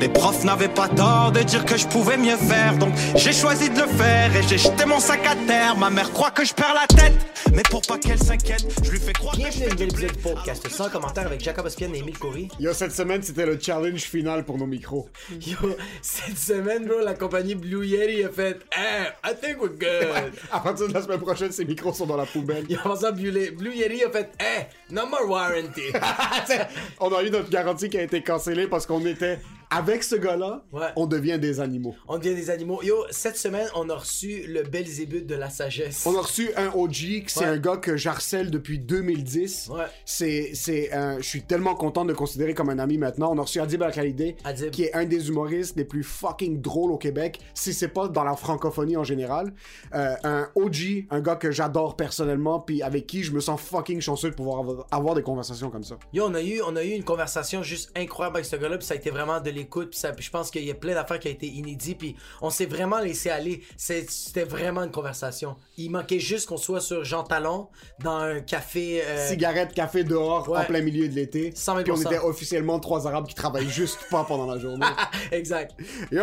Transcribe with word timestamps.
Les 0.00 0.08
profs 0.08 0.44
n'avaient 0.44 0.68
pas 0.68 0.86
tort 0.88 1.32
de 1.32 1.40
dire 1.40 1.64
que 1.64 1.76
je 1.76 1.86
pouvais 1.86 2.16
mieux 2.16 2.36
faire, 2.36 2.76
donc 2.78 2.94
j'ai 3.16 3.32
choisi 3.32 3.68
de 3.68 3.80
le 3.80 3.86
faire 3.88 4.34
et 4.36 4.42
j'ai 4.44 4.56
jeté 4.58 4.84
mon 4.86 5.00
sac 5.00 5.26
à 5.26 5.34
terre. 5.46 5.76
Ma 5.76 5.90
mère 5.90 6.12
croit 6.12 6.30
que 6.30 6.44
je 6.44 6.54
perds 6.54 6.74
la 6.74 6.86
tête, 6.86 7.14
mais 7.52 7.62
pour 7.68 7.82
pas 7.82 7.98
qu'elle 7.98 8.18
s'inquiète, 8.18 8.64
je 8.84 8.90
lui 8.92 9.00
fais 9.00 9.12
croire 9.12 9.34
que 9.34 9.40
je 9.40 9.48
Bienvenue 9.48 9.64
à 9.64 9.68
fais 9.68 9.72
un 9.72 9.74
nouvel 9.74 9.88
du 9.88 9.94
épisode 9.94 10.08
blé. 10.12 10.16
du 10.16 10.22
podcast 10.34 10.68
sans 10.68 10.88
commentaire 10.88 11.26
avec 11.26 11.40
Jacob 11.42 11.66
Ospian 11.66 11.92
et 11.94 11.98
Emile 11.98 12.16
Coury. 12.16 12.48
Yo, 12.60 12.72
cette 12.74 12.92
semaine, 12.92 13.22
c'était 13.22 13.44
le 13.44 13.58
challenge 13.60 14.02
final 14.02 14.44
pour 14.44 14.56
nos 14.56 14.66
micros. 14.66 15.08
Yo, 15.44 15.56
cette 16.00 16.38
semaine, 16.38 16.86
bro, 16.86 17.00
la 17.00 17.14
compagnie 17.14 17.56
Blue 17.56 17.84
Yeti 17.84 18.22
a 18.22 18.28
fait 18.28 18.60
Hey, 18.72 19.08
I 19.24 19.34
think 19.34 19.60
we're 19.60 19.70
good. 19.76 20.32
À 20.52 20.60
partir 20.60 20.86
de 20.86 20.94
la 20.94 21.02
semaine 21.02 21.20
prochaine, 21.20 21.50
ces 21.50 21.64
micros 21.64 21.92
sont 21.92 22.06
dans 22.06 22.16
la 22.16 22.26
poubelle. 22.26 22.64
Yo, 22.70 22.78
en 22.84 22.90
passant, 22.90 23.10
Blue, 23.12 23.32
Blue 23.50 23.74
Yeti 23.74 24.04
a 24.04 24.10
fait 24.10 24.30
Hey, 24.38 24.66
no 24.90 25.06
more 25.06 25.28
warranty. 25.28 25.82
On 27.00 27.12
a 27.12 27.22
eu 27.24 27.30
notre 27.30 27.50
garantie 27.50 27.88
qui 27.88 27.98
a 27.98 28.02
été 28.02 28.22
cancellée 28.22 28.68
parce 28.68 28.86
qu'on 28.86 29.04
était 29.04 29.40
avec 29.70 30.02
ce 30.02 30.14
gars-là, 30.16 30.64
Ouais. 30.72 30.86
on 30.96 31.06
devient 31.06 31.38
des 31.38 31.60
animaux. 31.60 31.94
on 32.08 32.18
devient 32.18 32.34
des 32.34 32.50
animaux. 32.50 32.82
Yo, 32.82 33.04
cette 33.10 33.36
semaine, 33.36 33.68
on 33.74 33.88
a 33.90 33.94
reçu 33.94 34.44
le 34.46 34.62
Belzébuth 34.62 35.26
de 35.26 35.34
la 35.34 35.50
sagesse. 35.50 36.04
On 36.06 36.16
a 36.16 36.22
reçu 36.22 36.50
un 36.56 36.68
OG, 36.74 37.24
c'est 37.26 37.40
Ouais. 37.40 37.46
un 37.46 37.58
gars 37.58 37.76
que 37.76 37.96
j'harcèle 37.96 38.50
depuis 38.50 38.78
2010. 38.78 39.68
Ouais. 39.72 39.84
C'est, 40.04 40.50
c'est, 40.54 40.92
un- 40.92 41.18
je 41.18 41.26
suis 41.26 41.42
tellement 41.42 41.74
content 41.74 42.04
de 42.04 42.10
le 42.10 42.14
considérer 42.16 42.54
comme 42.54 42.70
un 42.70 42.78
ami 42.78 42.98
maintenant. 42.98 43.30
On 43.32 43.38
a 43.38 43.42
reçu 43.42 43.60
Adib 43.60 43.82
Adib. 43.82 44.70
qui 44.70 44.84
est 44.84 44.94
un 44.94 45.04
des 45.04 45.28
humoristes 45.28 45.76
les 45.76 45.84
plus 45.84 46.02
fucking 46.02 46.60
drôles 46.60 46.92
au 46.92 46.98
Québec, 46.98 47.38
si 47.54 47.72
c'est 47.74 47.88
pas 47.88 48.08
dans 48.08 48.24
la 48.24 48.36
francophonie 48.36 48.96
en 48.96 49.04
général. 49.04 49.52
Euh, 49.94 50.14
un 50.24 50.48
OG, 50.54 51.06
un 51.10 51.20
gars 51.20 51.36
que 51.36 51.50
j'adore 51.50 51.96
personnellement, 51.96 52.60
puis 52.60 52.82
avec 52.82 53.06
qui 53.06 53.22
je 53.22 53.32
me 53.32 53.40
sens 53.40 53.60
fucking 53.60 54.00
chanceux 54.00 54.30
de 54.30 54.34
pouvoir 54.34 54.60
avoir, 54.60 54.86
avoir 54.90 55.14
des 55.14 55.22
conversations 55.22 55.70
comme 55.70 55.84
ça. 55.84 55.98
Yo, 56.12 56.24
on 56.26 56.34
a 56.34 56.42
eu, 56.42 56.60
on 56.66 56.74
a 56.76 56.84
eu 56.84 56.90
une 56.90 57.04
conversation 57.04 57.62
juste 57.62 57.90
incroyable 57.96 58.36
avec 58.36 58.46
ce 58.46 58.56
gars-là, 58.56 58.78
puis 58.78 58.86
ça 58.86 58.94
a 58.94 58.96
été 58.96 59.10
vraiment 59.10 59.40
de 59.40 59.50
l'écoute, 59.58 59.90
puis 59.90 60.24
je 60.24 60.30
pense 60.30 60.50
qu'il 60.50 60.64
y 60.64 60.70
a 60.70 60.74
plein 60.74 60.94
d'affaires 60.94 61.18
qui 61.18 61.28
ont 61.28 61.32
été 61.32 61.46
inédites, 61.46 61.98
puis 61.98 62.16
on 62.40 62.50
s'est 62.50 62.66
vraiment 62.66 62.98
laissé 62.98 63.30
aller. 63.30 63.62
C'était 63.76 64.44
vraiment 64.44 64.82
une 64.82 64.90
conversation. 64.90 65.56
Il 65.76 65.90
manquait 65.90 66.18
juste 66.20 66.48
qu'on 66.48 66.56
soit 66.56 66.80
sur 66.80 67.04
Jean 67.04 67.22
Talon 67.24 67.68
dans 68.02 68.16
un 68.18 68.40
café. 68.40 69.02
euh, 69.04 69.28
Cigarette, 69.28 69.72
café 69.74 70.04
dehors, 70.04 70.48
Ouais. 70.48 70.58
en 70.60 70.64
plein 70.64 70.80
milieu 70.82 71.08
de 71.08 71.14
l'été. 71.14 71.52
100 71.54 71.72
000 71.72 71.84
Puis 71.84 71.92
on 71.92 72.10
était 72.10 72.18
officiellement 72.20 72.78
trois 72.80 73.06
Arabes 73.06 73.26
qui 73.26 73.34
travaillent 73.34 73.68
juste 73.68 73.98
pas 74.10 74.24
pendant 74.24 74.46
la 74.46 74.58
journée. 74.58 74.86
exact. 75.32 75.74
Yo! 76.10 76.22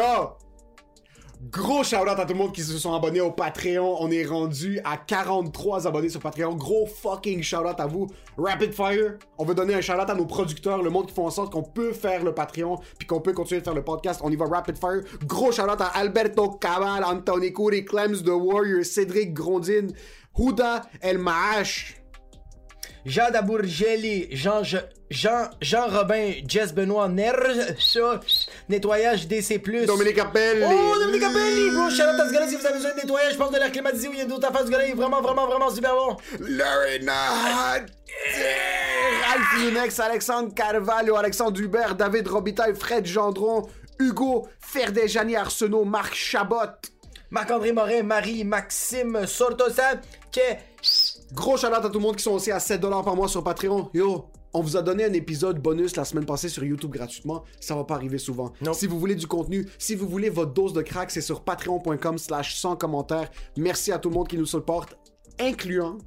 Gros 1.51 1.83
shout-out 1.83 2.17
à 2.17 2.25
tout 2.25 2.33
le 2.33 2.39
monde 2.39 2.53
qui 2.53 2.61
se 2.61 2.77
sont 2.77 2.93
abonnés 2.93 3.21
au 3.21 3.31
Patreon. 3.31 3.97
On 3.99 4.09
est 4.09 4.25
rendu 4.25 4.79
à 4.83 4.97
43 4.97 5.87
abonnés 5.87 6.09
sur 6.09 6.19
Patreon. 6.19 6.55
Gros 6.55 6.85
fucking 6.85 7.43
shout-out 7.43 7.79
à 7.79 7.87
vous. 7.87 8.07
Rapid 8.37 8.73
Fire. 8.73 9.17
On 9.37 9.45
veut 9.45 9.53
donner 9.55 9.73
un 9.73 9.81
shout-out 9.81 10.09
à 10.09 10.15
nos 10.15 10.25
producteurs, 10.25 10.81
le 10.81 10.89
monde 10.89 11.07
qui 11.07 11.13
font 11.13 11.27
en 11.27 11.31
sorte 11.31 11.51
qu'on 11.51 11.63
peut 11.63 11.91
faire 11.93 12.23
le 12.23 12.33
Patreon 12.33 12.79
puis 12.97 13.07
qu'on 13.07 13.21
peut 13.21 13.33
continuer 13.33 13.59
de 13.59 13.65
faire 13.65 13.75
le 13.75 13.83
podcast. 13.83 14.21
On 14.23 14.31
y 14.31 14.35
va 14.35 14.45
Rapid 14.45 14.77
Fire. 14.77 15.01
Gros 15.25 15.51
shout-out 15.51 15.81
à 15.81 15.87
Alberto 15.87 16.51
Cabal, 16.51 17.03
Anthony 17.03 17.51
Coury, 17.53 17.85
Clems 17.85 18.23
The 18.23 18.29
Warrior, 18.29 18.83
Cédric 18.85 19.33
Grondine, 19.33 19.91
Huda 20.37 20.83
El 21.01 21.17
Maash. 21.17 22.04
Jean 23.05 23.29
Dabourgeli, 23.29 24.27
Jean, 24.31 24.63
Jean, 24.63 25.49
Jean 25.61 25.87
Robin, 25.87 26.33
Jess 26.47 26.73
Benoît, 26.73 27.07
Nerj, 27.07 27.75
ça, 27.79 28.19
nettoyage 28.67 29.27
DC+. 29.27 29.59
Dominique 29.85 30.17
Appel. 30.17 30.67
Oh, 30.67 30.95
Dominique 30.99 31.23
Appelli, 31.23 31.69
bro, 31.69 31.89
shout 31.91 32.01
out 32.01 32.19
à 32.19 32.27
ce 32.27 32.33
gars-là 32.33 32.47
si 32.47 32.55
vous 32.55 32.65
avez 32.65 32.75
besoin 32.75 32.91
de 32.91 33.01
nettoyage, 33.01 33.33
je 33.33 33.37
pense 33.37 33.51
de 33.51 33.57
l'air 33.57 33.71
climatisé 33.71 34.07
ou 34.07 34.13
il 34.13 34.17
y 34.17 34.21
a 34.21 34.25
d'autres 34.25 34.47
affaires, 34.47 34.65
ce 34.65 34.71
gars-là 34.71 34.87
il 34.87 34.91
est 34.91 34.95
vraiment, 34.95 35.21
vraiment, 35.21 35.45
vraiment 35.45 35.69
super 35.69 35.93
bon. 35.93 36.17
Lorena 36.39 37.29
Ralph 39.27 39.61
Yunex, 39.61 39.99
Alexandre 39.99 40.53
Carvalho, 40.55 41.15
Alexandre 41.15 41.61
Hubert, 41.61 41.95
David 41.95 42.27
Robitaille, 42.27 42.75
Fred 42.75 43.05
Gendron, 43.05 43.69
Hugo 43.99 44.47
Ferdejani 44.59 45.35
Arsenault, 45.35 45.85
Marc 45.85 46.15
Chabot. 46.15 46.71
Marc-André 47.31 47.71
Morin, 47.73 48.03
Marie, 48.03 48.43
Maxime, 48.43 49.25
Sortosa, 49.27 49.95
que... 50.31 50.39
Gros 51.33 51.57
shout 51.57 51.67
à 51.67 51.81
tout 51.81 51.89
le 51.93 51.99
monde 51.99 52.15
qui 52.15 52.23
sont 52.23 52.31
aussi 52.31 52.51
à 52.51 52.59
7$ 52.59 52.79
par 53.03 53.15
mois 53.15 53.27
sur 53.27 53.43
Patreon. 53.43 53.89
Yo, 53.93 54.25
on 54.53 54.61
vous 54.61 54.77
a 54.77 54.81
donné 54.81 55.03
un 55.05 55.13
épisode 55.13 55.59
bonus 55.61 55.95
la 55.95 56.05
semaine 56.05 56.25
passée 56.25 56.49
sur 56.49 56.63
YouTube 56.63 56.91
gratuitement. 56.91 57.43
Ça 57.59 57.75
va 57.75 57.83
pas 57.83 57.95
arriver 57.95 58.17
souvent. 58.17 58.53
Si 58.73 58.87
vous 58.87 58.99
voulez 58.99 59.15
du 59.15 59.27
contenu, 59.27 59.67
si 59.77 59.95
vous 59.95 60.07
voulez 60.07 60.29
votre 60.29 60.53
dose 60.53 60.73
de 60.73 60.81
crack, 60.81 61.11
c'est 61.11 61.21
sur 61.21 61.43
patreon.com 61.43 62.17
slash 62.17 62.55
sans 62.55 62.75
commentaires. 62.75 63.29
Merci 63.57 63.91
à 63.91 63.99
tout 63.99 64.09
le 64.09 64.15
monde 64.15 64.27
qui 64.27 64.37
nous 64.37 64.45
supporte, 64.45 64.95
incluant 65.39 65.97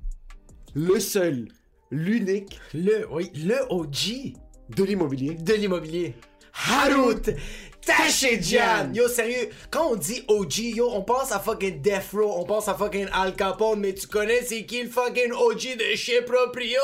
le 0.75 0.99
seul, 1.01 1.49
l'unique 1.91 2.59
Le, 2.73 3.07
oui, 3.13 3.31
le 3.35 3.57
OG 3.71 4.35
de 4.77 4.85
l'immobilier. 4.85 5.35
de 5.35 5.55
l'immobilier. 5.55 6.15
Harout 6.71 7.31
Tachedjan! 7.89 8.93
Yo, 8.93 9.09
sérieux, 9.09 9.49
quand 9.71 9.89
on 9.93 9.97
dit 9.97 10.23
OG, 10.29 10.59
yo, 10.77 10.91
on 10.93 11.03
pense 11.03 11.33
à 11.33 11.39
fucking 11.41 11.81
Death 11.81 12.11
Row, 12.13 12.35
on 12.37 12.45
pense 12.45 12.69
à 12.69 12.75
fucking 12.75 13.07
Al 13.13 13.35
Capone, 13.35 13.81
mais 13.81 13.95
tu 13.95 14.07
connais 14.07 14.43
c'est 14.45 14.65
qui 14.67 14.83
le 14.83 14.91
fucking 14.91 15.33
OG 15.33 15.77
de 15.79 15.97
chez 15.97 16.21
Proprio? 16.23 16.81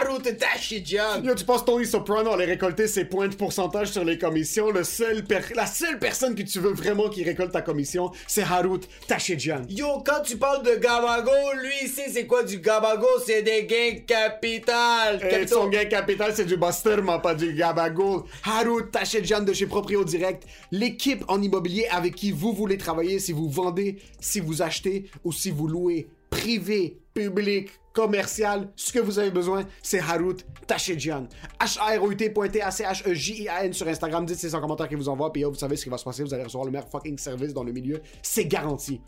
Harout 0.00 0.18
Tachedjan! 0.22 1.22
Yo, 1.22 1.34
tu 1.34 1.44
penses 1.44 1.64
Tony 1.64 1.86
Soprano 1.86 2.32
allait 2.32 2.46
récolter 2.46 2.88
ses 2.88 3.04
points 3.04 3.28
de 3.28 3.36
pourcentage 3.36 3.88
sur 3.88 4.04
les 4.04 4.18
commissions? 4.18 4.70
Le 4.70 4.82
seul 4.82 5.22
per- 5.24 5.54
la 5.54 5.66
seule 5.66 5.98
personne 6.00 6.34
que 6.34 6.42
tu 6.42 6.58
veux 6.58 6.72
vraiment 6.72 7.08
qui 7.08 7.22
récolte 7.22 7.52
ta 7.52 7.62
commission, 7.62 8.10
c'est 8.26 8.42
Harut 8.42 8.80
Tachedjan. 9.06 9.62
Yo, 9.68 10.02
quand 10.04 10.22
tu 10.24 10.36
parles 10.38 10.64
de 10.64 10.74
Gabago, 10.74 11.30
lui, 11.62 11.88
sait 11.88 12.08
c'est 12.12 12.26
quoi 12.26 12.42
du 12.42 12.58
Gabago? 12.58 13.06
C'est 13.24 13.42
des 13.42 13.64
gains 13.64 14.00
capital! 14.06 15.20
Et 15.24 15.28
Capitaux. 15.28 15.54
son 15.60 15.68
gain 15.68 15.84
capital, 15.84 16.32
c'est 16.34 16.44
du 16.46 16.56
Buster, 16.56 16.96
mais 17.02 17.18
pas 17.22 17.34
du 17.34 17.52
Gabagool. 17.54 18.22
Harut 18.44 18.90
Tachedjan 18.90 19.40
de 19.42 19.52
chez 19.52 19.66
Proprio 19.66 20.02
Direct. 20.04 20.31
L'équipe 20.70 21.24
en 21.28 21.42
immobilier 21.42 21.86
avec 21.90 22.14
qui 22.14 22.32
vous 22.32 22.52
voulez 22.52 22.78
travailler, 22.78 23.18
si 23.18 23.32
vous 23.32 23.48
vendez, 23.48 23.98
si 24.20 24.40
vous 24.40 24.62
achetez 24.62 25.10
ou 25.24 25.32
si 25.32 25.50
vous 25.50 25.68
louez. 25.68 26.08
Privé, 26.30 26.98
public, 27.12 27.68
commercial, 27.92 28.72
ce 28.74 28.92
que 28.92 28.98
vous 28.98 29.18
avez 29.18 29.30
besoin, 29.30 29.64
c'est 29.82 30.00
Harut 30.00 30.36
Tachedjan. 30.66 31.28
H-A-R-O-U-T.T-A-C-H-E-J-I-A-N 31.60 33.72
sur 33.72 33.88
Instagram. 33.88 34.26
Dites 34.26 34.38
c'est 34.38 34.54
en 34.54 34.60
commentaire 34.60 34.88
qui 34.88 34.94
vous 34.94 35.08
envoie, 35.08 35.32
puis 35.32 35.42
yo, 35.42 35.50
vous 35.50 35.58
savez 35.58 35.76
ce 35.76 35.84
qui 35.84 35.90
va 35.90 35.98
se 35.98 36.04
passer. 36.04 36.22
Vous 36.22 36.32
allez 36.32 36.44
recevoir 36.44 36.64
le 36.64 36.70
meilleur 36.70 36.88
fucking 36.88 37.18
service 37.18 37.52
dans 37.52 37.64
le 37.64 37.72
milieu. 37.72 38.00
C'est 38.22 38.46
garanti. 38.46 39.00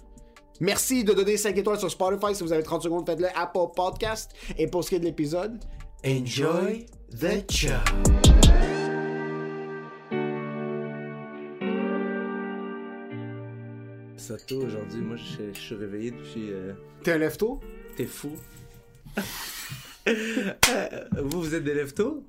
Merci 0.61 1.03
de 1.03 1.13
donner 1.13 1.37
5 1.37 1.57
étoiles 1.57 1.79
sur 1.79 1.91
Spotify. 1.91 2.35
Si 2.35 2.45
vous 2.45 2.53
avez 2.53 2.63
30 2.63 2.83
secondes, 2.83 3.07
faites-le 3.07 3.29
Apple 3.35 3.73
Podcast. 3.75 4.33
Et 4.57 4.67
pour 4.67 4.85
ce 4.85 4.91
qui 4.91 4.97
est 4.97 5.01
de 5.01 5.05
l'épisode, 5.05 5.59
Enjoy 6.05 6.87
the 7.19 7.51
show. 7.51 7.81
Ça 14.25 14.39
tôt 14.39 14.63
aujourd'hui, 14.63 15.03
moi 15.03 15.17
je, 15.19 15.53
je 15.53 15.61
suis 15.61 15.75
réveillé 15.75 16.11
depuis. 16.11 16.51
euh, 16.51 16.73
t'es 17.03 17.13
un 17.13 17.19
lève-tôt? 17.19 17.61
T'es 17.97 18.07
fou. 18.07 18.33
Euh, 20.07 21.05
vous, 21.23 21.41
vous 21.41 21.55
êtes 21.55 21.65
des 21.65 21.73
lève-tôt? 21.73 22.23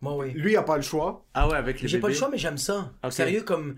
Moi, 0.00 0.16
oui. 0.16 0.32
Lui, 0.32 0.52
il 0.52 0.56
a 0.56 0.62
pas 0.62 0.76
le 0.76 0.82
choix. 0.82 1.26
Ah 1.34 1.46
ouais, 1.48 1.56
avec 1.56 1.82
les 1.82 1.88
J'ai 1.88 2.00
pas 2.00 2.08
le 2.08 2.14
choix, 2.14 2.30
mais 2.30 2.38
j'aime 2.38 2.56
ça. 2.56 2.92
Sérieux, 3.10 3.42
comme. 3.42 3.76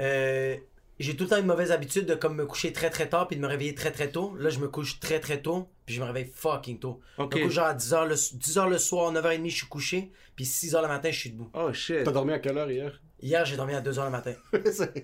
euh, 0.00 0.56
j'ai 0.98 1.14
tout 1.16 1.22
le 1.24 1.30
temps 1.30 1.38
une 1.38 1.46
mauvaise 1.46 1.70
habitude 1.70 2.04
de 2.06 2.14
comme 2.16 2.34
me 2.34 2.46
coucher 2.46 2.72
très 2.72 2.90
très 2.90 3.08
tard 3.08 3.28
puis 3.28 3.36
de 3.36 3.40
me 3.42 3.46
réveiller 3.46 3.76
très 3.76 3.92
très 3.92 4.10
tôt. 4.10 4.34
Là, 4.36 4.50
je 4.50 4.58
me 4.58 4.66
couche 4.68 4.98
très 4.98 5.20
très 5.20 5.40
tôt 5.40 5.68
puis 5.86 5.94
je 5.94 6.00
me 6.00 6.06
réveille 6.06 6.30
fucking 6.34 6.80
tôt. 6.80 7.00
Ok. 7.16 7.32
Je 7.34 7.38
me 7.38 7.44
couche 7.44 7.54
genre 7.54 7.66
à 7.66 7.74
10h 7.74 8.08
le, 8.08 8.14
10h 8.16 8.68
le 8.68 8.78
soir, 8.78 9.12
9h30 9.12 9.48
je 9.50 9.54
suis 9.56 9.66
couché 9.68 10.10
puis 10.36 10.44
6h 10.44 10.82
le 10.82 10.88
matin 10.88 11.10
je 11.12 11.18
suis 11.18 11.30
debout. 11.30 11.48
Oh 11.54 11.72
shit. 11.72 12.02
T'as 12.02 12.10
dormi 12.12 12.32
à 12.32 12.38
quelle 12.40 12.58
heure 12.58 12.70
hier? 12.70 13.00
Hier, 13.22 13.44
j'ai 13.44 13.56
dormi 13.56 13.74
à 13.74 13.82
2h 13.82 14.04
le 14.04 14.10
matin 14.10 14.32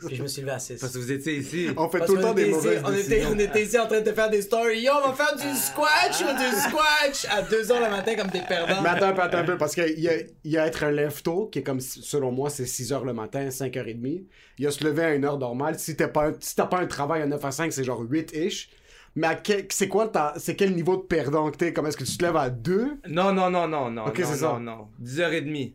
puis 0.06 0.16
je 0.16 0.22
me 0.22 0.26
suis 0.28 0.40
levé 0.40 0.52
à 0.52 0.58
6. 0.58 0.80
Parce 0.80 0.92
que 0.94 0.98
vous 0.98 1.12
étiez 1.12 1.36
ici. 1.36 1.68
on 1.76 1.88
fait 1.90 1.98
Parce 1.98 2.10
tout 2.10 2.16
le 2.16 2.22
temps 2.22 2.32
des 2.32 2.44
ici- 2.44 2.50
mauvaises 2.52 2.82
on 2.84 2.92
était, 2.94 3.08
décisions. 3.08 3.30
on 3.34 3.38
était 3.38 3.62
ici 3.62 3.78
en 3.78 3.86
train 3.86 4.00
de 4.00 4.10
faire 4.12 4.30
des 4.30 4.40
stories. 4.40 4.80
Yo, 4.80 4.92
on 5.04 5.08
va 5.08 5.12
faire 5.14 5.36
du 5.36 5.54
squash 5.58 6.22
ou 6.22 6.38
du 6.38 6.56
squash 6.60 7.26
à 7.30 7.42
2h 7.42 7.74
le 7.84 7.90
matin 7.90 8.14
comme 8.16 8.30
des 8.30 8.40
perdants. 8.40 8.80
Mais 8.82 8.88
attends 8.88 9.08
un 9.08 9.12
peu, 9.12 9.20
attends 9.22 9.38
un 9.38 9.44
peu, 9.44 9.58
parce 9.58 9.74
qu'il 9.74 10.00
y 10.00 10.08
a, 10.08 10.14
y 10.44 10.56
a 10.56 10.66
être 10.66 10.84
un 10.84 10.90
lève-tôt, 10.92 11.48
qui 11.52 11.58
est 11.58 11.62
comme, 11.62 11.80
selon 11.80 12.32
moi, 12.32 12.48
c'est 12.48 12.64
6h 12.64 13.04
le 13.04 13.12
matin, 13.12 13.48
5h30. 13.48 14.24
Il 14.58 14.64
y 14.64 14.66
a 14.66 14.70
se 14.70 14.82
lever 14.82 15.04
à 15.04 15.14
une 15.14 15.24
heure 15.26 15.38
normale. 15.38 15.78
Si 15.78 15.94
t'as 15.94 16.08
pas, 16.08 16.28
un- 16.28 16.34
si 16.40 16.54
pas 16.56 16.68
un 16.78 16.86
travail 16.86 17.20
à 17.20 17.26
9 17.26 17.44
à 17.44 17.50
5, 17.50 17.70
c'est 17.72 17.84
genre 17.84 18.02
8-ish. 18.02 18.70
Mais 19.14 19.26
à 19.26 19.34
quel- 19.34 19.66
c'est 19.70 19.88
quoi 19.88 20.08
ta, 20.08 20.32
c'est 20.38 20.56
quel 20.56 20.74
niveau 20.74 20.96
de 20.96 21.02
perdant 21.02 21.50
que 21.50 21.56
t'es? 21.58 21.72
Comme 21.74 21.86
est-ce 21.86 21.96
que 21.96 22.04
tu 22.04 22.16
te 22.16 22.24
lèves 22.24 22.36
à 22.36 22.48
2? 22.50 22.98
Non, 23.08 23.32
non, 23.32 23.50
non, 23.50 23.66
non, 23.68 23.90
non. 23.90 24.06
Ok, 24.06 24.16
c'est 24.18 24.36
ça. 24.36 24.52
non, 24.54 24.60
non. 24.60 24.88
10h30. 25.02 25.74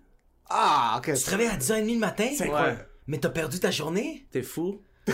Ah, 0.53 0.95
ok. 0.97 1.13
Tu 1.13 1.23
te 1.23 1.29
réveilles 1.29 1.47
à 1.47 1.57
10h30 1.57 1.93
le 1.93 1.99
matin? 1.99 2.27
C'est 2.35 2.43
incroyable. 2.45 2.87
Mais 3.07 3.17
t'as 3.19 3.29
perdu 3.29 3.59
ta 3.59 3.71
journée? 3.71 4.27
T'es 4.31 4.41
fou? 4.43 4.81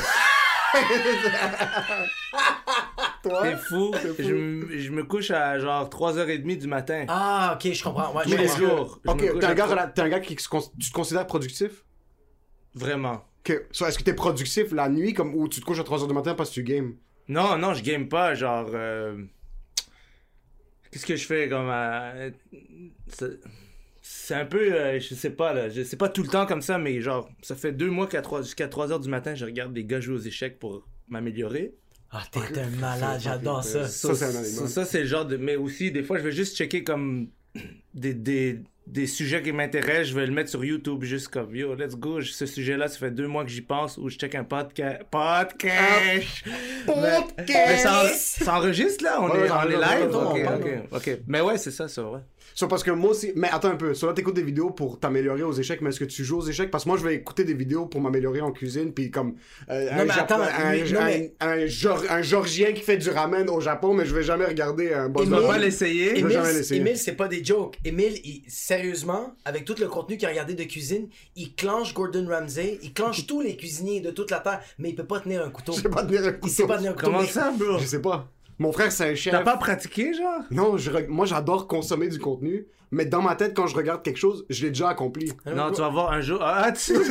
Toi? 3.23 3.41
T'es 3.43 3.55
fou? 3.57 3.93
Je, 4.19 4.77
je 4.79 4.91
me 4.91 5.03
couche 5.03 5.31
à 5.31 5.59
genre 5.59 5.87
3h30 5.89 6.57
du 6.57 6.67
matin. 6.67 7.05
Ah, 7.07 7.53
ok, 7.55 7.71
je 7.73 7.83
comprends. 7.83 8.13
Ouais, 8.15 8.23
Tous 8.23 8.35
les 8.37 8.47
jours. 8.47 8.99
Ok, 9.05 9.19
t'es 9.19 9.45
un, 9.45 9.49
à 9.49 9.53
gars, 9.55 10.17
un 10.17 10.19
qui 10.19 10.35
se 10.41 10.49
con- 10.49 10.61
tu 10.79 10.89
te 10.89 10.93
considères 10.93 11.27
productif? 11.27 11.83
Vraiment. 12.73 13.23
So, 13.71 13.85
est-ce 13.85 13.97
que 13.97 14.03
t'es 14.03 14.13
productif 14.13 14.71
la 14.73 14.89
nuit 14.89 15.13
comme, 15.13 15.33
ou 15.33 15.47
tu 15.47 15.61
te 15.61 15.65
couches 15.65 15.79
à 15.79 15.83
3h 15.83 16.05
du 16.07 16.13
matin 16.13 16.33
parce 16.35 16.49
que 16.49 16.55
tu 16.55 16.63
games? 16.63 16.95
Non, 17.29 17.57
non, 17.57 17.73
je 17.73 17.81
game 17.81 18.07
pas. 18.09 18.33
Genre. 18.35 18.67
euh, 18.73 19.23
Qu'est-ce 20.91 21.05
que 21.05 21.15
je 21.15 21.25
fais 21.25 21.47
comme. 21.49 21.69
euh, 21.69 22.29
c'est- 24.09 24.33
un 24.35 24.45
peu. 24.45 24.73
euh, 24.73 24.99
je 24.99 25.13
sais 25.15 25.29
pas, 25.29 25.53
là. 25.53 25.69
Je 25.69 25.83
sais 25.83 25.97
pas 25.97 26.09
tout 26.09 26.21
le 26.23 26.29
temps 26.29 26.45
comme 26.45 26.61
ça, 26.61 26.77
mais 26.77 26.99
genre, 27.01 27.29
ça 27.41 27.55
fait 27.55 27.71
deux 27.71 27.89
mois 27.89 28.07
qu'à 28.07 28.21
3, 28.21 28.41
jusqu'à 28.41 28.67
3h 28.67 28.99
du 29.01 29.09
matin, 29.09 29.35
je 29.35 29.45
regarde 29.45 29.73
des 29.73 29.83
gars 29.85 29.99
jouer 29.99 30.15
aux 30.15 30.19
échecs 30.21 30.59
pour 30.59 30.85
m'améliorer. 31.09 31.73
Ah, 32.11 32.23
t'es 32.31 32.39
un 32.61 32.69
malade, 32.79 33.19
j'adore 33.21 33.63
ça. 33.63 33.87
Ça, 33.87 34.15
c'est 34.15 34.25
un 34.25 34.31
ça, 34.31 34.39
animal. 34.39 34.67
ça, 34.69 34.85
c'est 34.85 35.01
le 35.01 35.07
genre 35.07 35.25
de. 35.25 35.35
Mais 35.37 35.55
aussi, 35.57 35.91
des 35.91 36.03
fois, 36.03 36.17
je 36.19 36.23
vais 36.23 36.31
juste 36.31 36.55
checker 36.57 36.83
comme 36.83 37.27
des, 37.93 38.13
des, 38.13 38.59
des 38.85 39.07
sujets 39.07 39.41
qui 39.43 39.51
m'intéressent. 39.51 40.07
Je 40.09 40.15
vais 40.15 40.25
le 40.25 40.31
mettre 40.31 40.49
sur 40.49 40.63
YouTube 40.63 41.03
juste 41.03 41.27
comme 41.27 41.53
yo, 41.53 41.75
let's 41.75 41.95
go. 41.95 42.21
Ce 42.21 42.45
sujet-là, 42.45 42.87
ça 42.87 42.97
fait 42.99 43.11
deux 43.11 43.27
mois 43.27 43.43
que 43.43 43.49
j'y 43.51 43.61
pense 43.61 43.97
ou 43.97 44.07
je 44.09 44.15
check 44.17 44.35
un 44.35 44.45
podcast. 44.45 45.01
Podcast! 45.11 46.43
Mais, 46.87 47.19
mais 47.45 47.77
ça, 47.77 48.03
en- 48.03 48.07
ça 48.15 48.57
enregistre 48.57 49.03
là? 49.03 49.21
On 49.21 49.29
Ouais, 49.29 49.39
est, 49.39 49.41
ouais, 49.43 49.49
on 49.51 49.61
est 49.69 49.75
ouais, 49.75 49.75
ouais, 49.75 49.99
live? 49.99 50.09
ouais, 50.09 50.15
ok, 50.15 50.33
ouais, 50.33 50.47
ok, 50.47 50.63
ouais. 50.65 50.83
ok. 50.91 51.19
Mais 51.27 51.41
ouais, 51.41 51.57
c'est 51.57 51.71
ça, 51.71 51.87
c'est 51.89 52.01
vrai. 52.01 52.21
Ça, 52.59 52.65
parce 52.65 52.81
que 52.83 52.89
moi 52.89 53.11
aussi. 53.11 53.33
Mais 53.35 53.49
attends 53.51 53.69
un 53.69 53.75
peu. 53.75 53.93
Soit 53.93 54.15
t'écoutes 54.15 54.33
des 54.33 54.41
vidéos 54.41 54.71
pour 54.71 54.99
t'améliorer 54.99 55.43
aux 55.43 55.53
échecs, 55.53 55.79
mais 55.81 55.91
est-ce 55.91 55.99
que 55.99 56.05
tu 56.05 56.23
joues 56.23 56.39
aux 56.39 56.47
échecs? 56.47 56.71
Parce 56.71 56.85
que 56.85 56.89
moi, 56.89 56.97
je 56.97 57.03
vais 57.03 57.13
écouter 57.13 57.43
des 57.43 57.53
vidéos 57.53 57.85
pour 57.85 58.01
m'améliorer 58.01 58.41
en 58.41 58.51
cuisine, 58.51 58.93
puis 58.93 59.11
comme. 59.11 59.35
euh, 59.69 59.85
Non, 59.91 60.01
un, 60.01 60.05
mais 60.05 60.11
attends, 60.13 60.41
un, 60.41 60.75
non, 60.91 60.99
un- 60.99 61.05
mais- 61.05 61.33
un 61.39 61.65
Geor- 61.67 62.09
un 62.09 62.23
Georgien 62.23 62.71
qui 62.73 62.81
fait 62.81 62.97
du 62.97 63.11
ramen 63.11 63.47
au 63.51 63.59
Japon, 63.61 63.93
mais 63.93 64.07
je 64.07 64.15
vais 64.15 64.23
jamais 64.23 64.45
regarder 64.45 64.91
un 64.91 65.07
bon 65.07 65.23
vas 65.23 65.37
Émile- 65.37 65.47
pas 65.47 65.57
l'essayer? 65.59 66.09
vais 66.13 66.19
Émile, 66.21 66.31
jamais 66.33 66.53
l'essayer. 66.53 66.81
Émile, 66.81 66.97
c'est 66.97 67.11
pas 67.15 67.27
des 67.27 67.43
jokes. 67.45 67.77
Émile, 67.85 68.19
il- 68.23 68.41
sérieusement, 68.47 69.35
avec 69.45 69.63
tout 69.63 69.75
le 69.79 69.87
contenu 69.87 70.17
qu'il 70.17 70.25
a 70.27 70.31
regardé 70.31 70.55
de 70.55 70.63
cuisine, 70.63 71.09
il 71.35 71.53
clenche 71.53 71.93
Gordon 71.93 72.25
Ramsay, 72.27 72.79
il 72.81 72.91
clenche 72.91 73.27
tous 73.27 73.41
les 73.41 73.55
cuisiniers 73.55 74.01
de 74.01 74.09
toute 74.09 74.31
la 74.31 74.39
terre, 74.39 74.61
mais 74.79 74.89
il 74.89 74.95
peut 74.95 75.05
pas 75.05 75.19
tenir 75.19 75.43
un 75.45 75.51
couteau. 75.51 75.73
Je 75.73 75.81
sais 75.81 75.89
pas 75.89 76.03
tenir 76.03 76.23
un 76.25 76.33
Il 76.43 76.49
sait 76.49 76.63
couteau. 76.63 76.67
pas 76.73 76.77
tenir 76.77 76.89
un 76.91 76.93
couteau. 76.95 77.05
Comment 77.05 77.21
mais- 77.21 77.27
ça, 77.27 77.53
bro? 77.55 77.77
Je 77.77 77.85
sais 77.85 78.01
pas. 78.01 78.31
Mon 78.59 78.71
frère, 78.71 78.91
c'est 78.91 79.11
un 79.11 79.15
chef. 79.15 79.31
T'as 79.33 79.41
pas 79.41 79.57
pratiqué, 79.57 80.13
genre? 80.13 80.41
Non, 80.51 80.77
je 80.77 80.89
re- 80.91 81.07
moi, 81.07 81.25
j'adore 81.25 81.67
consommer 81.67 82.07
du 82.07 82.17
contenu, 82.19 82.65
mais 82.91 83.05
dans 83.05 83.21
ma 83.21 83.35
tête, 83.35 83.55
quand 83.55 83.67
je 83.67 83.75
regarde 83.75 84.01
quelque 84.03 84.17
chose, 84.17 84.45
je 84.49 84.63
l'ai 84.63 84.69
déjà 84.69 84.89
accompli. 84.89 85.31
Non, 85.45 85.71
tu 85.71 85.81
vas 85.81 85.89
voir 85.89 86.11
un 86.11 86.21
jour. 86.21 86.39
Ah, 86.41 86.71
tu. 86.71 86.93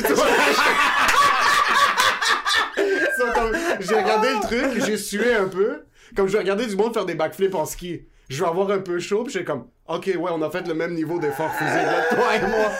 J'ai 3.79 3.95
regardé 3.95 4.29
le 4.33 4.41
truc, 4.41 4.85
j'ai 4.85 4.97
sué 4.97 5.33
un 5.35 5.47
peu. 5.47 5.83
Comme 6.15 6.27
je 6.27 6.33
vais 6.33 6.39
regarder 6.39 6.65
du 6.65 6.75
monde 6.75 6.93
faire 6.93 7.05
des 7.05 7.15
backflips 7.15 7.53
en 7.55 7.65
ski. 7.65 8.01
Je 8.29 8.41
vais 8.43 8.49
avoir 8.49 8.71
un 8.71 8.79
peu 8.79 8.99
chaud, 8.99 9.23
puis 9.23 9.33
je 9.33 9.37
suis 9.39 9.45
comme, 9.45 9.67
ok, 9.87 10.05
ouais, 10.07 10.31
on 10.33 10.41
a 10.41 10.49
fait 10.49 10.67
le 10.67 10.73
même 10.73 10.93
niveau 10.93 11.17
d'effort 11.19 11.51
physique, 11.53 11.87
toi 12.09 12.35
et 12.35 12.41
moi. 12.41 12.71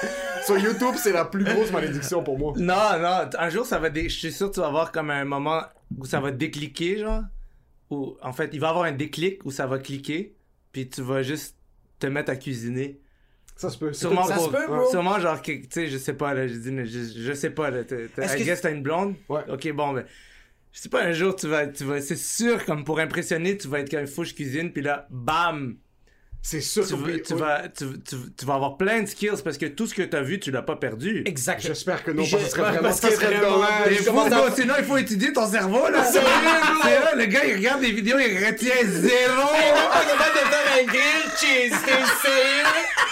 Sur 0.45 0.57
YouTube, 0.57 0.95
c'est 0.97 1.13
la 1.13 1.25
plus 1.25 1.43
grosse 1.43 1.71
malédiction 1.71 2.23
pour 2.23 2.37
moi. 2.37 2.53
Non, 2.57 2.99
non, 2.99 3.29
un 3.37 3.49
jour, 3.49 3.65
ça 3.65 3.79
va. 3.79 3.89
dé- 3.89 4.09
Je 4.09 4.17
suis 4.17 4.31
sûr 4.31 4.49
que 4.49 4.55
tu 4.55 4.59
vas 4.59 4.67
avoir 4.67 4.91
comme 4.91 5.09
un 5.09 5.23
moment 5.25 5.61
où 5.97 6.05
ça 6.05 6.19
va 6.19 6.31
décliquer, 6.31 6.97
genre. 6.97 7.21
Ou 7.89 8.17
en 8.21 8.33
fait, 8.33 8.49
il 8.53 8.59
va 8.59 8.67
y 8.67 8.69
avoir 8.69 8.85
un 8.85 8.91
déclic 8.91 9.45
où 9.45 9.51
ça 9.51 9.65
va 9.67 9.79
cliquer, 9.79 10.35
puis 10.71 10.89
tu 10.89 11.01
vas 11.01 11.23
juste 11.23 11.55
te 11.99 12.07
mettre 12.07 12.31
à 12.31 12.35
cuisiner. 12.35 12.99
Ça 13.55 13.69
se 13.69 13.77
peut. 13.77 13.91
Sûrement 13.93 14.23
Ça 14.25 14.35
pour. 14.35 14.45
se 14.45 14.49
peut, 14.51 14.67
bro. 14.67 14.89
Sûrement, 14.89 15.19
genre, 15.19 15.41
tu 15.41 15.63
sais, 15.69 15.87
je 15.87 15.97
sais 15.97 16.13
pas, 16.13 16.33
là, 16.33 16.47
je 16.47 16.53
dis, 16.53 16.69
je, 16.85 17.21
je 17.21 17.33
sais 17.33 17.49
pas, 17.49 17.71
là. 17.71 17.81
I 17.81 17.83
que 17.83 18.43
guess 18.43 18.61
t'as 18.61 18.71
une 18.71 18.83
blonde? 18.83 19.15
Ouais. 19.29 19.41
Ok, 19.49 19.71
bon, 19.71 19.93
mais. 19.93 20.05
Je 20.73 20.81
sais 20.81 20.89
pas, 20.89 21.03
un 21.03 21.11
jour, 21.11 21.35
tu 21.35 21.47
vas. 21.47 21.65
Tu 21.67 21.83
vas 21.83 22.01
c'est 22.01 22.17
sûr, 22.17 22.63
comme 22.65 22.83
pour 22.83 22.99
impressionner, 22.99 23.57
tu 23.57 23.67
vas 23.67 23.79
être 23.79 23.89
comme 23.89 24.05
fou, 24.05 24.23
je 24.23 24.33
cuisine, 24.33 24.71
puis 24.71 24.83
là, 24.83 25.07
bam! 25.09 25.77
C'est 26.49 26.61
sûr 26.61 26.87
Tu, 26.87 26.95
peut- 26.95 27.21
tu, 27.21 27.33
vas, 27.33 27.63
tu, 27.67 27.83
tu- 28.07 28.15
tu 28.37 28.45
vas 28.45 28.53
avoir 28.53 28.77
plein 28.77 29.01
de 29.01 29.05
skills 29.07 29.41
parce 29.43 29.57
que 29.57 29.65
tout 29.65 29.85
ce 29.85 29.93
que 29.93 30.01
t'as 30.03 30.21
vu, 30.21 30.39
tu 30.39 30.49
l'as 30.49 30.61
pas 30.61 30.77
perdu. 30.77 31.23
Exactement. 31.25 31.73
J'espère 31.73 32.01
que 32.05 32.11
non, 32.11 32.23
parce 32.23 32.31
que 32.31 32.39
ce 32.39 32.51
serait 32.51 32.61
vraiment, 32.61 32.81
parce 32.83 32.99
ça 33.01 33.09
que 33.09 33.15
serait 33.15 33.39
dommage. 33.41 34.47
À- 34.47 34.55
sinon 34.55 34.73
il 34.79 34.85
faut 34.85 34.95
étudier 34.95 35.33
ton 35.33 35.45
cerveau, 35.45 35.89
là. 35.89 36.05
C'est 36.05 36.21
là, 36.21 37.15
le 37.17 37.25
gars, 37.25 37.43
il 37.45 37.55
regarde 37.57 37.81
des 37.81 37.91
vidéos, 37.91 38.17
il 38.19 38.45
retient 38.45 38.75
zéro. 38.85 39.47
T'es 39.51 39.73
même 39.73 39.91
pas 39.91 40.05
capable 40.05 40.35
de 40.35 40.45
faire 40.49 40.79
un 40.79 40.85
grill 40.85 41.31
cheese, 41.37 41.75
t'es 41.85 42.27
sérieux? 42.27 42.63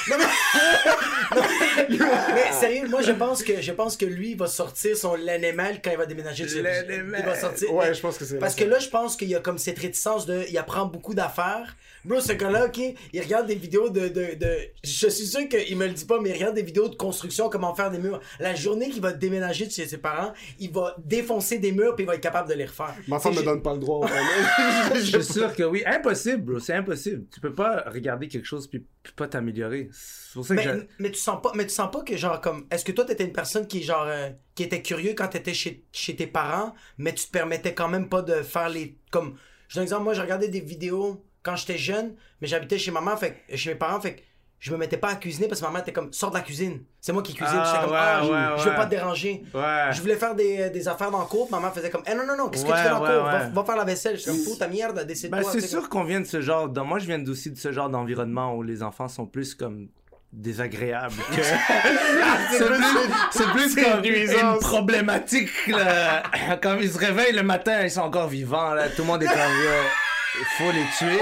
Non, 0.08 0.16
mais... 0.18 1.98
Non, 1.98 2.06
mais 2.36 2.52
sérieux, 2.58 2.88
moi 2.88 3.02
je 3.02 3.12
pense 3.12 3.44
que 3.44 3.62
je 3.62 3.72
pense 3.72 3.98
que 3.98 4.06
lui 4.06 4.32
il 4.32 4.38
va 4.38 4.48
sortir 4.48 4.96
son 4.96 5.16
LNML 5.16 5.82
quand 5.84 5.92
il 5.92 5.98
va 5.98 6.06
déménager 6.06 6.46
de 6.46 6.50
chez 6.50 6.60
LNML. 6.62 7.16
Il 7.20 7.26
va 7.26 7.36
sortir. 7.36 7.74
Ouais, 7.74 7.94
je 7.94 8.00
pense 8.00 8.18
que 8.18 8.24
c'est 8.26 8.38
Parce 8.40 8.56
que 8.56 8.64
là, 8.64 8.80
je 8.80 8.88
pense 8.90 9.16
qu'il 9.18 9.28
y 9.28 9.36
a 9.36 9.40
comme 9.40 9.58
cette 9.58 9.80
réticence 9.80 10.26
de. 10.26 10.46
Il 10.50 10.58
apprend 10.58 10.86
beaucoup 10.86 11.14
d'affaires. 11.14 11.76
Bro, 12.06 12.20
ce 12.20 12.34
gars-là, 12.34 12.68
ok, 12.68 12.80
il 13.14 13.22
regarde 13.22 13.48
des 13.48 13.56
vidéos 13.56 13.90
de. 13.90 14.08
de, 14.08 14.36
de 14.36 14.58
je 14.84 15.08
suis 15.08 15.26
sûr 15.26 15.48
qu'il 15.48 15.78
me 15.78 15.88
le 15.88 15.94
dit 15.94 16.06
pas, 16.06 16.20
mais 16.22 16.30
il 16.30 16.34
regarde 16.34 16.56
des 16.56 16.64
vidéos 16.64 16.88
de 16.88 16.96
construction, 16.96 17.50
comment 17.50 17.74
faire 17.74 17.90
des 17.90 17.98
murs. 17.98 18.20
La 18.40 18.54
journée 18.56 18.90
qu'il 18.90 19.02
va 19.02 19.12
déménager 19.12 19.66
de 19.66 19.72
chez 19.72 19.88
ses 19.88 19.98
parents, 19.98 20.34
il 20.60 20.72
va 20.72 20.96
défoncer 21.04 21.58
des 21.58 21.72
murs 21.72 21.96
puis 21.96 22.04
il 22.04 22.08
va 22.08 22.16
être 22.16 22.22
capable 22.22 22.50
de 22.50 22.54
les 22.54 22.66
refaire. 22.66 22.94
Ma 23.08 23.20
femme 23.20 23.36
me 23.36 23.44
donne 23.44 23.62
pas 23.62 23.74
le 23.74 23.80
droit. 23.80 24.08
Je 24.94 25.20
suis 25.20 25.34
sûr 25.34 25.56
que 25.56 25.64
oui. 25.64 25.84
Impossible, 25.86 26.44
bro. 26.44 26.60
C'est 26.60 26.74
impossible. 26.74 27.26
Tu 27.34 27.40
peux 27.40 27.54
pas 27.54 27.84
regarder 27.88 28.28
quelque 28.28 28.46
chose 28.46 28.68
puis, 28.68 28.86
puis 29.02 29.14
pas 29.14 29.28
t'améliorer. 29.28 29.90
C'est 29.92 30.34
pour 30.34 30.46
ça 30.46 30.56
que 30.56 30.70
Mais, 30.70 30.88
mais 31.00 31.12
tu 31.12 31.20
sens 31.20 31.42
pas 31.42 31.52
mais 31.56 31.66
tu 31.66 31.74
sens 31.74 31.90
pas 31.92 32.02
que 32.02 32.18
genre 32.18 32.42
comme 32.42 32.66
est-ce 32.70 32.84
que 32.84 32.92
toi 32.92 33.06
t'étais 33.06 33.24
une 33.24 33.34
personne 33.34 33.68
qui 33.68 33.84
genre 33.84 34.06
euh, 34.08 34.30
qui 34.54 34.64
était 34.64 34.82
curieux 34.82 35.14
quand 35.16 35.30
t'étais 35.30 35.54
chez 35.54 35.86
chez 35.92 36.16
tes 36.16 36.28
parents 36.28 36.74
mais 36.98 37.14
tu 37.14 37.26
te 37.26 37.32
permettais 37.32 37.74
quand 37.74 37.88
même 37.88 38.10
pas 38.10 38.22
de 38.22 38.42
faire 38.42 38.70
les 38.70 38.98
comme 39.12 39.38
je 39.70 39.76
donne 39.76 39.84
un 39.84 39.86
exemple 39.86 40.04
moi 40.04 40.14
j'ai 40.14 40.22
regardé 40.22 40.50
des 40.50 40.60
vidéos 40.60 41.24
quand 41.46 41.56
j'étais 41.56 41.78
jeune 41.78 42.16
mais 42.42 42.48
j'habitais 42.48 42.78
chez 42.78 42.92
maman 42.92 43.16
fait 43.16 43.44
chez 43.54 43.70
mes 43.70 43.76
parents 43.76 44.02
fait 44.02 44.24
je 44.58 44.72
me 44.72 44.78
mettais 44.78 44.98
pas 44.98 45.10
à 45.10 45.16
cuisiner 45.16 45.48
parce 45.48 45.60
que 45.62 45.66
maman 45.66 45.80
était 45.80 45.94
comme 45.94 46.12
sors 46.12 46.32
de 46.32 46.36
la 46.38 46.42
cuisine 46.42 46.84
c'est 47.00 47.14
moi 47.14 47.22
qui 47.22 47.34
cuisine 47.36 47.60
Ah, 47.60 47.66
j'étais 47.66 47.84
comme 47.86 47.94
ouais, 47.94 48.00
ah 48.02 48.22
je, 48.24 48.32
ouais, 48.32 48.58
je 48.58 48.64
veux 48.64 48.70
ouais. 48.72 48.76
pas 48.76 48.86
te 48.86 48.90
déranger 48.90 49.44
je 49.54 50.02
voulais 50.02 50.16
faire 50.16 50.34
des, 50.34 50.70
des 50.72 50.88
affaires 50.88 51.12
dans 51.12 51.20
le 51.20 51.26
cours 51.26 51.50
maman 51.52 51.72
faisait 51.72 51.90
comme 51.90 52.04
eh 52.10 52.16
non 52.16 52.26
non 52.26 52.36
non 52.36 52.50
qu'est-ce 52.50 52.66
que 52.66 52.72
tu 52.72 52.78
fais 52.78 52.90
dans 52.90 53.04
le 53.04 53.20
cours? 53.20 53.54
Va, 53.54 53.64
faire 53.64 53.76
la 53.78 53.84
vaisselle 53.86 54.16
je 54.18 54.22
suis 54.22 54.32
comme 54.32 54.40
fous 54.40 54.56
ta 54.58 54.68
merde 54.68 54.96
Ben, 54.96 55.06
décide-toi 55.06 55.44
c'est 55.44 55.52
tu 55.58 55.62
sais, 55.62 55.68
sûr 55.68 55.88
qu'on 55.90 56.04
vient 56.04 56.22
de 56.22 56.26
ce 56.26 56.42
genre. 56.42 56.70
Moi, 56.86 57.00
je 57.00 57.06
viens 57.06 57.24
aussi 57.28 57.52
de 57.52 57.58
ce 57.58 57.72
genre 57.72 57.90
d'environnement 57.90 58.56
où 58.56 58.64
les 58.64 58.82
enfants 58.84 59.08
sont 59.08 59.26
plus 59.26 59.54
comme 59.56 59.90
désagréables 60.36 61.16
que. 61.36 61.42
c'est 62.52 62.66
plus, 62.66 62.84
c'est 63.32 63.52
plus 63.52 63.76
comme 63.76 64.06
une 64.06 64.60
problématique. 64.60 65.68
Là. 65.68 66.24
Quand 66.62 66.78
ils 66.80 66.92
se 66.92 66.98
réveillent 66.98 67.36
le 67.36 67.44
matin, 67.44 67.84
ils 67.84 67.92
sont 67.92 68.02
encore 68.02 68.28
vivants. 68.28 68.74
Là. 68.74 68.90
Tout 68.90 69.02
le 69.02 69.08
monde 69.08 69.24
est 69.24 69.28
comme. 69.28 69.36
Faut 70.58 70.72
les 70.72 70.86
tuer. 70.98 71.20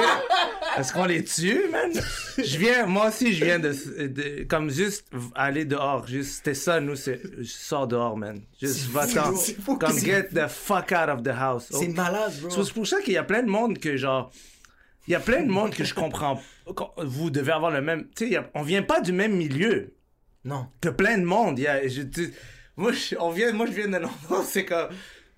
Est-ce 0.78 0.92
qu'on 0.94 1.06
les 1.06 1.24
tue, 1.24 1.70
man? 1.72 1.92
Je 2.38 2.58
viens, 2.58 2.86
moi 2.88 3.10
aussi, 3.10 3.34
je 3.34 3.46
viens 3.46 3.60
de, 3.60 3.72
de- 4.08 4.44
comme 4.44 4.70
juste 4.72 5.06
aller 5.36 5.66
dehors. 5.66 6.08
Juste, 6.08 6.38
c'était 6.38 6.54
ça, 6.56 6.80
nous, 6.80 6.96
c'est, 6.96 7.22
je 7.40 7.44
sors 7.44 7.88
dehors, 7.88 8.18
man. 8.18 8.42
Juste, 8.60 8.90
va-t'en. 8.90 9.34
Comme, 9.78 9.98
get 10.00 10.30
the 10.34 10.48
fuck 10.48 10.92
out 10.92 11.10
of 11.10 11.24
the 11.24 11.28
house. 11.30 11.68
c'est 11.72 11.88
malade 11.90 12.34
bro 12.42 12.50
C'est 12.64 12.74
pour 12.74 12.88
ça 12.88 13.02
qu'il 13.02 13.14
y 13.14 13.18
a 13.18 13.24
plein 13.24 13.44
de 13.44 13.50
monde 13.50 13.78
que 13.78 13.98
genre. 13.98 14.32
Il 15.08 15.12
y 15.12 15.16
a 15.16 15.20
plein 15.20 15.42
de 15.44 15.50
monde 15.52 15.76
que 15.76 15.84
je 15.84 15.94
comprends. 15.94 16.42
Vous 16.98 17.30
devez 17.30 17.52
avoir 17.52 17.72
le 17.72 17.82
même. 17.82 18.08
Tu 18.16 18.30
sais, 18.30 18.40
on 18.56 18.64
vient 18.64 18.84
pas 18.84 19.02
du 19.02 19.12
même 19.12 19.36
milieu 19.36 19.94
non 20.46 20.68
que 20.82 20.90
plein 20.90 21.18
de 21.18 21.24
monde. 21.24 21.58
Il 21.60 21.64
y 21.64 21.68
a, 21.68 21.88
je, 21.88 22.02
moi, 22.76 22.92
je, 22.92 23.16
on 23.20 23.30
vient, 23.30 23.52
moi, 23.54 23.66
je 23.66 23.72
viens 23.74 23.88
d'un 23.88 24.04
endroit, 24.04 24.44
c'est 24.44 24.66
comme. 24.66 24.90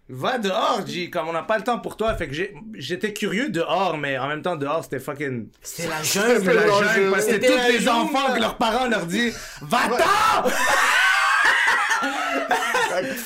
Va 0.08 0.38
dehors, 0.38 0.86
G, 0.86 1.10
comme 1.10 1.30
on 1.30 1.34
n'a 1.34 1.42
pas 1.42 1.58
le 1.58 1.64
temps 1.64 1.80
pour 1.80 1.98
toi. 1.98 2.14
Fait 2.16 2.28
que 2.28 2.36
j'étais 2.76 3.12
curieux 3.12 3.50
dehors, 3.50 3.98
mais 3.98 4.18
en 4.20 4.28
même 4.28 4.44
temps, 4.44 4.56
dehors, 4.56 4.84
c'était 4.84 5.00
fucking. 5.00 5.48
c'était 5.64 5.90
la 5.90 6.04
C'était 6.04 6.20
jungle 6.44 6.52
la 6.54 6.64
dangereux. 6.68 6.86
jungle, 6.96 7.12
parce 7.12 7.26
que 7.26 7.32
C'était 7.32 7.48
tous 7.48 7.68
les 7.72 7.80
jungle, 7.80 7.90
enfants 8.16 8.34
que 8.36 8.40
leurs 8.40 8.58
parents 8.58 8.88
leur 8.88 9.06
disent 9.08 9.36
Va-t'en 9.62 10.50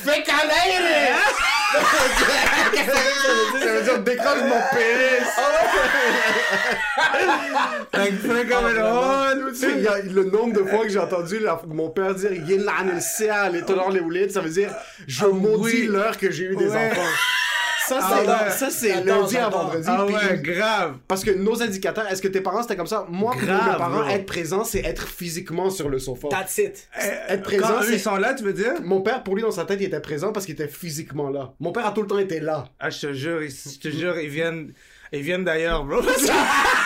Fais 0.03 0.23
câlin! 0.23 1.17
Ça 3.59 3.67
veut 3.73 3.83
dire 3.83 3.99
décroche 3.99 4.41
mon 4.43 4.61
pénis. 4.71 5.27
Like, 7.93 8.13
fais 8.21 8.45
comme 8.47 8.67
une 8.75 8.81
honte. 8.81 9.53
Tu 9.53 9.59
sais, 9.59 9.71
il 9.77 9.83
y 9.83 9.87
a 9.87 9.99
le 9.99 10.23
nombre 10.25 10.53
de 10.53 10.63
fois 10.63 10.83
que 10.83 10.89
j'ai 10.89 10.99
entendu 10.99 11.39
la- 11.39 11.61
mon 11.67 11.89
père 11.89 12.15
dire 12.15 12.31
le 12.83 12.99
ciel 12.99 13.55
et 13.55 13.61
Tonor 13.61 13.91
les 13.91 13.99
Oulides, 13.99 14.31
ça 14.31 14.41
veut 14.41 14.49
dire 14.49 14.71
je 15.07 15.25
maudis 15.25 15.85
l'heure 15.87 16.17
que 16.17 16.31
j'ai 16.31 16.45
eu 16.45 16.55
des 16.55 16.69
enfants. 16.69 17.01
Ça, 17.89 17.99
Ah 18.01 18.19
ouais. 18.45 18.51
ça, 18.51 18.69
c'est 18.69 18.89
J'adore, 18.93 19.21
lundi 19.23 19.37
à 19.37 19.49
vendredi. 19.49 19.87
Ah 19.87 20.03
puis 20.05 20.15
ouais, 20.15 20.37
grave. 20.41 20.95
Parce 21.07 21.23
que 21.23 21.31
nos 21.31 21.61
indicateurs, 21.61 22.07
est-ce 22.11 22.21
que 22.21 22.27
tes 22.27 22.41
parents 22.41 22.61
c'était 22.61 22.75
comme 22.75 22.87
ça? 22.87 23.05
Moi, 23.09 23.31
pour 23.33 23.41
Grave, 23.41 23.71
mes 23.71 23.77
parents, 23.77 24.07
être 24.07 24.25
présent, 24.25 24.63
c'est 24.63 24.79
être 24.85 25.07
physiquement 25.07 25.69
sur 25.69 25.89
le 25.89 25.99
sofa. 25.99 26.27
That's 26.29 26.57
it. 26.59 26.87
Être 27.27 27.43
présent, 27.43 27.67
Quand 27.67 27.79
eux, 27.81 27.85
c'est. 27.87 27.93
ils 27.93 27.99
sont 27.99 28.15
là, 28.15 28.33
tu 28.33 28.43
veux 28.43 28.53
dire? 28.53 28.73
Mon 28.83 29.01
père, 29.01 29.23
pour 29.23 29.35
lui, 29.35 29.41
dans 29.41 29.51
sa 29.51 29.65
tête, 29.65 29.79
il 29.81 29.85
était 29.87 29.99
présent 29.99 30.31
parce 30.31 30.45
qu'il 30.45 30.53
était 30.53 30.67
physiquement 30.67 31.29
là. 31.29 31.53
Mon 31.59 31.71
père 31.71 31.85
a 31.87 31.91
tout 31.91 32.01
le 32.01 32.07
temps 32.07 32.19
été 32.19 32.39
là. 32.39 32.65
Ah, 32.79 32.89
je 32.89 32.99
te 33.07 33.13
jure, 33.13 33.41
ils- 33.43 33.49
je 33.51 33.79
te 33.79 33.87
jure, 33.89 34.19
ils 34.19 34.29
viennent, 34.29 34.73
ils 35.11 35.21
viennent 35.21 35.43
d'ailleurs, 35.43 35.83
bro. 35.83 36.01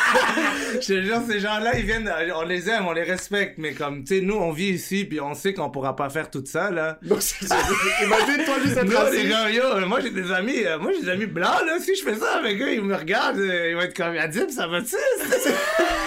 je 0.83 0.93
te 0.93 1.01
jure, 1.03 1.21
ces 1.27 1.39
gens-là, 1.39 1.77
ils 1.77 1.85
viennent, 1.85 2.11
on 2.35 2.43
les 2.43 2.69
aime, 2.69 2.85
on 2.87 2.91
les 2.93 3.03
respecte, 3.03 3.57
mais 3.57 3.73
comme, 3.73 4.03
tu 4.03 4.15
sais, 4.19 4.21
nous, 4.21 4.35
on 4.35 4.51
vit 4.51 4.69
ici, 4.69 5.05
puis 5.05 5.19
on 5.21 5.33
sait 5.33 5.53
qu'on 5.53 5.69
pourra 5.69 5.95
pas 5.95 6.09
faire 6.09 6.29
tout 6.29 6.43
ça, 6.45 6.69
là. 6.71 6.99
Donc, 7.01 7.21
c'est- 7.21 7.45
c'est- 7.45 8.05
imagine 8.05 8.43
toi 8.45 8.55
juste 8.63 8.81
les 9.13 9.29
gens, 9.29 9.47
yo, 9.47 9.87
moi 9.87 9.99
j'ai 10.01 10.11
des 10.11 10.31
amis, 10.31 10.63
euh, 10.65 10.77
moi 10.79 10.91
j'ai 10.95 11.01
des 11.05 11.09
amis 11.09 11.25
blancs, 11.25 11.65
là, 11.65 11.77
si 11.79 11.95
je 11.95 12.03
fais 12.03 12.15
ça 12.15 12.37
avec 12.37 12.61
eux, 12.61 12.73
ils 12.73 12.81
me 12.81 12.95
regardent, 12.95 13.39
euh, 13.39 13.69
ils 13.69 13.75
vont 13.75 13.81
être 13.81 13.95
comme, 13.95 14.15
Adib, 14.17 14.49
ça 14.49 14.67
va-tu? 14.67 14.95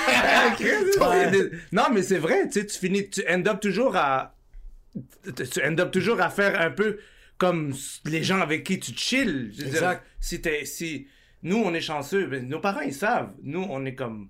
Non, 1.73 1.85
mais 1.93 2.03
c'est 2.03 2.19
vrai, 2.19 2.47
tu 2.47 2.61
sais, 2.61 2.67
tu 2.67 2.79
finis, 2.79 3.09
tu 3.11 3.23
end 3.29 3.45
up 3.47 3.61
toujours 3.61 3.97
à, 3.97 4.35
tu 5.37 5.61
end 5.65 5.79
up 5.79 5.91
toujours 5.91 6.21
à 6.21 6.31
faire 6.31 6.61
un 6.61 6.71
peu 6.71 6.99
comme 7.39 7.75
les 8.05 8.23
gens 8.23 8.41
avec 8.41 8.65
qui 8.65 8.79
tu 8.81 8.93
chill. 8.97 9.51
Je 9.53 9.59
veux 9.65 9.71
dire, 9.71 9.75
Exact. 9.77 10.03
si 10.21 10.41
t'es, 10.41 10.65
si, 10.65 11.07
nous 11.43 11.59
on 11.65 11.75
est 11.75 11.81
chanceux, 11.81 12.27
ben, 12.27 12.49
nos 12.49 12.61
parents 12.61 12.81
ils 12.81 12.95
savent, 12.95 13.31
nous 13.43 13.67
on 13.69 13.85
est 13.85 13.95
comme, 13.95 14.29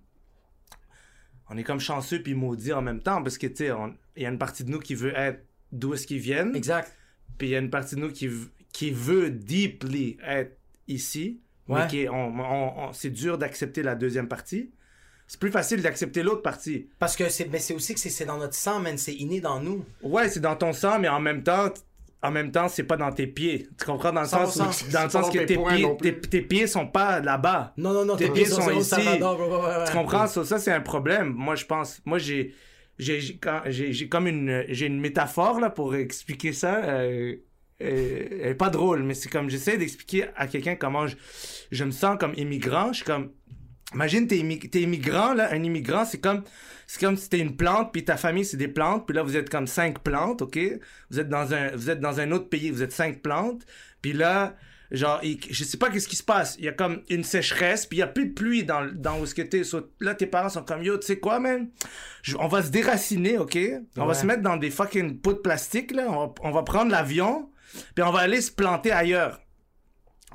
on 1.51 1.57
est 1.57 1.65
comme 1.65 1.81
chanceux 1.81 2.23
puis 2.23 2.35
maudits 2.35 2.73
en 2.73 2.83
même 2.83 3.01
temps, 3.01 3.23
parce 3.23 3.39
que, 3.39 3.47
tu 3.47 3.57
sais, 3.67 3.71
il 4.17 4.23
y 4.23 4.27
a 4.27 4.29
une 4.29 4.39
partie 4.39 4.65
de 4.65 4.71
nous 4.71 4.79
qui 4.81 4.95
veut 4.95 5.13
être 5.17 5.45
d'où 5.73 5.95
est-ce 5.95 6.07
qu'ils 6.07 6.19
viennent. 6.21 6.55
Exact. 6.57 6.93
Puis 7.39 7.49
il 7.49 7.51
y 7.51 7.57
a 7.57 7.59
une 7.59 7.71
partie 7.71 7.95
de 7.97 8.01
nous 8.01 8.11
qui, 8.13 8.29
qui 8.73 8.91
veut 8.91 9.31
deeply 9.31 10.17
être 10.27 10.57
ici. 10.89 11.41
Ouais. 11.69 11.81
Mais 11.83 11.87
qui 11.89 12.09
on, 12.09 12.39
on- 12.39 12.89
on- 12.89 12.93
c'est 12.93 13.11
dur 13.11 13.39
d'accepter 13.39 13.83
la 13.83 13.95
deuxième 13.97 14.29
partie. 14.29 14.71
C'est 15.27 15.41
plus 15.41 15.51
facile 15.51 15.83
d'accepter 15.83 16.23
l'autre 16.23 16.43
partie. 16.43 16.89
Parce 17.01 17.17
que 17.17 17.29
c'est, 17.29 17.47
mais 17.51 17.59
c'est 17.59 17.75
aussi 17.75 17.95
que 17.95 17.99
c'est, 18.01 18.11
c'est 18.11 18.25
dans 18.27 18.39
notre 18.39 18.55
sang, 18.55 18.79
man. 18.79 18.97
C'est 18.97 19.15
inné 19.15 19.41
dans 19.41 19.61
nous. 19.61 19.85
Ouais, 20.03 20.29
c'est 20.29 20.39
dans 20.41 20.55
ton 20.55 20.73
sang, 20.73 21.01
mais 21.01 21.09
en 21.09 21.19
même 21.21 21.43
temps, 21.43 21.71
en 22.27 22.31
même 22.31 22.51
temps, 22.51 22.69
c'est 22.69 22.83
pas 22.85 22.97
dans 22.97 23.13
tes 23.13 23.27
pieds. 23.27 23.69
Tu 23.79 23.85
comprends? 23.87 24.13
Dans 24.13 24.23
le 24.23 24.27
sens, 24.27 24.57
100%. 24.57 24.61
où- 24.61 24.63
dans 24.65 24.69
le 24.69 24.73
C'est 24.73 24.93
pas 24.93 25.09
sens 25.11 25.27
dans 25.27 25.33
que 25.33 25.39
tes 25.45 25.57
pieds, 25.57 25.89
tes, 26.01 26.21
tes 26.21 26.43
pieds 26.43 26.67
sont 26.67 26.87
pas 26.87 27.21
là-bas. 27.21 27.73
Non, 27.77 27.93
non, 27.93 28.05
non. 28.05 28.17
Tes 28.17 28.31
pieds 28.31 28.45
sont 28.47 28.71
ici. 28.71 28.95
Tu 29.87 29.93
comprends? 29.93 30.27
Ça, 30.27 30.45
ça, 30.45 30.59
c'est 30.59 30.73
un 30.73 30.81
problème. 30.81 31.33
Moi, 31.37 31.55
je 31.57 31.65
pense. 31.67 32.01
Moi, 32.05 32.19
j'ai. 32.19 32.55
J'ai 32.99 33.39
comme 34.09 34.27
une, 34.27 34.65
j'ai 34.69 34.87
une 34.87 35.01
métaphore 35.01 35.61
là, 35.61 35.69
pour 35.71 35.95
expliquer 35.95 36.53
ça. 36.55 36.77
Euh, 36.85 37.37
euh, 37.83 38.55
pas 38.55 38.71
drôle, 38.71 39.03
mais 39.03 39.13
c'est 39.13 39.29
comme 39.29 39.51
j'essaie 39.51 39.77
d'expliquer 39.77 40.25
à 40.35 40.47
quelqu'un 40.47 40.77
comment 40.77 41.07
je, 41.07 41.17
je 41.71 41.85
me 41.85 41.91
sens 41.91 42.17
comme 42.19 42.33
immigrant. 42.37 42.89
Je 42.93 42.97
suis 42.99 43.05
comme. 43.05 43.33
Imagine, 43.95 44.27
t'es, 44.27 44.43
t'es 44.71 44.81
immigrant, 44.81 45.35
là. 45.35 45.49
Un 45.53 45.63
immigrant, 45.63 46.05
c'est 46.07 46.19
comme, 46.21 46.43
c'est 46.87 47.01
comme 47.01 47.17
si 47.17 47.29
t'es 47.29 47.39
une 47.41 47.57
plante, 47.57 47.93
puis 47.93 48.05
ta 48.05 48.17
famille, 48.17 48.45
c'est 48.45 48.57
des 48.57 48.69
plantes, 48.69 49.07
puis 49.07 49.17
là, 49.17 49.23
vous 49.23 49.37
êtes 49.37 49.51
comme 49.51 49.67
cinq 49.67 50.01
plantes, 50.01 50.43
OK? 50.43 50.59
Vous 51.11 51.21
êtes 51.21 51.29
dans 51.29 51.53
un, 51.55 51.71
vous 51.75 51.91
êtes 51.91 52.01
dans 52.01 52.21
un 52.21 52.31
autre 52.33 52.49
pays, 52.49 52.71
vous 52.71 52.83
êtes 52.83 52.93
cinq 52.93 53.23
plantes, 53.23 53.67
puis 54.03 54.13
là, 54.13 54.55
genre, 54.93 55.19
il- 55.25 55.41
je 55.51 55.65
sais 55.65 55.79
pas 55.79 55.91
qu'est-ce 55.91 56.07
qui 56.07 56.15
se 56.15 56.23
passe. 56.23 56.55
Il 56.61 56.65
y 56.65 56.69
a 56.69 56.73
comme 56.73 57.03
une 57.09 57.25
sécheresse, 57.25 57.87
puis 57.87 57.99
il 57.99 58.01
y 58.01 58.05
a 58.05 58.07
plus 58.07 58.27
de 58.27 58.35
pluie 58.35 58.63
dans, 58.63 58.87
dans 58.95 59.19
où 59.19 59.27
ce 59.27 59.35
que 59.35 59.43
t'es. 59.43 59.65
So, 59.65 59.91
là, 60.01 60.15
tes 60.15 60.27
parents 60.27 60.49
sont 60.49 60.63
comme, 60.63 60.83
yo, 60.85 60.97
tu 60.97 61.07
sais 61.09 61.19
quoi, 61.19 61.41
man? 61.41 61.69
Je- 62.23 62.37
on 62.39 62.47
va 62.47 62.63
se 62.63 62.71
déraciner, 62.71 63.37
OK? 63.39 63.59
On 63.97 64.07
va 64.07 64.15
se 64.15 64.25
mettre 64.27 64.43
dans 64.43 64.57
des 64.57 64.71
fucking 64.71 65.19
pots 65.21 65.33
de 65.33 65.39
plastique, 65.39 65.91
là. 65.91 66.07
On 66.09 66.27
va, 66.29 66.35
on 66.43 66.51
va 66.53 66.63
prendre 66.63 66.93
l'avion, 66.93 67.51
puis 67.97 68.05
on 68.05 68.13
va 68.13 68.21
aller 68.21 68.41
se 68.41 68.53
planter 68.53 68.93
ailleurs. 68.93 69.41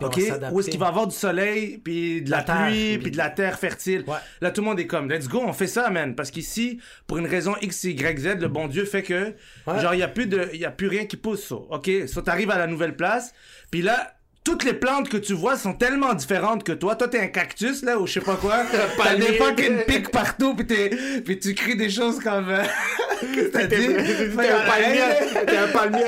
Puis 0.01 0.05
on 0.05 0.07
OK? 0.07 0.19
va 0.19 0.33
s'adapter. 0.33 0.55
Où 0.55 0.59
est-ce 0.59 0.69
qu'il 0.69 0.79
va 0.79 0.87
avoir 0.87 1.07
du 1.07 1.15
soleil, 1.15 1.77
puis 1.77 2.21
de 2.21 2.29
la, 2.31 2.37
La 2.37 2.43
terre, 2.43 2.67
pluie, 2.67 2.97
puis 2.97 3.11
de 3.11 3.17
la 3.17 3.29
terre 3.29 3.57
fertile. 3.59 4.03
Ouais. 4.07 4.17
Là, 4.41 4.51
tout 4.51 4.61
le 4.61 4.65
monde 4.67 4.79
est 4.79 4.87
comme, 4.87 5.09
let's 5.09 5.27
go, 5.27 5.41
on 5.45 5.53
fait 5.53 5.67
ça, 5.67 5.89
man. 5.89 6.15
Parce 6.15 6.31
qu'ici, 6.31 6.79
pour 7.07 7.17
une 7.17 7.27
raison 7.27 7.55
X, 7.61 7.83
Y, 7.83 8.19
Z, 8.19 8.35
le 8.39 8.47
bon 8.47 8.67
Dieu 8.67 8.85
fait 8.85 9.03
que, 9.03 9.33
genre, 9.67 9.93
il 9.93 9.97
n'y 9.97 10.03
a, 10.03 10.07
plus 10.07 10.27
de- 10.27 10.49
y 10.53 10.65
a 10.65 10.71
plus 10.71 10.87
rien 10.87 11.05
qui 11.05 11.17
pousse, 11.17 11.47
ça. 11.47 11.55
OK? 11.55 11.89
So, 12.07 12.21
t'arrives 12.21 12.51
à 12.51 12.57
la 12.57 12.67
nouvelle 12.67 12.95
place, 12.95 13.33
puis 13.71 13.81
là, 13.81 14.13
toutes 14.43 14.63
les 14.63 14.73
plantes 14.73 15.07
que 15.09 15.17
tu 15.17 15.33
vois 15.33 15.55
sont 15.55 15.73
tellement 15.73 16.13
différentes 16.15 16.63
que 16.63 16.71
toi. 16.71 16.95
Toi, 16.95 17.07
t'es 17.07 17.19
un 17.19 17.27
cactus, 17.27 17.83
là, 17.83 17.99
ou 17.99 18.07
je 18.07 18.13
sais 18.13 18.21
pas 18.21 18.35
quoi. 18.35 18.63
T'as 18.97 19.15
des 19.15 19.33
fucking 19.33 19.83
pics 19.85 20.09
partout, 20.09 20.55
t'es- 20.67 20.89
puis 21.23 21.39
tu 21.39 21.53
cries 21.53 21.75
des 21.77 21.89
choses 21.89 22.19
comme... 22.19 22.49
euh, 22.49 22.63
Qu'est-ce 23.21 23.49
que 23.49 23.51
t'as 23.51 23.67
dit? 23.67 24.35
T'es 24.35 24.49
un 24.49 24.61
palmier. 24.65 25.45
T'es 25.45 25.57
un 25.57 25.67
palmier. 25.67 26.05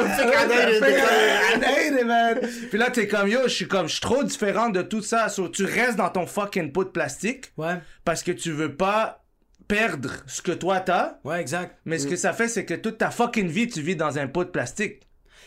Puis 2.69 2.77
là, 2.79 2.89
t'es 2.89 3.07
comme, 3.07 3.27
yo, 3.27 3.41
je 3.43 3.49
suis 3.53 3.67
comme, 3.67 3.87
je 3.87 3.93
suis 3.93 4.01
trop 4.01 4.23
différent 4.23 4.69
de 4.69 4.81
tout 4.81 5.01
ça. 5.01 5.29
So, 5.29 5.47
tu 5.49 5.65
restes 5.65 5.97
dans 5.97 6.09
ton 6.09 6.25
fucking 6.25 6.71
pot 6.71 6.83
de 6.85 6.89
plastique 6.89 7.51
Ouais. 7.57 7.75
parce 8.05 8.23
que 8.23 8.31
tu 8.31 8.51
veux 8.51 8.73
pas 8.75 9.23
perdre 9.67 10.11
ce 10.27 10.41
que 10.41 10.51
toi 10.51 10.79
t'as. 10.79 11.17
Ouais, 11.23 11.39
exact. 11.39 11.77
Mais 11.85 11.97
ce 11.99 12.07
que 12.07 12.15
ça 12.15 12.33
fait, 12.33 12.47
c'est 12.47 12.65
que 12.65 12.73
toute 12.73 12.97
ta 12.97 13.11
fucking 13.11 13.47
vie, 13.47 13.67
tu 13.67 13.81
vis 13.81 13.95
dans 13.95 14.17
un 14.17 14.27
pot 14.27 14.43
de 14.43 14.49
plastique. 14.49 15.01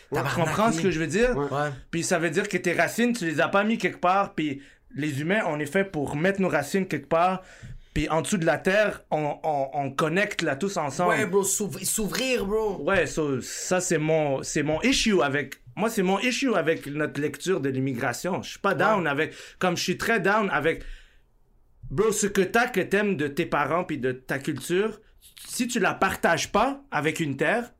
Tu 0.09 0.15
Tabarnak, 0.15 0.45
comprends 0.45 0.71
ce 0.71 0.81
que 0.81 0.91
je 0.91 0.99
veux 0.99 1.07
dire? 1.07 1.35
Ouais. 1.37 1.69
Puis 1.91 2.03
ça 2.03 2.17
veut 2.19 2.29
dire 2.29 2.47
que 2.47 2.57
tes 2.57 2.73
racines, 2.73 3.13
tu 3.13 3.25
les 3.25 3.41
as 3.41 3.47
pas 3.49 3.63
mis 3.63 3.77
quelque 3.77 3.99
part. 3.99 4.33
Puis 4.33 4.61
les 4.95 5.21
humains, 5.21 5.41
on 5.47 5.59
est 5.59 5.65
fait 5.65 5.83
pour 5.83 6.15
mettre 6.15 6.41
nos 6.41 6.49
racines 6.49 6.87
quelque 6.87 7.09
part. 7.09 7.41
Puis 7.93 8.07
en 8.09 8.21
dessous 8.21 8.37
de 8.37 8.45
la 8.45 8.57
terre, 8.57 9.01
on, 9.09 9.37
on, 9.43 9.69
on 9.73 9.91
connecte 9.91 10.43
là 10.43 10.55
tous 10.55 10.77
ensemble. 10.77 11.09
Ouais, 11.09 11.25
bro, 11.25 11.43
s'ouvrir, 11.43 12.45
bro. 12.45 12.77
Ouais, 12.83 13.07
so, 13.07 13.41
ça 13.41 13.81
c'est 13.81 13.97
mon 13.97 14.43
c'est 14.43 14.61
mon 14.63 14.79
issue 14.81 15.21
avec 15.21 15.55
moi 15.75 15.89
c'est 15.89 16.03
mon 16.03 16.19
issue 16.19 16.53
avec 16.55 16.85
notre 16.87 17.19
lecture 17.19 17.59
de 17.59 17.69
l'immigration. 17.69 18.43
Je 18.43 18.51
suis 18.51 18.59
pas 18.59 18.75
down 18.75 19.07
avec 19.07 19.33
comme 19.57 19.75
je 19.77 19.83
suis 19.83 19.97
très 19.97 20.19
down 20.19 20.47
avec 20.51 20.83
bro 21.89 22.11
ce 22.11 22.27
que 22.27 22.41
t'as 22.41 22.67
que 22.67 22.81
t'aimes 22.81 23.17
de 23.17 23.27
tes 23.27 23.47
parents 23.47 23.83
puis 23.83 23.97
de 23.97 24.11
ta 24.11 24.37
culture, 24.37 25.01
si 25.47 25.67
tu 25.67 25.79
la 25.79 25.95
partages 25.95 26.51
pas 26.51 26.83
avec 26.91 27.19
une 27.19 27.35
terre, 27.35 27.73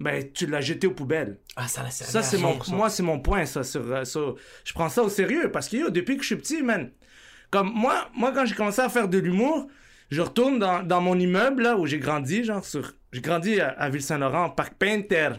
ben 0.00 0.24
tu 0.32 0.46
l'as 0.46 0.60
jeté 0.60 0.86
aux 0.86 0.92
poubelles. 0.92 1.38
Ah, 1.56 1.68
ça, 1.68 1.88
Ça 1.90 2.22
c'est 2.22 2.38
mon 2.38 2.58
moi 2.68 2.90
c'est 2.90 3.02
mon 3.02 3.20
point 3.20 3.44
ça 3.46 3.62
sur 3.62 3.82
euh, 3.92 4.04
ça. 4.04 4.20
je 4.64 4.72
prends 4.72 4.88
ça 4.88 5.02
au 5.02 5.08
sérieux 5.08 5.50
parce 5.52 5.68
que 5.68 5.76
yo, 5.76 5.90
depuis 5.90 6.16
que 6.16 6.22
je 6.22 6.28
suis 6.28 6.36
petit 6.36 6.62
man, 6.62 6.90
comme 7.50 7.70
moi 7.72 8.08
moi 8.14 8.32
quand 8.32 8.46
j'ai 8.46 8.54
commencé 8.54 8.80
à 8.80 8.88
faire 8.88 9.08
de 9.08 9.18
l'humour, 9.18 9.68
je 10.10 10.20
retourne 10.22 10.58
dans, 10.58 10.82
dans 10.82 11.00
mon 11.00 11.18
immeuble 11.18 11.62
là 11.62 11.76
où 11.76 11.86
j'ai 11.86 11.98
grandi 11.98 12.44
genre 12.44 12.64
sur 12.64 12.94
j'ai 13.12 13.20
grandi 13.20 13.60
à, 13.60 13.70
à 13.70 13.88
Ville-Saint-Laurent, 13.90 14.50
Parc 14.50 14.74
Painter. 14.74 15.30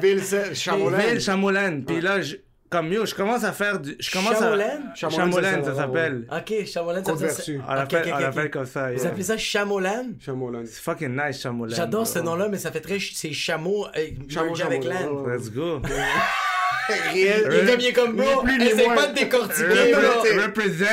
Ville 0.00 0.22
Chamolin. 0.54 0.98
Ville 0.98 1.20
Chamolaine. 1.20 1.84
Puis 1.84 2.00
là, 2.00 2.22
je, 2.22 2.36
comme 2.72 2.90
yo, 2.90 3.04
je 3.04 3.14
commence 3.14 3.44
à 3.44 3.52
faire 3.52 3.78
du. 3.78 3.94
Je 4.00 4.10
commence 4.10 4.38
Chamolaine? 4.38 4.82
à. 4.92 4.96
Ça 4.96 5.64
ça, 5.64 5.74
s'appelle. 5.74 6.26
Ok, 6.32 6.64
Chamolan, 6.64 7.04
ça 7.04 7.14
Vertu. 7.14 7.60
On 7.68 7.74
l'appelle 7.74 8.02
ok, 8.02 8.08
on 8.10 8.16
ok, 8.16 8.22
l'appelle 8.22 8.46
ok. 8.46 8.50
comme 8.50 8.66
ça. 8.66 8.90
Vous 8.90 8.98
yeah. 8.98 9.08
appelez 9.08 9.22
ça 9.22 9.36
Chamolan? 9.36 10.06
Chamolin. 10.18 10.62
C'est 10.64 10.80
fucking 10.80 11.14
nice, 11.14 11.42
Chamolaine. 11.42 11.76
J'adore 11.76 12.06
ce 12.06 12.18
nom-là, 12.20 12.48
mais 12.48 12.56
ça 12.56 12.72
fait 12.72 12.80
très. 12.80 12.98
C'est 12.98 13.32
chameau 13.32 13.86
euh, 13.96 14.06
Chameau, 14.28 14.60
avec 14.62 14.82
ouais. 14.84 15.36
Let's 15.36 15.50
go. 15.50 15.82
Rien. 17.12 17.34
Il 17.78 17.86
est 17.86 17.92
comme, 17.92 18.16
ni 18.16 18.64
essaye 18.64 18.88
pas 18.88 19.06
de 19.08 19.14
décortiquer, 19.14 19.94
Represent. 20.42 20.86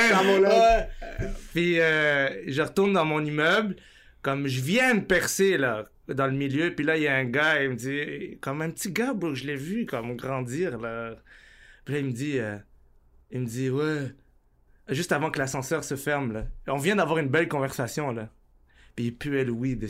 Puis 1.53 1.79
euh, 1.79 2.29
je 2.47 2.61
retourne 2.61 2.93
dans 2.93 3.05
mon 3.05 3.23
immeuble, 3.23 3.75
comme 4.21 4.47
je 4.47 4.61
viens 4.61 4.95
de 4.95 5.01
percer 5.01 5.57
là, 5.57 5.85
dans 6.07 6.27
le 6.27 6.33
milieu, 6.33 6.75
puis 6.75 6.85
là 6.85 6.97
il 6.97 7.03
y 7.03 7.07
a 7.07 7.15
un 7.15 7.25
gars, 7.25 7.63
il 7.63 7.69
me 7.71 7.75
dit, 7.75 8.37
comme 8.39 8.61
un 8.61 8.69
petit 8.69 8.91
gars, 8.91 9.13
bro, 9.13 9.33
je 9.33 9.45
l'ai 9.45 9.55
vu 9.55 9.85
comme 9.85 10.15
grandir 10.15 10.77
là. 10.77 11.15
Puis 11.89 11.95
là 11.95 11.99
il 12.01 12.05
me 12.05 12.11
dit, 12.11 12.37
euh, 12.37 12.55
il 13.31 13.41
me 13.41 13.45
dit, 13.47 13.69
ouais, 13.71 14.13
juste 14.89 15.11
avant 15.11 15.31
que 15.31 15.39
l'ascenseur 15.39 15.83
se 15.83 15.95
ferme 15.95 16.33
là, 16.33 16.43
on 16.67 16.77
vient 16.77 16.95
d'avoir 16.95 17.17
une 17.17 17.29
belle 17.29 17.47
conversation 17.47 18.11
là. 18.11 18.29
Puis 18.95 19.05
il 19.05 19.15
puait 19.15 19.43
le 19.45 19.51
weed. 19.51 19.87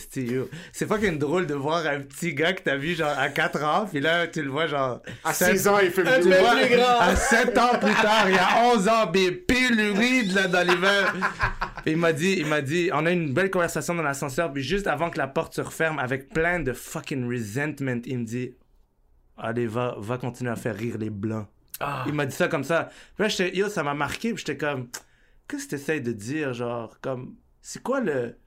C'est 0.72 0.86
fucking 0.88 1.18
drôle 1.18 1.46
de 1.48 1.56
voir 1.56 1.86
un 1.88 2.02
petit 2.02 2.34
gars 2.34 2.54
que 2.54 2.62
t'as 2.62 2.76
vu 2.78 2.94
genre 2.96 3.18
à 3.18 3.28
4 3.30 3.64
ans, 3.64 3.86
puis 3.90 4.00
là 4.00 4.28
tu 4.28 4.42
le 4.44 4.50
vois 4.50 4.68
genre 4.68 5.02
À 5.26 5.34
sept- 5.34 5.58
6 5.58 5.68
ans, 5.68 5.80
il 5.80 5.90
fait 5.90 6.04
peu 6.04 6.22
tu 6.22 6.28
vois, 6.30 6.56
plus 6.56 6.76
grand. 6.78 7.00
à 7.00 7.16
7 7.16 7.58
ans 7.58 7.80
plus 7.82 7.94
tard, 7.96 8.30
il 8.30 8.36
y 8.36 8.38
a 8.38 8.72
11 8.74 8.88
ans, 8.88 9.08
puis 9.12 9.26
il 9.26 9.42
pile 9.46 9.76
le 9.76 9.92
weed 9.92 10.32
là 10.34 10.48
dans. 10.48 10.66
Puis 11.84 11.94
il 11.94 11.98
m'a 11.98 12.14
dit, 12.14 12.36
il 12.38 12.46
m'a 12.46 12.62
dit, 12.62 12.92
on 12.94 13.06
a 13.06 13.12
une 13.12 13.34
belle 13.34 13.50
conversation 13.50 13.96
dans 13.96 14.04
l'ascenseur, 14.04 14.54
puis 14.54 14.64
juste 14.64 14.88
avant 14.88 15.10
que 15.10 15.18
la 15.18 15.28
porte 15.28 15.54
se 15.56 15.62
referme, 15.62 15.98
avec 16.00 16.30
plein 16.30 16.60
de 16.60 16.72
fucking 16.74 17.28
resentment, 17.30 18.02
il 18.06 18.20
me 18.20 18.26
dit, 18.26 18.54
allez, 19.38 19.66
va, 19.68 19.96
va 19.98 20.18
continuer 20.18 20.52
à 20.52 20.56
faire 20.56 20.76
rire 20.76 20.98
les 21.00 21.10
blancs. 21.10 21.48
Ah. 21.80 22.04
Il 22.08 22.14
m'a 22.14 22.26
dit 22.26 22.36
ça 22.36 22.48
comme 22.48 22.64
ça. 22.64 22.90
Puis 23.16 23.24
là, 23.24 23.28
j'étais, 23.30 23.56
yo, 23.56 23.70
ça 23.70 23.84
m'a 23.84 23.94
marqué, 23.94 24.34
puis 24.34 24.44
j'étais 24.46 24.58
comme, 24.58 24.90
qu'est-ce 25.48 25.66
que 25.66 25.70
t'essayes 25.72 26.02
de 26.02 26.12
dire, 26.12 26.54
genre, 26.54 27.00
comme, 27.02 27.36
c'est 27.62 27.82
quoi 27.82 28.02
le, 28.02 28.38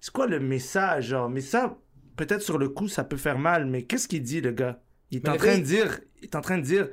c'est 0.00 0.12
quoi 0.12 0.26
le 0.26 0.40
message, 0.40 1.08
genre, 1.08 1.28
mais 1.28 1.40
ça, 1.40 1.76
peut-être 2.16 2.42
sur 2.42 2.58
le 2.58 2.68
coup, 2.68 2.88
ça 2.88 3.04
peut 3.04 3.16
faire 3.16 3.38
mal, 3.38 3.66
mais 3.66 3.82
qu'est-ce 3.82 4.08
qu'il 4.08 4.22
dit, 4.22 4.40
le 4.40 4.52
gars? 4.52 4.80
Il 5.10 5.18
est 5.18 5.24
Mais 5.24 5.30
en 5.30 5.36
train 5.36 5.58
de 5.58 5.62
dire, 5.62 6.00
il 6.18 6.24
est 6.24 6.36
en 6.36 6.40
train 6.40 6.58
de 6.58 6.62
dire, 6.62 6.88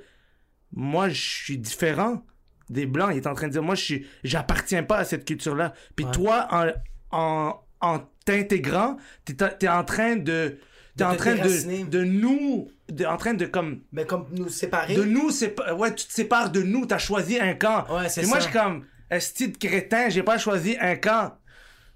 moi, 0.72 1.10
je 1.10 1.22
suis 1.22 1.58
différent 1.58 2.26
des 2.70 2.86
Blancs. 2.86 3.10
Il 3.12 3.18
est 3.18 3.28
en 3.28 3.34
train 3.34 3.48
de 3.48 3.52
dire, 3.54 3.64
moi, 3.64 3.76
je 3.76 3.84
suis, 3.84 4.08
j'appartiens 4.24 4.84
pas 4.84 4.98
à 4.98 5.04
cette 5.04 5.26
culture-là. 5.26 5.74
Puis 5.96 6.06
toi, 6.12 6.48
en, 6.52 6.72
en, 7.12 7.62
en 7.82 8.00
t'intégrant, 8.26 8.98
t'es, 9.26 9.36
t'es 9.36 9.68
en 9.68 9.84
train 9.84 10.16
de, 10.16 10.58
t'es 10.98 11.04
en 11.04 11.16
train 11.16 11.36
de, 11.36 11.86
de 11.90 12.04
nous, 12.04 12.70
de, 12.90 13.06
en 13.06 13.18
train 13.18 13.34
de 13.34 13.46
comme, 13.46 13.82
Mais 13.92 14.06
comme 14.06 14.28
nous 14.32 14.50
séparer. 14.50 14.94
de 14.96 15.04
nous, 15.04 15.30
pas, 15.56 15.74
ouais, 15.74 15.94
tu 15.94 16.06
te 16.08 16.14
sépares 16.14 16.52
de 16.52 16.62
nous, 16.62 16.86
t'as 16.86 16.98
choisi 16.98 17.40
un 17.40 17.54
camp. 17.54 17.86
Ouais, 17.90 18.10
c'est 18.10 18.22
Puis 18.22 18.30
moi, 18.30 18.40
ça. 18.40 18.46
je 18.48 18.52
suis 18.52 18.60
comme, 18.60 18.86
esti 19.12 19.50
de 19.50 19.58
crétin, 19.58 20.10
j'ai 20.10 20.24
pas 20.24 20.38
choisi 20.38 20.78
un 20.80 20.96
camp. 20.96 21.34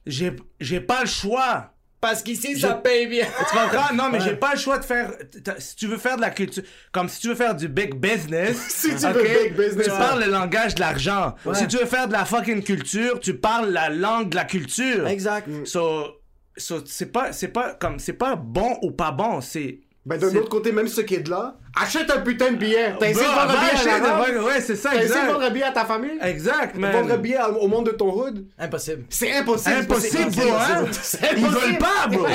J'ai, 0.06 0.34
j'ai 0.60 0.80
pas 0.82 1.02
le 1.02 1.08
choix. 1.08 1.74
Parce 2.02 2.24
qu'ici, 2.24 2.56
Je- 2.56 2.62
ça 2.66 2.76
paye 2.76 3.08
bien. 3.08 3.26
Tu 3.52 3.58
comprends? 3.58 3.94
Non, 3.94 4.10
mais 4.10 4.20
Ouais. 4.20 4.24
j'ai 4.30 4.36
pas 4.38 4.54
le 4.54 4.58
choix 4.60 4.78
de 4.78 4.86
faire. 4.86 5.12
Si 5.58 5.76
tu 5.76 5.86
veux 5.86 5.98
faire 5.98 6.16
de 6.16 6.22
la 6.22 6.30
culture. 6.30 6.64
Comme 6.94 7.10
si 7.10 7.20
tu 7.20 7.28
veux 7.28 7.36
faire 7.36 7.54
du 7.56 7.68
big 7.68 7.94
business. 7.96 8.56
Si 8.70 8.96
tu 8.96 9.06
veux 9.06 9.22
big 9.22 9.58
business, 9.58 9.86
Tu 9.86 9.92
ouais. 9.92 9.98
parles 9.98 10.24
le 10.24 10.32
langage 10.32 10.76
de 10.76 10.80
l'argent. 10.80 11.36
Si 11.54 11.68
tu 11.68 11.76
veux 11.76 11.86
faire 11.86 12.08
de 12.08 12.14
la 12.14 12.24
fucking 12.24 12.64
culture, 12.64 13.20
tu 13.20 13.34
parles 13.36 13.72
la 13.72 13.90
langue 13.90 14.30
de 14.30 14.36
la 14.38 14.46
culture. 14.46 15.08
Exact. 15.10 15.48
So, 15.66 16.19
so 16.60 16.82
c'est 16.86 17.12
pas, 17.12 17.32
c'est 17.34 17.48
pas 17.50 17.74
comme, 17.74 17.98
c'est 18.00 18.14
pas 18.14 18.36
bon 18.36 18.78
ou 18.84 18.92
pas 18.92 19.12
bon, 19.12 19.42
c'est. 19.42 19.80
Ben, 20.06 20.18
d'un 20.18 20.34
autre 20.38 20.50
côté, 20.50 20.72
même 20.72 20.88
ce 20.88 21.02
qui 21.02 21.16
est 21.16 21.20
de 21.20 21.30
là, 21.30 21.56
achète 21.80 22.10
un 22.10 22.22
putain 22.22 22.52
de 22.54 22.56
billet. 22.56 22.96
T'as 23.00 23.10
essayé 23.10 23.28
de 23.28 23.32
vendre 23.32 23.52
un 23.52 23.60
billet 23.60 23.92
à 23.92 24.00
la 24.00 24.32
de-? 24.32 24.44
Ouais, 24.44 24.62
c'est 24.62 24.76
ça, 24.78 24.92
T'as 24.94 25.04
essayé 25.04 25.22
de 25.22 25.28
vendre 25.28 25.44
un 25.44 25.50
billet 25.52 25.66
à 25.66 25.72
ta 25.72 25.86
famille? 25.86 26.18
Exact, 26.22 26.76
man. 26.78 26.92
Vendre 26.94 27.14
un 27.14 27.18
billet 27.18 27.38
au 27.60 27.68
monde 27.68 27.86
de 27.88 27.92
ton 27.92 28.12
hood? 28.12 28.46
Impossible. 28.58 29.04
C'est 29.10 29.34
impossible. 29.34 29.76
Impossible, 29.82 30.32
c'est 30.34 30.42
bro, 30.42 30.54
hein? 30.56 30.86
C'est 31.00 31.20
Ils 31.38 31.46
impossible. 31.46 31.60
veulent 31.72 31.78
pas, 31.78 32.08
bro. 32.08 32.26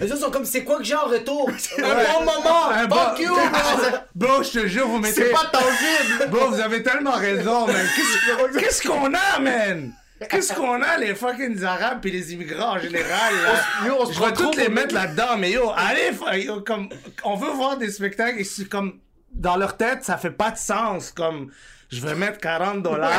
Les 0.00 0.10
autres 0.10 0.20
sont 0.24 0.30
comme, 0.30 0.44
c'est 0.46 0.64
quoi 0.64 0.78
que 0.78 0.84
j'ai 0.84 0.96
en 0.96 1.04
retour? 1.04 1.48
Un 1.78 1.82
Ouais. 1.82 2.06
bon 2.18 2.24
moment! 2.24 2.70
Un 2.70 2.78
Fuck 2.80 2.88
bon- 2.88 3.22
you! 3.22 3.34
bro. 3.34 3.98
Bro, 4.16 4.42
je 4.42 4.50
te 4.60 4.66
jure, 4.66 4.88
vous 4.88 4.98
mettez. 4.98 5.22
C'est 5.26 5.30
pas 5.30 5.50
tangible. 5.52 6.30
Bro, 6.30 6.48
vous 6.48 6.60
avez 6.60 6.82
tellement 6.82 7.12
raison, 7.12 7.66
man. 7.66 7.76
Qu'est-ce 7.94 8.58
qu'est-ce 8.58 8.88
qu'on 8.88 9.12
a, 9.14 9.38
man? 9.40 9.92
Qu'est-ce 10.28 10.52
qu'on 10.52 10.82
a, 10.82 10.98
les 10.98 11.14
fucking 11.14 11.62
Arabes 11.64 12.04
et 12.04 12.10
les 12.10 12.34
immigrants 12.34 12.74
en 12.74 12.78
général, 12.78 13.32
là? 13.42 13.86
Yo, 13.86 13.96
on 14.00 14.06
se 14.06 14.12
Je 14.12 14.20
vais 14.20 14.32
tous 14.32 14.56
les 14.56 14.68
mettre 14.68 14.94
là-dedans, 14.94 15.36
mais 15.38 15.52
yo, 15.52 15.70
allez, 15.74 16.44
yo, 16.44 16.60
comme, 16.60 16.88
on 17.24 17.36
veut 17.36 17.50
voir 17.52 17.76
des 17.78 17.90
spectacles 17.90 18.38
et 18.40 18.44
c'est 18.44 18.68
comme, 18.68 18.98
dans 19.32 19.56
leur 19.56 19.76
tête, 19.76 20.04
ça 20.04 20.18
fait 20.18 20.30
pas 20.30 20.50
de 20.50 20.58
sens, 20.58 21.10
comme, 21.10 21.50
je 21.90 22.00
vais 22.00 22.14
mettre 22.14 22.38
40 22.38 22.82
dollars. 22.82 23.10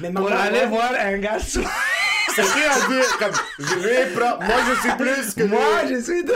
Mais 0.00 0.10
pour 0.10 0.30
aller 0.30 0.66
voir 0.66 0.90
un 0.98 1.18
gars 1.18 1.38
C'est 1.38 1.60
rien 2.42 2.70
à 2.70 2.88
dire. 2.88 3.18
Comme, 3.18 3.32
je 3.60 3.74
vais 3.76 4.06
prendre. 4.14 4.42
Moi, 4.42 4.56
je 4.74 4.80
suis 4.80 4.96
plus 4.98 5.34
que 5.34 5.44
Moi, 5.44 5.60
lui. 5.86 5.94
je 5.94 6.00
suis 6.02 6.24
de... 6.24 6.32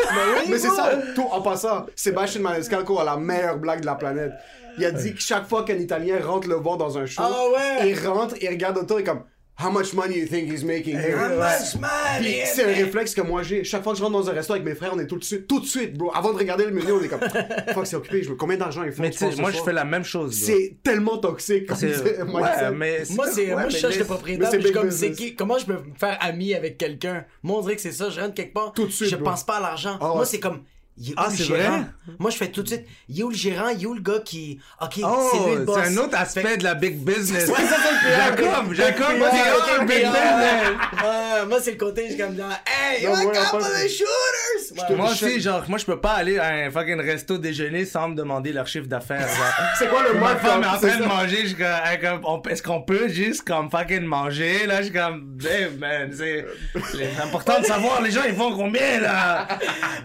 Mais 0.48 0.58
c'est 0.58 0.68
ça, 0.70 0.92
tout 1.14 1.26
en 1.30 1.42
passant, 1.42 1.86
Sébastien 1.96 2.40
Maniscalco 2.40 3.00
a 3.00 3.04
la 3.04 3.16
meilleure 3.16 3.58
blague 3.58 3.80
de 3.80 3.86
la 3.86 3.96
planète. 3.96 4.32
Il 4.78 4.84
a 4.84 4.92
dit 4.92 5.12
que 5.12 5.20
chaque 5.20 5.48
fois 5.48 5.64
qu'un 5.64 5.74
Italien 5.74 6.18
rentre 6.24 6.48
le 6.48 6.54
voir 6.54 6.76
dans 6.76 6.96
un 6.98 7.04
show, 7.04 7.20
Ah 7.24 7.80
ouais. 7.80 7.90
il 7.90 8.06
rentre, 8.08 8.36
il 8.40 8.48
regarde 8.48 8.78
autour 8.78 9.00
et 9.00 9.04
comme 9.04 9.24
How 9.60 9.72
much 9.72 9.92
money 9.92 10.16
you 10.18 10.26
think 10.26 10.48
he's 10.52 10.62
making 10.62 10.96
here? 10.96 11.16
How 11.18 11.36
much 11.36 11.74
money? 11.80 12.44
C'est 12.46 12.62
un 12.62 12.72
réflexe 12.84 13.12
que 13.12 13.22
moi 13.22 13.42
j'ai. 13.42 13.64
Chaque 13.64 13.82
fois 13.82 13.92
que 13.92 13.98
je 13.98 14.04
rentre 14.04 14.16
dans 14.16 14.30
un 14.30 14.32
resto 14.32 14.52
avec 14.52 14.64
mes 14.64 14.76
frères, 14.76 14.92
on 14.94 14.98
est 15.00 15.06
tout 15.08 15.16
de 15.18 15.24
suite, 15.24 15.48
tout 15.48 15.58
de 15.58 15.66
suite, 15.66 15.94
bro. 15.98 16.12
Avant 16.14 16.32
de 16.32 16.38
regarder 16.38 16.64
le 16.64 16.70
menu, 16.70 16.92
on 16.92 17.02
est 17.02 17.08
comme 17.08 17.20
Fuck, 17.74 17.86
c'est 17.88 17.96
occupé. 17.96 18.22
Je 18.22 18.30
me 18.30 18.36
combien 18.36 18.56
d'argent 18.56 18.84
il 18.84 18.92
faut 18.92 19.02
Mais 19.02 19.10
tu 19.10 19.18
sais, 19.18 19.34
moi, 19.40 19.50
je 19.50 19.58
fais 19.58 19.72
la 19.72 19.84
même 19.84 20.04
chose. 20.04 20.32
C'est 20.34 20.76
tellement 20.84 21.18
toxique. 21.18 21.68
Ouais, 21.72 22.70
mais... 22.74 23.02
Moi, 23.10 23.26
c'est, 23.32 23.46
ouais, 23.46 23.52
moi, 23.52 23.68
je 23.68 23.76
cherche 23.78 23.94
les- 23.94 23.98
le 24.00 24.04
propriétaire. 24.04 24.50
je 24.60 24.68
comme, 24.72 24.90
c'est 24.92 25.10
qui, 25.12 25.34
comment 25.34 25.58
je 25.58 25.66
peux 25.66 25.72
me 25.72 25.94
faire 25.98 26.16
ami 26.20 26.54
avec 26.54 26.78
quelqu'un? 26.78 27.24
Moi, 27.42 27.58
on 27.58 27.62
dirait 27.62 27.74
que 27.76 27.82
c'est 27.82 27.90
ça. 27.92 28.10
Je 28.10 28.20
rentre 28.20 28.34
quelque 28.34 28.54
part. 28.54 28.72
Tout 28.74 28.86
de 28.86 28.92
suite, 28.92 29.10
Je 29.10 29.16
bro. 29.16 29.24
pense 29.30 29.42
pas 29.44 29.56
à 29.56 29.60
l'argent. 29.60 29.98
Ah. 30.00 30.12
Moi, 30.14 30.24
c'est 30.24 30.38
comme, 30.38 30.62
il 31.00 31.10
est 31.10 31.12
où 31.12 31.14
Ah, 31.16 31.26
le 31.30 31.36
c'est 31.36 31.44
gérant? 31.44 31.76
vrai? 31.78 31.86
Moi, 32.18 32.30
je 32.30 32.36
fais 32.36 32.48
tout 32.48 32.62
de 32.62 32.68
suite, 32.68 32.84
il 33.08 33.20
est 33.20 33.22
où 33.22 33.30
le 33.30 33.36
gérant? 33.36 33.68
Il 33.68 33.82
est 33.82 33.86
où 33.86 33.94
le 33.94 34.00
gars 34.00 34.20
qui, 34.24 34.58
ok, 34.80 34.98
Oh, 35.04 35.30
c'est 35.32 35.48
lui 35.50 35.54
le 35.56 35.64
boss. 35.64 35.78
c'est 35.82 35.88
un 35.92 35.96
autre 35.98 36.16
aspect 36.18 36.42
Fait- 36.42 36.56
de 36.56 36.64
la 36.64 36.74
big 36.74 36.96
business. 37.04 37.48
Ouais, 37.48 37.54
ça, 37.56 37.76
c'est 37.82 37.92
le 37.92 37.98
PR. 38.36 38.44
Jacob, 38.44 38.72
Jacob, 38.74 39.18
Moi, 39.18 39.28
c'est 39.30 39.78
le 39.80 39.86
big 39.86 39.96
business. 39.96 41.46
Moi, 41.48 41.58
c'est 41.62 41.70
le 41.72 41.76
côté, 41.78 42.04
je 42.08 42.14
suis 42.14 42.22
comme 42.22 42.36
genre, 42.36 42.50
hey, 42.66 43.02
you 43.04 43.14
fois, 43.14 43.58
of 43.58 43.66
c'est- 43.76 43.88
shooters? 43.88 44.88
Ouais. 44.90 44.96
Moi 44.96 45.10
aussi, 45.10 45.40
genre, 45.40 45.64
moi, 45.68 45.78
je 45.78 45.84
peux 45.84 46.00
pas 46.00 46.12
aller 46.12 46.38
à 46.38 46.48
un 46.48 46.70
fucking 46.70 47.00
resto 47.00 47.38
déjeuner 47.38 47.84
sans 47.84 48.08
me 48.08 48.14
demander 48.14 48.52
leur 48.52 48.66
chiffre 48.66 48.86
d'affaires. 48.86 49.26
C'est 49.78 49.88
quoi 49.88 50.02
le 50.02 50.14
Ma 50.14 50.20
markup? 50.20 50.46
femme 50.46 50.62
est 50.62 50.66
en 50.66 50.78
train 50.78 50.96
de 50.98 51.04
manger, 51.04 51.36
je 51.42 51.46
suis 51.48 51.56
comme, 51.56 52.42
est-ce 52.50 52.62
qu'on 52.62 52.82
peut 52.82 53.08
juste 53.08 53.42
comme 53.46 53.70
fucking 53.70 54.02
manger? 54.02 54.66
Là, 54.66 54.78
je 54.78 54.84
suis 54.84 54.92
comme, 54.92 55.38
hey, 55.48 55.68
man, 55.78 56.10
c'est 56.16 56.44
c'est 56.92 57.10
important 57.22 57.60
de 57.60 57.64
savoir, 57.66 58.02
les 58.02 58.10
gens, 58.10 58.22
ils 58.28 58.34
font 58.34 58.52
combien, 58.52 59.00
là? 59.00 59.46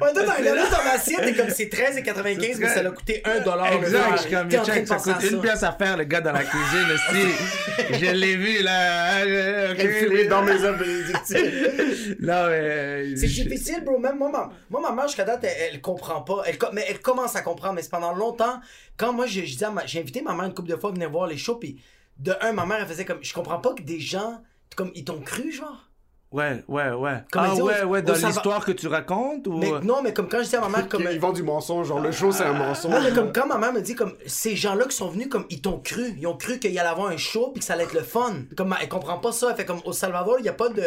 Ouais, 0.01 0.13
ton 0.83 0.89
assiette, 0.95 1.21
t'es 1.23 1.33
comme, 1.33 1.49
c'est 1.49 1.65
13,95, 1.65 2.57
mais 2.59 2.67
ça 2.67 2.83
l'a 2.83 2.91
coûté 2.91 3.21
1 3.25 3.39
dollar. 3.41 3.71
Exact, 3.73 4.17
je 4.17 4.21
suis 4.23 4.31
comme, 4.31 4.51
check, 4.51 4.87
ça 4.87 4.95
coûte 4.97 5.23
une 5.31 5.41
pièce 5.41 5.63
à 5.63 5.71
faire, 5.71 5.97
le 5.97 6.03
gars 6.03 6.21
dans 6.21 6.31
la 6.33 6.43
cuisine, 6.43 6.87
aussi. 6.93 7.27
Je 8.05 8.11
l'ai 8.11 8.35
vu, 8.35 8.61
là. 8.61 9.23
euh, 9.25 10.27
dans 10.29 10.43
mes 10.43 10.63
œuvres. 10.63 10.83
Non, 12.19 12.47
mais. 12.47 13.15
C'est 13.15 13.27
je- 13.27 13.43
difficile, 13.43 13.83
bro. 13.83 13.97
Même 13.99 14.17
moi, 14.17 14.29
ma, 14.31 14.49
moi, 14.69 14.81
ma 14.81 14.91
mère, 14.95 15.07
jusqu'à 15.07 15.23
date, 15.23 15.43
elle, 15.43 15.73
elle 15.73 15.81
comprend 15.81 16.21
pas. 16.21 16.43
Elle, 16.45 16.57
mais 16.73 16.85
elle 16.89 16.99
commence 16.99 17.35
à 17.35 17.41
comprendre. 17.41 17.75
Mais 17.75 17.81
c'est 17.81 17.89
pendant 17.91 18.13
longtemps, 18.13 18.59
quand 18.97 19.13
moi, 19.13 19.25
je, 19.25 19.41
je 19.41 19.45
disais 19.53 19.65
à 19.65 19.71
ma- 19.71 19.85
j'ai 19.85 19.99
invité 19.99 20.21
ma 20.21 20.33
mère 20.33 20.45
une 20.45 20.53
couple 20.53 20.69
de 20.69 20.75
fois 20.75 20.89
à 20.89 20.93
venir 20.93 21.09
voir 21.09 21.27
les 21.27 21.37
shows, 21.37 21.55
puis 21.55 21.81
de 22.19 22.33
un, 22.41 22.51
ma 22.53 22.65
mère, 22.65 22.77
elle 22.81 22.87
faisait 22.87 23.05
comme, 23.05 23.19
je 23.23 23.33
comprends 23.33 23.59
pas 23.59 23.73
que 23.73 23.81
des 23.81 23.99
gens, 23.99 24.41
comme, 24.75 24.91
ils 24.95 25.03
t'ont 25.03 25.21
cru, 25.21 25.51
genre. 25.51 25.89
Ouais, 26.33 26.63
ouais, 26.67 26.89
ouais. 26.89 27.17
Comme 27.31 27.43
ah, 27.45 27.53
dit, 27.53 27.61
ouais, 27.61 27.83
ouais, 27.83 28.01
dans 28.01 28.15
l'histoire 28.15 28.65
que 28.65 28.71
tu 28.71 28.87
racontes 28.87 29.45
ou. 29.45 29.53
Mais 29.59 29.71
non, 29.83 30.01
mais 30.01 30.13
comme 30.13 30.27
quand 30.27 30.41
je 30.41 30.49
dis 30.49 30.55
à 30.55 30.61
ma 30.61 30.69
mère, 30.69 30.89
comme. 30.89 31.07
Ils 31.11 31.19
vendent 31.19 31.35
du 31.35 31.43
mensonge, 31.43 31.87
genre 31.87 31.99
le 31.99 32.11
show 32.11 32.31
c'est 32.31 32.43
un 32.43 32.53
mensonge. 32.53 32.91
Non, 32.91 33.01
mais 33.01 33.11
comme 33.13 33.31
quand 33.31 33.45
ma 33.45 33.59
mère 33.59 33.71
me 33.71 33.81
dit, 33.81 33.93
comme, 33.93 34.13
ces 34.25 34.55
gens-là 34.55 34.85
qui 34.85 34.95
sont 34.95 35.09
venus, 35.09 35.27
comme, 35.29 35.45
ils 35.51 35.61
t'ont 35.61 35.79
cru. 35.79 36.15
Ils 36.17 36.25
ont 36.25 36.35
cru 36.35 36.57
qu'il 36.57 36.77
allait 36.77 36.89
avoir 36.89 37.09
un 37.09 37.17
show, 37.17 37.51
puis 37.53 37.59
que 37.59 37.65
ça 37.65 37.73
allait 37.73 37.83
être 37.83 37.93
le 37.93 38.01
fun. 38.01 38.33
Comme, 38.57 38.75
elle 38.81 38.89
comprend 38.89 39.19
pas 39.19 39.31
ça. 39.31 39.47
Elle 39.51 39.55
fait 39.57 39.65
comme, 39.65 39.81
au 39.85 39.93
Salvador, 39.93 40.37
il 40.39 40.45
y 40.45 40.49
a 40.49 40.53
pas 40.53 40.69
de. 40.69 40.83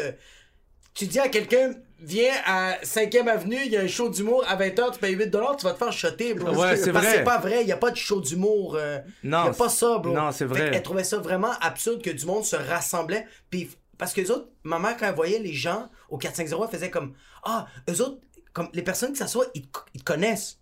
Tu 0.95 1.07
dis 1.07 1.21
à 1.21 1.29
quelqu'un, 1.29 1.73
viens 2.01 2.33
à 2.47 2.79
5e 2.83 3.29
Avenue, 3.29 3.59
il 3.65 3.71
y 3.71 3.77
a 3.77 3.83
un 3.83 3.87
show 3.87 4.09
d'humour 4.09 4.45
à 4.49 4.57
20h, 4.57 4.95
tu 4.95 4.99
payes 4.99 5.15
8 5.15 5.31
tu 5.31 5.37
vas 5.67 5.73
te 5.75 5.79
faire 5.79 5.93
shotter, 5.93 6.35
bro. 6.35 6.49
Ouais, 6.55 6.77
c'est 6.77 6.91
Parce 6.91 7.05
que 7.05 7.11
vrai. 7.11 7.19
c'est 7.19 7.25
pas 7.25 7.39
vrai, 7.39 7.63
il 7.63 7.69
y 7.69 7.73
a 7.73 7.77
pas 7.77 7.91
de 7.91 7.97
show 7.97 8.21
d'humour. 8.21 8.77
euh, 8.77 8.99
Non, 9.23 9.43
Il 9.45 9.47
y 9.47 9.51
a 9.51 9.53
pas 9.53 9.69
ça, 9.69 9.99
bro. 9.99 10.13
non, 10.13 10.33
c'est 10.33 10.39
Fait 10.49 10.55
vrai. 10.55 10.71
Elle 10.73 10.83
trouvait 10.83 11.05
ça 11.05 11.19
vraiment 11.19 11.53
absurde 11.61 12.03
que 12.03 12.11
du 12.11 12.25
monde 12.25 12.45
se 12.45 12.57
rassemblait. 12.57 13.27
Puis, 13.51 13.69
parce 13.99 14.13
que 14.13 14.21
les 14.21 14.31
autres, 14.31 14.49
ma 14.65 14.79
mère, 14.79 14.97
quand 14.97 15.07
elle 15.07 15.15
voyait 15.15 15.39
les 15.39 15.53
gens 15.53 15.89
au 16.09 16.19
450, 16.19 16.65
elle 16.65 16.79
faisait 16.79 16.91
comme, 16.91 17.15
ah, 17.45 17.67
eux 17.91 18.01
autres, 18.03 18.19
comme, 18.53 18.69
les 18.73 18.83
personnes 18.83 19.13
qui 19.13 19.19
s'assoient, 19.19 19.47
ils, 19.55 19.67
te- 19.69 19.79
ils 19.95 20.01
te 20.01 20.05
connaissent. 20.05 20.59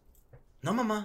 Non, 0.62 0.72
maman. 0.72 1.04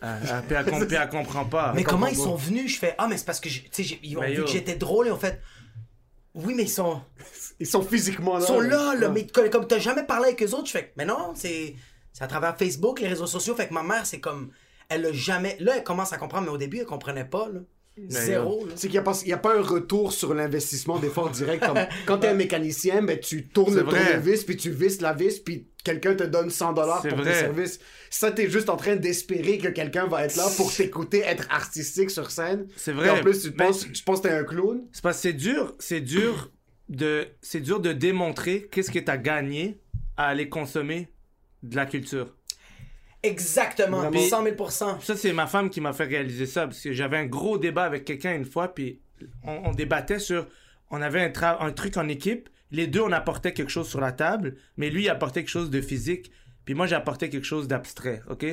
Ah, 0.00 0.16
ah, 0.30 0.42
puis, 0.46 0.54
elle, 0.56 0.64
com- 0.64 0.86
puis 0.86 0.96
elle 0.96 1.08
comprend 1.08 1.44
pas. 1.44 1.72
Mais 1.74 1.82
comment 1.82 2.06
ils 2.06 2.16
sont 2.16 2.36
venus? 2.36 2.74
Je 2.74 2.78
fais, 2.78 2.94
ah, 2.98 3.08
mais 3.08 3.16
c'est 3.18 3.24
parce 3.24 3.40
que, 3.40 3.48
j'ai- 3.48 3.62
tu 3.62 3.68
sais, 3.72 3.82
j'ai- 3.82 4.00
ils 4.02 4.16
ont 4.16 4.20
Mais 4.20 4.30
vu 4.30 4.38
yo. 4.38 4.44
que 4.44 4.50
j'étais 4.50 4.76
drôle 4.76 5.08
et 5.08 5.10
ont 5.10 5.18
fait, 5.18 5.40
oui, 6.34 6.54
mais 6.54 6.62
ils 6.64 6.68
sont, 6.70 7.00
Ils 7.60 7.66
sont 7.66 7.82
physiquement 7.82 8.34
là. 8.38 8.44
ils 8.44 8.46
sont 8.46 8.60
là, 8.60 8.94
là, 8.94 9.08
Ouais. 9.08 9.12
mais 9.12 9.26
comme, 9.26 9.50
comme 9.50 9.66
t'as 9.66 9.80
jamais 9.80 10.04
parlé 10.04 10.26
avec 10.28 10.42
eux 10.42 10.54
autres, 10.54 10.66
je 10.66 10.70
fais, 10.72 10.92
mais 10.96 11.04
non, 11.04 11.32
c'est, 11.34 11.74
c'est 12.12 12.22
à 12.22 12.28
travers 12.28 12.56
Facebook, 12.56 13.00
les 13.00 13.08
réseaux 13.08 13.26
sociaux, 13.26 13.56
fait 13.56 13.66
que 13.66 13.74
ma 13.74 13.82
mère, 13.82 14.06
c'est 14.06 14.20
comme, 14.20 14.52
elle 14.88 15.04
a 15.06 15.12
jamais, 15.12 15.56
là, 15.58 15.76
elle 15.76 15.82
commence 15.84 16.12
à 16.12 16.18
comprendre, 16.18 16.44
mais 16.46 16.52
au 16.52 16.58
début, 16.58 16.78
elle 16.78 16.86
comprenait 16.86 17.24
pas, 17.24 17.48
là. 17.48 17.60
Zéro, 18.08 18.66
là. 18.66 18.72
C'est 18.76 18.88
qu'il 18.88 18.92
n'y 18.94 18.98
a, 18.98 19.02
pas- 19.02 19.20
il 19.24 19.28
y 19.28 19.32
a 19.32 19.38
pas 19.38 19.56
un 19.56 19.62
retour 19.62 20.12
sur 20.12 20.34
l'investissement 20.34 20.98
d'efforts 20.98 21.30
directs. 21.30 21.60
Comme 21.60 21.78
quand 22.06 22.18
t'es 22.18 22.28
un 22.28 22.34
mécanicien, 22.34 23.02
ben, 23.02 23.18
tu 23.18 23.48
tournes 23.48 23.74
le 23.76 23.84
tournevis, 23.84 24.44
puis 24.44 24.56
tu 24.56 24.70
visses 24.70 25.00
la 25.00 25.12
vis, 25.12 25.38
puis 25.40 25.68
quelqu'un 25.84 26.14
te 26.14 26.24
donne 26.24 26.50
100 26.50 26.72
dollars 26.74 27.02
pour 27.02 27.22
tes 27.22 27.32
services. 27.34 27.80
Ça, 28.10 28.30
t'es 28.30 28.48
juste 28.50 28.68
en 28.70 28.76
train 28.76 28.96
d'espérer 28.96 29.58
que 29.58 29.68
quelqu'un 29.68 30.06
va 30.06 30.24
être 30.24 30.36
là 30.36 30.48
pour 30.56 30.72
t'écouter, 30.74 31.20
être 31.20 31.46
artistique 31.50 32.10
sur 32.10 32.30
scène. 32.30 32.66
C'est 32.76 32.92
vrai. 32.92 33.10
en 33.10 33.20
plus, 33.22 33.42
tu 33.42 33.50
Mais- 33.50 33.66
penses, 33.66 33.86
tu 33.92 34.02
penses 34.02 34.20
que 34.20 34.28
t'es 34.28 34.34
un 34.34 34.44
clown. 34.44 34.82
C'est 34.92 35.02
parce 35.02 35.16
que 35.16 35.22
c'est 35.22 35.32
dur, 35.34 35.74
c'est 35.78 36.00
dur 36.00 36.50
de, 36.88 37.26
c'est 37.42 37.60
dur 37.60 37.80
de 37.80 37.92
démontrer 37.92 38.68
qu'est-ce 38.70 38.90
que 38.90 38.98
t'as 38.98 39.16
gagné 39.18 39.80
à 40.16 40.28
aller 40.28 40.48
consommer 40.48 41.08
de 41.62 41.76
la 41.76 41.86
culture. 41.86 42.34
Exactement, 43.22 43.98
Vraiment. 43.98 44.20
100 44.20 44.44
000 44.44 44.68
Ça, 45.00 45.16
c'est 45.16 45.32
ma 45.32 45.46
femme 45.46 45.70
qui 45.70 45.80
m'a 45.80 45.92
fait 45.92 46.04
réaliser 46.04 46.46
ça, 46.46 46.66
parce 46.66 46.80
que 46.80 46.92
j'avais 46.92 47.16
un 47.16 47.26
gros 47.26 47.58
débat 47.58 47.84
avec 47.84 48.04
quelqu'un 48.04 48.34
une 48.34 48.44
fois, 48.44 48.74
puis 48.74 49.00
on, 49.42 49.62
on 49.64 49.72
débattait 49.72 50.18
sur... 50.18 50.46
On 50.90 51.02
avait 51.02 51.20
un, 51.20 51.28
tra- 51.28 51.58
un 51.60 51.72
truc 51.72 51.96
en 51.96 52.08
équipe, 52.08 52.48
les 52.70 52.86
deux, 52.86 53.00
on 53.00 53.12
apportait 53.12 53.52
quelque 53.52 53.70
chose 53.70 53.88
sur 53.88 54.00
la 54.00 54.12
table, 54.12 54.56
mais 54.76 54.88
lui, 54.88 55.04
il 55.04 55.08
apportait 55.10 55.40
quelque 55.40 55.50
chose 55.50 55.70
de 55.70 55.80
physique, 55.80 56.30
puis 56.64 56.74
moi, 56.74 56.86
j'apportais 56.86 57.28
quelque 57.28 57.46
chose 57.46 57.68
d'abstrait, 57.68 58.22
OK? 58.30 58.46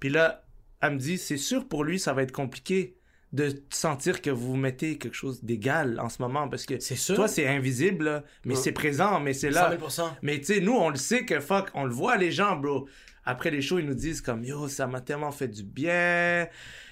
Puis 0.00 0.08
là, 0.08 0.44
elle 0.80 0.94
me 0.94 0.98
dit, 0.98 1.18
c'est 1.18 1.36
sûr, 1.36 1.68
pour 1.68 1.84
lui, 1.84 1.98
ça 1.98 2.12
va 2.14 2.22
être 2.22 2.32
compliqué 2.32 2.94
de 3.32 3.62
sentir 3.68 4.22
que 4.22 4.30
vous 4.30 4.56
mettez 4.56 4.96
quelque 4.96 5.14
chose 5.14 5.44
d'égal 5.44 6.00
en 6.00 6.08
ce 6.08 6.22
moment, 6.22 6.48
parce 6.48 6.64
que 6.64 6.80
sûr. 6.96 7.14
toi, 7.14 7.28
c'est 7.28 7.46
invisible, 7.46 8.04
là, 8.06 8.24
mais 8.44 8.54
c'est 8.54 8.72
présent, 8.72 9.20
mais 9.20 9.34
c'est 9.34 9.50
là. 9.50 9.76
100 9.88 10.04
000 10.04 10.08
Mais 10.22 10.38
tu 10.38 10.46
sais, 10.46 10.60
nous, 10.60 10.72
on 10.72 10.88
le 10.88 10.96
sait 10.96 11.24
que 11.26 11.38
fuck, 11.40 11.68
on 11.74 11.84
le 11.84 11.92
voit, 11.92 12.16
les 12.16 12.32
gens, 12.32 12.56
bro. 12.56 12.88
Après 13.30 13.50
les 13.50 13.60
shows, 13.60 13.78
ils 13.78 13.84
nous 13.86 13.94
disent 13.94 14.22
comme 14.22 14.42
yo, 14.42 14.68
ça 14.68 14.86
m'a 14.86 15.02
tellement 15.02 15.30
fait 15.32 15.48
du 15.48 15.62
bien. 15.62 16.46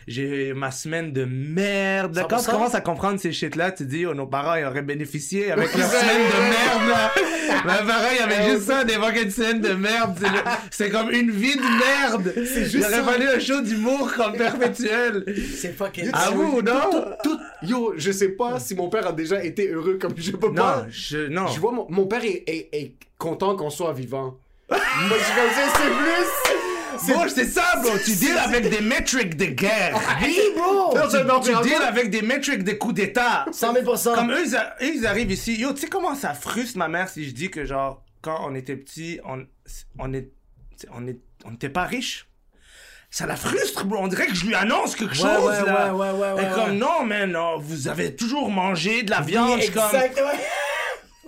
j'ai 0.06 0.52
ma 0.52 0.70
semaine 0.70 1.10
de 1.12 1.24
merde. 1.24 2.22
Quand 2.28 2.36
tu 2.36 2.44
100%. 2.44 2.50
commences 2.50 2.74
à 2.74 2.80
comprendre 2.82 3.18
ces 3.18 3.32
shit-là, 3.32 3.72
tu 3.72 3.86
dis, 3.86 4.04
oh, 4.04 4.12
nos 4.14 4.26
parents, 4.26 4.54
ils 4.54 4.64
auraient 4.66 4.82
bénéficié 4.82 5.50
avec 5.50 5.74
leur 5.74 5.88
semaine 5.88 6.26
de 6.34 6.40
merde, 6.50 6.88
là. 6.90 7.12
Mes 7.64 7.86
parents, 7.88 8.08
il 8.12 8.16
y 8.18 8.20
avait 8.20 8.50
juste 8.50 8.64
ça, 8.66 8.84
des 8.84 8.92
fucking 8.94 9.30
semaines 9.30 9.60
de 9.62 9.72
merde. 9.72 10.18
C'est 10.70 10.90
comme 10.90 11.10
une 11.10 11.30
vie 11.30 11.56
de 11.56 11.62
merde. 11.62 12.32
juste 12.36 12.74
Il 12.74 12.84
aurait 12.84 13.02
fallu 13.02 13.28
un 13.28 13.38
show 13.40 13.60
d'humour 13.62 14.12
comme 14.14 14.34
perpétuel. 14.36 15.24
C'est 15.54 15.72
fucking. 15.72 16.10
À 16.12 16.30
vous, 16.30 16.60
non? 16.60 16.90
Tout, 17.24 17.38
yo, 17.62 17.94
je 17.96 18.12
sais 18.12 18.28
pas 18.28 18.60
si 18.60 18.74
mon 18.74 18.88
père 18.90 19.06
a 19.06 19.12
déjà 19.12 19.42
été 19.42 19.68
heureux 19.70 19.96
comme 19.98 20.12
je 20.16 20.32
peux 20.32 20.52
pas. 20.52 20.82
Non, 20.82 20.86
je, 20.90 21.28
non. 21.28 21.46
Je 21.46 21.58
vois 21.58 21.72
mon, 21.72 21.86
mon 21.88 22.06
père 22.06 22.24
est, 22.24 22.44
est- 22.46 22.68
est 22.72 22.94
content 23.18 23.56
qu'on 23.56 23.70
soit 23.70 23.94
vivant. 23.94 24.38
Moi, 24.68 24.78
je 24.78 25.40
comme 25.40 25.50
ça, 25.50 25.72
c'est 25.76 25.90
plus. 25.90 27.12
Bon, 27.14 27.28
c'est 27.28 27.46
ça, 27.46 27.62
bro. 27.82 27.92
Tu 28.04 28.16
deals 28.16 28.38
avec 28.38 28.68
des 28.68 28.80
métriques 28.80 29.36
de 29.36 29.46
guerre. 29.46 29.98
Oui, 30.22 30.38
bro! 30.56 30.94
Tu 31.08 31.16
mais 31.18 31.62
deals 31.62 31.82
avec 31.86 32.10
des 32.10 32.22
métriques 32.22 32.64
de 32.64 32.72
coups 32.72 32.94
d'état. 32.94 33.46
100 33.52 33.74
000 33.74 34.14
Comme 34.14 34.32
eux, 34.32 34.44
ils, 34.80 35.06
arrivent 35.06 35.30
ici. 35.30 35.56
Yo, 35.56 35.72
tu 35.72 35.82
sais 35.82 35.86
comment 35.88 36.14
ça 36.14 36.34
frustre 36.34 36.78
ma 36.78 36.88
mère 36.88 37.08
si 37.08 37.28
je 37.28 37.34
dis 37.34 37.50
que, 37.50 37.64
genre, 37.64 38.02
quand 38.22 38.38
on 38.42 38.54
était 38.54 38.76
petit, 38.76 39.20
on, 39.24 39.46
on, 39.98 40.12
est, 40.14 40.30
on, 40.92 41.06
est, 41.06 41.18
on 41.44 41.54
était 41.54 41.68
pas 41.68 41.84
riche? 41.84 42.28
Ça 43.10 43.26
la 43.26 43.36
frustre, 43.36 43.84
bro. 43.84 43.98
On 44.00 44.08
dirait 44.08 44.26
que 44.26 44.34
je 44.34 44.46
lui 44.46 44.54
annonce 44.54 44.96
quelque 44.96 45.14
chose, 45.14 45.26
ouais, 45.26 45.64
là. 45.64 45.94
ouais, 45.94 46.10
ouais, 46.10 46.18
ouais, 46.18 46.32
ouais, 46.32 46.50
comme, 46.54 46.76
non, 46.76 47.04
man, 47.04 47.30
non, 47.30 47.58
vous 47.58 47.88
avez 47.88 48.16
toujours 48.16 48.50
mangé 48.50 49.04
de 49.04 49.10
la 49.10 49.20
viande. 49.20 49.60
Je 49.60 49.64
suis 49.64 49.72
comme, 49.72 49.84
Exactement. 49.84 50.32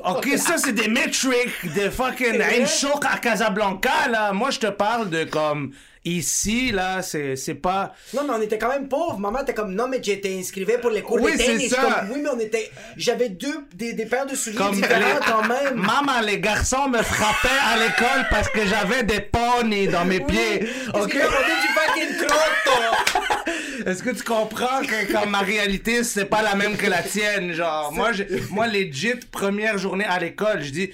Ok, 0.05 0.29
ça, 0.39 0.57
c'est 0.59 0.73
des 0.73 0.89
métriques 0.89 1.75
de 1.75 1.91
fucking 1.91 2.41
Chouk 2.67 3.05
à 3.05 3.19
Casablanca, 3.19 4.09
là. 4.11 4.33
Moi, 4.33 4.51
je 4.51 4.59
te 4.61 4.67
parle 4.69 5.11
de, 5.11 5.25
comme, 5.25 5.73
ici, 6.05 6.71
là, 6.73 7.03
c'est 7.03 7.37
c'est 7.37 7.55
pas... 7.55 7.93
Non, 8.15 8.23
mais 8.27 8.35
on 8.39 8.41
était 8.43 8.57
quand 8.59 8.69
même 8.69 8.89
pauvres. 8.89 9.19
Maman 9.19 9.41
était 9.43 9.55
comme, 9.55 9.75
non, 9.75 9.89
mais 9.89 10.01
j'étais 10.03 10.35
inscrivé 10.39 10.79
pour 10.79 10.91
les 10.91 11.03
cours 11.03 11.21
Oui, 11.21 11.33
de 11.33 11.37
tennis. 11.39 11.71
Ça. 11.71 11.83
comme, 11.83 12.11
oui, 12.13 12.21
mais 12.23 12.31
on 12.31 12.39
était. 12.39 12.71
J'avais 12.97 13.29
deux, 13.29 13.67
des, 13.75 13.93
des 13.93 14.07
paires 14.07 14.27
de 14.27 14.35
souliers 14.35 14.57
Comme 14.57 14.75
différents 14.77 15.01
les- 15.01 15.27
quand 15.33 15.45
même. 15.47 15.75
Maman, 15.75 16.21
les 16.25 16.39
garçons 16.41 16.89
me 16.89 17.03
frappaient 17.03 17.49
à 17.73 17.77
l'école 17.77 18.27
parce 18.31 18.49
que 18.49 18.65
j'avais 18.67 19.03
des 19.03 19.21
poneys 19.21 19.89
dans 19.89 20.05
mes 20.05 20.21
pieds. 20.21 20.69
Ok? 20.95 21.11
que 21.13 21.19
t'as 21.19 21.27
porté 21.27 21.53
du 21.53 21.69
fucking 22.09 22.27
crotte, 22.27 23.49
Est-ce 23.87 24.03
que 24.03 24.11
tu 24.11 24.23
comprends 24.23 24.83
que 24.83 25.13
comme 25.13 25.31
ma 25.31 25.41
réalité 25.41 26.05
c'est 26.05 26.27
pas 26.27 26.43
la 26.43 26.55
même 26.55 26.77
que 26.77 26.87
la 26.87 27.03
tienne, 27.03 27.53
genre? 27.53 27.93
Moi 27.93 28.11
moi 28.51 28.67
legit 28.67 29.15
première 29.31 29.79
journée 29.79 30.05
à 30.05 30.19
l'école, 30.19 30.63
je 30.63 30.71
dis 30.71 30.91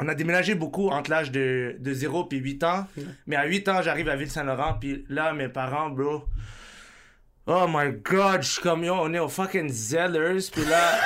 on 0.00 0.08
a 0.08 0.14
déménagé 0.14 0.54
beaucoup 0.54 0.88
entre 0.88 1.10
l'âge 1.10 1.30
de, 1.30 1.76
de 1.78 1.92
0 1.92 2.24
puis 2.24 2.38
8 2.38 2.64
ans. 2.64 2.86
Mais 3.26 3.36
à 3.36 3.44
8 3.44 3.68
ans, 3.68 3.82
j'arrive 3.82 4.08
à 4.08 4.16
Ville-Saint-Laurent, 4.16 4.78
puis 4.80 5.04
là, 5.10 5.34
mes 5.34 5.48
parents, 5.48 5.90
bro. 5.90 6.24
Oh 7.46 7.66
my 7.68 7.92
god, 8.02 8.42
je 8.42 8.52
suis 8.52 8.62
comme 8.62 8.82
yo, 8.82 8.94
on 8.94 9.12
est 9.12 9.18
au 9.18 9.28
fucking 9.28 9.68
Zellers, 9.68 10.48
puis 10.50 10.64
là. 10.64 10.92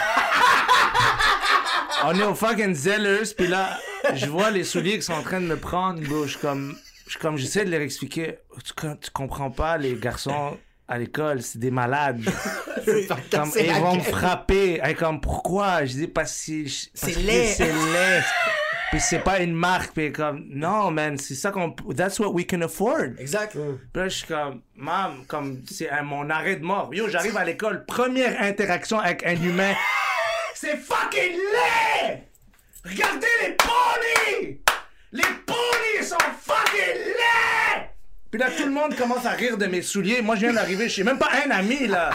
on 2.04 2.14
est 2.14 2.22
au 2.22 2.36
fucking 2.36 2.72
Zellers, 2.72 3.34
puis 3.36 3.48
là, 3.48 3.76
je 4.14 4.26
vois 4.26 4.52
les 4.52 4.62
souliers 4.62 4.96
qui 4.96 5.02
sont 5.02 5.14
en 5.14 5.22
train 5.22 5.40
de 5.40 5.46
me 5.46 5.56
prendre, 5.56 6.00
bro. 6.02 6.26
Je 6.26 6.30
suis 6.30 6.40
comme. 6.40 6.76
Je 7.08 7.18
comme, 7.18 7.36
j'essaie 7.36 7.64
de 7.64 7.70
leur 7.70 7.80
expliquer. 7.80 8.38
Tu, 8.64 8.72
tu 9.00 9.10
comprends 9.12 9.50
pas, 9.50 9.76
les 9.76 9.94
garçons 9.94 10.56
à 10.86 10.98
l'école, 10.98 11.42
c'est 11.42 11.58
des 11.58 11.70
malades. 11.70 12.20
comme, 13.30 13.50
ils 13.58 13.66
la 13.66 13.78
vont 13.80 13.96
me 13.96 14.00
frapper. 14.00 14.80
Et 14.84 14.94
comme, 14.94 15.20
pourquoi? 15.20 15.84
Je 15.84 15.94
dis, 15.94 16.06
parce 16.06 16.44
que. 16.44 16.66
C'est 16.94 17.16
laid. 17.16 17.46
C'est 17.46 17.72
laid. 17.72 18.22
Puis 18.90 19.00
c'est 19.00 19.20
pas 19.20 19.40
une 19.40 19.54
marque. 19.54 19.92
Puis 19.94 20.12
comme, 20.12 20.44
non, 20.50 20.90
man, 20.90 21.18
c'est 21.18 21.34
ça 21.34 21.50
qu'on. 21.50 21.70
That's 21.96 22.18
what 22.20 22.32
we 22.32 22.46
can 22.46 22.62
afford. 22.62 23.18
Exact. 23.18 23.52
Puis 23.52 23.62
là, 23.94 24.08
je 24.08 24.16
suis 24.16 24.26
comme, 24.26 24.62
mam, 24.76 25.24
comme, 25.26 25.62
c'est 25.70 25.90
mon 26.02 26.28
arrêt 26.30 26.56
de 26.56 26.64
mort. 26.64 26.94
Yo, 26.94 27.08
j'arrive 27.08 27.36
à 27.36 27.44
l'école, 27.44 27.84
première 27.86 28.40
interaction 28.42 28.98
avec 28.98 29.24
un 29.26 29.34
humain. 29.34 29.74
C'est 30.56 30.76
fucking 30.76 31.32
laid! 31.32 32.22
Regardez 32.84 33.26
les 33.42 33.56
ponies! 33.56 34.60
Les 35.12 35.22
ponies 35.44 36.06
sont 36.06 36.16
fucking 36.40 37.04
laids! 37.04 37.93
Puis 38.34 38.40
là, 38.40 38.48
tout 38.50 38.64
le 38.64 38.72
monde 38.72 38.96
commence 38.96 39.26
à 39.26 39.30
rire 39.30 39.56
de 39.56 39.66
mes 39.66 39.80
souliers. 39.80 40.20
Moi, 40.20 40.34
je 40.34 40.40
viens 40.40 40.52
d'arriver, 40.52 40.88
je 40.88 40.94
suis 40.94 41.04
même 41.04 41.18
pas 41.18 41.28
un 41.46 41.52
ami, 41.52 41.86
là. 41.86 42.10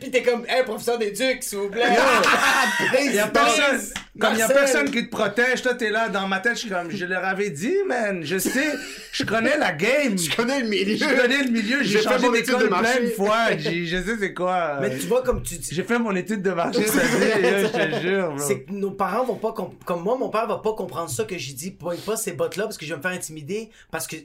Pis 0.00 0.10
t'es 0.12 0.22
comme, 0.22 0.44
hey, 0.48 0.62
professeur 0.64 0.96
d'éduc, 0.98 1.42
s'il 1.42 1.58
vous 1.58 1.68
plaît. 1.70 1.82
Il 3.04 3.14
y 3.14 3.18
a 3.18 3.26
personne, 3.26 3.80
comme 4.18 4.34
il 4.34 4.38
y 4.38 4.42
a 4.42 4.48
personne 4.48 4.90
qui 4.90 5.04
te 5.06 5.10
protège, 5.10 5.62
toi 5.62 5.74
t'es 5.74 5.90
là 5.90 6.08
dans 6.08 6.26
ma 6.28 6.38
tête, 6.38 6.54
je 6.54 6.60
suis 6.60 6.68
comme 6.70 6.90
je 6.90 7.04
leur 7.04 7.24
avais 7.24 7.50
dit 7.50 7.74
man, 7.86 8.22
je 8.24 8.38
sais, 8.38 8.72
je 9.12 9.24
connais 9.24 9.56
la 9.58 9.72
game. 9.72 10.16
Je 10.16 10.34
connais 10.34 10.60
le 10.60 10.68
milieu. 10.68 10.96
Je 10.96 11.04
connais 11.20 11.42
le 11.42 11.50
milieu, 11.50 11.82
j'ai 11.82 12.00
changé 12.00 12.26
mon 12.26 12.34
étude 12.34 12.56
d'école 12.58 12.62
de 12.62 12.68
plein 12.68 13.00
de 13.00 13.08
fois, 13.10 13.56
je 13.58 14.02
sais 14.02 14.16
c'est 14.18 14.34
quoi. 14.34 14.78
Mais 14.80 14.96
tu 14.96 15.06
vois, 15.06 15.22
comme 15.22 15.42
tu 15.42 15.56
dis. 15.56 15.68
J'ai 15.72 15.82
fait 15.84 15.98
mon 15.98 16.14
étude 16.14 16.42
de 16.42 16.52
marché, 16.52 16.82
ça 16.86 17.00
je 17.02 17.66
te 17.96 18.00
jure. 18.00 18.34
C'est 18.38 18.62
que 18.62 18.72
nos 18.72 18.92
parents 18.92 19.24
vont 19.24 19.36
pas 19.36 19.52
comp- 19.52 19.82
comme 19.84 20.02
moi 20.02 20.16
mon 20.16 20.28
père 20.28 20.46
va 20.46 20.58
pas 20.58 20.72
comprendre 20.74 21.10
ça 21.10 21.24
que 21.24 21.36
j'ai 21.36 21.52
dit 21.54 21.72
pointe 21.72 22.00
pas 22.00 22.16
ces 22.16 22.32
bottes 22.32 22.56
là 22.56 22.64
parce 22.64 22.78
que 22.78 22.86
je 22.86 22.92
vais 22.92 22.96
me 22.98 23.02
faire 23.02 23.12
intimider 23.12 23.70
parce 23.90 24.06
que 24.06 24.16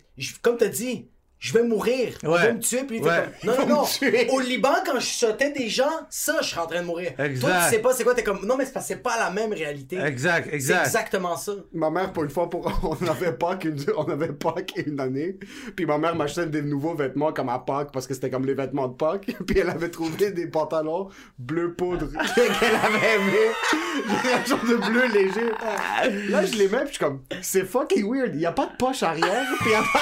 comme 0.42 0.58
t'as 0.58 0.68
dit 0.68 1.08
je 1.42 1.52
vais 1.54 1.64
mourir 1.64 2.14
on 2.24 2.32
Ouais. 2.32 2.38
va 2.48 2.54
me 2.54 2.60
tuer 2.60 2.84
puis 2.84 2.98
il 3.00 3.04
fait 3.04 3.10
Ouais. 3.10 3.26
comme 3.46 3.50
non 3.68 3.68
non 3.68 3.84
non 4.30 4.34
au 4.34 4.40
Liban 4.40 4.76
quand 4.86 5.00
je 5.00 5.06
sautais 5.08 5.52
des 5.52 5.68
gens 5.68 5.90
ça 6.10 6.38
je 6.42 6.48
serais 6.48 6.62
en 6.62 6.68
train 6.68 6.82
de 6.82 6.86
mourir 6.86 7.12
Exact. 7.20 7.40
toi 7.50 7.60
tu 7.66 7.70
sais 7.76 7.80
pas 7.82 7.94
c'est 7.94 8.04
quoi 8.06 8.14
t'es 8.16 8.24
comme 8.24 8.46
non 8.46 8.56
mais 8.58 8.66
c'est 8.66 8.80
c'est 8.82 8.96
pas 9.04 9.18
la 9.20 9.30
même 9.32 9.52
réalité 9.52 9.98
Exact, 10.00 10.48
c'est 10.50 10.56
exact. 10.56 10.86
exactement 10.86 11.36
ça 11.36 11.52
Ma 11.74 11.90
mère, 11.90 12.14
pour 12.14 12.24
une 12.24 12.30
fois, 12.30 12.50
pour... 12.50 12.72
on 13.02 13.08
avait 13.08 13.34
Pâques 13.34 13.66
une... 13.66 13.78
on 13.98 14.04
avait 14.06 14.32
Pâques 14.34 14.74
une 14.86 15.00
année. 15.00 15.38
Puis 15.76 15.86
ma 15.86 15.98
mère 15.98 16.16
m'achetait 16.16 16.46
des 16.46 16.62
nouveaux 16.62 16.94
vêtements 16.94 17.34
comme 17.34 17.50
à 17.50 17.60
Pâques 17.60 17.92
parce 17.92 18.06
que 18.08 18.14
c'était 18.14 18.30
comme 18.30 18.46
les 18.46 18.54
vêtements 18.54 18.88
de 18.88 18.94
Pâques. 18.96 19.26
Puis 19.48 19.58
elle 19.60 19.70
avait 19.70 19.90
trouvé 19.90 20.32
des 20.32 20.48
pantalons 20.48 21.10
bleu 21.40 21.74
poudre 21.74 22.08
qu'elle 22.36 22.76
avait 22.76 23.16
aimé. 23.16 23.52
Un 24.34 24.46
genre 24.46 24.64
de 24.64 24.76
bleu 24.76 25.08
léger. 25.08 25.50
Là, 26.30 26.46
je 26.46 26.56
les 26.58 26.68
mets, 26.68 26.80
puis 26.80 26.88
je 26.88 26.92
suis 26.94 27.00
comme, 27.00 27.22
c'est 27.42 27.66
fucking 27.66 28.10
weird. 28.12 28.36
Il 28.36 28.42
y 28.42 28.46
a 28.46 28.52
pas 28.52 28.68
de 28.68 28.76
poche 28.78 29.04
arrière. 29.04 29.46
Puis 29.60 29.70
il 29.70 29.72
y 29.72 29.76
a 29.76 29.82
pas... 29.82 30.02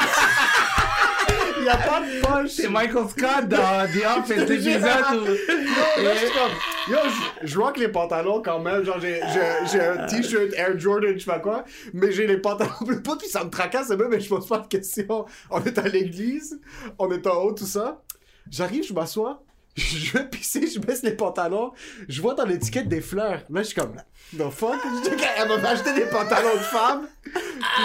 A 1.69 1.77
pas 1.77 2.01
de 2.01 2.21
poche. 2.21 2.51
C'est 2.51 2.69
Michael 2.69 3.09
Scott 3.09 3.47
dans 3.47 3.87
The 3.87 4.17
Office, 4.17 4.49
l'épisode 4.49 4.83
où... 5.13 6.01
Là, 6.03 6.13
je 6.15 6.19
suis 6.19 6.33
comme, 6.33 6.93
yo, 6.93 6.97
je, 7.41 7.47
je 7.47 7.59
rock 7.59 7.77
les 7.77 7.89
pantalons 7.89 8.41
quand 8.41 8.59
même. 8.59 8.83
Genre, 8.83 8.99
j'ai, 8.99 9.21
un 9.21 10.05
t-shirt 10.07 10.53
Air 10.55 10.79
Jordan, 10.79 11.13
je 11.13 11.19
sais 11.19 11.25
pas 11.25 11.39
quoi. 11.39 11.63
Mais 11.93 12.11
j'ai 12.11 12.25
les 12.25 12.37
pantalons 12.37 12.71
bleu 12.81 13.01
poudre, 13.01 13.19
puis 13.19 13.29
ça 13.29 13.43
me 13.43 13.49
tracasse 13.49 13.89
peu, 13.89 14.07
mais 14.07 14.19
je 14.19 14.29
pose 14.29 14.47
pas 14.47 14.59
de 14.59 14.67
questions. 14.67 15.25
On 15.51 15.63
est 15.63 15.77
à 15.77 15.87
l'église, 15.87 16.59
on 16.97 17.11
est 17.11 17.25
en 17.27 17.43
haut, 17.43 17.51
tout 17.51 17.67
ça. 17.67 18.01
J'arrive, 18.49 18.83
je 18.83 18.93
m'assois, 18.93 19.43
je 19.75 20.17
vais 20.17 20.25
pisser, 20.25 20.67
je 20.67 20.79
baisse 20.79 21.03
les 21.03 21.11
pantalons. 21.11 21.71
Je 22.07 22.21
vois 22.21 22.33
dans 22.33 22.45
l'étiquette 22.45 22.87
des 22.87 23.01
fleurs. 23.01 23.43
Là, 23.49 23.61
je 23.61 23.67
suis 23.67 23.75
comme, 23.75 23.95
the 24.35 24.49
fuck? 24.49 24.75
Je 24.83 25.09
dis 25.09 25.15
qu'elle 25.15 25.47
m'a 25.47 25.69
acheté 25.69 25.93
des 25.93 26.05
pantalons 26.05 26.53
de 26.53 26.63
femme. 26.63 27.07
Puis 27.23 27.33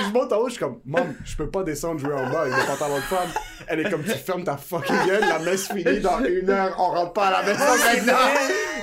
je 0.09 0.13
monte 0.13 0.33
en 0.33 0.37
haut, 0.39 0.47
je 0.49 0.53
suis 0.55 0.61
comme, 0.61 0.81
Mom, 0.85 1.15
je 1.25 1.37
peux 1.37 1.51
pas 1.51 1.63
descendre 1.63 2.01
jouer 2.01 2.15
en 2.15 2.31
bas 2.31 2.43
avec 2.43 2.55
des 2.55 2.63
pantalons 2.67 2.97
de 2.97 3.01
femme. 3.03 3.29
Elle 3.67 3.81
est 3.81 3.91
comme, 3.91 4.03
tu 4.03 4.11
fermes 4.11 4.45
ta 4.45 4.57
fucking 4.57 5.07
gueule, 5.07 5.21
la 5.21 5.39
messe 5.39 5.69
finit 5.69 6.01
dans 6.01 6.23
une 6.25 6.51
heure, 6.51 6.75
on 6.79 6.91
rentre 6.91 7.13
pas 7.15 7.27
à 7.29 7.43
la 7.43 7.43
messe 7.43 7.59
maintenant. 7.59 8.15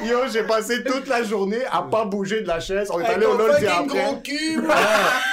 Yo, 0.04 0.18
j'ai 0.32 0.44
passé 0.44 0.84
toute 0.84 1.08
la 1.08 1.22
journée 1.24 1.64
à 1.72 1.84
pas 1.84 2.06
bouger 2.06 2.42
de 2.42 2.48
la 2.48 2.60
chaise. 2.60 2.90
On 2.92 3.00
est 3.00 3.06
allé 3.06 3.26
au 3.26 3.38
LOL 3.38 3.52
après. 3.52 3.86
gros 3.86 4.16
cul 4.24 4.60
bro. 4.62 4.74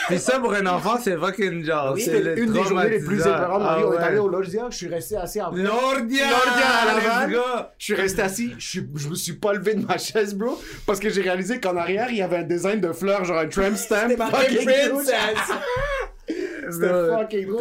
Puis 0.08 0.18
ça, 0.18 0.38
pour 0.38 0.52
un 0.52 0.66
enfant, 0.66 0.98
c'est 1.02 1.16
fucking 1.16 1.64
genre... 1.64 1.92
Oui, 1.94 2.02
c'est 2.02 2.18
une 2.36 2.52
des 2.52 2.64
journées 2.64 2.90
les 2.90 2.98
plus. 2.98 3.18
Marie, 3.24 3.62
Ah 3.64 3.78
on 3.86 3.92
est 3.94 3.96
allé 4.02 4.18
au 4.18 4.28
Loggia, 4.28 4.66
je 4.70 4.76
suis 4.76 4.88
resté 4.88 5.16
assis 5.16 5.40
après. 5.40 5.62
Lordia! 5.62 6.26
Lordia 6.28 6.66
à 6.82 7.26
la. 7.26 7.72
Je 7.78 7.84
suis 7.84 7.94
resté 7.94 8.22
assis, 8.22 8.52
je, 8.58 8.80
je 8.94 9.08
me 9.08 9.14
suis 9.14 9.34
pas 9.34 9.52
levé 9.54 9.74
de 9.74 9.86
ma 9.86 9.96
chaise, 9.98 10.34
bro, 10.34 10.60
parce 10.86 11.00
que 11.00 11.08
j'ai 11.08 11.22
réalisé 11.22 11.60
qu'en 11.60 11.76
arrière, 11.76 12.08
il 12.10 12.16
y 12.16 12.22
avait 12.22 12.38
un 12.38 12.42
design 12.42 12.80
de 12.80 12.92
fleurs, 12.92 13.24
genre 13.24 13.38
un 13.38 13.48
tramp 13.48 13.76
stamp. 13.76 14.08
C'était 16.70 16.88
fucking 16.88 17.46
drôle. 17.46 17.60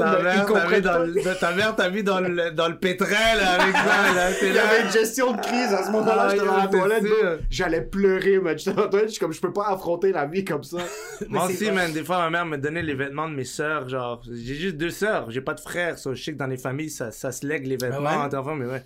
Ta 1.40 1.52
mère 1.54 1.76
t'a 1.76 1.90
mis 1.90 2.04
dans 2.04 2.20
le, 2.20 2.52
dans 2.52 2.68
le, 2.68 2.78
là, 2.82 3.52
avec 3.52 3.76
ça, 3.76 4.14
là. 4.14 4.30
Il 4.42 4.54
y 4.54 4.58
avait 4.58 4.82
une 4.84 4.92
gestion 4.92 5.32
de 5.32 5.42
crise 5.42 5.74
à 5.74 5.84
ce 5.84 5.92
moment-là, 5.92 6.28
Ah, 6.28 6.30
j'étais 6.30 6.46
dans 6.46 6.58
la 6.58 6.68
toilette. 6.68 7.04
J'allais 7.50 7.82
pleurer, 7.82 8.40
man. 8.40 8.58
J'étais 8.58 8.74
dans 8.74 8.84
la 8.84 8.90
toilette, 8.90 9.08
je 9.08 9.14
suis 9.14 9.20
comme, 9.20 9.34
je 9.34 9.42
peux 9.42 9.54
pas 9.54 9.70
affronter 9.70 10.12
la 10.12 10.26
vie 10.26 10.44
comme 10.44 10.64
ça. 10.64 10.78
Moi 11.30 11.46
aussi, 11.46 11.72
man, 11.72 11.92
des 11.92 12.04
fois, 12.04 12.18
ma 12.18 12.30
mère 12.30 12.46
me 12.46 12.58
donnait 12.58 12.84
les 12.84 12.96
vêtements 12.96 13.30
de 13.30 13.36
mes 13.36 13.46
sœurs, 13.46 13.88
genre, 13.88 14.22
j'ai 14.26 14.56
juste 14.56 14.78
deux 14.78 14.92
sœurs, 14.92 15.32
j'ai 15.32 15.42
pas 15.42 15.54
de 15.54 15.62
frères, 15.62 15.96
je 15.98 16.22
sais 16.22 16.34
que 16.34 16.38
dans 16.38 16.48
les 16.48 16.58
familles, 16.58 16.90
ça, 16.90 17.12
ça 17.12 17.32
se 17.32 17.46
lègue 17.46 17.66
les 17.66 17.78
vêtements 17.78 18.10
entre 18.10 18.38
enfants, 18.38 18.56
mais 18.56 18.66
ouais. 18.66 18.84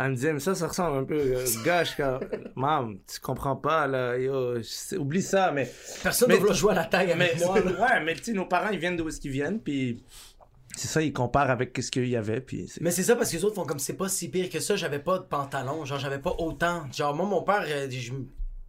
Elle 0.00 0.10
me 0.10 0.14
disait, 0.14 0.32
mais 0.32 0.38
ça, 0.40 0.54
ça 0.54 0.68
ressemble 0.68 0.98
un 0.98 1.04
peu, 1.04 1.14
euh, 1.18 1.44
gauche, 1.64 1.94
quand, 1.96 2.20
maman, 2.54 2.94
tu 3.12 3.18
comprends 3.20 3.56
pas, 3.56 3.86
là, 3.88 4.16
yo, 4.16 4.56
je- 4.62 4.96
oublie 4.96 5.22
ça, 5.22 5.50
mais, 5.50 5.68
personne 6.02 6.28
Mais- 6.28 6.38
ne 6.38 6.46
veut 6.46 6.52
jouer 6.54 6.72
à 6.72 6.76
la 6.76 6.84
taille 6.84 7.12
mais, 7.18 7.30
avec 7.32 7.44
moi 7.44 7.58
là. 7.60 7.70
ouais, 7.72 8.04
mais 8.04 8.14
tu 8.14 8.24
sais, 8.24 8.32
nos 8.32 8.46
parents, 8.46 8.68
ils 8.70 8.78
viennent 8.78 8.96
d'où 8.96 9.08
est-ce 9.08 9.20
qu'ils 9.20 9.32
viennent, 9.32 9.60
puis 9.60 10.04
c'est 10.76 10.86
ça, 10.86 11.02
ils 11.02 11.12
comparent 11.12 11.50
avec 11.50 11.76
ce 11.82 11.90
qu'il 11.90 12.08
y 12.08 12.14
avait, 12.14 12.40
puis 12.40 12.70
Mais 12.80 12.92
c'est 12.92 13.02
ça 13.02 13.16
parce 13.16 13.30
que 13.32 13.36
les 13.36 13.44
autres 13.44 13.56
font 13.56 13.64
comme 13.64 13.80
c'est 13.80 13.96
pas 13.96 14.08
si 14.08 14.28
pire 14.28 14.48
que 14.48 14.60
ça, 14.60 14.76
j'avais 14.76 15.00
pas 15.00 15.18
de 15.18 15.24
pantalon, 15.24 15.84
genre 15.84 15.98
j'avais 15.98 16.20
pas 16.20 16.34
autant. 16.38 16.84
Genre 16.96 17.12
moi 17.14 17.26
mon 17.26 17.42
père 17.42 17.64
euh, 17.66 17.88
je- 17.90 18.12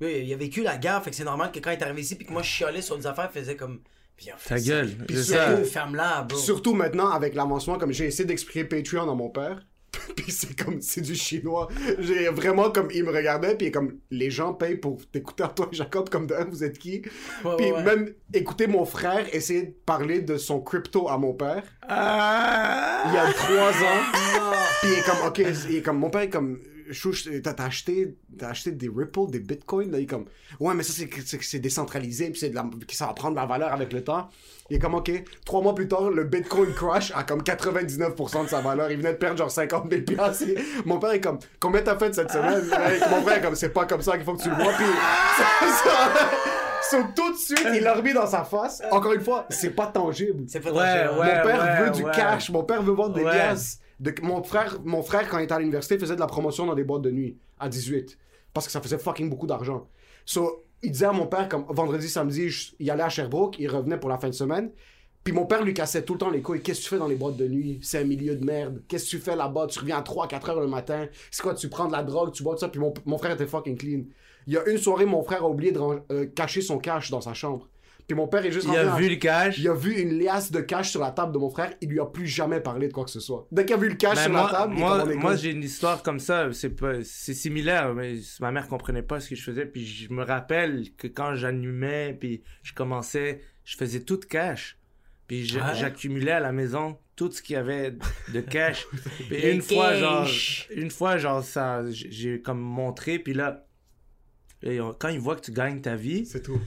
il 0.08 0.34
a 0.34 0.38
vécu 0.38 0.64
la 0.64 0.78
guerre, 0.78 1.04
fait 1.04 1.12
que 1.12 1.16
c'est 1.16 1.24
normal 1.26 1.52
que 1.52 1.60
quand 1.60 1.70
il 1.70 1.78
est 1.78 1.84
arrivé 1.84 2.02
ici 2.02 2.16
puis 2.16 2.26
que 2.26 2.32
moi 2.34 2.42
je 2.42 2.48
chialais 2.48 2.82
sur 2.82 2.98
des 2.98 3.06
affaires, 3.06 3.30
il 3.36 3.40
faisait 3.40 3.56
comme 3.56 3.82
Bien 4.18 4.34
fait 4.38 4.50
Ta 4.56 4.58
ça. 4.58 4.66
gueule, 4.68 4.96
Puis 5.08 5.24
ça. 5.24 5.58
ferme-la, 5.64 6.24
bro. 6.24 6.38
Surtout 6.38 6.74
maintenant 6.74 7.10
avec 7.12 7.36
l'avancement, 7.36 7.78
comme 7.78 7.94
j'ai 7.94 8.06
essayé 8.08 8.26
d'expliquer 8.26 8.66
Patreon 8.66 9.10
à 9.10 9.16
mon 9.16 9.30
père. 9.30 9.66
puis 10.16 10.32
c'est 10.32 10.56
comme, 10.62 10.82
c'est 10.82 11.02
du 11.02 11.16
chinois. 11.16 11.68
J'ai 12.00 12.30
vraiment 12.30 12.72
comme, 12.72 12.90
il 12.94 13.04
me 13.04 13.12
regardait, 13.12 13.56
puis 13.56 13.72
comme, 13.72 14.00
les 14.12 14.30
gens 14.30 14.54
payent 14.54 14.78
pour 14.78 15.00
t'écouter 15.12 15.44
Antoine 15.44 15.70
Jacob 15.74 16.10
comme 16.10 16.28
de 16.28 16.36
vous 16.50 16.64
êtes 16.64 16.78
qui? 16.78 17.02
Ouais, 17.44 17.56
puis 17.58 17.72
ouais. 17.72 17.84
même 17.84 18.14
écouter 18.34 18.68
mon 18.68 18.86
frère 18.86 19.26
essayer 19.34 19.64
de 19.64 19.74
parler 19.86 20.22
de 20.22 20.38
son 20.38 20.62
crypto 20.62 21.10
à 21.10 21.18
mon 21.18 21.34
père. 21.34 21.64
Il 21.84 23.14
y 23.14 23.18
a 23.18 23.34
trois 23.34 23.72
ans. 23.72 24.02
Puis 24.82 24.92
il 24.92 25.00
est 25.00 25.06
comme, 25.06 25.28
ok, 25.28 25.42
il 25.70 25.76
est 25.78 25.82
comme, 25.82 26.00
mon 26.00 26.10
père 26.10 26.22
est 26.22 26.30
comme, 26.30 26.60
t'as 27.44 27.54
t'as 27.54 27.66
acheté, 27.66 28.16
t'as 28.38 28.50
acheté 28.50 28.72
des 28.72 28.90
Ripple, 28.94 29.30
des 29.30 29.40
Bitcoin, 29.40 29.92
là, 29.92 30.00
il 30.00 30.04
est 30.04 30.08
comme, 30.08 30.26
ouais, 30.60 30.74
mais 30.74 30.84
ça, 30.84 31.04
c'est 31.42 31.60
décentralisé, 31.60 32.30
puis 32.30 32.40
c'est 32.40 32.50
de 32.50 32.56
la, 32.56 32.64
que 32.64 32.96
ça 32.96 33.08
va 33.08 33.14
prendre 33.14 33.36
de 33.36 33.40
la 33.40 33.46
valeur 33.46 33.72
avec 33.74 33.94
le 33.94 34.04
temps. 34.04 34.30
Il 34.70 34.78
est 34.78 34.80
comme, 34.80 34.96
ok, 34.96 35.12
trois 35.46 35.62
mois 35.62 35.74
plus 35.76 35.88
tard, 35.88 36.10
le 36.10 36.24
Bitcoin 36.24 36.74
crash 36.74 37.12
à 37.16 37.24
comme 37.24 37.42
99% 37.42 38.44
de 38.44 38.50
sa 38.50 38.62
valeur. 38.62 38.92
Il 38.92 38.98
venait 38.98 39.14
de 39.14 39.18
perdre 39.18 39.38
genre 39.38 39.52
50 39.52 39.90
000 39.90 40.04
piastres. 40.04 40.46
Mon 40.86 41.00
père 41.00 41.12
est 41.12 41.22
comme, 41.22 41.40
combien 41.60 41.82
t'as 41.82 41.98
fait 41.98 42.14
cette 42.14 42.32
semaine? 42.32 42.64
Et 42.66 43.10
mon 43.10 43.22
frère 43.22 43.38
est 43.38 43.42
comme, 43.42 43.56
c'est 43.56 43.70
pas 43.70 43.86
comme 43.86 44.02
ça 44.02 44.16
qu'il 44.18 44.26
faut 44.26 44.36
que 44.36 44.44
tu 44.44 44.50
le 44.50 44.56
vois, 44.56 44.74
puis 44.74 44.86
so, 46.90 46.98
tout 47.16 47.32
de 47.34 47.38
suite, 47.38 47.66
il 47.74 47.84
l'a 47.84 47.94
remis 47.96 48.14
dans 48.14 48.28
sa 48.28 48.44
face. 48.44 48.82
Encore 48.92 49.14
une 49.14 49.22
fois, 49.22 49.46
c'est 49.50 49.72
pas 49.72 49.88
tangible. 49.88 50.44
C'est 50.48 50.60
pas 50.60 50.72
Ouais, 50.72 51.20
ouais. 51.20 51.38
Mon 51.38 51.44
père 51.44 51.84
veut 51.84 51.92
du 51.92 52.04
ouais. 52.04 52.12
cash. 52.14 52.50
Mon 52.50 52.64
père 52.64 52.82
veut 52.82 52.94
vendre 52.94 53.16
des 53.16 53.24
Ouais. 53.24 53.54
De- 54.00 54.14
mon, 54.22 54.44
frère, 54.44 54.80
mon 54.84 55.02
frère, 55.04 55.28
quand 55.30 55.38
il 55.40 55.44
était 55.44 55.54
à 55.54 55.60
l'université, 55.60 55.98
faisait 56.00 56.16
de 56.16 56.20
la 56.20 56.28
promotion 56.28 56.66
dans 56.66 56.76
des 56.76 56.84
boîtes 56.84 57.02
de 57.02 57.12
nuit 57.12 57.38
à 57.60 57.68
18. 57.70 58.18
Parce 58.54 58.66
que 58.66 58.72
ça 58.72 58.82
faisait 58.82 58.98
fucking 58.98 59.30
beaucoup 59.30 59.48
d'argent. 59.48 59.88
So, 60.26 60.64
il 60.82 60.92
disait 60.92 61.06
à 61.06 61.12
mon 61.12 61.28
père, 61.28 61.50
comme 61.50 61.66
vendredi, 61.70 62.08
samedi, 62.08 62.50
il 62.80 62.90
allait 62.92 63.04
à 63.04 63.10
Sherbrooke, 63.10 63.58
il 63.60 63.68
revenait 63.70 64.00
pour 64.00 64.10
la 64.10 64.18
fin 64.18 64.28
de 64.30 64.34
semaine. 64.34 64.72
Puis 65.24 65.34
mon 65.34 65.46
père 65.46 65.64
lui 65.64 65.74
cassait 65.74 66.04
tout 66.04 66.14
le 66.14 66.20
temps 66.20 66.30
les 66.30 66.42
couilles. 66.42 66.62
Qu'est-ce 66.62 66.80
que 66.80 66.84
tu 66.86 66.90
fais 66.92 66.98
dans 66.98 67.08
les 67.08 67.16
boîtes 67.16 67.36
de 67.36 67.48
nuit? 67.48 67.80
C'est 67.84 68.00
un 68.00 68.06
milieu 68.06 68.36
de 68.36 68.46
merde. 68.46 68.82
Qu'est-ce 68.88 69.06
que 69.06 69.10
tu 69.10 69.20
fais 69.20 69.36
là-bas? 69.36 69.68
Tu 69.68 69.78
reviens 69.80 69.98
à 69.98 70.02
3-4 70.02 70.50
heures 70.50 70.62
le 70.62 70.68
matin. 70.68 71.08
C'est 71.30 71.42
quoi? 71.44 71.54
Tu 71.54 71.68
prends 71.68 71.88
de 71.88 71.92
la 71.92 72.04
drogue, 72.04 72.32
tu 72.32 72.42
bois 72.42 72.54
tout 72.54 72.62
ça? 72.62 72.70
Puis 72.70 72.80
mon, 72.80 72.94
mon 73.06 73.18
frère 73.18 73.32
était 73.34 73.46
fucking 73.46 73.78
clean. 73.78 74.04
Il 74.48 74.54
y 74.54 74.58
a 74.58 74.68
une 74.70 74.78
soirée, 74.78 75.06
mon 75.06 75.22
frère 75.22 75.44
a 75.44 75.50
oublié 75.50 75.74
de 75.74 75.80
euh, 76.12 76.26
cacher 76.28 76.62
son 76.62 76.80
cash 76.80 77.12
dans 77.12 77.22
sa 77.22 77.34
chambre. 77.34 77.68
Puis 78.10 78.16
mon 78.16 78.28
père 78.28 78.44
est 78.44 78.52
juste 78.52 78.68
Il 78.68 78.76
a 78.76 78.92
en- 78.92 78.98
vu 78.98 79.08
le 79.08 79.18
cash. 79.18 79.60
il 79.60 79.68
a 79.68 79.74
vu 79.76 79.94
une 80.02 80.18
liasse 80.18 80.52
de 80.52 80.62
cash 80.62 80.90
sur 80.90 81.00
la 81.00 81.12
table 81.12 81.32
de 81.32 81.38
mon 81.38 81.52
frère, 81.52 81.72
il 81.80 81.90
lui 81.90 82.00
a 82.00 82.08
plus 82.08 82.26
jamais 82.26 82.60
parlé 82.60 82.88
de 82.88 82.94
quoi 82.94 83.06
que 83.06 83.12
ce 83.12 83.20
soit. 83.20 83.48
Dès 83.52 83.66
qu'il 83.66 83.76
a 83.76 83.78
vu 83.78 83.88
le 83.88 83.94
cash 83.96 84.16
Ben, 84.16 84.24
sur 84.24 84.32
moi, 84.32 84.50
la 84.52 84.58
table, 84.58 84.74
moi, 84.74 85.06
moi 85.14 85.36
j'ai 85.36 85.52
une 85.52 85.64
histoire 85.64 86.02
comme 86.02 86.20
ça, 86.20 86.52
c'est 86.52 86.72
pas, 86.72 87.04
c'est 87.04 87.36
similaire, 87.36 87.94
mais 87.94 88.16
ma 88.40 88.52
mère 88.52 88.68
comprenait 88.68 89.04
pas 89.04 89.20
ce 89.20 89.30
que 89.30 89.36
je 89.36 89.44
faisais, 89.44 89.68
puis 89.68 89.86
je 89.86 90.12
me 90.12 90.24
rappelle 90.24 90.86
que 90.98 91.06
quand 91.08 91.36
j'allumais, 91.36 92.18
puis 92.20 92.42
je 92.64 92.74
commençais, 92.74 93.42
je 93.64 93.78
faisais 93.78 94.00
tout 94.00 94.20
cash, 94.28 94.80
puis 95.28 95.44
Ouais. 95.56 95.62
j'accumulais 95.76 96.32
à 96.32 96.40
la 96.40 96.52
maison 96.52 96.98
tout 97.16 97.32
ce 97.32 97.44
qu'il 97.44 97.54
y 97.54 97.58
avait 97.58 97.94
de 98.34 98.42
cash. 98.42 98.88
puis 99.30 99.52
une 99.52 99.62
fois, 99.62 99.94
genre, 99.94 100.28
une 100.76 100.90
fois, 100.90 101.18
genre, 101.20 101.44
ça, 101.44 101.84
j'ai 101.92 102.42
comme 102.42 102.60
montré, 102.60 103.20
puis 103.20 103.36
là, 103.36 103.68
quand 104.98 105.10
ils 105.10 105.20
voient 105.20 105.36
que 105.36 105.42
tu 105.42 105.52
gagnes 105.52 105.80
ta 105.82 105.96
vie, 105.96 106.26
C'est 106.26 106.42
tout. 106.42 106.60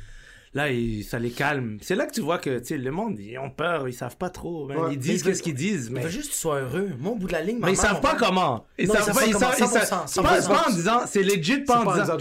Là, 0.54 0.66
ça 1.08 1.18
les 1.18 1.30
calme. 1.30 1.78
C'est 1.80 1.94
là 1.94 2.06
que 2.06 2.12
tu 2.12 2.20
vois 2.20 2.38
que, 2.38 2.58
tu 2.58 2.66
sais, 2.66 2.78
le 2.78 2.90
monde, 2.90 3.18
ils 3.18 3.38
ont 3.38 3.50
peur, 3.50 3.88
ils 3.88 3.94
savent 3.94 4.16
pas 4.16 4.30
trop. 4.30 4.66
Ouais. 4.68 4.76
ils 4.92 4.98
disent 4.98 5.22
qu'est-ce 5.22 5.42
qu'ils 5.42 5.54
disent, 5.54 5.86
Il 5.88 5.94
mais... 5.94 6.00
veut 6.02 6.08
juste 6.10 6.28
que 6.28 6.34
tu 6.34 6.38
sois 6.40 6.60
heureux. 6.60 6.90
Moi, 6.98 7.12
au 7.12 7.16
bout 7.16 7.26
de 7.28 7.32
la 7.32 7.42
ligne, 7.42 7.58
ma 7.58 7.66
Mais 7.66 7.72
ils 7.72 7.76
savent 7.76 7.94
mon 7.94 8.00
pas 8.00 8.14
comment. 8.14 8.66
Ils 8.78 8.88
Non, 8.88 8.94
savent 8.94 9.14
pas, 9.14 9.26
ils 9.26 9.34
savent, 9.34 9.54
ils 9.58 9.66
savent- 9.66 9.84
100%, 9.84 10.02
C'est 10.06 10.22
pas, 10.22 10.38
en 10.38 10.40
100%. 10.70 10.74
disant, 10.74 11.00
c'est 11.06 11.22
legit 11.22 11.58
pas 11.58 11.80
en 11.84 11.92
disant. 11.94 12.16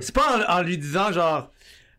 C'est 0.00 0.14
pas 0.14 0.46
en 0.48 0.62
lui 0.62 0.78
disant 0.78 1.12
genre. 1.12 1.50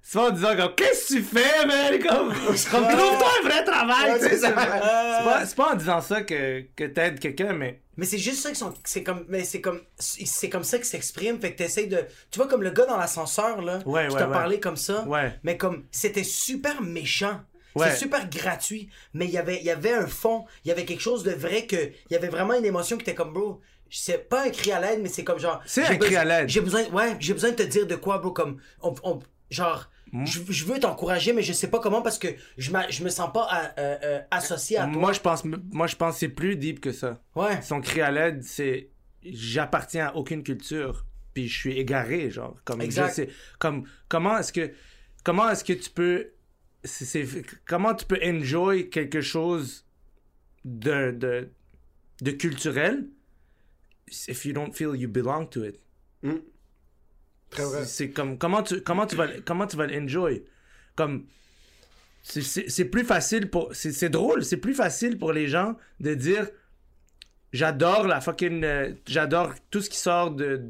C'est 0.03 0.17
pas 0.19 0.27
en 0.29 0.31
disant 0.31 0.55
comme 0.57 0.75
qu'est-ce 0.75 1.09
que 1.09 1.13
tu 1.19 1.23
fais, 1.23 1.65
man? 1.65 1.99
Comme, 1.99 2.29
comme 2.71 2.87
trouve-toi 2.87 3.27
un 3.43 3.47
vrai 3.47 3.63
travail, 3.63 4.11
Ouais, 4.11 4.19
tu 4.19 4.25
sais. 4.29 4.37
c'est 4.39 4.53
pas, 4.53 5.45
c'est 5.45 5.55
pas 5.55 5.71
en 5.73 5.75
disant 5.75 6.01
ça 6.01 6.21
que, 6.23 6.61
que 6.75 6.85
t'aides 6.85 7.19
quelqu'un, 7.19 7.53
mais. 7.53 7.81
Mais 7.97 8.05
c'est 8.05 8.17
juste 8.17 8.41
ça 8.41 8.49
qu'ils 8.49 8.57
sont. 8.57 8.73
C'est 8.83 9.03
comme. 9.03 9.25
Mais 9.29 9.43
c'est 9.43 9.61
comme. 9.61 9.81
C'est 9.99 10.49
comme 10.49 10.63
ça 10.63 10.77
qu'ils 10.77 10.87
s'expriment. 10.87 11.39
Fait 11.39 11.51
que 11.53 11.57
t'essayes 11.59 11.87
de. 11.87 11.99
Tu 12.31 12.39
vois, 12.39 12.47
comme 12.47 12.63
le 12.63 12.71
gars 12.71 12.85
dans 12.87 12.97
l'ascenseur, 12.97 13.61
là. 13.61 13.79
Ouais, 13.85 14.07
qui 14.07 14.13
ouais, 14.15 14.19
t'a 14.19 14.27
ouais. 14.27 14.33
parlé 14.33 14.59
comme 14.59 14.77
ça. 14.77 15.03
Ouais. 15.03 15.33
Mais 15.43 15.55
comme. 15.57 15.83
C'était 15.91 16.23
super 16.23 16.81
méchant. 16.81 17.39
Ouais. 17.75 17.91
C'est 17.91 17.97
super 17.97 18.27
gratuit. 18.27 18.89
Mais 19.13 19.25
il 19.25 19.31
y 19.31 19.37
avait, 19.37 19.57
il 19.57 19.63
y 19.65 19.69
avait 19.71 19.93
un 19.93 20.07
fond. 20.07 20.45
Il 20.65 20.69
y 20.69 20.71
avait 20.71 20.83
quelque 20.85 21.01
chose 21.01 21.23
de 21.23 21.31
vrai 21.31 21.67
que. 21.67 21.75
Il 21.75 22.11
y 22.11 22.15
avait 22.15 22.29
vraiment 22.29 22.55
une 22.55 22.65
émotion 22.65 22.97
qui 22.97 23.03
était 23.03 23.13
comme, 23.15 23.33
bro. 23.33 23.61
C'est 23.89 24.27
pas 24.29 24.45
un 24.45 24.49
cri 24.49 24.71
à 24.71 24.79
l'aide, 24.79 25.01
mais 25.03 25.09
c'est 25.09 25.23
comme 25.23 25.37
genre. 25.39 25.61
C'est 25.65 25.85
un 25.85 25.95
cri 25.97 26.15
à 26.15 26.25
l'aide. 26.25 26.49
J'ai 26.49 26.61
besoin. 26.61 26.83
Ouais, 26.89 27.15
j'ai 27.19 27.33
besoin 27.33 27.51
de 27.51 27.55
te 27.55 27.63
dire 27.63 27.85
de 27.85 27.95
quoi, 27.95 28.17
bro. 28.17 28.31
Comme. 28.31 28.59
On, 28.81 28.95
on- 29.03 29.19
genre. 29.51 29.89
Hmm. 30.13 30.25
Je, 30.25 30.39
je 30.49 30.65
veux 30.65 30.77
t'encourager, 30.79 31.31
mais 31.31 31.41
je 31.41 31.53
sais 31.53 31.69
pas 31.69 31.79
comment 31.79 32.01
parce 32.01 32.19
que 32.19 32.27
je, 32.57 32.71
je 32.89 33.03
me 33.03 33.09
sens 33.09 33.31
pas 33.33 33.43
à- 33.49 33.79
euh, 33.79 33.97
euh, 34.03 34.21
associé 34.29 34.77
à 34.77 34.83
toi. 34.85 34.91
Moi, 34.91 35.13
je 35.13 35.19
pense, 35.21 35.43
moi, 35.45 35.87
je 35.87 35.95
pense 35.95 36.15
que 36.15 36.19
c'est 36.19 36.27
plus 36.29 36.57
deep 36.57 36.81
que 36.81 36.91
ça. 36.91 37.21
Ouais. 37.35 37.61
Son 37.61 37.79
cri 37.79 38.01
à 38.01 38.11
l'aide, 38.11 38.43
c'est 38.43 38.89
j'appartiens 39.23 40.07
à 40.07 40.15
aucune 40.15 40.43
culture, 40.43 41.05
puis 41.33 41.47
je 41.47 41.57
suis 41.57 41.77
égaré, 41.79 42.29
genre. 42.29 42.57
Comme, 42.65 42.81
Exact. 42.81 43.09
je 43.09 43.13
sais- 43.13 43.29
comme 43.59 43.85
comment 44.09 44.37
est-ce 44.37 44.51
que 44.51 44.71
comment 45.23 45.49
est-ce 45.49 45.63
que 45.63 45.73
tu 45.73 45.89
peux 45.89 46.31
c'est, 46.83 47.25
comment 47.65 47.93
tu 47.93 48.05
peux 48.05 48.19
enjoy 48.23 48.89
quelque 48.89 49.21
chose 49.21 49.85
de, 50.65 51.11
de 51.11 51.49
de 52.21 52.31
culturel 52.31 53.07
if 54.27 54.45
you 54.45 54.51
don't 54.53 54.73
feel 54.73 54.95
you 54.95 55.07
belong 55.07 55.45
to 55.47 55.63
it? 55.63 55.79
Vrai. 56.23 56.41
C'est, 57.55 57.85
c'est 57.85 58.09
comme 58.11 58.37
comment 58.37 58.63
tu 58.63 58.81
comment 58.81 59.05
tu 59.05 59.15
vas 59.15 59.27
comment 59.45 59.67
tu 59.67 59.75
vas 59.77 59.87
l'enjoy? 59.87 60.43
Comme 60.95 61.25
c'est, 62.23 62.41
c'est, 62.41 62.69
c'est 62.69 62.85
plus 62.85 63.03
facile 63.03 63.49
pour 63.49 63.69
c'est, 63.73 63.91
c'est 63.91 64.09
drôle 64.09 64.43
c'est 64.45 64.57
plus 64.57 64.73
facile 64.75 65.17
pour 65.17 65.33
les 65.33 65.47
gens 65.47 65.75
de 65.99 66.13
dire 66.13 66.47
j'adore 67.53 68.07
la 68.07 68.21
fucking 68.21 68.63
euh, 68.63 68.93
j'adore 69.07 69.53
tout 69.69 69.81
ce 69.81 69.89
qui 69.89 69.97
sort 69.97 70.31
de, 70.31 70.61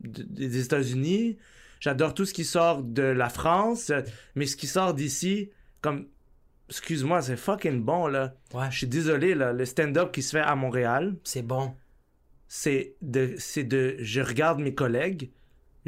de- 0.00 0.22
des 0.24 0.60
États-Unis 0.64 1.38
j'adore 1.80 2.14
tout 2.14 2.24
ce 2.24 2.34
qui 2.34 2.44
sort 2.44 2.82
de 2.82 3.02
la 3.02 3.28
France 3.28 3.92
mais 4.34 4.46
ce 4.46 4.56
qui 4.56 4.66
sort 4.66 4.92
d'ici 4.94 5.50
comme 5.80 6.06
excuse-moi 6.68 7.22
c'est 7.22 7.36
fucking 7.36 7.82
bon 7.82 8.08
là 8.08 8.34
Ouais. 8.52 8.66
je 8.70 8.78
suis 8.78 8.86
désolé 8.88 9.34
là 9.34 9.52
le 9.52 9.64
stand-up 9.64 10.12
qui 10.12 10.22
se 10.22 10.32
fait 10.32 10.40
à 10.42 10.54
Montréal 10.56 11.14
C'est 11.24 11.42
bon. 11.42 11.74
c'est 12.48 12.96
de 13.02 13.34
c'est 13.38 13.64
de 13.64 13.96
je 14.00 14.20
regarde 14.20 14.58
mes 14.60 14.74
collègues 14.74 15.30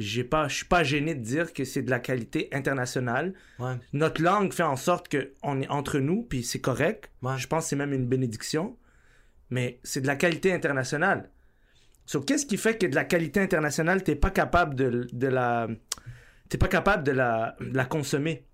j'ai 0.00 0.24
pas 0.24 0.48
je 0.48 0.56
suis 0.56 0.64
pas 0.66 0.82
gêné 0.82 1.14
de 1.14 1.20
dire 1.22 1.52
que 1.52 1.64
c'est 1.64 1.82
de 1.82 1.90
la 1.90 1.98
qualité 2.00 2.48
internationale 2.52 3.34
Ouais. 3.58 3.74
notre 3.92 4.22
langue 4.22 4.52
fait 4.52 4.62
en 4.62 4.76
sorte 4.76 5.08
que 5.08 5.32
on 5.42 5.60
est 5.60 5.68
entre 5.68 5.98
nous 5.98 6.22
puis 6.22 6.42
c'est 6.42 6.60
correct 6.60 7.10
Ouais. 7.22 7.36
je 7.38 7.46
pense 7.46 7.64
que 7.64 7.68
c'est 7.70 7.76
même 7.76 7.92
une 7.92 8.06
bénédiction 8.06 8.76
mais 9.50 9.80
c'est 9.84 10.00
de 10.00 10.06
la 10.06 10.16
qualité 10.16 10.52
internationale 10.52 11.30
so, 12.06 12.20
qu'est-ce 12.20 12.46
qui 12.46 12.56
fait 12.56 12.78
que 12.78 12.86
de 12.86 12.94
la 12.94 13.04
qualité 13.04 13.40
internationale 13.40 14.02
t'es 14.02 14.16
pas 14.16 14.30
capable 14.30 14.74
de, 14.74 15.08
de 15.12 15.26
la 15.28 15.68
t'es 16.48 16.58
pas 16.58 16.68
capable 16.68 17.04
de 17.04 17.12
la, 17.12 17.54
de 17.60 17.76
la 17.76 17.84
consommer? 17.84 18.44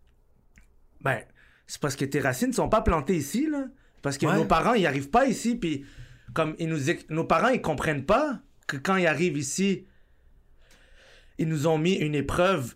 Ben 1.00 1.20
c'est 1.66 1.80
parce 1.80 1.96
que 1.96 2.04
tes 2.04 2.20
racines 2.20 2.52
sont 2.52 2.68
pas 2.68 2.82
plantées 2.82 3.16
ici 3.16 3.48
là 3.50 3.66
parce 4.02 4.18
que 4.18 4.26
Ouais. 4.26 4.36
nos 4.36 4.44
parents 4.44 4.74
ils 4.74 4.86
arrivent 4.86 5.10
pas 5.10 5.26
ici 5.26 5.54
puis 5.56 5.84
comme 6.34 6.54
ils 6.58 6.68
nous 6.68 6.78
nos 7.10 7.24
parents 7.24 7.48
ils 7.48 7.60
comprennent 7.62 8.04
pas 8.04 8.40
que 8.66 8.76
quand 8.76 8.96
ils 8.96 9.06
arrivent 9.06 9.36
ici 9.38 9.86
ils 11.38 11.48
nous 11.48 11.66
ont 11.66 11.78
mis 11.78 11.94
une 11.94 12.14
épreuve 12.14 12.74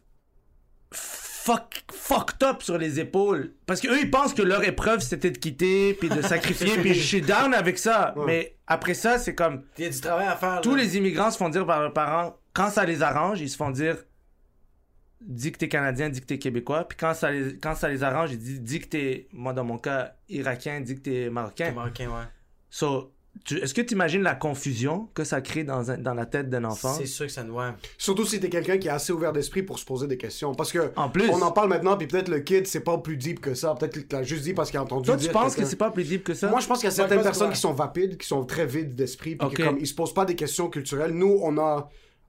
fuck, 0.92 1.84
fucked 1.92 2.42
up 2.42 2.62
sur 2.62 2.78
les 2.78 3.00
épaules. 3.00 3.52
Parce 3.66 3.80
qu'eux, 3.80 4.00
ils 4.00 4.10
pensent 4.10 4.34
que 4.34 4.42
leur 4.42 4.62
épreuve, 4.64 5.00
c'était 5.00 5.30
de 5.30 5.38
quitter, 5.38 5.94
puis 5.94 6.08
de 6.08 6.22
sacrifier, 6.22 6.76
puis 6.78 6.94
je 6.94 7.02
suis 7.02 7.22
down 7.22 7.54
avec 7.54 7.78
ça. 7.78 8.14
Mais 8.26 8.56
après 8.66 8.94
ça, 8.94 9.18
c'est 9.18 9.34
comme... 9.34 9.64
Il 9.78 9.84
y 9.84 9.86
a 9.86 9.90
du 9.90 10.00
travail 10.00 10.26
à 10.26 10.36
faire. 10.36 10.60
Tous 10.60 10.74
là. 10.74 10.82
les 10.82 10.96
immigrants 10.96 11.30
se 11.30 11.38
font 11.38 11.48
dire 11.48 11.66
par 11.66 11.80
leurs 11.80 11.92
parents, 11.92 12.36
quand 12.52 12.70
ça 12.70 12.84
les 12.84 13.02
arrange, 13.02 13.40
ils 13.40 13.50
se 13.50 13.56
font 13.56 13.70
dire 13.70 13.96
dis 15.20 15.52
que 15.52 15.58
t'es 15.58 15.68
Canadien, 15.68 16.08
dis 16.08 16.20
que 16.20 16.26
t'es 16.26 16.38
Québécois. 16.38 16.86
Puis 16.88 16.96
quand 16.98 17.14
ça 17.14 17.30
les, 17.30 17.58
quand 17.58 17.74
ça 17.74 17.88
les 17.88 18.02
arrange, 18.02 18.32
ils 18.32 18.38
disent 18.38 18.62
dis 18.62 18.80
que 18.80 18.86
t'es, 18.86 19.28
moi 19.32 19.52
dans 19.52 19.64
mon 19.64 19.78
cas, 19.78 20.14
Irakien, 20.28 20.80
dis 20.80 20.94
que 20.94 21.00
t'es 21.00 21.30
Marocain. 21.30 21.66
T'es 21.66 21.72
marocain, 21.72 22.08
ouais. 22.08 22.24
So, 22.70 23.12
est-ce 23.50 23.72
que 23.74 23.80
tu 23.80 23.94
imagines 23.94 24.22
la 24.22 24.34
confusion 24.34 25.08
que 25.14 25.24
ça 25.24 25.40
crée 25.40 25.64
dans, 25.64 25.90
un- 25.90 25.98
dans 25.98 26.14
la 26.14 26.26
tête 26.26 26.50
d'un 26.50 26.64
enfant? 26.64 26.92
C'est 26.94 27.06
sûr 27.06 27.26
que 27.26 27.32
ça 27.32 27.42
nous. 27.42 27.54
Ouais. 27.54 27.70
Surtout 27.96 28.24
si 28.24 28.38
t'es 28.40 28.48
quelqu'un 28.48 28.76
qui 28.78 28.88
est 28.88 28.90
assez 28.90 29.12
ouvert 29.12 29.32
d'esprit 29.32 29.62
pour 29.62 29.78
se 29.78 29.84
poser 29.84 30.06
des 30.06 30.16
questions. 30.18 30.54
Parce 30.54 30.72
que 30.72 30.92
En 30.96 31.08
plus. 31.08 31.28
on 31.30 31.40
en 31.42 31.50
parle 31.52 31.68
maintenant, 31.68 31.96
puis 31.96 32.06
peut-être 32.06 32.28
le 32.28 32.40
kid, 32.40 32.66
c'est 32.66 32.80
pas 32.80 32.98
plus 32.98 33.16
deep 33.16 33.40
que 33.40 33.54
ça. 33.54 33.74
Peut-être 33.74 33.92
qu'il 33.94 34.06
l'a 34.10 34.22
juste 34.22 34.42
dit 34.42 34.52
parce 34.52 34.70
qu'il 34.70 34.78
a 34.78 34.82
entendu 34.82 35.06
Toi, 35.06 35.16
tu 35.16 35.28
penses 35.28 35.54
que 35.56 35.64
c'est 35.64 35.76
pas 35.76 35.90
plus 35.90 36.04
deep 36.04 36.24
que 36.24 36.34
ça? 36.34 36.48
Moi, 36.48 36.60
je 36.60 36.66
pense 36.66 36.78
qu'il 36.78 36.86
y 36.88 36.92
a 36.92 36.94
certaines 36.94 37.22
personnes 37.22 37.50
qui 37.52 37.60
sont 37.60 37.72
vapides, 37.72 38.16
qui 38.18 38.26
sont 38.26 38.44
très 38.44 38.66
vides 38.66 38.94
d'esprit, 38.94 39.36
puis 39.36 39.46
Ok. 39.46 39.56
qui 39.56 39.62
comme 39.62 39.78
ils 39.78 39.86
se 39.86 39.94
posent 39.94 40.14
pas 40.14 40.24
des 40.24 40.34
questions 40.36 40.68
culturelles. 40.68 41.12
Nous, 41.12 41.38
on 41.42 41.56
a, 41.58 41.88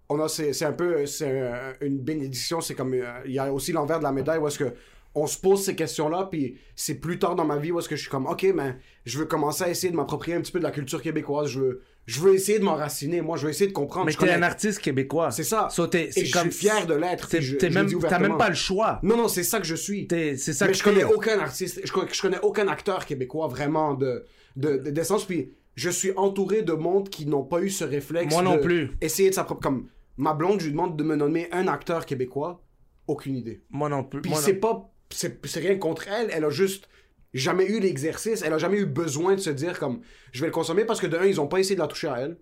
on 0.10 0.20
a, 0.20 0.28
c'est 0.28 0.54
c'est 0.54 0.66
un 0.66 0.74
peu, 0.74 1.06
c'est 1.08 1.52
une 1.82 2.00
bénédiction. 2.00 2.62
C'est 2.62 2.76
comme, 2.76 2.94
euh, 2.94 3.06
il 3.26 3.32
y 3.34 3.40
a 3.40 3.52
aussi 3.52 3.72
l'envers 3.72 3.98
de 4.00 4.04
la 4.04 4.12
médaille 4.12 4.40
où 4.40 4.48
est-ce 4.48 4.60
que 4.60 4.74
on 5.14 5.28
se 5.28 5.38
pose 5.38 5.64
ces 5.64 5.76
questions-là, 5.76 6.28
puis 6.32 6.58
c'est 6.76 6.96
plus 6.96 7.20
tard 7.20 7.36
dans 7.36 7.44
ma 7.46 7.58
vie 7.58 7.72
où 7.72 7.80
est-ce 7.80 7.90
que 7.90 7.96
je 7.98 8.02
suis 8.02 8.10
comme, 8.10 8.28
ok, 8.28 8.46
mais 8.56 8.78
je 9.06 9.18
veux 9.20 9.26
commencer 9.26 9.64
à 9.66 9.70
essayer 9.70 9.92
de 9.92 9.96
m'approprier 9.98 10.36
un 10.38 10.42
petit 10.42 10.52
peu 10.54 10.60
de 10.60 10.64
la 10.64 10.72
culture 10.72 11.02
québécoise. 11.02 11.50
Je 11.50 11.60
veux, 11.60 11.82
je 12.06 12.20
veux 12.22 12.34
essayer 12.34 12.60
de 12.60 12.64
m'enraciner. 12.64 13.20
Moi, 13.22 13.36
je 13.36 13.44
veux 13.46 13.50
essayer 13.50 13.68
de 13.68 13.74
comprendre. 13.74 14.06
Mais 14.06 14.14
t'es 14.14 14.30
un 14.30 14.42
artiste 14.42 14.80
québécois. 14.80 15.32
C'est 15.32 15.44
ça. 15.44 15.68
So, 15.70 15.90
Et 15.92 16.12
c'est 16.12 16.26
je 16.26 16.32
comme- 16.32 16.50
suis 16.50 16.68
fier 16.70 16.88
de 16.88 16.94
l'être. 16.94 17.30
Même- 17.34 17.58
T'as 17.60 17.94
ouvertement. 17.96 18.20
même 18.30 18.38
pas 18.38 18.48
le 18.50 18.56
choix. 18.56 19.00
Non, 19.04 19.18
non, 19.18 19.28
c'est 19.28 19.44
ça 19.44 19.60
que 19.60 19.66
je 19.68 19.76
suis. 19.76 20.08
C'est 20.10 20.38
ça 20.38 20.66
Mais 20.66 20.72
que 20.72 20.78
je 20.78 20.84
connais 20.84 21.04
aucun 21.04 21.40
artiste, 21.40 21.82
je, 21.84 21.92
je 22.14 22.22
connais 22.22 22.40
aucun 22.42 22.68
acteur 22.70 23.06
québécois 23.06 23.48
vraiment 23.48 23.94
de, 23.96 24.26
de, 24.56 24.78
de- 24.78 24.92
d'essence. 24.92 25.26
Puis 25.26 25.52
je 25.76 25.90
suis 25.90 26.12
entouré 26.16 26.62
de 26.62 26.74
monde 26.74 27.10
qui 27.10 27.26
n'ont 27.26 27.44
pas 27.44 27.62
eu 27.62 27.70
ce 27.70 27.84
réflexe. 27.84 28.34
Moi 28.34 28.44
non 28.44 28.56
de 28.56 28.62
plus. 28.62 28.92
Essayer 29.02 29.30
de 29.30 29.36
sa 29.36 29.44
propre. 29.44 29.62
Comme 29.62 29.88
ma 30.16 30.34
blonde, 30.34 30.60
je 30.62 30.66
lui 30.68 30.72
demande 30.72 30.96
de 30.98 31.04
me 31.04 31.16
nommer 31.18 31.50
un 31.52 31.68
acteur 31.68 32.06
québécois. 32.06 32.64
Aucune 33.08 33.36
idée. 33.36 33.62
Moi 33.72 33.90
non 33.90 34.04
plus. 34.04 34.22
Puis 34.22 34.32
c'est 34.36 34.54
pas. 34.54 34.88
C'est 35.12 35.60
rien 35.60 35.78
contre 35.78 36.08
elle. 36.08 36.30
Elle 36.32 36.46
a 36.46 36.50
juste 36.50 36.88
jamais 37.34 37.66
eu 37.66 37.80
l'exercice. 37.80 38.42
Elle 38.42 38.54
a 38.54 38.58
jamais 38.58 38.78
eu 38.78 38.86
besoin 38.86 39.36
de 39.36 39.40
se 39.40 39.50
dire 39.50 39.80
comme 39.80 40.02
je 40.32 40.42
vais 40.42 40.48
le 40.48 40.54
consommer 40.54 40.86
parce 40.86 41.00
que 41.00 41.08
de 41.08 41.18
un, 41.18 41.26
ils 41.26 41.40
ont 41.40 41.48
pas 41.48 41.60
essayé 41.60 41.76
de 41.76 41.82
la 41.82 41.88
toucher 41.88 42.08
à 42.08 42.20
elle. 42.20 42.38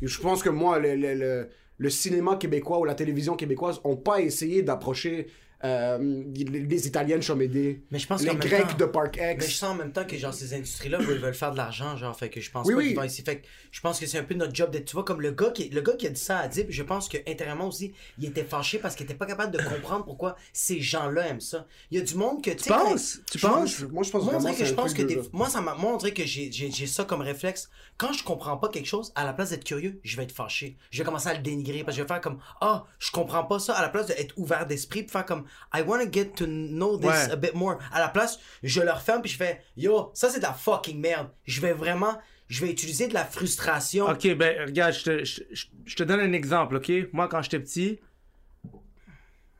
Je 0.00 0.20
pense 0.20 0.42
que 0.42 0.50
moi, 0.50 0.78
le 0.78 1.90
cinéma 1.90 2.36
québécois 2.36 2.78
ou 2.78 2.84
la 2.84 2.94
télévision 2.94 3.36
québécoise 3.36 3.80
ont 3.84 3.96
pas 3.96 4.20
essayé 4.20 4.62
d'approcher 4.62 5.28
euh, 5.64 5.98
les, 6.34 6.86
Italiennes 6.86 7.22
Chomédé, 7.22 7.82
Mais 7.90 7.98
je 7.98 8.06
pense 8.06 8.22
les 8.22 8.34
Grecs 8.34 8.68
temps- 8.68 8.76
de 8.76 8.84
Park 8.84 9.16
Mais 9.20 9.36
je 9.38 9.44
X. 9.46 9.54
sens 9.56 9.70
en 9.70 9.74
même 9.74 9.92
temps 9.92 10.04
que 10.04 10.16
genre 10.16 10.34
ces 10.34 10.54
industries-là 10.54 10.98
veulent, 10.98 11.18
veulent 11.18 11.34
faire 11.34 11.52
de 11.52 11.56
l'argent, 11.56 11.96
genre 11.96 12.16
fait 12.16 12.28
que 12.30 12.40
je 12.40 12.50
pense 12.50 12.66
Oui, 12.66 12.72
pas 12.74 12.78
oui. 12.78 12.86
qu'ils 12.88 12.96
vont 12.96 13.02
ici. 13.04 13.22
Fait 13.22 13.38
que 13.38 13.46
je 13.70 13.80
pense 13.80 14.00
que 14.00 14.06
c'est 14.06 14.18
un 14.18 14.24
peu 14.24 14.34
notre 14.34 14.54
job 14.54 14.70
d'être. 14.70 14.86
Tu 14.86 14.94
vois, 14.94 15.04
comme 15.04 15.20
le 15.20 15.30
gars 15.30 15.50
qui, 15.50 15.68
le 15.68 15.80
gars 15.80 15.94
qui 15.94 16.06
a 16.06 16.10
dit 16.10 16.20
ça 16.20 16.38
à 16.38 16.48
Dip, 16.48 16.66
je 16.70 16.82
pense 16.82 17.08
que 17.08 17.18
intérieurement 17.28 17.68
aussi, 17.68 17.92
il 18.18 18.24
était 18.26 18.44
fâché 18.44 18.78
parce 18.78 18.94
qu'il 18.96 19.04
était 19.04 19.14
pas 19.14 19.26
capable 19.26 19.56
de 19.56 19.62
comprendre 19.62 20.04
pourquoi 20.04 20.36
ces 20.52 20.80
gens-là 20.80 21.28
aiment 21.28 21.40
ça. 21.40 21.66
Il 21.90 21.98
y 21.98 22.00
a 22.00 22.04
du 22.04 22.14
monde 22.16 22.42
que 22.42 22.50
tu 22.50 22.68
penses? 22.68 23.20
Tu 23.30 23.38
Je- 23.38 23.46
penses? 23.46 23.76
je- 23.76 23.86
moi, 23.86 24.02
je 24.02 24.10
pense 24.10 24.24
Moi, 24.24 24.32
vraiment 24.38 24.54
que 24.54 24.64
je 24.64 24.74
pense 24.74 24.94
des... 24.94 25.20
moi, 25.32 25.48
ça 25.48 25.60
m'a- 25.60 25.76
dirait 25.98 26.12
que 26.12 26.24
j'ai, 26.24 26.50
j'ai, 26.50 26.86
ça 26.86 27.04
comme 27.04 27.20
réflexe. 27.20 27.68
Quand 27.98 28.12
je 28.12 28.24
comprends 28.24 28.56
pas 28.56 28.68
quelque 28.68 28.86
chose, 28.86 29.12
à 29.14 29.24
la 29.24 29.32
place 29.32 29.50
d'être 29.50 29.64
curieux, 29.64 30.00
je 30.02 30.16
vais 30.16 30.24
être 30.24 30.32
fâché. 30.32 30.76
Je 30.90 30.98
vais 30.98 31.04
commencer 31.04 31.28
à 31.28 31.34
le 31.34 31.40
dénigrer 31.40 31.84
parce 31.84 31.96
que 31.96 31.98
je 31.98 32.02
vais 32.02 32.08
faire 32.08 32.20
comme 32.20 32.38
ah, 32.60 32.84
je 32.98 33.10
comprends 33.12 33.44
pas 33.44 33.58
ça. 33.58 33.74
À 33.74 33.82
la 33.82 33.88
place 33.90 34.06
d'être 34.06 34.36
ouvert 34.38 34.66
d'esprit, 34.66 35.06
faire 35.08 35.24
comme 35.24 35.44
I 35.74 35.82
wanna 35.82 36.10
get 36.10 36.32
to 36.36 36.46
know 36.46 36.96
this 36.98 37.06
Ouais. 37.08 37.30
a 37.32 37.36
bit 37.36 37.54
more. 37.54 37.78
À 37.92 38.00
la 38.00 38.08
place, 38.08 38.38
je 38.62 38.80
le 38.80 38.90
referme 38.90 39.22
puis 39.22 39.30
je 39.30 39.36
fais 39.36 39.60
yo, 39.76 40.10
ça 40.14 40.28
c'est 40.28 40.38
de 40.38 40.44
la 40.44 40.52
fucking 40.52 41.00
merde. 41.00 41.28
Je 41.44 41.60
vais 41.60 41.72
vraiment, 41.72 42.18
je 42.48 42.64
vais 42.64 42.70
utiliser 42.70 43.08
de 43.08 43.14
la 43.14 43.24
frustration. 43.24 44.06
Ok, 44.08 44.34
ben 44.36 44.66
regarde, 44.66 44.92
je 44.92 45.02
te, 45.04 45.24
je, 45.24 45.40
je- 45.52 45.66
je 45.84 45.96
te 45.96 46.02
donne 46.02 46.20
un 46.20 46.32
exemple, 46.32 46.76
ok? 46.76 46.92
Moi, 47.12 47.28
quand 47.28 47.40
j'étais 47.42 47.60
petit, 47.60 47.98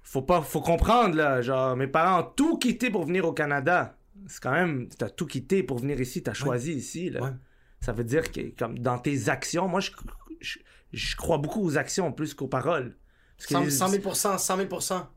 faut 0.03 0.23
pas, 0.23 0.43
faut 0.43 0.61
comprendre 0.61 1.17
là, 1.17 1.41
genre 1.43 1.77
mes 1.77 1.87
parents 1.87 2.21
ont 2.21 2.33
tout 2.37 2.59
quitté 2.59 2.91
pour 2.91 3.05
venir 3.07 3.25
au 3.25 3.33
Canada. 3.33 3.97
C'est 4.29 4.43
quand 4.43 4.53
même, 4.53 4.89
t'as 4.89 5.09
tout 5.09 5.27
quitté 5.27 5.63
pour 5.63 5.79
venir 5.79 6.01
ici, 6.01 6.23
t'as 6.23 6.35
choisi 6.35 6.75
ici 6.75 7.11
là. 7.11 7.23
Ouais. 7.23 7.31
Ça 7.81 7.93
veut 7.93 8.05
dire 8.05 8.31
que 8.31 8.41
comme 8.57 8.79
dans 8.79 8.99
tes 8.99 9.29
actions, 9.29 9.67
moi 9.69 9.81
je 9.81 11.17
crois 11.17 11.39
beaucoup 11.39 11.65
aux 11.65 11.79
actions 11.79 12.13
plus 12.13 12.35
qu'aux 12.35 12.47
paroles. 12.49 12.97
Parce 13.43 13.47
que 13.47 13.55
100, 13.55 13.65
les- 13.65 13.71
100 13.71 13.89
000 13.89 14.39
100 14.39 14.57
000 14.57 14.69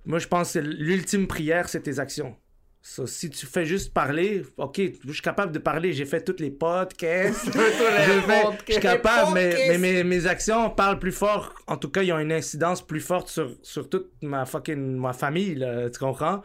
moi, 0.05 0.19
je 0.19 0.27
pense 0.27 0.53
que 0.53 0.59
l'ultime 0.59 1.27
prière, 1.27 1.69
c'est 1.69 1.81
tes 1.81 1.99
actions. 1.99 2.35
So, 2.81 3.07
si 3.07 3.31
tu 3.31 3.47
fais 3.47 3.65
juste 3.65 3.93
parler, 3.93 4.43
ok, 4.57 4.79
je 5.07 5.11
suis 5.11 5.21
capable 5.23 5.51
de 5.51 5.57
parler, 5.57 5.91
j'ai 5.91 6.05
fait 6.05 6.21
tous 6.23 6.39
les 6.39 6.51
podcasts, 6.51 7.45
je, 7.45 7.51
fais- 7.51 8.43
je 8.67 8.71
suis 8.73 8.81
capable, 8.81 9.33
mais, 9.33 9.55
mais 9.69 9.77
mes, 9.79 10.03
mes 10.03 10.27
actions 10.27 10.69
parlent 10.69 10.99
plus 10.99 11.11
fort. 11.11 11.51
En 11.65 11.77
tout 11.77 11.89
cas, 11.89 12.03
ils 12.03 12.13
ont 12.13 12.19
une 12.19 12.31
incidence 12.31 12.85
plus 12.85 12.99
forte 12.99 13.27
sur, 13.29 13.55
sur 13.63 13.89
toute 13.89 14.11
ma 14.21 14.45
fucking 14.45 14.97
ma 14.97 15.13
famille, 15.13 15.55
là, 15.55 15.89
tu 15.89 15.97
comprends? 15.97 16.43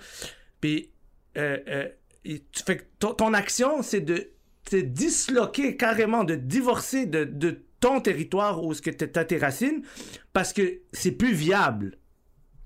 Puis, 0.63 0.91
euh, 1.37 1.59
euh, 1.69 1.89
et 2.25 2.43
tu 2.53 2.63
fais 2.65 2.89
ton, 2.99 3.13
ton 3.13 3.35
action, 3.35 3.83
c'est 3.83 4.01
de 4.01 4.31
te 4.65 4.77
disloquer 4.77 5.77
carrément, 5.77 6.25
de 6.25 6.37
divorcer 6.37 7.05
de, 7.05 7.25
de 7.25 7.63
ton 7.81 8.01
territoire 8.01 8.63
où 8.63 8.73
est-ce 8.73 8.83
que 8.83 8.91
tu 8.91 9.05
as 9.19 9.25
tes 9.25 9.39
racines, 9.39 9.83
parce 10.33 10.53
que 10.53 10.81
c'est 10.93 11.13
plus 11.13 11.33
viable. 11.33 11.97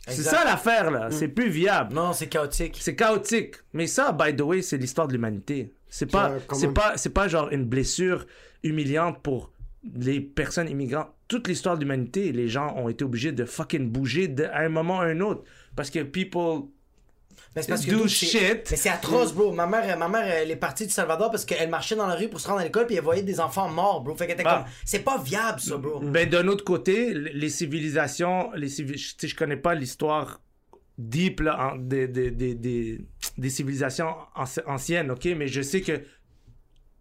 C'est 0.07 0.23
ça 0.23 0.45
l'affaire, 0.45 0.91
là. 0.91 1.11
C'est 1.11 1.29
plus 1.29 1.49
viable. 1.49 1.95
Non, 1.95 2.13
c'est 2.13 2.27
chaotique. 2.27 2.77
C'est 2.79 2.95
chaotique. 2.95 3.55
Mais 3.73 3.87
ça, 3.87 4.13
by 4.13 4.37
the 4.37 4.43
way, 4.43 4.61
c'est 4.61 4.77
l'histoire 4.77 5.09
de 5.09 5.15
l'humanité. 5.15 5.73
C'est 5.89 6.11
pas, 6.11 6.35
c'est 6.53 6.67
même. 6.67 6.75
pas, 6.75 6.97
c'est 6.97 7.09
pas 7.15 7.27
genre 7.29 7.49
une 7.53 7.65
blessure 7.65 8.27
humiliante 8.63 9.23
pour 9.23 9.51
les 9.95 10.21
personnes 10.21 10.69
immigrantes. 10.69 11.09
Toute 11.29 11.49
l'histoire 11.49 11.77
de 11.77 11.83
l'humanité, 11.83 12.33
les 12.33 12.49
gens 12.49 12.75
ont 12.77 12.89
été 12.91 13.03
obligés 13.05 13.33
de 13.33 13.45
fucking 13.47 13.89
bouger 13.91 14.29
de- 14.29 14.45
à 14.45 14.59
un 14.61 14.69
moment 14.69 14.99
ou 14.99 15.01
à 15.01 15.05
un 15.07 15.21
autre. 15.21 15.45
Parce 15.75 15.89
que 15.89 16.03
people 16.03 16.69
Mais 17.55 17.63
c'est 17.63 17.69
parce 17.69 17.85
que 17.87 17.91
do 17.91 18.07
shit. 18.09 18.69
Mais 18.71 18.77
c'est 18.77 18.89
atroce, 18.89 19.33
bro. 19.33 19.53
Ma 19.53 19.67
mère, 19.67 19.97
ma 19.99 20.09
mère, 20.09 20.25
elle 20.27 20.51
est 20.51 20.57
partie 20.57 20.87
du 20.87 20.93
Salvador 20.93 21.31
parce 21.31 21.45
qu'elle 21.45 21.69
marchait 21.71 21.97
dans 21.97 22.07
la 22.07 22.15
rue 22.15 22.29
pour 22.29 22.41
se 22.41 22.49
rendre 22.49 22.61
à 22.61 22.65
l'école 22.65 22.87
puis 22.87 22.97
elle 22.97 23.03
voyait 23.05 23.23
des 23.23 23.41
enfants 23.41 23.69
morts, 23.69 24.01
bro. 24.03 24.15
Fait 24.17 24.27
qu'elle 24.27 24.35
était 24.41 24.45
Ah. 24.47 24.65
comme, 24.65 24.73
c'est 24.85 25.01
pas 25.05 25.19
viable, 25.19 25.61
ça, 25.61 25.77
bro. 25.77 26.01
Ben, 26.01 26.29
d'un 26.29 26.49
autre 26.49 26.65
côté, 26.65 27.13
les 27.15 27.49
civilisations, 27.49 28.51
les 28.55 28.69
je, 28.69 29.27
je 29.27 29.35
connais 29.35 29.57
pas 29.57 29.75
l'histoire 29.75 30.41
deep 30.99 31.41
là, 31.41 31.73
en- 31.73 31.77
des, 31.77 32.07
des, 32.07 32.31
des, 32.31 32.55
des, 32.55 33.51
civilisations 33.51 34.15
anci- 34.37 34.63
anciennes, 34.67 35.11
ok? 35.11 35.25
Mais 35.37 35.49
je 35.49 35.61
sais 35.63 35.81
que 35.81 36.03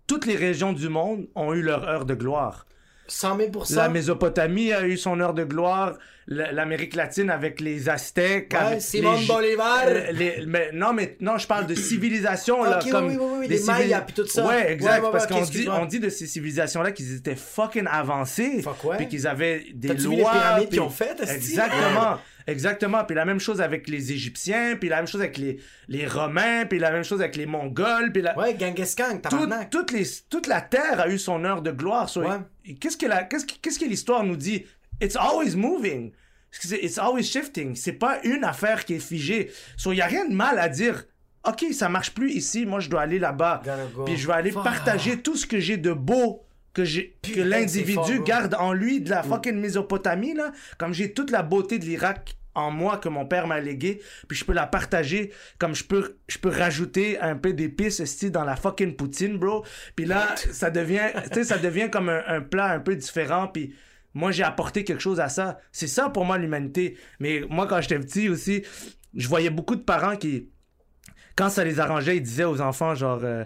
toutes 0.07 0.25
les 0.25 0.35
régions 0.35 0.73
du 0.73 0.89
monde 0.89 1.27
ont 1.35 1.53
eu 1.53 1.61
leur 1.61 1.83
heure 1.87 2.05
de 2.05 2.13
gloire. 2.15 2.65
100 3.07 3.37
000 3.37 3.51
La 3.71 3.89
Mésopotamie 3.89 4.71
a 4.73 4.87
eu 4.87 4.97
son 4.97 5.19
heure 5.19 5.33
de 5.33 5.43
gloire. 5.43 5.97
L'Amérique 6.27 6.95
latine 6.95 7.29
avec 7.29 7.59
les 7.59 7.89
Aztèques. 7.89 8.53
Ouais, 8.53 8.79
Simon 8.79 9.19
Bolivar. 9.27 9.83
euh, 9.88 10.12
les- 10.13 10.45
mais, 10.45 10.69
non, 10.73 10.93
mais 10.93 11.17
non, 11.19 11.38
je 11.38 11.45
parle 11.47 11.67
de 11.67 11.75
civilisation. 11.75 12.63
là, 12.63 12.79
comme 12.89 13.07
oui, 13.09 13.17
oui, 13.19 13.27
oui, 13.41 13.47
des 13.49 13.57
les 13.57 13.63
Mayas, 13.65 14.01
puis 14.01 14.13
tout 14.13 14.25
ça. 14.27 14.45
Ouais, 14.45 14.71
exact. 14.71 15.03
Ouais, 15.03 15.09
parce 15.12 15.27
qu'on 15.27 15.41
dit, 15.41 15.67
on 15.69 15.86
dit 15.86 15.99
de 15.99 16.09
ces 16.09 16.25
civilisations-là 16.27 16.91
qu'ils 16.93 17.15
étaient 17.15 17.36
fucking 17.36 17.88
avancés. 17.89 18.62
Fuck 18.62 18.83
ouais. 18.86 18.97
Puis 18.97 19.07
qu'ils 19.09 19.27
avaient 19.27 19.65
des 19.73 19.89
lois. 19.89 19.95
vu 19.97 20.09
les 20.15 20.21
pyramides 20.23 20.59
puis- 20.69 20.77
qu'ils 20.77 20.81
ont 20.81 20.89
faites? 20.89 21.21
Exactement. 21.29 22.17
Exactement. 22.45 23.03
Puis 23.05 23.15
la 23.15 23.23
même 23.25 23.39
chose 23.39 23.62
avec 23.62 23.88
les 23.88 24.12
Égyptiens, 24.12 24.75
puis 24.79 24.89
la 24.89 24.97
même 24.97 25.07
chose 25.07 25.21
avec 25.21 25.38
les, 25.38 25.59
les 25.88 26.05
Romains, 26.07 26.65
puis 26.65 26.77
la 26.79 26.91
même 26.91 27.03
chose 27.03 27.21
avec 27.21 27.36
les 27.38 27.45
Mongols, 27.45 28.12
puis 28.12 28.21
la... 28.21 28.38
Ouais, 28.38 28.55
Genghis 28.59 28.95
Khan, 28.97 29.13
Tout- 29.23 29.29
tabarnak. 29.29 29.69
toutes 29.69 29.91
les, 29.91 30.03
toute 30.29 30.47
la 30.47 30.59
Terre 30.62 30.99
a 30.99 31.07
eu 31.07 31.17
son 31.17 31.43
heure 31.45 31.62
de 31.62 31.71
gloire. 31.71 32.09
Ouais. 32.17 32.25
que 32.65 32.71
qu'est-ce 33.62 33.79
que 33.79 33.86
l'histoire 33.86 34.23
nous 34.23 34.36
dit? 34.36 34.65
It's 35.03 35.15
always 35.15 35.55
moving. 35.55 36.11
It's 36.63 36.97
always 36.97 37.23
shifting. 37.23 37.75
C'est 37.75 37.93
pas 37.93 38.21
une 38.23 38.43
affaire 38.43 38.85
qui 38.85 38.95
est 38.95 38.99
figée. 38.99 39.51
So, 39.75 39.91
il 39.91 39.97
y 39.97 40.01
a 40.01 40.05
rien 40.05 40.27
de 40.27 40.33
mal 40.33 40.59
à 40.59 40.69
dire, 40.69 41.05
OK, 41.45 41.65
ça 41.73 41.89
marche 41.89 42.13
plus 42.13 42.31
ici, 42.31 42.65
moi 42.65 42.79
je 42.79 42.89
dois 42.89 43.01
aller 43.01 43.19
là-bas. 43.19 43.61
Go. 43.95 44.05
Puis 44.05 44.17
je 44.17 44.27
vais 44.27 44.33
aller 44.33 44.51
Fuck. 44.51 44.63
partager 44.63 45.19
tout 45.19 45.35
ce 45.35 45.45
que 45.45 45.59
j'ai 45.59 45.77
de 45.77 45.91
beau 45.91 46.45
que 46.73 46.85
j'ai 46.85 47.17
Putain, 47.21 47.43
l'individu 47.45 47.93
fort, 47.95 48.23
garde 48.23 48.55
en 48.55 48.73
lui 48.73 49.01
de 49.01 49.09
la 49.09 49.21
fucking 49.21 49.59
Mésopotamie 49.59 50.33
là, 50.33 50.51
comme 50.77 50.93
j'ai 50.93 51.13
toute 51.13 51.29
la 51.31 51.43
beauté 51.43 51.77
de 51.77 51.85
l'Irak 51.85 52.35
en 52.55 52.71
moi 52.71 52.97
que 52.97 53.09
mon 53.09 53.25
père 53.25 53.45
m'a 53.47 53.59
légué, 53.59 54.01
puis 54.27 54.37
je 54.37 54.45
peux 54.45 54.53
la 54.53 54.65
partager 54.67 55.31
comme 55.59 55.75
je 55.75 55.83
peux 55.83 56.17
je 56.27 56.37
peux 56.37 56.49
rajouter 56.49 57.19
un 57.19 57.35
peu 57.35 57.51
d'épices 57.53 57.99
esti, 57.99 58.31
dans 58.31 58.43
la 58.43 58.55
fucking 58.55 58.95
poutine, 58.95 59.37
bro. 59.37 59.65
Puis 59.95 60.05
là, 60.05 60.35
ça 60.51 60.69
devient 60.71 61.11
tu 61.31 61.33
sais 61.33 61.43
ça 61.43 61.57
devient 61.57 61.89
comme 61.91 62.09
un, 62.09 62.23
un 62.27 62.41
plat 62.41 62.71
un 62.71 62.79
peu 62.79 62.95
différent 62.95 63.47
puis 63.47 63.75
moi 64.13 64.32
j'ai 64.32 64.43
apporté 64.43 64.84
quelque 64.84 65.02
chose 65.02 65.19
à 65.19 65.30
ça. 65.30 65.60
C'est 65.71 65.88
ça 65.88 66.10
pour 66.10 66.26
moi 66.26 66.38
l'humanité. 66.38 66.97
Mais 67.19 67.41
moi 67.49 67.67
quand 67.67 67.82
j'étais 67.82 67.99
petit 67.99 68.30
aussi, 68.30 68.63
je 69.13 69.28
voyais 69.28 69.49
beaucoup 69.49 69.76
de 69.76 69.82
parents 69.82 70.15
qui 70.15 70.49
quand 71.36 71.49
ça 71.49 71.63
les 71.63 71.80
arrangeait, 71.80 72.17
ils 72.17 72.23
disaient 72.23 72.43
aux 72.43 72.62
enfants 72.62 72.95
genre 72.95 73.21
euh, 73.23 73.43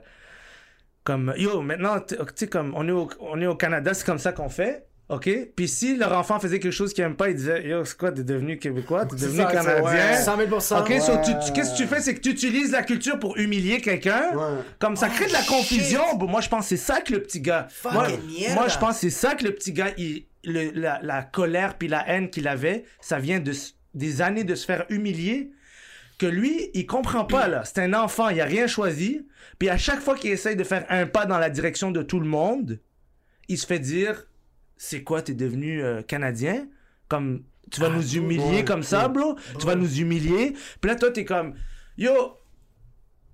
comme 1.04 1.34
yo 1.38 1.62
maintenant 1.62 2.02
tu 2.02 2.16
sais 2.36 2.48
comme 2.48 2.74
on 2.76 2.88
est 2.88 3.16
on 3.20 3.42
est 3.42 3.48
au 3.48 3.56
Canada 3.56 3.94
c'est 3.94 4.06
comme 4.06 4.18
ça 4.20 4.34
qu'on 4.34 4.50
fait 4.50 4.87
ok? 5.10 5.30
Puis 5.56 5.68
si 5.68 5.96
leur 5.96 6.12
enfant 6.18 6.40
faisait 6.40 6.60
quelque 6.60 6.72
chose 6.74 6.94
qu'ils 6.94 7.04
aiment 7.04 7.16
pas 7.16 7.30
ils 7.30 7.36
disaient 7.36 7.68
yo 7.68 7.86
c'est 7.86 7.98
quoi 7.98 8.12
t'es 8.12 8.24
devenu 8.24 8.58
québécois 8.60 9.06
t'es 9.06 9.16
devenu 9.16 9.38
ça, 9.38 9.46
canadien? 9.46 9.84
ouais. 9.84 10.18
100 10.18 10.38
000 10.38 10.56
ok 10.82 11.02
so 11.02 11.14
tu- 11.24 11.46
tu- 11.46 11.54
qu'est-ce 11.54 11.72
que 11.72 11.78
tu 11.78 11.88
fais? 11.88 12.02
C'est 12.02 12.16
que 12.16 12.20
tu 12.20 12.30
utilises 12.32 12.72
la 12.72 12.84
culture 12.84 13.18
pour 13.20 13.38
humilier 13.38 13.80
quelqu'un? 13.80 14.36
Ouais. 14.36 14.60
comme 14.80 14.96
ça 14.96 15.08
crée 15.10 15.28
de 15.28 15.34
la 15.34 15.44
confusion. 15.44 16.02
Bon, 16.18 16.28
moi 16.28 16.42
je 16.42 16.50
pense 16.50 16.64
que 16.66 16.70
c'est 16.70 16.78
ça 16.78 17.00
que 17.02 17.14
le 17.14 17.22
petit 17.24 17.40
gars 17.42 17.68
Fucking 17.70 17.94
moi, 17.94 18.08
moi 18.56 18.68
je 18.68 18.78
pense 18.78 18.96
que 18.96 19.00
c'est 19.02 19.10
ça 19.10 19.36
que 19.36 19.46
le 19.46 19.52
petit 19.56 19.72
gars 19.74 19.92
il, 19.98 20.26
le- 20.44 20.72
la, 20.74 21.00
la 21.02 21.22
colère 21.24 21.78
puis 21.78 21.88
la 21.88 22.08
haine 22.10 22.30
qu'il 22.30 22.48
avait 22.48 22.84
ça 23.00 23.20
vient 23.20 23.40
de 23.40 23.54
des 23.94 24.22
années 24.22 24.44
de 24.44 24.54
se 24.56 24.66
faire 24.66 24.86
humilier 24.90 25.52
que 26.20 26.26
lui, 26.26 26.72
il 26.74 26.86
comprend 26.88 27.26
pas, 27.26 27.48
là. 27.48 27.64
C'est 27.64 27.80
un 27.80 27.94
enfant, 27.94 28.30
il 28.30 28.42
a 28.42 28.46
rien 28.46 28.66
choisi. 28.66 29.28
Puis 29.60 29.70
à 29.70 29.78
chaque 29.78 30.00
fois 30.02 30.16
qu'il 30.16 30.32
essaye 30.32 30.56
de 30.56 30.64
faire 30.64 30.84
un 30.90 31.06
pas 31.06 31.26
dans 31.28 31.38
la 31.38 31.50
direction 31.52 31.92
de 31.92 32.02
tout 32.02 32.20
le 32.20 32.26
monde, 32.28 32.80
il 33.48 33.58
se 33.58 33.66
fait 33.68 33.78
dire 33.80 34.27
C'est 34.78 35.04
quoi, 35.04 35.22
t'es 35.22 35.34
devenu 35.34 35.84
euh, 35.84 36.02
Canadien? 36.02 36.68
Comme, 37.08 37.44
tu 37.72 37.82
vas 37.82 37.90
nous 37.90 38.16
humilier 38.16 38.64
comme 38.64 38.84
ça, 38.84 39.08
bro 39.08 39.36
Tu 39.60 39.66
vas 39.66 39.76
nous 39.76 40.00
humilier? 40.00 40.54
Puis 40.82 40.90
là, 40.90 40.96
toi, 40.96 41.12
t'es 41.12 41.26
comme 41.26 41.54
Yo, 41.98 42.37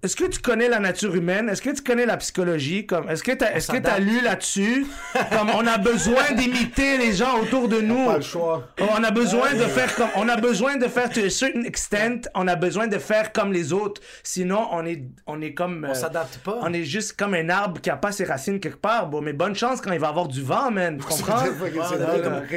est-ce 0.03 0.15
que 0.15 0.25
tu 0.25 0.39
connais 0.39 0.67
la 0.69 0.79
nature 0.79 1.15
humaine? 1.15 1.49
Est-ce 1.49 1.61
que 1.61 1.69
tu 1.69 1.81
connais 1.81 2.05
la 2.05 2.17
psychologie? 2.17 2.85
Comme, 2.85 3.09
est-ce 3.09 3.23
que 3.23 3.31
t'as, 3.31 3.53
est-ce 3.53 3.67
que 3.71 3.77
t'as 3.77 3.91
s'adapte. 3.95 4.09
lu 4.09 4.21
là-dessus? 4.21 4.85
comme, 5.31 5.49
on 5.55 5.65
a 5.65 5.77
besoin 5.77 6.31
d'imiter 6.35 6.97
les 6.97 7.13
gens 7.13 7.39
autour 7.39 7.67
de 7.67 7.81
nous. 7.81 8.05
Pas 8.05 8.17
le 8.17 8.21
choix. 8.23 8.67
On 8.79 9.03
a 9.03 9.11
besoin 9.11 9.53
de 9.53 9.63
faire 9.63 9.95
comme 9.95 10.09
on 10.15 10.27
a 10.29 10.37
besoin 10.37 10.75
de 10.77 10.87
faire 10.87 11.09
to 11.09 11.21
a 11.21 11.29
certain 11.29 11.63
extent 11.63 12.29
on 12.35 12.47
a 12.47 12.55
besoin 12.55 12.87
de 12.87 12.97
faire 12.97 13.31
comme 13.31 13.51
les 13.53 13.73
autres 13.73 14.01
sinon 14.23 14.67
on 14.71 14.85
est 14.85 15.03
on 15.27 15.41
est 15.41 15.53
comme 15.53 15.85
On 15.87 15.91
euh, 15.91 15.93
s'adapte 15.93 16.37
pas. 16.39 16.59
on 16.61 16.73
est 16.73 16.83
juste 16.83 17.13
comme 17.17 17.33
un 17.33 17.49
arbre 17.49 17.79
qui 17.81 17.89
a 17.89 17.95
pas 17.95 18.11
ses 18.11 18.25
racines 18.25 18.59
quelque 18.59 18.77
part 18.79 19.07
bon 19.07 19.21
mais 19.21 19.33
bonne 19.33 19.55
chance 19.55 19.81
quand 19.81 19.91
il 19.91 19.99
va 19.99 20.09
avoir 20.09 20.27
du 20.27 20.41
vent 20.41 20.71
man 20.71 20.97
tu 20.97 21.05
comprends? 21.07 21.43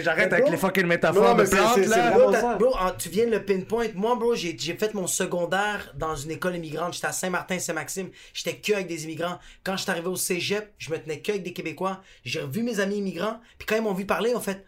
j'arrête 0.03 0.32
avec 0.32 0.49
les 0.49 0.57
fucking 0.57 0.82
Non, 0.84 0.88
métaphores 0.88 1.36
mais 1.36 1.44
de 1.44 1.49
plantes 1.51 1.86
là 1.86 2.57
Bro, 2.59 2.74
tu 2.99 3.09
viens 3.09 3.26
de 3.26 3.32
le 3.32 3.42
pinpoint. 3.42 3.86
Moi, 3.94 4.14
bro, 4.16 4.34
j'ai 4.34 4.57
j'ai 4.59 4.74
fait 4.74 4.94
mon 4.94 5.07
secondaire 5.07 5.92
dans 5.97 6.14
une 6.16 6.30
école 6.30 6.57
immigrante. 6.57 6.94
J'étais 6.94 7.07
à 7.07 7.12
Saint-Martin, 7.37 7.59
Saint-Maxime. 7.59 8.11
J'étais 8.32 8.57
que 8.59 8.72
avec 8.72 8.87
des 8.87 9.05
immigrants. 9.05 9.39
Quand 9.64 9.76
je 9.76 9.82
suis 9.82 9.91
arrivé 9.91 10.09
au 10.09 10.16
cégep, 10.16 10.72
je 10.78 10.91
me 10.91 10.99
tenais 10.99 11.20
que 11.20 11.32
avec 11.32 11.43
des 11.43 11.53
Québécois. 11.53 12.01
J'ai 12.24 12.41
revu 12.41 12.62
mes 12.62 12.80
amis 12.80 12.97
immigrants. 12.99 13.41
Puis 13.59 13.66
quand 13.66 13.76
ils 13.76 13.82
m'ont 13.82 13.95
vu 13.95 14.07
parler, 14.07 14.30
ils 14.30 14.37
ont 14.37 14.41
fait 14.41 14.64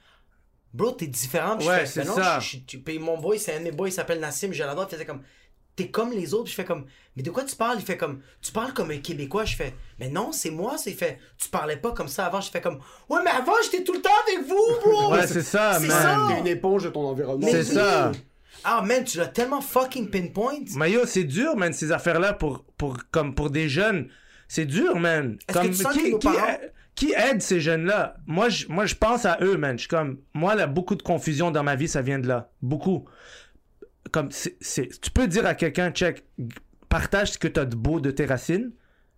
Bro, 0.75 0.93
t'es 0.93 1.07
différent. 1.07 1.57
Puis 1.57 1.65
je 1.67 1.71
Ouais, 1.71 1.87
c'est 1.87 2.01
Ben 2.03 2.09
non, 2.09 2.17
ça. 2.17 2.41
je- 2.41 2.59
je- 2.71 2.77
puis 2.77 2.99
mon 2.99 3.17
boy, 3.19 3.39
c'est 3.39 3.55
un 3.55 3.59
de 3.61 3.65
mes 3.65 3.73
boys, 3.73 3.89
il 3.89 3.93
s'appelle 3.93 4.21
Nassim. 4.21 4.53
Je 4.53 4.63
l'adore. 4.63 4.87
Il 4.89 4.95
faisait 4.95 5.07
comme 5.07 5.23
T'es 5.77 5.89
comme 5.91 6.11
les 6.13 6.35
autres. 6.35 6.45
Puis 6.45 6.51
je 6.51 6.57
fais 6.57 6.65
comme 6.65 6.87
Mais 7.17 7.23
de 7.23 7.31
quoi 7.31 7.45
tu 7.45 7.55
parles? 7.57 7.77
Il 7.79 7.85
fait 7.85 7.97
comme 7.97 8.21
Tu 8.43 8.53
parles 8.53 8.75
comme 8.75 8.91
un 8.91 8.99
Québécois. 8.99 9.45
Je 9.45 9.57
fais 9.57 9.75
Mais 9.99 10.09
non, 10.09 10.31
c'est 10.33 10.51
moi. 10.51 10.77
C'est 10.77 10.93
fait 10.93 11.19
Tu 11.39 11.49
parlais 11.49 11.77
pas 11.77 11.93
comme 11.93 12.09
ça 12.09 12.27
avant. 12.27 12.41
Je 12.41 12.51
fais 12.51 12.61
comme 12.61 12.81
Ouais, 13.09 13.21
mais 13.25 13.31
avant, 13.31 13.53
j'étais 13.65 13.83
tout 13.85 13.93
le 13.95 14.03
temps 14.03 14.11
avec 14.27 14.47
vous, 14.47 14.67
bro. 14.85 15.13
Ouais, 15.13 15.27
c'est 15.27 15.43
ça, 15.43 15.79
C'est 15.81 15.87
man. 15.87 16.29
T'es 16.35 16.41
une 16.41 16.47
éponge 16.49 16.83
de 16.85 16.89
ton 16.91 17.07
environnement. 17.07 17.47
C'est 17.51 17.63
ça. 17.65 18.13
Ah, 18.65 18.83
man, 18.83 19.05
tu 19.05 19.19
l'as 19.19 19.27
tellement 19.29 19.61
fucking 19.61 20.11
pinpoint. 20.11 20.65
Mais 20.77 20.91
yo, 20.93 21.07
c'est 21.07 21.25
dur, 21.25 21.57
man, 21.57 21.73
ces 21.73 21.93
affaires-là 21.93 22.33
pour, 22.35 22.65
pour, 22.77 22.99
comme 23.11 23.35
pour 23.35 23.51
des 23.51 23.69
jeunes. 23.69 24.09
C'est 24.49 24.65
dur, 24.67 24.99
man. 24.99 25.39
Est-ce 25.49 25.59
que 25.59 25.67
tu 25.69 25.75
sens 25.75 25.93
qui, 25.93 26.03
que 26.05 26.11
nos 26.11 26.19
qui 26.19 26.27
parents- 26.29 26.59
qui 26.95 27.13
aide 27.17 27.41
ces 27.43 27.61
jeunes-là? 27.61 28.17
Moi, 28.27 28.49
je, 28.49 28.67
moi, 28.69 28.87
je 28.87 28.95
pense 28.95 29.25
à 29.25 29.39
eux, 29.43 29.57
man. 29.57 29.77
Je 29.77 29.83
suis 29.83 29.89
comme, 29.89 30.19
moi, 30.35 30.55
là, 30.55 30.67
beaucoup 30.67 30.95
de 30.97 31.03
confusion 31.03 31.51
dans 31.51 31.63
ma 31.63 31.77
vie, 31.77 31.89
ça 31.89 32.03
vient 32.03 32.19
de 32.19 32.27
là. 32.27 32.51
Beaucoup. 32.63 33.05
Comme, 34.11 34.31
c'est, 34.31 34.59
tu 35.01 35.11
peux 35.11 35.27
dire 35.27 35.45
à 35.47 35.55
quelqu'un, 35.55 35.91
check, 35.91 36.25
partage 36.89 37.33
ce 37.33 37.39
que 37.39 37.49
t'as 37.49 37.67
de 37.67 37.77
beau 37.77 38.01
de 38.01 38.11
tes 38.11 38.25
racines, 38.25 38.73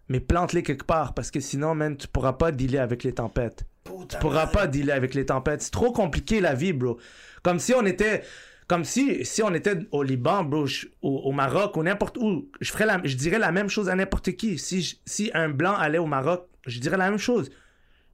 mais 0.08 0.18
plante-les 0.18 0.64
quelque 0.64 0.84
part, 0.84 1.14
parce 1.14 1.30
que 1.30 1.38
sinon, 1.38 1.74
man, 1.76 1.96
tu 1.96 2.08
pourras 2.08 2.32
pas 2.32 2.50
dealer 2.50 2.78
avec 2.80 3.04
les 3.04 3.12
tempêtes. 3.14 3.64
Putain, 3.84 4.04
Tu 4.08 4.16
pourras 4.18 4.48
pas 4.48 4.66
dealer 4.66 4.92
avec 4.92 5.14
les 5.14 5.24
tempêtes. 5.26 5.62
C'est 5.62 5.70
trop 5.70 5.92
compliqué 5.92 6.40
la 6.40 6.54
vie, 6.54 6.72
bro. 6.72 6.98
Comme 7.44 7.60
si 7.60 7.72
on 7.72 7.86
était, 7.86 8.22
comme 8.70 8.84
si, 8.84 9.24
si 9.24 9.42
on 9.42 9.52
était 9.52 9.74
au 9.90 10.04
Liban, 10.04 10.44
bro, 10.44 10.64
je- 10.64 10.86
au, 11.02 11.22
au 11.24 11.32
Maroc, 11.32 11.76
ou 11.76 11.82
n'importe 11.82 12.16
où. 12.18 12.48
Je 12.60 12.70
ferais 12.70 12.86
la, 12.86 13.00
je 13.02 13.16
dirais 13.16 13.40
la 13.40 13.50
même 13.50 13.68
chose 13.68 13.88
à 13.88 13.96
n'importe 13.96 14.30
qui. 14.36 14.60
Si, 14.60 14.80
je- 14.82 14.94
si 15.04 15.28
un 15.34 15.48
blanc 15.48 15.74
allait 15.74 15.98
au 15.98 16.06
Maroc, 16.06 16.46
je 16.68 16.78
dirais 16.78 16.96
la 16.96 17.10
même 17.10 17.18
chose. 17.18 17.50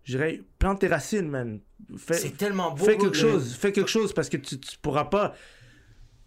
Je 0.04 0.16
dirais, 0.16 0.40
plante 0.58 0.80
tes 0.80 0.86
racines, 0.88 1.28
man. 1.28 1.60
Fais, 1.98 2.14
C'est 2.14 2.38
tellement 2.38 2.70
beau. 2.70 2.86
fais 2.86 2.96
quelque 2.96 3.18
chose, 3.18 3.54
fais 3.60 3.70
quelque 3.70 3.90
chose 3.90 4.14
parce 4.14 4.30
que 4.30 4.38
tu, 4.38 4.58
tu 4.58 4.78
pourras 4.80 5.04
pas. 5.04 5.34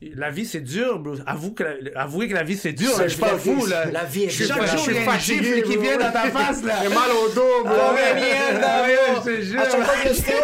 La 0.01 0.29
vie 0.29 0.45
c'est 0.45 0.61
dur, 0.61 0.99
bro. 0.99 1.15
Avoue 1.25 1.51
que 1.53 1.63
la- 1.63 1.99
avouez 2.01 2.27
que 2.29 2.33
la 2.35 2.43
vie 2.43 2.55
c'est 2.55 2.71
dur. 2.71 2.95
là. 2.97 3.05
Je 3.07 3.13
suis 3.13 3.19
pas 3.19 3.31
la 3.31 3.37
vie- 3.37 3.53
fou 3.55 3.65
là. 3.65 3.85
la 3.91 4.05
vie 4.05 4.23
est 4.25 4.29
Chaque 4.29 4.47
dure. 4.57 4.67
jour 4.67 4.77
Je 4.77 4.77
suis 4.77 4.91
il 4.91 4.95
y 4.95 4.97
a 4.99 5.03
une 5.03 5.09
fatigué, 5.09 5.43
gifle 5.55 5.61
qui 5.63 5.77
vient 5.77 5.97
dans 5.97 6.11
ta 6.11 6.29
face 6.31 6.63
là. 6.63 6.75
J'ai 6.83 6.89
mal 6.89 7.09
au 7.11 7.27
dos, 7.33 7.63
bro. 7.65 7.73
Ah, 7.77 7.93
mais 7.95 8.13
merde, 8.13 8.63
Ah, 8.63 8.83
ouais, 8.83 8.95
je 9.17 9.21
te 9.29 9.41
jure. 9.41 9.59
À 9.59 9.69
chaque 9.69 9.83
fois 9.83 9.95
que 10.03 10.07
le 10.09 10.13
stéo. 10.13 10.37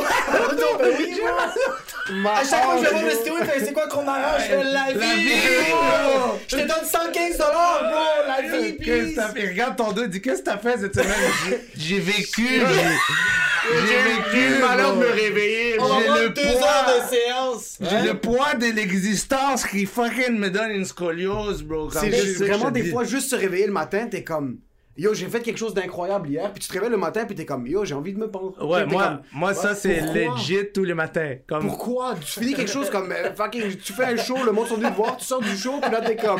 Ma 2.11 2.33
À 2.37 2.43
chaque 2.43 2.63
fois 2.63 2.75
que 2.75 2.81
je 2.81 2.85
hanche, 2.85 2.91
vois 2.91 3.01
le 3.01 3.41
il 3.41 3.45
fait 3.45 3.65
c'est 3.65 3.73
quoi 3.73 3.87
qu'on 3.87 4.07
arrange? 4.07 4.41
Je 4.41 4.45
fais 4.45 4.63
la 4.63 4.91
vie, 4.91 4.99
La 4.99 5.15
vie, 5.15 5.71
bro. 5.71 6.39
Je 6.47 6.55
te 6.55 6.61
donne 6.61 6.85
115 6.85 7.37
dollars, 7.37 7.81
bro. 7.81 8.27
La 8.27 8.57
vie, 8.57 8.73
please. 8.73 9.15
t'as 9.15 9.29
fait? 9.29 9.47
Regarde 9.49 9.75
ton 9.75 9.91
dos, 9.91 10.05
dis 10.05 10.21
qu'est-ce 10.21 10.39
que 10.41 10.45
t'as 10.45 10.57
fait 10.57 10.77
cette 10.79 10.93
semaine? 10.93 11.59
J'ai- 11.75 11.99
vécu, 11.99 12.47
j'ai 12.47 12.59
vécu. 12.59 14.49
le 14.53 14.59
malheur 14.61 14.93
de 14.95 14.99
me 14.99 15.07
réveiller. 15.09 15.71
J'ai 15.79 16.21
le 16.23 16.29
deux 16.29 16.41
poids. 16.41 16.67
heures 16.67 17.01
de 17.01 17.15
séance. 17.15 17.77
J'ai 17.81 18.07
le 18.07 18.13
poids 18.19 18.53
de 18.53 18.67
l'existence 18.67 19.65
qui 19.65 19.85
fucking 19.87 20.37
me 20.37 20.49
donne 20.49 20.71
une 20.71 20.85
scoliose, 20.85 21.63
bro. 21.63 21.89
C'est 21.91 22.09
vraiment 22.45 22.69
des 22.69 22.91
fois, 22.91 23.03
juste 23.03 23.31
se 23.31 23.35
réveiller 23.35 23.65
le 23.65 23.73
matin, 23.73 24.07
t'es 24.09 24.23
comme. 24.23 24.59
Yo, 24.97 25.13
j'ai 25.13 25.27
fait 25.27 25.41
quelque 25.41 25.57
chose 25.57 25.73
d'incroyable 25.73 26.29
hier, 26.29 26.49
puis 26.53 26.61
tu 26.61 26.69
te 26.69 26.73
réveilles 26.73 26.89
le 26.89 26.95
matin, 26.95 27.25
puis 27.25 27.35
t'es 27.35 27.45
comme, 27.45 27.67
yo, 27.67 27.83
j'ai 27.83 27.93
envie 27.95 28.13
de 28.13 28.17
me 28.17 28.31
pendre. 28.31 28.53
Ouais, 28.65 28.85
moi, 28.85 29.03
comme, 29.03 29.21
moi 29.33 29.53
ça 29.53 29.75
c'est 29.75 29.99
legit 29.99 30.71
tous 30.73 30.85
les 30.85 30.93
matins. 30.93 31.35
Comme... 31.47 31.67
Pourquoi? 31.67 32.15
Tu 32.15 32.39
finis 32.39 32.53
quelque 32.53 32.71
chose 32.71 32.89
comme, 32.89 33.11
euh, 33.11 33.33
fucking, 33.35 33.75
tu 33.75 33.91
fais 33.91 34.05
un 34.05 34.15
show, 34.15 34.37
le 34.45 34.53
monde 34.53 34.67
sont 34.67 34.75
venus 34.77 34.91
te 34.91 34.95
voir, 34.95 35.17
tu 35.17 35.25
sors 35.25 35.41
du 35.41 35.57
show, 35.57 35.81
puis 35.81 35.91
là 35.91 35.99
t'es 35.99 36.15
comme, 36.15 36.39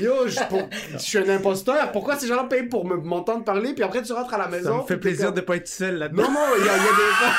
yo, 0.00 0.26
je, 0.26 0.40
pour- 0.48 0.68
je 0.92 0.98
suis 0.98 1.18
un 1.18 1.28
imposteur, 1.28 1.92
pourquoi 1.92 2.16
ces 2.16 2.26
gens-là 2.26 2.44
payent 2.44 2.64
pour 2.68 2.84
me- 2.84 2.96
m'entendre 2.96 3.44
parler, 3.44 3.74
puis 3.74 3.84
après 3.84 4.02
tu 4.02 4.12
rentres 4.12 4.34
à 4.34 4.38
la 4.38 4.48
maison. 4.48 4.78
Ça 4.78 4.82
me 4.82 4.86
fait 4.88 4.96
plaisir 4.96 5.26
comme, 5.26 5.34
de 5.36 5.40
pas 5.42 5.54
être 5.56 5.68
seul 5.68 5.98
là-dedans. 5.98 6.24
Non, 6.24 6.30
non, 6.32 6.40
il 6.58 6.64
y, 6.64 6.66
y 6.66 6.68
a 6.68 6.72
des 6.74 6.78
gens. 6.80 7.32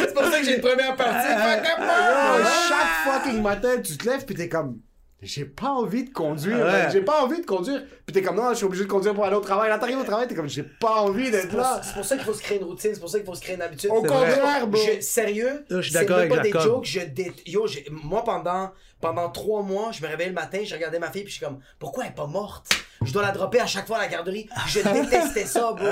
C'est 0.00 0.14
pour 0.14 0.24
ça 0.24 0.38
que 0.40 0.44
j'ai 0.44 0.56
une 0.56 0.60
première 0.62 0.96
partie. 0.96 1.28
Fuck 1.28 1.64
up, 1.64 1.78
Yo, 1.78 2.42
bro. 2.42 2.50
chaque 2.68 3.22
fucking 3.22 3.42
matin, 3.42 3.80
tu 3.82 3.96
te 3.96 4.08
lèves, 4.08 4.24
puis 4.24 4.34
t'es 4.34 4.48
comme. 4.48 4.78
J'ai 5.22 5.46
pas 5.46 5.70
envie 5.70 6.04
de 6.04 6.10
conduire, 6.12 6.58
Ouais. 6.58 6.64
man. 6.64 6.90
j'ai 6.92 7.00
pas 7.00 7.22
envie 7.24 7.40
de 7.40 7.46
conduire. 7.46 7.82
Puis 8.04 8.12
t'es 8.12 8.20
comme 8.22 8.36
non, 8.36 8.50
je 8.50 8.56
suis 8.56 8.66
obligé 8.66 8.84
de 8.84 8.88
conduire 8.90 9.14
pour 9.14 9.24
aller 9.24 9.34
au 9.34 9.40
travail. 9.40 9.70
Là, 9.70 9.78
t'arrives 9.78 9.98
au 9.98 10.04
travail, 10.04 10.28
t'es 10.28 10.34
comme 10.34 10.48
j'ai 10.48 10.62
pas 10.62 10.96
envie 11.00 11.30
d'être 11.30 11.54
là. 11.54 11.80
C'est 11.82 11.94
pour 11.94 12.04
ça 12.04 12.16
qu'il 12.16 12.24
faut 12.26 12.34
se 12.34 12.42
créer 12.42 12.58
une 12.58 12.64
routine, 12.64 12.90
c'est 12.92 13.00
pour 13.00 13.08
ça 13.08 13.18
qu'il 13.18 13.26
faut 13.26 13.34
se 13.34 13.40
créer 13.40 13.54
une 13.56 13.62
habitude. 13.62 13.90
Au 13.90 14.02
contraire, 14.02 14.66
bro. 14.66 14.80
Je- 14.80 15.00
sérieux, 15.00 15.64
je 15.70 15.80
suis 15.80 15.92
c'est 15.92 15.98
d'accord 16.00 16.18
avec 16.18 16.30
pas 16.30 16.40
des 16.40 16.50
jokes, 16.52 16.84
je 16.84 17.00
dé... 17.00 17.32
Yo, 17.46 17.66
moi 17.90 18.24
pendant, 18.24 18.70
pendant 19.00 19.30
trois 19.30 19.62
mois, 19.62 19.90
je 19.90 20.02
me 20.02 20.06
réveillais 20.08 20.28
le 20.28 20.34
matin, 20.34 20.60
je 20.64 20.74
regardais 20.74 20.98
ma 20.98 21.10
fille, 21.10 21.22
puis 21.22 21.32
je 21.32 21.36
suis 21.38 21.44
comme, 21.46 21.60
pourquoi 21.78 22.04
elle 22.04 22.10
est 22.10 22.14
pas 22.14 22.26
morte? 22.26 22.68
Je 23.02 23.10
dois 23.12 23.22
la 23.22 23.32
dropper 23.32 23.60
à 23.60 23.66
chaque 23.66 23.86
fois 23.86 23.96
à 23.96 24.02
la 24.02 24.08
garderie. 24.08 24.48
Je 24.68 24.80
détestais 24.92 25.46
ça, 25.46 25.72
bro. 25.72 25.88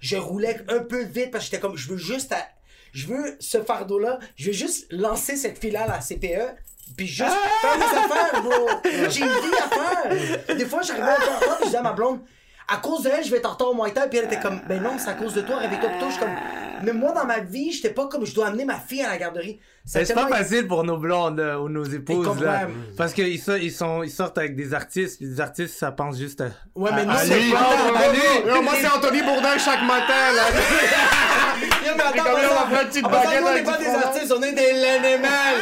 Je 0.00 0.16
roulais 0.16 0.58
un 0.68 0.80
peu 0.80 1.02
vite 1.04 1.30
parce 1.30 1.44
que 1.46 1.50
j'étais 1.50 1.60
comme, 1.60 1.76
je 1.78 1.88
veux 1.88 1.96
juste, 1.96 2.30
à- 2.32 2.46
je 2.92 3.06
veux 3.06 3.36
ce 3.40 3.62
fardeau-là, 3.62 4.18
je 4.36 4.48
veux 4.48 4.52
juste 4.52 4.86
lancer 4.92 5.36
cette 5.36 5.58
fille-là 5.58 5.84
à 5.84 5.86
la 5.86 6.00
CPE, 6.00 6.54
puis 6.96 7.06
juste 7.06 7.30
faire 7.60 7.78
mes 7.78 7.84
affaires, 7.84 8.42
bro. 8.42 8.68
J'ai 8.84 9.20
une 9.20 9.28
vie 9.28 9.56
à 9.58 9.68
faire. 9.68 10.56
Des 10.56 10.66
fois, 10.66 10.82
j'arrivais 10.82 11.10
un 11.10 11.16
peu 11.16 11.30
en 11.30 11.36
retard, 11.36 11.56
puis 11.56 11.58
je 11.60 11.64
disais 11.66 11.78
à 11.78 11.82
ma 11.82 11.92
blonde, 11.92 12.20
à 12.68 12.76
cause 12.78 13.02
de 13.02 13.10
elle, 13.10 13.24
je 13.24 13.30
vais 13.30 13.38
être 13.38 13.46
en 13.46 13.52
retard 13.52 13.78
au 13.78 13.88
Thai. 13.88 14.08
Puis 14.08 14.18
elle 14.18 14.24
était 14.24 14.40
comme, 14.40 14.60
ben 14.68 14.82
non, 14.82 14.96
c'est 14.98 15.10
à 15.10 15.14
cause 15.14 15.34
de 15.34 15.40
toi, 15.42 15.56
réveille-toi 15.56 15.88
plus 15.90 15.98
tôt. 15.98 16.06
Je 16.06 16.12
suis 16.12 16.20
comme, 16.20 16.34
mais 16.82 16.92
moi, 16.92 17.12
dans 17.12 17.24
ma 17.24 17.40
vie, 17.40 17.72
j'étais 17.72 17.90
pas 17.90 18.06
comme, 18.08 18.24
je 18.24 18.34
dois 18.34 18.48
amener 18.48 18.64
ma 18.64 18.78
fille 18.78 19.02
à 19.02 19.08
la 19.08 19.18
garderie. 19.18 19.60
C'est 19.88 20.14
pas 20.14 20.26
facile 20.28 20.66
pour 20.66 20.82
nos 20.82 20.96
blondes 20.98 21.38
euh, 21.38 21.56
ou 21.58 21.68
nos 21.68 21.84
épouses 21.84 22.40
là, 22.40 22.66
parce 22.96 23.12
qu'ils 23.12 23.40
so- 23.40 23.54
ils 23.56 23.70
sont 23.70 24.02
ils 24.02 24.10
sortent 24.10 24.36
avec 24.36 24.56
des 24.56 24.74
artistes, 24.74 25.18
puis 25.18 25.28
des 25.28 25.40
artistes 25.40 25.78
ça 25.78 25.92
pense 25.92 26.18
juste 26.18 26.40
à 26.40 26.48
Ouais, 26.74 26.90
mais 26.92 27.02
à- 27.02 27.04
nous, 27.04 27.12
c'est 27.18 27.50
pas-. 27.52 28.54
Yo, 28.56 28.62
moi, 28.62 28.72
c'est 28.80 28.88
Anthony 28.88 29.22
Bourdin 29.22 29.56
chaque 29.58 29.82
matin, 29.82 30.32
là. 30.34 30.42
Yo, 31.86 31.92
mais 31.96 32.02
attends, 32.02 32.30
on 32.72 32.84
petite 32.84 33.04
on 33.06 33.10
n'est 33.54 33.62
pas 33.62 33.78
des 33.78 33.86
artistes, 33.86 34.34
on 34.36 34.42
est 34.42 34.52
des 34.52 34.72
l'animal. 34.72 35.54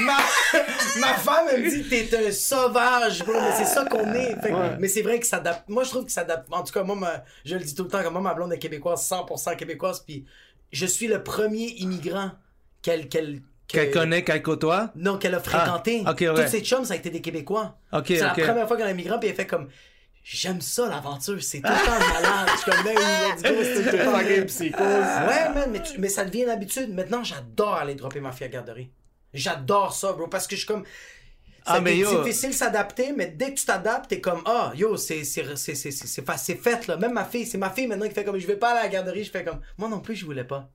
ma, 0.00 0.16
ma 1.00 1.14
femme, 1.14 1.46
elle 1.52 1.62
me 1.62 1.70
dit, 1.70 1.84
t'es 1.88 2.08
un 2.26 2.32
sauvage, 2.32 3.24
bro, 3.24 3.32
mais 3.34 3.52
c'est 3.56 3.64
ça 3.64 3.84
qu'on 3.84 4.12
est. 4.12 4.34
Fait 4.42 4.52
Mais 4.80 4.88
c'est 4.88 5.02
vrai 5.02 5.20
que 5.20 5.26
ça 5.26 5.36
adapte. 5.36 5.68
Moi, 5.68 5.84
je 5.84 5.90
trouve 5.90 6.04
que 6.04 6.12
ça 6.12 6.22
adapte. 6.22 6.48
En 6.52 6.62
tout 6.64 6.72
cas, 6.72 6.82
moi, 6.82 6.96
ma- 6.96 7.22
je 7.44 7.54
le 7.54 7.62
dis 7.62 7.74
tout 7.76 7.84
le 7.84 7.88
temps, 7.90 8.02
comme 8.02 8.14
moi, 8.14 8.22
ma 8.22 8.34
blonde 8.34 8.52
est 8.52 8.58
québécoise, 8.58 9.06
100% 9.08 9.54
québécoise, 9.56 10.00
puis 10.04 10.26
je 10.72 10.84
suis 10.84 11.06
le 11.06 11.22
premier 11.22 11.66
immigrant 11.78 12.32
qu'elle, 12.82 13.08
qu'elle, 13.08 13.40
Qu'elle 13.68 13.90
que- 13.90 13.98
connaît, 13.98 14.24
qu'elle 14.24 14.42
côtoie? 14.42 14.90
Non, 14.96 15.18
qu'elle 15.18 15.34
a 15.34 15.40
fréquenté. 15.40 16.02
Ah, 16.06 16.12
ouais. 16.18 16.34
Toutes 16.34 16.48
ses 16.48 16.60
chums, 16.62 16.84
ça 16.84 16.94
a 16.94 16.96
été 16.96 17.10
des 17.10 17.20
Québécois. 17.20 17.76
C'est 18.06 18.18
la 18.18 18.30
première 18.30 18.66
fois 18.66 18.76
qu'elle 18.76 18.88
est 18.88 18.92
immigrant, 18.92 19.18
puis 19.18 19.28
elle 19.28 19.34
fait 19.36 19.46
comme. 19.46 19.68
J'aime 20.24 20.60
ça, 20.60 20.88
l'aventure. 20.88 21.42
C'est 21.42 21.60
tout 21.60 21.68
le 21.70 21.86
temps 21.86 22.12
malade. 22.14 22.48
Je 22.52 22.60
suis 22.60 22.70
comme, 22.70 22.84
ben 22.84 22.94
oui, 22.96 23.02
let's 23.32 23.42
go, 23.42 23.58
c'est 23.62 23.90
tout 23.90 23.96
le 23.96 24.04
temps 24.04 24.18
Fucking 24.18 24.44
psychose. 24.44 24.82
Ouais, 24.82 25.48
man, 25.54 25.70
mais, 25.72 25.82
tu- 25.82 25.98
mais 25.98 26.08
ça 26.10 26.24
devient 26.26 26.42
une 26.42 26.50
habitude. 26.50 26.92
Maintenant, 26.94 27.24
j'adore 27.24 27.74
aller 27.74 27.94
dropper 27.94 28.20
ma 28.20 28.30
fille 28.32 28.44
à 28.44 28.48
la 28.48 28.52
garderie. 28.54 28.90
J'adore 29.32 29.94
ça, 29.94 30.12
bro, 30.12 30.26
parce 30.28 30.46
que 30.46 30.54
je 30.54 30.60
suis 30.60 30.66
comme. 30.68 30.84
Ah, 31.64 31.74
Ça 31.76 31.80
mais 31.80 31.90
a 31.90 31.94
été 31.94 32.02
yo. 32.02 32.22
difficile 32.22 32.52
s'adapter, 32.54 33.12
mais 33.16 33.26
dès 33.26 33.52
que 33.54 33.58
tu 33.60 33.64
t'adaptes, 33.66 34.08
t'es 34.08 34.20
comme, 34.20 34.42
ah, 34.46 34.72
yo, 34.74 34.96
c'est 34.98 35.22
fa- 35.24 36.36
c'est 36.36 36.54
fait, 36.56 36.86
là. 36.86 36.96
Même 36.98 37.12
ma 37.12 37.24
fille, 37.24 37.46
c'est 37.46 37.58
ma 37.58 37.70
fille 37.70 37.86
maintenant 37.86 38.06
qui 38.08 38.14
fait 38.14 38.24
comme, 38.24 38.38
je 38.38 38.46
vais 38.46 38.56
pas 38.56 38.70
aller 38.70 38.80
à 38.80 38.82
la 38.84 38.88
garderie. 38.88 39.24
Je 39.24 39.30
fais 39.30 39.44
comme, 39.44 39.60
moi 39.78 39.88
non 39.88 40.00
plus, 40.00 40.14
je 40.16 40.24
voulais 40.26 40.44
pas. 40.44 40.68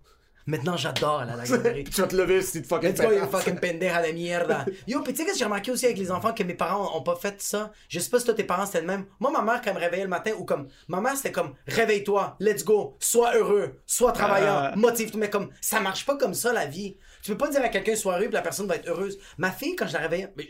Maintenant, 0.46 0.76
j'adore 0.76 1.26
la 1.26 1.36
garderie. 1.46 1.84
Tu 1.94 2.02
vas 2.02 2.08
te 2.08 2.16
lever 2.16 2.42
si 2.42 2.54
tu 2.54 2.62
te 2.64 2.68
fucking 2.68 2.90
Let's 2.90 3.02
go, 3.02 3.12
you 3.12 3.26
fucking 3.30 3.60
pendeja 3.60 4.02
de 4.02 4.12
mierda. 4.12 4.66
Yo, 4.88 5.02
pis 5.02 5.14
tu 5.14 5.18
sais, 5.20 5.24
qu'est-ce 5.26 5.34
que 5.34 5.40
j'ai 5.40 5.46
remarqué 5.46 5.72
aussi 5.72 5.86
avec 5.86 5.98
les 5.98 6.12
enfants 6.12 6.34
que 6.34 6.44
mes 6.44 6.54
parents 6.54 6.98
ont, 6.98 7.02
pas 7.02 7.16
fait 7.16 7.42
ça? 7.42 7.72
Je 7.88 8.00
sais 8.00 8.10
pas 8.10 8.20
si 8.20 8.26
toi, 8.26 8.34
tes 8.34 8.44
parents, 8.44 8.66
c'était 8.66 8.82
le 8.82 8.88
même. 8.88 9.06
Moi, 9.20 9.32
ma 9.32 9.42
mère, 9.42 9.62
quand 9.62 9.70
elle 9.72 9.76
me 9.76 9.80
réveillait 9.80 10.04
le 10.04 10.10
matin, 10.10 10.32
ou 10.38 10.44
comme, 10.46 10.68
ma 10.88 11.00
mère, 11.02 11.16
c'était 11.16 11.32
comme, 11.32 11.54
réveille-toi, 11.68 12.36
let's 12.40 12.64
go, 12.66 12.98
sois 13.00 13.36
heureux, 13.38 13.80
sois 13.86 14.12
travaillant, 14.12 14.56
Ah. 14.56 14.74
motive-toi. 14.76 15.20
Mais 15.20 15.30
comme, 15.30 15.50
ça 15.62 15.80
marche 15.80 16.06
pas 16.06 16.18
comme 16.18 16.34
ça, 16.34 16.52
la 16.52 16.66
vie. 16.66 16.98
Tu 17.22 17.32
peux 17.32 17.38
pas 17.38 17.50
dire 17.50 17.62
à 17.64 17.70
quelqu'un, 17.70 17.96
sois 17.96 18.14
heureux, 18.16 18.26
puis 18.26 18.34
la 18.34 18.42
personne 18.42 18.68
va 18.68 18.76
être 18.76 18.90
heureuse. 18.90 19.18
Ma 19.38 19.52
fille, 19.52 19.76
quand 19.76 19.88
je 19.88 19.94
la 19.94 20.00
réveillais, 20.00 20.34
mais 20.36 20.48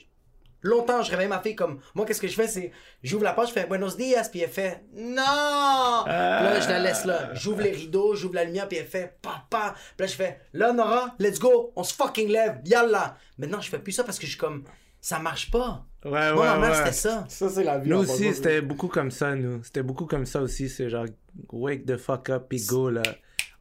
longtemps, 0.63 1.03
je 1.03 1.11
réveille 1.11 1.27
ma 1.27 1.39
fille 1.39 1.55
comme, 1.55 1.79
moi, 1.93 2.05
qu'est-ce 2.05 2.21
que 2.21 2.27
je 2.27 2.33
fais, 2.33 2.47
c'est, 2.47 2.71
j'ouvre 3.03 3.23
la 3.23 3.33
porte, 3.33 3.49
je 3.49 3.53
fais 3.53 3.65
buenos 3.67 3.95
dias, 3.95 4.27
puis 4.31 4.41
elle 4.41 4.49
fait, 4.49 4.83
non! 4.95 6.03
Puis 6.05 6.13
là, 6.13 6.59
je 6.59 6.69
la 6.69 6.79
laisse 6.79 7.05
là. 7.05 7.33
J'ouvre 7.33 7.61
les 7.61 7.71
rideaux, 7.71 8.15
j'ouvre 8.15 8.35
la 8.35 8.45
lumière, 8.45 8.67
puis 8.67 8.79
elle 8.79 8.87
fait, 8.87 9.17
papa. 9.21 9.75
Puis 9.95 10.05
là, 10.05 10.07
je 10.07 10.15
fais, 10.15 10.39
là, 10.53 10.73
Nora, 10.73 11.15
let's 11.19 11.39
go, 11.39 11.71
on 11.75 11.83
se 11.83 11.93
fucking 11.93 12.29
lève, 12.29 12.61
yalla. 12.65 13.17
Maintenant, 13.37 13.61
je 13.61 13.69
fais 13.69 13.79
plus 13.79 13.91
ça 13.91 14.03
parce 14.03 14.17
que 14.17 14.25
je 14.25 14.31
suis 14.31 14.39
comme, 14.39 14.63
ça 14.99 15.19
marche 15.19 15.51
pas. 15.51 15.85
Ouais, 16.05 16.11
Moi, 16.11 16.31
ouais, 16.33 16.45
ma 16.47 16.57
mère, 16.57 16.69
ouais. 16.71 16.77
c'était 16.77 16.91
ça. 16.91 17.25
Ça, 17.27 17.49
c'est 17.49 17.63
la 17.63 17.77
vie. 17.77 17.89
Nous 17.89 17.99
aussi, 17.99 18.33
c'était 18.33 18.61
beaucoup 18.61 18.87
comme 18.87 19.11
ça, 19.11 19.35
nous. 19.35 19.63
C'était 19.63 19.83
beaucoup 19.83 20.05
comme 20.05 20.25
ça 20.25 20.41
aussi. 20.41 20.69
C'est 20.69 20.89
genre, 20.89 21.05
wake 21.51 21.85
the 21.85 21.97
fuck 21.97 22.29
up, 22.29 22.45
puis 22.49 22.65
go, 22.65 22.89
là. 22.89 23.03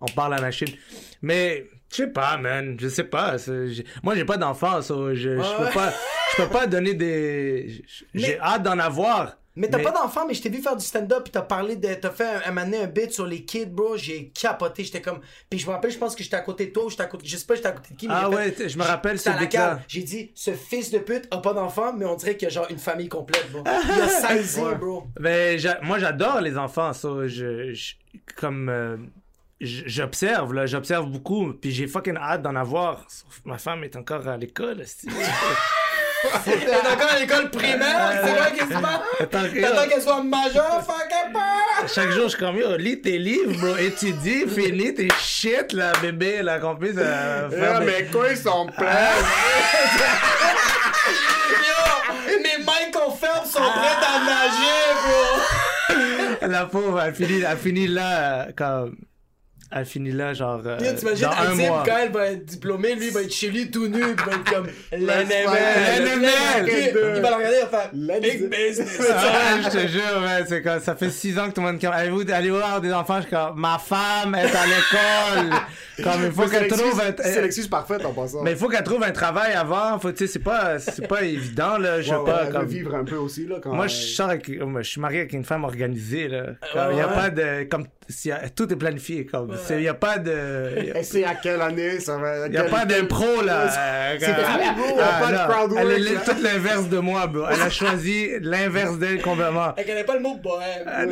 On 0.01 0.07
parle 0.07 0.35
à 0.35 0.37
la 0.37 0.43
machine. 0.43 0.69
Mais, 1.21 1.67
je 1.93 1.97
sais 1.99 2.07
pas, 2.09 2.37
man. 2.39 2.77
Je 2.81 2.89
sais 2.89 3.05
pas. 3.05 3.37
Moi, 4.03 4.15
j'ai 4.17 4.25
pas 4.25 4.37
d'enfant, 4.39 4.81
so 4.83 5.15
je, 5.15 5.21
je 5.21 5.29
Ouais. 5.39 5.45
peux 5.67 5.73
pas, 5.75 5.93
je 6.37 6.43
peux 6.43 6.49
pas 6.49 6.67
donner 6.67 6.95
des. 6.95 7.85
J'ai 8.15 8.39
hâte 8.41 8.63
d'en 8.63 8.79
avoir. 8.79 9.37
Mais 9.55 9.69
t'as 9.69 9.77
Mais- 9.77 9.85
pas 9.85 9.91
d'enfant, 9.91 10.27
mais 10.27 10.33
je 10.33 10.41
t'ai 10.41 10.49
vu 10.49 10.63
faire 10.63 10.77
du 10.79 10.85
stand-up, 10.87 11.25
puis 11.25 11.31
t'as 11.31 11.43
parlé 11.43 11.77
de. 11.77 11.93
T'as 11.93 12.09
fait 12.09 12.25
un, 12.47 12.57
un 12.57 12.73
un 12.73 12.87
bit 12.87 13.13
sur 13.13 13.27
les 13.27 13.45
kids, 13.45 13.67
bro. 13.67 13.99
J'ai 13.99 14.31
capoté, 14.31 14.83
j'étais 14.83 15.03
comme. 15.03 15.21
Puis 15.51 15.59
je 15.59 15.67
me 15.67 15.73
rappelle, 15.73 15.91
je 15.91 15.99
pense 15.99 16.17
que 16.17 16.23
j'étais 16.23 16.37
à 16.37 16.41
côté 16.41 16.69
de 16.69 16.73
toi, 16.73 16.87
ou 16.87 16.89
j'étais 16.89 17.03
à 17.03 17.07
côté. 17.07 17.27
Je 17.29 17.37
sais 17.37 17.45
pas, 17.45 17.55
j'étais 17.55 17.69
à 17.69 17.73
côté 17.73 17.93
de 17.93 17.99
qui, 17.99 18.09
mais 18.09 18.15
Ah 18.17 18.31
ouais, 18.31 18.51
fait- 18.53 18.71
je 18.71 18.79
me 18.79 18.83
rappelle 18.83 19.19
ce 19.19 19.29
cave. 19.49 19.83
J'ai 19.89 20.03
dit, 20.05 20.33
ce 20.35 20.53
fils 20.53 20.91
de 20.91 21.01
pute 21.01 21.29
a 21.31 21.37
pas 21.37 21.53
d'enfant, 21.53 21.93
mais 21.93 22.07
on 22.07 22.15
dirait 22.15 22.35
qu'il 22.39 22.49
y 22.49 22.51
a 22.51 22.55
genre 22.55 22.67
une 22.71 22.79
famille 22.79 23.11
complète, 23.11 23.53
bro. 23.53 23.63
Il 23.95 24.01
a 24.01 24.09
saisi, 24.09 24.63
bro. 24.81 25.05
Ben, 25.21 25.59
j'a- 25.59 25.81
moi, 25.83 25.99
j'adore 25.99 26.41
les 26.41 26.57
enfants, 26.57 26.95
ça. 26.95 27.11
Je, 27.27 27.75
je- 27.75 27.95
comme, 28.37 28.71
euh, 28.71 28.97
j'observe, 29.63 30.53
là, 30.55 30.67
j'observe 30.67 31.07
beaucoup. 31.07 31.53
Puis 31.55 31.71
j'ai 31.73 31.87
fucking 31.87 32.17
hâte 32.17 32.43
d'en 32.43 32.57
avoir. 32.57 33.05
Sauf 33.09 33.41
ma 33.45 33.59
femme 33.59 33.85
est 33.85 33.97
encore 33.97 34.27
à 34.29 34.37
l'école, 34.37 34.81
esti. 34.81 35.09
T'es 36.45 36.71
encore 36.93 37.11
à 37.11 37.19
l'école 37.19 37.51
primaire, 37.51 38.13
c'est 38.23 38.31
vrai 38.31 38.53
qu'est-ce 38.53 38.69
qui 38.69 38.75
se 38.75 38.81
passe? 38.81 39.01
Attends, 39.21 39.43
T'attends 39.61 39.89
qu'elle 39.89 40.03
soit 40.03 40.23
majeure, 40.23 40.81
fucking 40.87 41.33
peur! 41.33 41.89
Chaque 41.93 42.11
jour, 42.11 42.25
je 42.25 42.29
suis 42.29 42.39
comme, 42.39 42.57
yo, 42.59 42.77
lis 42.77 43.01
tes 43.01 43.19
livres, 43.19 43.59
bro, 43.61 43.77
étudie, 43.77 44.45
finis 44.49 44.95
tes 44.95 45.09
shit, 45.19 45.73
là, 45.73 45.91
bébé, 46.01 46.43
là, 46.43 46.61
qu'on 46.61 46.77
puisse 46.77 46.95
euh, 46.97 47.51
faire 47.51 47.73
Ah, 47.75 47.81
des- 47.81 47.87
mais 47.87 48.05
quoi, 48.13 48.29
ils 48.31 48.37
sont 48.37 48.67
pleins? 48.67 48.87
Yo, 51.61 52.39
mes 52.39 52.65
mains 52.65 52.91
qu'on 52.93 53.11
ferme 53.11 53.45
sont 53.45 53.59
prêtes 53.59 54.07
à 54.07 54.25
nager, 54.25 54.95
bro! 56.39 56.49
La 56.49 56.67
pauvre, 56.67 57.01
elle 57.01 57.15
finit, 57.15 57.43
elle 57.43 57.59
finit 57.59 57.89
là, 57.89 58.47
comme... 58.57 58.95
Elle 59.75 59.87
finit 59.87 60.13
là, 60.13 60.35
genre, 60.35 60.61
euh, 60.67 60.77
T'imagines, 60.77 61.29
mois. 61.67 61.83
quand 61.87 61.97
elle 61.97 62.13
va 62.13 62.27
être 62.27 62.45
diplômée, 62.45 62.95
lui, 62.95 63.07
il 63.07 63.13
va 63.13 63.23
être 63.23 63.33
chez 63.33 63.49
lui 63.49 63.71
tout 63.71 63.87
nu, 63.87 64.01
il 64.01 64.23
va 64.23 64.33
être 64.33 64.53
comme 64.53 64.67
l'NML. 64.93 65.47
l'NML. 65.99 67.15
Il 67.17 67.23
va 67.23 67.31
la 67.31 67.37
regarder, 67.37 67.57
il 67.63 67.71
va 67.71 67.79
faire 67.79 68.21
Big 68.21 68.51
business. 68.51 69.01
Ah, 69.15 69.59
je 69.63 69.69
te 69.71 69.87
jure, 69.87 70.03
ouais, 70.23 70.45
c'est 70.47 70.63
comme, 70.63 70.81
ça 70.81 70.95
fait 70.95 71.11
six 71.11 71.39
ans 71.39 71.49
que 71.49 71.55
tout 71.55 71.61
le 71.63 71.69
monde 71.69 71.81
comme, 71.81 71.93
allez-vous 71.93 72.31
allez 72.31 72.51
voir 72.51 72.81
des 72.81 72.93
enfants, 72.93 73.17
je 73.17 73.23
suis 73.23 73.31
comme, 73.31 73.59
ma 73.59 73.79
femme 73.79 74.35
est 74.35 74.55
à 74.55 74.67
l'école. 74.67 75.59
comme, 76.03 76.25
il 76.27 76.33
faut 76.33 76.49
qu'elle 76.49 76.69
trouve 76.69 77.01
un, 77.01 77.15
C'est 77.23 77.41
l'excuse 77.41 77.69
parfaite 77.69 78.05
en 78.05 78.13
passant. 78.13 78.43
mais 78.43 78.53
il 78.53 78.57
faut 78.57 78.69
qu'elle 78.69 78.83
trouve 78.85 79.03
un 79.03 79.11
travail 79.11 79.53
avant, 79.53 79.99
faut, 79.99 80.13
tu 80.13 80.19
sais, 80.19 80.33
c'est 80.33 80.39
pas, 80.39 80.79
c'est 80.79 81.07
pas 81.09 81.23
évident, 81.23 81.79
là, 81.79 82.01
je 82.01 82.09
sais 82.11 82.25
pas, 82.25 82.47
comme, 82.47 82.67
vivre 82.67 82.95
un 82.95 83.05
peu 83.05 83.17
aussi, 83.17 83.47
là. 83.47 83.57
Quand 83.63 83.73
moi, 83.73 83.87
je 83.87 83.97
sors 83.97 84.29
avec, 84.29 84.49
moi, 84.61 84.83
je 84.83 84.91
suis 84.91 85.01
marié 85.01 85.21
avec 85.21 85.33
une 85.33 85.45
femme 85.45 85.65
organisée, 85.65 86.29
là. 86.29 86.45
Comme, 86.73 86.93
il 86.93 86.99
y 86.99 87.01
a 87.01 87.09
pas 87.09 87.31
de, 87.31 87.65
comme, 87.65 87.87
a- 88.31 88.49
tout 88.49 88.73
est 88.73 88.77
planifié, 88.77 89.27
comme, 89.27 89.57
il 89.71 89.83
y 89.83 89.89
a 89.89 89.95
pas 89.95 90.19
de, 90.19 90.93
Et 90.95 91.03
c'est 91.03 91.25
à 91.25 91.35
quelle 91.35 91.61
année 91.61 92.01
ça 92.01 92.17
va. 92.19 92.47
il 92.47 92.55
y 92.55 92.57
a 92.57 92.65
pas 92.65 92.85
d'impro, 92.85 93.43
là. 93.43 93.69
C'est 93.71 93.79
Euh. 93.79 94.17
Il 94.19 95.01
a 95.01 95.19
ah, 95.19 95.21
pas 95.21 95.67
de 95.67 95.77
Elle 95.79 95.91
est 95.91 96.13
là. 96.13 96.21
tout 96.25 96.43
l'inverse 96.43 96.89
de 96.89 96.99
moi, 96.99 97.27
bro. 97.27 97.45
Elle 97.51 97.63
a 97.63 97.71
choisi 97.71 98.29
l'inverse 98.41 98.99
d'elle 98.99 99.21
complètement. 99.23 99.75
Elle 99.77 99.87
connaît 99.87 100.05
pas 100.05 100.15
le 100.15 100.21
mot 100.21 100.37
bohème. 100.37 100.85
Ah, 100.87 101.05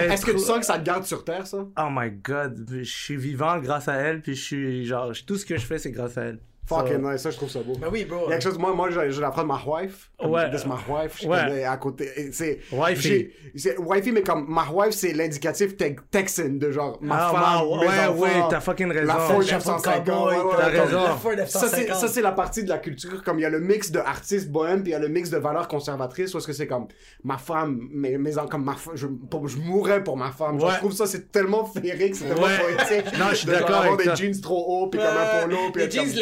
est 0.00 0.12
Est-ce 0.12 0.24
que 0.26 0.32
tu 0.32 0.38
sens 0.38 0.58
que 0.58 0.66
ça 0.66 0.78
te 0.78 0.84
garde 0.84 1.04
sur 1.04 1.24
terre, 1.24 1.46
ça? 1.46 1.58
Oh 1.58 1.88
my 1.90 2.10
god, 2.10 2.66
je 2.70 2.82
suis 2.82 3.16
vivant 3.16 3.58
grâce 3.58 3.88
à 3.88 3.94
elle, 3.94 4.20
puis 4.20 4.34
je 4.34 4.42
suis 4.42 4.86
genre, 4.86 5.12
tout 5.26 5.36
ce 5.36 5.46
que 5.46 5.56
je 5.56 5.64
fais, 5.64 5.78
c'est 5.78 5.90
grâce 5.90 6.16
à 6.18 6.22
elle. 6.22 6.38
Fucking 6.68 7.02
nice, 7.02 7.22
ça, 7.22 7.30
je 7.30 7.36
trouve 7.36 7.50
ça 7.50 7.60
beau. 7.60 7.74
Ben 7.78 7.88
oui, 7.90 8.04
bro. 8.04 8.24
Il 8.26 8.30
y 8.30 8.32
a 8.32 8.36
quelque 8.38 8.42
chose, 8.50 8.58
moi, 8.58 8.72
moi 8.74 8.90
j'ai 8.90 9.10
j'ai 9.10 9.20
la 9.20 9.32
phrase 9.32 9.44
de 9.44 9.48
ma 9.48 9.60
wife. 9.66 10.10
Ouais. 10.22 10.50
This 10.50 10.66
my 10.66 10.72
wife. 10.88 11.18
Je 11.22 11.28
Ouais. 11.28 11.64
à 11.64 11.76
côté. 11.76 12.30
C'est. 12.32 12.58
Wifey. 12.72 13.30
Wifey, 13.78 14.12
mais 14.12 14.22
comme 14.22 14.46
ma 14.48 14.66
wife, 14.70 14.94
c'est 14.94 15.12
l'indicatif 15.12 15.76
te- 15.76 15.94
texan 16.10 16.50
de 16.58 16.70
genre 16.70 16.98
ma 17.00 17.16
Ah, 17.16 17.30
femme. 17.30 17.40
ma- 17.40 17.62
mes 17.64 17.86
ouais, 17.88 18.06
enfants, 18.08 18.20
ouais, 18.22 18.30
t'as 18.50 18.60
fucking 18.60 18.90
raison. 18.92 19.06
La 19.06 19.14
Ford 19.14 19.40
La 19.40 19.60
Ford 19.60 19.74
950. 19.74 20.04
Cowboy, 20.06 20.36
ouais, 20.36 20.42
ouais, 20.42 20.50
t'as 20.58 20.66
raison. 20.68 21.02
La 21.36 21.46
Ça, 21.46 21.60
c'est, 21.60 21.86
950. 21.86 21.96
ça, 22.00 22.08
c'est 22.08 22.22
la 22.22 22.32
partie 22.32 22.64
de 22.64 22.68
la 22.68 22.78
culture. 22.78 23.22
Comme 23.22 23.38
il 23.38 23.42
y 23.42 23.46
a 23.46 23.50
le 23.50 23.60
mix 23.60 23.90
de 23.90 23.98
artistes 24.00 24.50
bohèmes, 24.50 24.82
puis 24.82 24.90
il 24.90 24.92
y 24.92 24.96
a 24.96 24.98
le 24.98 25.08
mix 25.08 25.30
de 25.30 25.38
valeurs 25.38 25.68
conservatrices, 25.68 26.34
où 26.34 26.38
est-ce 26.38 26.46
que 26.46 26.52
c'est 26.52 26.66
comme 26.66 26.88
ma 27.24 27.38
femme, 27.38 27.88
mes, 27.92 28.18
mes 28.18 28.36
enfants, 28.38 28.48
comme 28.48 28.64
ma 28.64 28.74
femme, 28.74 28.94
je, 28.96 29.06
pour- 29.06 29.48
je 29.48 29.58
mourrais 29.58 30.02
pour 30.04 30.16
ma 30.16 30.30
femme. 30.30 30.58
Genre, 30.60 30.70
je 30.72 30.76
trouve 30.78 30.92
ça, 30.92 31.06
c'est 31.06 31.30
tellement 31.32 31.64
féerique, 31.64 32.16
c'est 32.16 32.26
tellement 32.26 32.42
Ouais. 32.42 32.76
poétique. 32.76 33.18
Non, 33.18 33.26
je 33.30 33.34
suis 33.36 33.46
de 33.46 33.52
genre 33.52 33.60
d'accord 33.62 33.76
avoir 33.82 33.96
des 33.96 34.14
jeans 34.16 34.40
trop 34.40 34.64
hauts, 34.66 34.88
puis 34.88 35.00
comme 35.00 35.08
un 35.08 35.42
polo, 35.44 35.58
puis 35.72 35.82
Les 35.84 35.90
jeans 35.90 36.04
comme- 36.04 36.14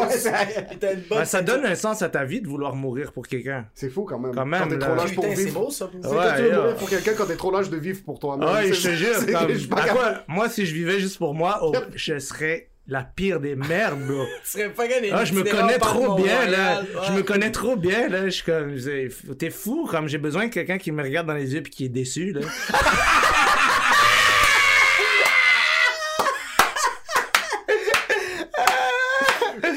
Ouais, 0.00 0.66
t'as 0.80 0.92
une 0.94 1.00
bonne 1.00 1.18
Ben, 1.18 1.24
ça 1.24 1.42
donne 1.42 1.64
un 1.66 1.74
sens 1.74 2.02
à 2.02 2.08
ta 2.08 2.24
vie 2.24 2.40
de 2.40 2.48
vouloir 2.48 2.74
mourir 2.74 3.12
pour 3.12 3.26
quelqu'un. 3.26 3.66
C'est 3.74 3.90
fou 3.90 4.04
quand 4.04 4.18
même. 4.18 4.34
Quand 4.34 4.46
même, 4.46 4.68
t'es 4.68 4.78
trop 4.78 4.94
lâche 4.94 5.14
pour 5.14 5.24
Putain, 5.24 5.36
c'est 5.36 5.44
vivre. 5.44 5.60
beau 5.60 5.70
ça. 5.70 5.90
C'est 6.02 6.08
Ouais, 6.08 6.16
quand 6.16 6.36
tu 6.36 6.42
veux 6.42 6.52
mourir 6.56 6.76
pour 6.76 6.88
quelqu'un 6.90 7.12
quand 7.16 7.26
t'es 7.26 7.36
trop 7.36 7.50
lâche 7.50 7.68
de 7.70 7.76
vivre 7.76 8.02
pour 8.04 8.18
toi. 8.18 8.36
Ouais, 8.36 8.72
je 8.72 8.82
te 8.88 8.94
jure, 8.94 9.14
c'est- 9.16 9.32
comme, 9.32 9.48
je 9.52 9.58
suis 9.58 9.68
pas 9.68 9.76
à 9.82 9.86
capable. 9.86 9.98
quoi- 10.00 10.24
moi, 10.28 10.48
si 10.48 10.66
je 10.66 10.74
vivais 10.74 10.98
juste 11.00 11.18
pour 11.18 11.34
moi, 11.34 11.58
oh, 11.62 11.72
je 11.94 12.18
serais 12.18 12.68
la 12.88 13.02
pire 13.04 13.38
des 13.38 13.54
merdes, 13.54 14.00
bro. 14.00 14.24
Tu 14.44 14.50
serais 14.58 14.70
fucking 14.70 15.10
Ah, 15.12 15.24
je 15.24 15.34
me 15.34 15.42
connais 15.44 15.78
trop 15.78 16.14
bien, 16.16 16.46
là. 16.48 16.82
Je 17.06 17.12
me 17.12 17.22
connais 17.22 17.50
trop 17.52 17.76
bien, 17.76 18.08
là. 18.08 18.24
Je 18.26 18.30
suis 18.30 18.44
comme, 18.44 18.74
t'es 19.38 19.50
fou, 19.50 19.86
comme 19.90 20.08
j'ai 20.08 20.18
besoin 20.18 20.46
de 20.46 20.52
quelqu'un 20.52 20.78
qui 20.78 20.90
me 20.90 21.02
regarde 21.02 21.26
dans 21.28 21.34
les 21.34 21.54
yeux 21.54 21.62
puis 21.62 21.70
qui 21.72 21.84
est 21.84 21.88
déçu, 21.90 22.32
là. 22.32 22.40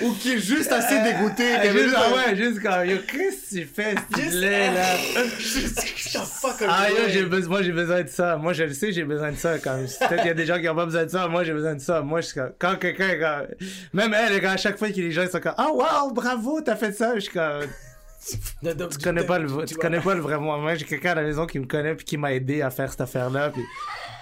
Ou 0.01 0.14
qui 0.25 0.33
est 0.33 0.39
juste 0.39 0.71
assez 0.71 0.99
dégoûté. 1.01 1.43
Ah, 1.55 1.61
qui 1.61 1.67
avait 1.67 1.79
juste, 1.83 1.89
juste 1.95 1.97
ah 1.97 2.15
ouais, 2.15 2.35
juste 2.35 2.61
comme, 2.63 2.85
yo, 2.89 2.97
qu'est-ce 3.07 3.55
que 3.55 3.59
tu 3.61 3.65
fais, 3.65 3.95
ce 4.15 4.39
lait, 4.39 4.71
là? 4.73 4.85
Ah, 6.67 6.89
yo, 6.89 6.95
j'ai 7.09 7.23
besoin, 7.23 7.49
moi, 7.49 7.61
j'ai 7.63 7.71
besoin 7.71 8.01
de 8.03 8.07
ça. 8.07 8.37
Moi, 8.37 8.53
je 8.53 8.63
le 8.63 8.73
sais, 8.73 8.91
j'ai 8.91 9.03
besoin 9.03 9.31
de 9.31 9.37
ça. 9.37 9.59
Comme, 9.59 9.81
peut-être 9.81 10.15
qu'il 10.17 10.27
y 10.27 10.29
a 10.29 10.33
des 10.33 10.45
gens 10.45 10.59
qui 10.59 10.69
ont 10.69 10.75
pas 10.75 10.85
besoin 10.85 11.03
de 11.05 11.09
ça. 11.09 11.27
Moi, 11.27 11.43
j'ai 11.43 11.53
besoin 11.53 11.75
de 11.75 11.81
ça. 11.81 12.01
Moi, 12.01 12.21
je 12.21 12.27
suis 12.27 12.35
comme, 12.35 12.51
quand 12.57 12.75
quelqu'un, 12.77 13.15
quand- 13.19 13.45
même 13.93 14.13
elle, 14.13 14.41
quand 14.41 14.49
à 14.51 14.57
chaque 14.57 14.77
fois 14.77 14.89
que 14.89 14.95
les 14.95 15.11
gens 15.11 15.27
sont 15.29 15.39
comme, 15.39 15.53
ah, 15.57 15.69
wow, 15.71 16.11
bravo, 16.13 16.61
t'as 16.61 16.75
fait 16.75 16.93
ça. 16.93 17.15
Je 17.15 17.19
suis 17.21 17.31
comme, 17.33 17.61
De- 18.63 18.73
de- 18.73 18.85
tu 18.85 18.97
connais 18.97 19.23
pas 19.25 19.37
le, 19.39 19.65
tu 19.65 19.75
connais 19.75 19.99
pas 19.99 20.15
le 20.15 20.21
vrai 20.21 20.37
moi. 20.39 20.57
Moi, 20.57 20.75
j'ai 20.75 20.85
quelqu'un 20.85 21.11
à 21.11 21.15
la 21.15 21.21
maison 21.23 21.45
qui 21.45 21.59
me 21.59 21.65
connaît 21.65 21.95
puis 21.95 22.05
qui 22.05 22.17
m'a 22.17 22.33
aidé 22.33 22.61
à 22.61 22.69
faire 22.69 22.89
cette 22.89 23.01
affaire-là. 23.01 23.49
Puis, 23.51 23.61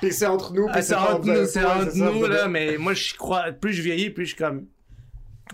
Puis 0.01 0.11
c'est 0.13 0.25
entre 0.25 0.53
nous. 0.53 0.67
Ah, 0.71 0.81
c'est 0.81 0.95
entre 0.95 1.25
nous, 1.25 1.45
c'est 1.45 1.63
entre 1.63 1.95
nous, 1.95 2.25
là, 2.25 2.47
mais 2.47 2.77
moi, 2.77 2.93
je 2.93 3.13
crois, 3.13 3.51
plus 3.51 3.73
je 3.73 3.81
vieillis, 3.81 4.09
plus 4.09 4.25
je 4.25 4.29
suis 4.35 4.43
comme, 4.43 4.65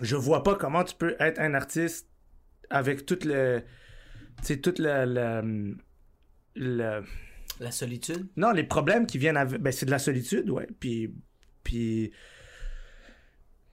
je 0.02 0.16
vois 0.16 0.42
pas 0.42 0.54
comment 0.54 0.84
tu 0.84 0.94
peux 0.94 1.16
être 1.18 1.40
un 1.40 1.54
artiste 1.54 2.08
avec 2.70 3.06
toute 3.06 3.24
le, 3.24 3.62
sais, 4.42 4.58
toute 4.58 4.78
la, 4.78 5.06
la, 5.06 5.42
La 7.60 7.70
solitude? 7.70 8.28
non, 8.36 8.52
les 8.52 8.64
problèmes 8.64 9.06
qui 9.06 9.18
viennent 9.18 9.36
avec, 9.36 9.60
ben, 9.60 9.72
c'est 9.72 9.86
de 9.86 9.90
la 9.90 9.98
solitude, 9.98 10.50
ouais, 10.50 10.68
puis, 10.78 11.14
puis, 11.62 12.12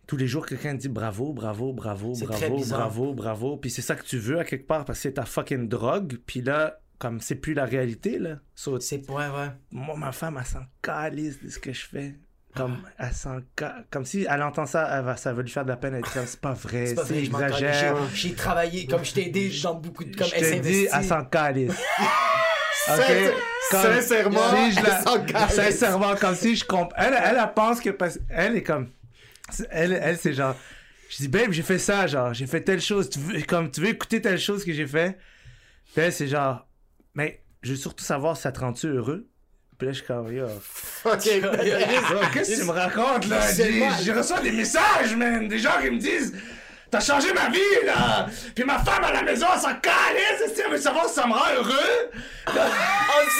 tous 0.07 0.17
les 0.17 0.27
jours, 0.27 0.45
quelqu'un 0.45 0.73
dit 0.73 0.89
bravo, 0.89 1.33
bravo, 1.33 1.73
bravo, 1.73 2.13
C'est 2.15 2.25
bravo, 2.25 2.63
bravo, 2.65 3.13
bravo, 3.13 3.57
puis 3.57 3.69
c'est 3.69 3.81
ça 3.81 3.95
que 3.95 4.03
tu 4.03 4.17
veux 4.17 4.39
à 4.39 4.45
quelque 4.45 4.65
part 4.67 4.85
parce 4.85 4.99
que 4.99 5.03
c'est 5.03 5.13
ta 5.13 5.25
fucking 5.25 5.67
drogue, 5.67 6.17
puis 6.25 6.41
là, 6.41 6.79
comme 6.97 7.19
c'est 7.19 7.35
plus 7.35 7.53
la 7.53 7.65
réalité, 7.65 8.17
là. 8.17 8.39
So, 8.55 8.79
C'est 8.79 9.07
ouais 9.09 9.27
ouais. 9.29 9.49
moi, 9.71 9.95
ma 9.95 10.11
femme, 10.11 10.37
elle 10.39 10.45
s'en 10.45 10.63
calisse 10.81 11.41
de 11.41 11.49
ce 11.49 11.59
que 11.59 11.71
je 11.71 11.85
fais. 11.85 12.15
Comme, 12.57 12.77
elle 12.97 13.13
s'en 13.13 13.39
ca- 13.57 13.75
Comme 13.91 14.05
si 14.05 14.25
elle 14.29 14.41
entend 14.41 14.65
ça, 14.65 14.89
elle 14.97 15.05
va, 15.05 15.15
ça 15.17 15.31
va 15.33 15.41
lui 15.41 15.49
faire 15.49 15.63
de 15.63 15.69
la 15.69 15.77
peine. 15.77 15.93
Elle 15.95 16.01
dit 16.03 16.09
c'est 16.25 16.41
pas 16.41 16.53
vrai, 16.53 16.87
C'est 16.87 17.15
exagère. 17.17 17.95
J'ai 18.13 18.33
travaillé 18.33 18.85
comme 18.87 19.05
je 19.05 19.13
t'ai 19.13 19.27
aidé 19.27 19.51
dans 19.63 19.75
beaucoup 19.75 20.03
de 20.03 20.15
comme 20.15 20.27
Je 20.27 20.35
dis, 20.35 20.43
s'investit. 20.45 20.87
elle 20.93 21.03
s'en 21.05 21.25
calisse. 21.25 21.73
Sin- 22.85 22.95
Comme- 23.71 23.81
Sincèrement, 23.81 24.39
si 24.55 24.71
je 24.71 24.83
la-. 24.83 25.49
Sincèrement, 25.49 26.15
comme 26.15 26.35
si 26.35 26.55
je 26.55 26.63
comprends. 26.65 26.95
Elle, 26.97 27.13
elle, 27.21 27.37
elle 27.37 27.53
pense 27.53 27.81
que. 27.81 27.89
parce- 27.89 28.19
Elle 28.29 28.55
est 28.57 28.63
comme. 28.63 28.89
Elle, 29.71 29.93
elle 30.01 30.17
c'est 30.17 30.33
genre. 30.33 30.55
Je 31.09 31.17
dis, 31.17 31.27
babe, 31.27 31.51
j'ai 31.51 31.63
fait 31.63 31.79
ça, 31.79 32.05
genre, 32.07 32.33
j'ai 32.33 32.47
fait 32.47 32.61
telle 32.61 32.81
chose. 32.81 33.09
Tu 33.09 33.19
veux, 33.19 33.41
comme, 33.43 33.71
tu 33.71 33.81
veux 33.81 33.87
écouter 33.89 34.21
telle 34.21 34.39
chose 34.39 34.63
que 34.65 34.73
j'ai 34.73 34.87
fait? 34.87 35.17
Puis 35.93 36.01
elle, 36.03 36.13
c'est 36.13 36.27
genre. 36.27 36.65
Mais 37.13 37.41
je 37.61 37.71
veux 37.71 37.77
surtout 37.77 38.03
savoir 38.05 38.35
si 38.37 38.43
ça 38.43 38.51
te 38.51 38.59
rend-tu 38.59 38.87
heureux? 38.87 39.27
Puis 39.77 39.87
là, 39.87 39.93
je 39.93 39.97
suis 39.97 40.07
comme, 40.07 40.33
yo. 40.35 40.47
Qu'est-ce 42.33 42.51
que 42.51 42.59
tu 42.59 42.63
me 42.65 42.71
racontes, 42.71 43.27
là? 43.27 43.39
Mal. 43.39 43.93
J'ai 44.01 44.11
reçu 44.11 44.33
des 44.41 44.51
messages, 44.51 45.15
man! 45.15 45.47
Des 45.47 45.59
gens 45.59 45.79
qui 45.81 45.91
me 45.91 45.99
disent 45.99 46.33
T'as 46.89 47.01
changé 47.01 47.33
ma 47.33 47.49
vie, 47.49 47.85
là! 47.85 48.27
Puis 48.55 48.63
ma 48.63 48.79
femme 48.79 49.03
à 49.03 49.11
la 49.11 49.21
maison, 49.21 49.45
elle 49.53 49.59
s'en 49.59 49.73
calisse! 49.75 50.41
Est-ce 50.45 50.53
qu'elle 50.61 50.71
veut 50.71 50.77
savoir 50.77 51.05
si 51.09 51.15
ça 51.15 51.27
me 51.27 51.33
rend 51.33 51.51
heureux? 51.55 52.11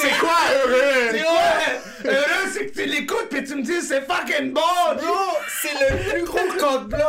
C'est 0.02 0.18
quoi 0.20 0.36
heureux? 0.66 1.08
C'est 1.12 1.22
ouais! 1.24 2.14
Heureux, 2.14 2.50
c'est 2.54 2.66
que 2.68 2.74
tu 2.82 2.86
l'écoutes 2.86 3.28
puis 3.30 3.43
tu 3.45 3.56
me 3.56 3.62
dis 3.64 3.82
c'est 3.82 4.02
fucking 4.02 4.52
bon! 4.54 4.62
Bro, 4.98 5.38
c'est 5.62 5.74
le 5.74 6.10
plus 6.12 6.24
gros 6.26 6.39
code 6.60 6.89
bloc. 6.89 7.02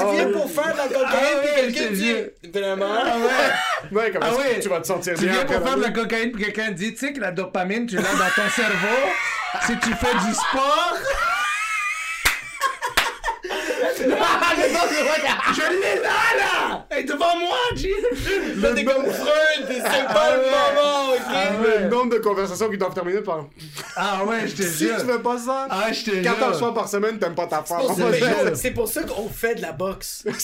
Tu 0.00 0.16
viens 0.16 0.30
pour 0.32 0.50
faire 0.50 0.72
de 0.72 0.78
la 0.78 0.88
cocaïne 0.88 1.04
Ah 1.12 1.36
ouais, 1.44 1.62
puis 1.64 1.74
quelqu'un 1.74 1.92
dit 1.92 2.16
vraiment? 2.52 2.94
Ah 3.04 3.16
ouais! 3.18 3.96
Ouais, 3.98 4.10
comme 4.10 4.22
Ah 4.24 4.30
ça, 4.32 4.38
ouais. 4.38 4.60
tu 4.60 4.68
vas 4.70 4.80
te 4.80 4.86
sentir 4.86 5.14
Tu 5.14 5.24
bien. 5.24 5.32
viens 5.32 5.42
après 5.42 5.56
pour 5.58 5.68
faire 5.68 5.76
de 5.76 5.82
la 5.82 5.90
cocaïne 5.90 6.32
puis 6.32 6.42
quelqu'un 6.44 6.70
dit, 6.70 6.94
tu 6.94 7.06
sais 7.06 7.12
que 7.12 7.20
la 7.20 7.30
dopamine, 7.32 7.86
tu 7.86 7.96
l'as 7.96 8.02
dans 8.02 8.30
ton 8.34 8.48
cerveau? 8.48 9.12
Si 9.66 9.78
tu 9.78 9.90
fais 9.94 10.14
du 10.26 10.32
sport? 10.34 10.96
Je 14.56 15.72
l'ai 15.72 16.02
là, 16.02 16.08
là! 16.38 16.86
Et 16.96 17.04
devant 17.04 17.36
moi, 17.38 17.56
G! 17.76 17.88
Là, 18.56 18.72
t'es 18.74 18.84
comme 18.84 19.04
Freud, 19.06 19.66
c'est 19.68 20.06
pas 20.06 20.36
le 20.36 20.42
moment, 20.42 21.12
ok? 21.14 21.82
Le 21.82 21.88
nombre 21.88 22.14
de 22.14 22.18
conversations 22.18 22.68
qui 22.70 22.78
doivent 22.78 22.94
terminer 22.94 23.20
par. 23.20 23.46
Ah 23.96 24.24
ouais, 24.24 24.46
je 24.48 24.54
te 24.54 24.62
Si 24.62 24.84
jure. 24.86 24.96
tu 24.98 25.06
fais 25.06 25.18
pas 25.18 25.38
ça, 25.38 25.66
Ah, 25.70 25.92
je 25.92 26.04
te 26.10 26.22
14 26.22 26.50
jure. 26.52 26.58
fois 26.58 26.74
par 26.74 26.88
semaine, 26.88 27.18
t'aimes 27.18 27.34
pas 27.34 27.46
ta 27.46 27.62
femme. 27.62 27.82
C'est 28.54 28.72
pour 28.72 28.88
ça 28.88 29.02
qu'on 29.02 29.28
fait 29.28 29.54
de 29.56 29.62
la 29.62 29.72
boxe. 29.72 30.24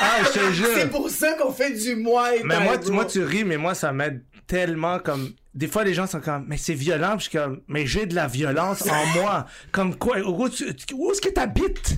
Ah, 0.00 0.18
je 0.24 0.28
te 0.28 0.38
C'est 0.46 0.52
jure. 0.52 0.90
pour 0.90 1.10
ça 1.10 1.32
qu'on 1.34 1.52
fait 1.52 1.70
du 1.72 1.96
muay 1.96 2.42
Mais 2.44 2.56
thai, 2.56 2.64
moi, 2.64 2.76
moi, 2.90 3.04
tu 3.04 3.22
ris, 3.22 3.44
mais 3.44 3.56
moi, 3.56 3.74
ça 3.74 3.92
m'aide 3.92 4.22
tellement 4.46 4.98
comme 5.00 5.32
des 5.54 5.66
fois 5.66 5.82
les 5.82 5.92
gens 5.94 6.06
sont 6.06 6.20
comme 6.20 6.44
mais 6.46 6.56
c'est 6.56 6.74
violent 6.74 7.16
puis 7.16 7.24
je 7.24 7.30
suis 7.30 7.38
comme 7.38 7.62
mais 7.66 7.84
j'ai 7.84 8.06
de 8.06 8.14
la 8.14 8.28
violence 8.28 8.82
en 8.88 9.06
moi 9.20 9.46
comme 9.72 9.96
quoi 9.96 10.18
où, 10.18 10.48
tu- 10.48 10.66
où 10.94 11.10
est-ce 11.10 11.20
que 11.20 11.30
t'habites? 11.30 11.96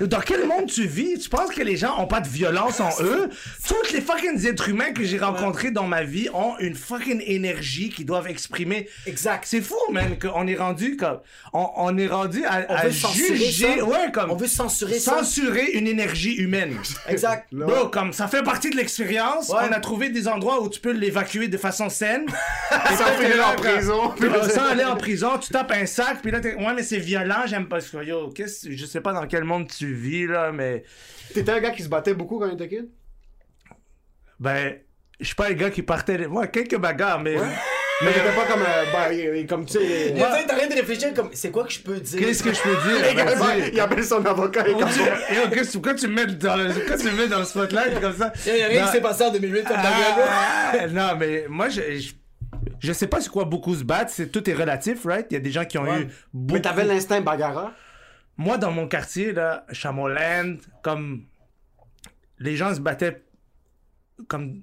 Dans 0.00 0.20
quel 0.20 0.46
monde 0.46 0.66
tu 0.66 0.86
tu 1.20 1.28
penses 1.28 1.50
que 1.50 1.62
les 1.62 1.76
gens 1.76 1.98
ont 2.00 2.06
pas 2.06 2.20
de 2.20 2.28
violence 2.28 2.80
en 2.80 2.90
eux? 3.02 3.28
Tous 3.66 3.92
les 3.92 4.00
fucking 4.00 4.46
êtres 4.46 4.68
humains 4.68 4.92
que 4.92 5.04
j'ai 5.04 5.18
rencontrés 5.18 5.70
dans 5.70 5.86
ma 5.86 6.02
vie 6.02 6.28
ont 6.34 6.54
une 6.58 6.74
fucking 6.74 7.22
énergie 7.26 7.90
qu'ils 7.90 8.06
doivent 8.06 8.28
exprimer 8.28 8.88
Exact. 9.06 9.44
c'est 9.46 9.60
fou 9.60 9.76
man 9.90 10.18
qu'on 10.18 10.46
est 10.46 10.56
rendu 10.56 10.96
comme 10.96 11.20
on, 11.52 11.68
on 11.76 11.96
est 11.98 12.06
rendu 12.06 12.44
à, 12.44 12.66
On 12.68 12.74
à 12.74 12.84
veut 12.86 12.92
censurer 12.92 13.36
juger 13.36 13.78
ça. 13.78 13.84
ouais 13.84 14.10
comme 14.12 14.30
On 14.30 14.36
veut 14.36 14.46
censurer 14.46 14.98
ça. 14.98 15.18
censurer 15.18 15.70
une 15.72 15.86
énergie 15.86 16.34
humaine 16.34 16.76
Exact. 17.08 17.46
Bro, 17.52 17.88
comme 17.88 18.12
ça 18.12 18.28
fait 18.28 18.42
partie 18.42 18.70
de 18.70 18.76
l'expérience, 18.76 19.48
Ouais. 19.50 19.66
on 19.68 19.72
a 19.72 19.80
trouvé 19.80 20.10
des 20.10 20.28
endroits 20.28 20.62
où 20.62 20.68
tu 20.68 20.80
peux 20.80 20.92
l'évacuer 20.92 21.48
de 21.48 21.56
façon 21.56 21.88
saine. 21.88 22.26
Sans 22.70 23.04
finir 23.22 23.46
en 23.48 23.56
prison. 23.56 24.12
Sans 24.54 24.66
aller 24.68 24.84
en 24.84 24.96
prison, 24.96 25.38
tu 25.38 25.50
tapes 25.52 25.72
un 25.72 25.86
sac, 25.86 26.18
puis 26.22 26.30
là, 26.30 26.40
t'es, 26.40 26.54
ouais, 26.54 26.74
mais 26.74 26.82
c'est 26.82 26.98
violent, 26.98 27.42
j'aime 27.46 27.66
pas 27.68 27.80
ça. 27.80 28.02
Yo, 28.02 28.28
qu'est-ce, 28.28 28.70
je 28.70 28.86
sais 28.86 29.00
pas 29.00 29.12
dans 29.12 29.26
quel 29.26 29.44
monde 29.44 29.68
tu 29.68 29.92
vis, 29.92 30.26
là, 30.26 30.52
mais, 30.52 30.79
T'étais 31.34 31.52
un 31.52 31.60
gars 31.60 31.70
qui 31.70 31.82
se 31.82 31.88
battait 31.88 32.14
beaucoup 32.14 32.38
quand 32.38 32.46
il 32.46 32.54
était 32.54 32.68
kid? 32.68 32.88
ben, 34.38 34.74
je 35.18 35.26
suis 35.26 35.34
pas 35.34 35.48
un 35.48 35.52
gars 35.52 35.70
qui 35.70 35.82
partait, 35.82 36.26
moi, 36.26 36.46
quelques 36.46 36.76
bagarres, 36.78 37.20
mais, 37.22 37.36
Mais 38.02 38.12
t'étais 38.12 38.34
pas 38.34 38.46
comme, 38.46 38.62
euh, 38.62 38.84
bah, 38.92 39.12
il- 39.12 39.36
il- 39.40 39.46
comme 39.46 39.66
tu 39.66 39.74
sais. 39.74 40.14
Sais, 40.16 40.46
T'arrêtes 40.46 40.70
de 40.70 40.74
réfléchir 40.76 41.12
comme, 41.12 41.28
c'est 41.34 41.50
quoi 41.50 41.64
que 41.64 41.72
je 41.72 41.80
peux 41.80 42.00
dire? 42.00 42.18
qu'est-ce 42.20 42.42
que 42.42 42.54
je 42.54 42.60
peux 42.62 42.70
dire? 42.88 43.10
Il 43.12 43.20
appelle- 43.20 43.38
Vas-y. 43.38 43.70
Il 43.74 43.80
appelle 43.80 44.04
son 44.04 44.24
avocat 44.24 44.66
et 44.66 44.72
comme 44.72 44.88
qu'est-ce, 45.52 45.72
pourquoi 45.72 45.92
tu 45.94 46.06
me 46.08 46.14
mets 46.14 46.26
dans 46.26 46.56
le, 46.56 46.72
pourquoi 46.72 46.96
tu 46.96 47.04
me 47.04 47.12
mets 47.12 47.28
dans 47.28 47.40
le 47.40 47.44
spotlight 47.44 48.00
comme 48.00 48.16
ça? 48.16 48.32
Il 48.46 48.56
y 48.56 48.62
a 48.62 48.66
rien 48.68 48.80
Non. 48.80 48.86
qui 48.86 48.92
s'est 48.92 49.00
passé 49.02 49.24
en 49.24 49.30
2008 49.32 49.64
comme 49.64 49.76
ta 49.76 49.82
gueule. 49.82 50.26
Ah, 50.26 50.86
non, 50.88 51.16
mais 51.18 51.44
moi, 51.50 51.68
je, 51.68 51.82
je, 51.98 52.12
je 52.80 52.92
sais 52.94 53.06
pas 53.06 53.20
c'est 53.20 53.28
quoi 53.28 53.44
beaucoup 53.44 53.74
se 53.74 53.84
battre, 53.84 54.10
c'est, 54.10 54.28
tout 54.32 54.48
est 54.48 54.54
relatif, 54.54 55.04
right? 55.04 55.26
Il 55.30 55.34
y 55.34 55.36
a 55.36 55.40
des 55.40 55.50
gens 55.52 55.66
qui 55.66 55.76
ont 55.76 55.82
Ouais. 55.82 56.00
eu 56.00 56.08
beaucoup. 56.32 56.54
Mais 56.54 56.62
t'avais 56.62 56.84
l'instinct 56.84 57.20
bagarreur? 57.20 57.72
Moi, 58.40 58.56
dans 58.56 58.72
mon 58.72 58.88
quartier, 58.88 59.32
là, 59.32 59.66
Chamoland, 59.70 60.56
comme. 60.82 61.26
Les 62.38 62.56
gens 62.56 62.74
se 62.74 62.80
battaient 62.80 63.22
comme 64.28 64.62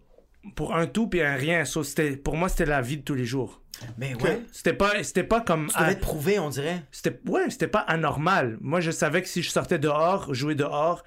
pour 0.56 0.76
un 0.76 0.88
tout 0.88 1.08
puis 1.08 1.22
un 1.22 1.36
rien. 1.36 1.64
So, 1.64 1.84
c'était, 1.84 2.18
pour 2.18 2.36
moi, 2.36 2.50
c'était 2.50 2.66
la 2.66 2.82
vie 2.82 2.98
de 2.98 3.04
tous 3.04 3.14
les 3.14 3.26
jours. 3.26 3.62
Mais 4.00 4.16
ouais. 4.16 4.42
C'était 4.52 4.74
pas, 4.74 5.04
c'était 5.04 5.24
pas 5.24 5.42
comme. 5.42 5.68
Tu 5.68 5.80
devais 5.80 5.94
te 5.94 6.02
prouver, 6.02 6.40
on 6.40 6.50
dirait. 6.50 6.82
c'était, 6.92 7.22
ouais, 7.30 7.52
c'était 7.52 7.68
pas 7.68 7.82
anormal. 7.82 8.58
Moi, 8.62 8.80
je 8.80 8.90
savais 8.90 9.22
que 9.22 9.28
si 9.28 9.44
je 9.44 9.52
sortais 9.52 9.78
dehors, 9.78 10.34
jouer 10.34 10.56
dehors, 10.56 11.04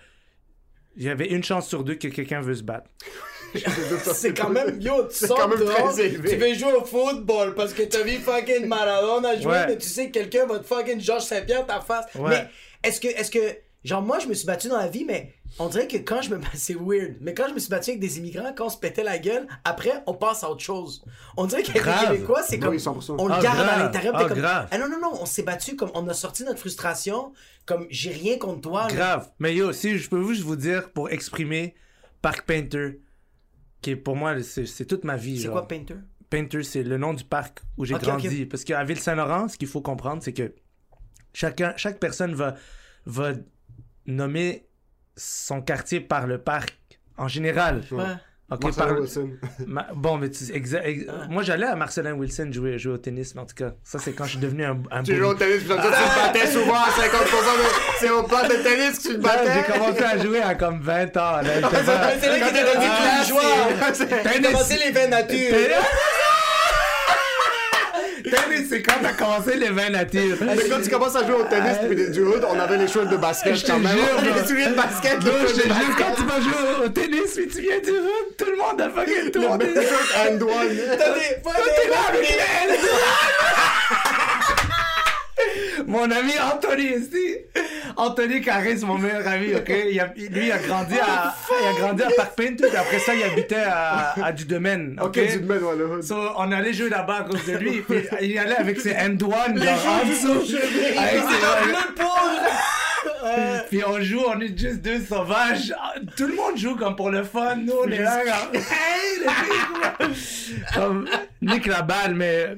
il 0.94 1.02
y 1.02 1.08
avait 1.08 1.26
une 1.26 1.42
chance 1.42 1.66
sur 1.66 1.82
deux 1.82 1.96
que 1.96 2.06
quelqu'un 2.06 2.40
veut 2.40 2.54
se 2.54 2.62
battre. 2.62 2.88
C'est 4.14 4.34
quand 4.34 4.50
même, 4.50 4.80
yo, 4.82 5.04
tu 5.08 5.26
sors 5.26 5.36
quand 5.38 5.48
même 5.48 5.58
dehors, 5.58 5.92
très 5.92 6.06
élevé. 6.06 6.28
tu 6.30 6.36
veux 6.36 6.54
jouer 6.54 6.72
au 6.72 6.84
football 6.84 7.54
parce 7.54 7.72
que 7.72 7.82
t'as 7.82 8.02
vu 8.02 8.18
fucking 8.18 8.66
Maradona 8.66 9.36
jouer, 9.40 9.52
Ouais. 9.52 9.66
mais 9.68 9.78
tu 9.78 9.88
sais 9.88 10.06
que 10.08 10.12
quelqu'un 10.12 10.46
va 10.46 10.58
te 10.58 10.66
fucking 10.66 11.00
Georges 11.00 11.24
Saint-Pierre 11.24 11.66
ta 11.66 11.80
face. 11.80 12.06
Ouais. 12.14 12.28
Mais 12.30 12.46
est-ce 12.88 13.00
que, 13.00 13.08
est-ce 13.08 13.30
que, 13.30 13.38
genre 13.84 14.02
moi 14.02 14.18
je 14.18 14.26
me 14.26 14.34
suis 14.34 14.46
battu 14.46 14.68
dans 14.68 14.78
la 14.78 14.88
vie, 14.88 15.04
mais 15.04 15.34
on 15.58 15.66
dirait 15.68 15.88
que 15.88 15.96
quand 15.96 16.22
je 16.22 16.30
me 16.30 16.40
c'est 16.54 16.74
weird, 16.78 17.16
mais 17.20 17.34
quand 17.34 17.48
je 17.48 17.54
me 17.54 17.58
suis 17.58 17.68
battu 17.70 17.90
avec 17.90 18.00
des 18.00 18.18
immigrants, 18.18 18.52
quand 18.56 18.66
on 18.66 18.70
se 18.70 18.76
pétait 18.78 19.02
la 19.02 19.18
gueule, 19.18 19.46
après 19.64 19.92
on 20.06 20.14
passe 20.14 20.44
à 20.44 20.50
autre 20.50 20.62
chose. 20.62 21.02
On 21.36 21.46
dirait 21.46 21.62
qu'avec 21.62 21.84
les. 21.84 22.06
Québécois, 22.16 22.42
c'est 22.46 22.58
comme, 22.58 22.70
Oui, 22.70 22.78
100%. 22.78 23.16
on 23.18 23.26
le 23.26 23.34
Ah, 23.34 23.40
garde 23.42 23.68
à 23.68 23.78
l'intérieur. 23.78 24.14
t'es 24.16 24.24
Ah, 24.24 24.28
comme, 24.28 24.38
grave. 24.38 24.68
ah 24.70 24.78
non 24.78 24.88
non 24.88 25.00
non, 25.00 25.12
on 25.20 25.26
s'est 25.26 25.42
battu 25.42 25.74
comme, 25.76 25.90
on 25.94 26.06
a 26.08 26.14
sorti 26.14 26.44
notre 26.44 26.60
frustration, 26.60 27.32
comme 27.66 27.86
j'ai 27.90 28.10
rien 28.12 28.38
contre 28.38 28.60
toi. 28.62 28.86
là. 28.88 28.94
Grave. 28.94 29.28
Mais 29.40 29.54
yo, 29.54 29.72
si 29.72 29.98
je 29.98 30.08
peux 30.08 30.22
juste 30.28 30.42
vous 30.42 30.56
dire 30.56 30.90
pour 30.92 31.10
exprimer 31.10 31.74
Park 32.22 32.44
Painter, 32.46 33.00
qui 33.80 33.90
est 33.90 33.96
pour 33.96 34.16
moi, 34.16 34.42
c'est, 34.42 34.84
toute 34.86 35.04
ma 35.04 35.16
vie. 35.16 35.40
C'est 35.40 35.48
quoi 35.48 35.66
Painter? 35.66 35.96
Painter, 36.28 36.62
c'est 36.62 36.82
le 36.82 36.96
nom 36.96 37.14
du 37.14 37.24
parc 37.24 37.60
où 37.76 37.84
j'ai 37.84 37.94
grandi. 37.94 38.46
Parce 38.46 38.64
qu'à 38.64 38.84
Ville-Saint-Laurent, 38.84 39.48
ce 39.48 39.58
qu'il 39.58 39.68
faut 39.68 39.80
comprendre, 39.80 40.22
c'est 40.22 40.32
que 40.32 40.54
chacun, 41.32 41.74
chaque 41.76 41.98
personne 41.98 42.34
va, 42.34 42.54
va 43.06 43.32
nommer 44.06 44.68
son 45.16 45.60
quartier 45.60 46.00
par 46.00 46.26
le 46.26 46.38
parc 46.38 47.00
en 47.16 47.28
général. 47.28 47.82
Ouais. 47.90 48.04
Ok, 48.50 48.64
Marcelo 48.64 48.86
par- 48.88 49.00
Wilson. 49.00 49.28
Ma- 49.66 49.86
Bon, 49.94 50.16
mais 50.18 50.28
tu 50.30 50.44
exa- 50.44 50.82
ex- 50.84 51.04
moi 51.28 51.42
j'allais 51.42 51.66
à 51.66 51.76
Marcelin 51.76 52.12
Wilson 52.14 52.48
jouer, 52.52 52.78
jouer 52.78 52.94
au 52.94 52.98
tennis, 52.98 53.34
mais 53.34 53.42
en 53.42 53.46
tout 53.46 53.54
cas, 53.54 53.72
ça 53.84 53.98
c'est 53.98 54.12
quand 54.12 54.24
je 54.24 54.30
suis 54.30 54.38
devenu 54.38 54.64
un, 54.64 54.78
un 54.90 55.02
Tu 55.02 55.16
joues 55.16 55.24
au 55.26 55.34
tennis, 55.34 55.58
puis 55.58 55.68
tu 55.68 55.74
te 55.76 56.20
battais 56.20 56.46
souvent 56.48 56.74
à 56.74 56.88
50% 56.88 56.90
de... 56.90 57.64
C'est 58.00 58.10
au 58.10 58.22
plat 58.24 58.48
de 58.48 58.54
tennis 58.54 58.98
que 58.98 59.02
tu 59.08 59.14
te 59.14 59.20
battais. 59.20 59.52
J'ai 59.66 59.72
commencé 59.72 60.02
à 60.02 60.18
jouer 60.18 60.40
à 60.42 60.54
comme 60.54 60.80
20 60.80 61.16
ans. 61.16 61.40
c'est 61.44 62.28
là 62.28 62.38
qu'il 62.48 62.56
était 62.56 62.66
Ah, 62.76 63.20
plus 63.20 63.28
joueur. 63.28 64.22
Tennis. 64.22 64.46
Commencer 64.48 64.78
les 64.84 64.90
vins 64.92 65.06
nature. 65.08 65.56
C'est 68.70 68.82
quand 68.82 68.92
t'as 69.02 69.12
commencé 69.14 69.56
les 69.56 69.70
vins 69.70 69.90
natures. 69.90 70.36
Mais 70.40 70.56
quand 70.68 70.80
tu 70.80 70.88
commences 70.90 71.16
à 71.16 71.26
jouer 71.26 71.34
au 71.34 71.42
tennis 71.42 71.76
puis 71.88 72.10
du 72.10 72.20
hood, 72.22 72.44
on 72.48 72.56
avait 72.58 72.76
les 72.76 72.86
cheveux 72.86 73.06
de 73.06 73.16
basket 73.16 73.56
Je 73.56 73.66
quand 73.66 73.80
même. 73.80 73.90
jure, 73.96 74.04
On 74.16 74.18
avait 74.20 74.40
les 74.40 74.46
souliers 74.46 74.66
de 74.68 74.74
basket. 74.74 75.24
Non, 75.24 75.32
je 75.48 75.54
te 75.54 75.62
jure, 75.62 75.96
quand 75.98 76.14
tu 76.16 76.22
vas 76.22 76.40
jouer 76.40 76.84
au 76.84 76.88
tennis, 76.88 77.32
puis 77.34 77.48
tu 77.48 77.60
viens 77.62 77.80
du 77.80 77.90
hood, 77.90 78.36
tout 78.38 78.44
le 78.46 78.56
monde 78.56 78.80
a 78.80 78.88
fucking 78.90 79.30
tout 79.32 79.40
le 79.40 79.46
and 79.48 79.54
one. 79.56 79.60
T'as 79.66 81.14
des- 81.14 81.40
T'es 81.42 81.88
là 81.90 81.96
avec 82.10 82.20
les- 82.28 82.36
Mon 85.90 86.10
ami 86.10 86.32
Anthony 86.52 86.84
ici. 86.96 87.36
Anthony 87.96 88.40
Carré, 88.40 88.76
c'est 88.76 88.86
mon 88.86 88.96
meilleur 88.98 89.26
ami, 89.26 89.54
ok? 89.54 89.72
Il 89.90 89.98
a- 90.00 90.12
lui, 90.16 90.46
il 90.46 90.52
a 90.52 90.58
grandi 90.58 90.94
à, 90.98 91.34
il 91.60 91.66
a 91.66 91.72
grandi 91.80 92.02
à 92.04 92.06
puis 92.36 92.76
après 92.76 92.98
ça, 93.00 93.12
il 93.14 93.22
habitait 93.24 93.56
à, 93.66 94.14
à 94.24 94.32
du 94.32 94.44
domaine, 94.44 94.98
ok? 95.02 95.18
So, 96.02 96.16
on 96.36 96.52
allait 96.52 96.72
jouer 96.72 96.88
là-bas 96.90 97.16
à 97.16 97.22
cause 97.24 97.44
de 97.44 97.56
lui, 97.56 97.80
puis 97.82 98.02
il 98.22 98.38
allait 98.38 98.56
avec 98.56 98.80
ses 98.80 98.92
end 98.94 99.16
one 99.20 99.62
genre 99.62 100.00
en 100.02 100.06
dessous. 100.08 100.56
Avec 100.96 101.22
ses- 101.22 101.40
Puis 103.68 103.82
on 103.86 104.00
joue, 104.00 104.22
on 104.26 104.40
est 104.40 104.56
juste 104.58 104.80
deux 104.82 105.00
sauvages. 105.00 105.72
Tout 106.16 106.26
le 106.26 106.34
monde 106.34 106.56
joue 106.56 106.76
comme 106.76 106.96
pour 106.96 107.10
le 107.10 107.24
fun. 107.24 107.56
Nous, 107.56 107.72
on 107.84 107.88
est 107.90 107.98
là, 107.98 108.20
comme, 108.24 108.54
hey, 108.60 109.20
les 110.08 110.14
filles. 110.14 110.62
Comme, 110.74 111.08
nique 111.42 111.66
la 111.66 111.82
balle, 111.82 112.14
mais 112.14 112.56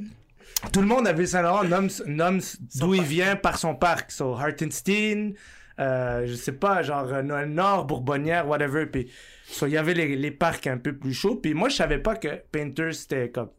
tout 0.73 0.81
le 0.81 0.87
monde 0.87 1.07
à 1.07 1.13
Ville-Saint-Laurent 1.13 1.65
nomme, 1.65 1.89
nomme 2.07 2.41
d'où 2.77 2.95
il 2.95 3.03
vient 3.03 3.37
par 3.37 3.59
son 3.59 3.75
parc. 3.75 4.11
So, 4.13 4.35
Hartenstein, 4.35 5.33
euh, 5.81 6.27
je 6.27 6.35
sais 6.35 6.53
pas, 6.53 6.83
genre 6.83 7.07
euh, 7.13 7.23
Nord, 7.47 7.87
Bourbonnière, 7.87 8.47
whatever. 8.47 8.87
Puis, 8.87 9.11
so, 9.49 9.67
il 9.67 9.73
y 9.73 9.77
avait 9.77 9.95
les, 9.95 10.17
les 10.17 10.31
parcs 10.31 10.67
un 10.67 10.79
peu 10.79 10.95
plus 10.97 11.15
chauds. 11.15 11.37
Puis 11.37 11.55
moi, 11.55 11.69
je 11.69 11.77
savais 11.77 11.99
pas 11.99 12.17
que 12.17 12.29
Painter, 12.53 12.93
c'était 12.93 13.31
comme. 13.31 13.51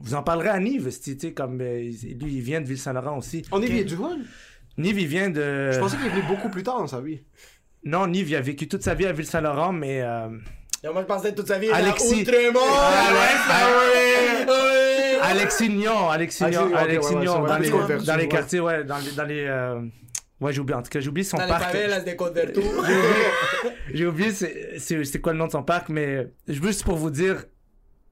Vous 0.00 0.14
en 0.14 0.22
parlerez 0.22 0.50
à 0.50 0.58
Nive, 0.60 0.90
tu 1.02 1.18
sais, 1.18 1.32
comme 1.32 1.58
euh, 1.62 1.80
il- 1.80 2.18
lui, 2.18 2.34
il 2.34 2.42
vient 2.42 2.60
de 2.60 2.66
Ville-Saint-Laurent 2.66 3.16
aussi. 3.18 3.42
On 3.50 3.62
est 3.62 3.66
venu 3.66 3.84
du 3.84 3.94
hood. 3.96 4.18
Nive, 4.78 5.00
il 5.00 5.06
vient 5.06 5.30
de. 5.30 5.70
Je 5.72 5.78
pensais 5.78 5.96
qu'il 5.96 6.06
est 6.06 6.10
venu 6.10 6.22
beaucoup 6.28 6.50
plus 6.50 6.62
tard 6.62 6.78
dans 6.78 6.86
sa 6.86 7.00
vie. 7.00 7.20
Non, 7.82 8.06
Nive, 8.06 8.28
il 8.28 8.36
a 8.36 8.40
vécu 8.42 8.68
toute 8.68 8.82
sa 8.82 8.94
vie 8.94 9.06
à 9.06 9.12
Ville-Saint-Laurent, 9.12 9.72
mais. 9.72 10.02
euh, 10.02 10.28
Et 10.84 10.88
moi, 10.88 11.00
je 11.00 11.06
pensais 11.06 11.34
toute 11.34 11.48
sa 11.48 11.58
vie 11.58 11.70
Alexis. 11.70 12.12
à 12.14 12.16
Outremont. 12.20 12.60
Ah 12.78 13.08
ouais, 13.10 14.52
ouais. 14.52 14.85
Alexis 14.85 14.85
Alexis 14.85 14.85
Alexis 14.85 14.85
Nyon, 14.85 14.85
ok, 14.85 14.85
Alexis 14.85 14.85
ouais, 14.85 14.85
ouais, 17.14 17.20
Nyon, 17.20 17.46
c'est 17.48 18.06
dans, 18.06 18.16
les, 18.16 18.28
quartiers, 18.28 18.60
ouais, 18.60 18.84
dans 18.84 18.98
les. 18.98 19.10
Dans 19.12 19.24
les 19.24 19.44
euh, 19.46 19.80
Ouais, 20.38 20.52
j'ai 20.52 20.60
oublié, 20.60 20.76
en 20.76 20.82
tout 20.82 20.90
cas, 20.90 21.00
j'ai 21.00 21.08
oublié 21.08 21.24
son 21.24 21.38
Dans 21.38 21.44
les 21.44 21.48
parc. 21.48 21.62
J'ai 23.94 24.04
oublié 24.04 24.32
c'est, 24.32 24.78
c'est, 24.78 25.02
c'est 25.04 25.18
quoi 25.18 25.32
le 25.32 25.38
nom 25.38 25.46
de 25.46 25.52
son 25.52 25.62
parc, 25.62 25.88
mais 25.88 26.28
juste 26.46 26.84
pour 26.84 26.96
vous 26.96 27.08
dire, 27.08 27.46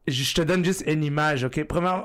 je, 0.06 0.34
te 0.34 0.42
donne 0.42 0.64
juste 0.64 0.84
une 0.86 1.02
image, 1.02 1.44
ok? 1.44 1.64
Premièrement, 1.64 2.04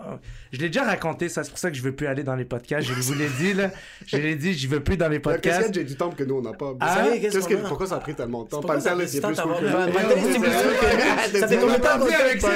je 0.51 0.59
l'ai 0.59 0.67
déjà 0.67 0.83
raconté, 0.83 1.27
ça, 1.27 1.43
c'est 1.43 1.49
pour 1.49 1.59
ça 1.59 1.69
que 1.69 1.75
je 1.75 1.81
veux 1.81 1.91
plus 1.91 2.07
aller 2.07 2.23
dans 2.23 2.35
les 2.35 2.45
podcasts. 2.45 2.87
Je 2.87 2.93
vous 2.93 3.13
l'ai 3.13 3.27
dit, 3.27 3.53
là. 3.53 3.71
Je 4.05 4.17
l'ai 4.17 4.35
dit, 4.35 4.53
je 4.53 4.67
veux 4.67 4.79
plus 4.79 4.95
dans 4.95 5.09
les 5.09 5.19
Qu'est-ce 5.19 5.37
qu'il 5.39 5.51
y 5.51 5.53
a 5.53 5.57
podcasts. 5.57 5.73
J'ai 5.73 5.83
du 5.83 5.95
temps 5.95 6.09
que 6.11 6.23
nous, 6.23 6.35
on 6.35 6.41
n'a 6.41 6.53
pas. 6.53 6.73
Ah, 6.79 6.95
savez, 6.95 7.19
Qu'est-ce 7.19 7.47
que, 7.47 7.55
pourquoi 7.55 7.87
ça 7.87 7.95
a 7.95 7.99
pris 7.99 8.15
tellement 8.15 8.43
de 8.43 8.49
temps? 8.49 8.61
Ça 8.61 8.67
Pantel, 8.67 9.01
a 9.01 9.07
c'est 9.07 9.21
plus 9.21 9.35
cool 9.35 9.53
que. 9.53 9.67
Ça 11.39 11.47
fait 11.47 11.57
combien 11.57 11.77
de 11.77 11.83
temps 11.83 11.89
avec 11.89 12.41
Ça 12.41 12.49
temps? 12.49 12.55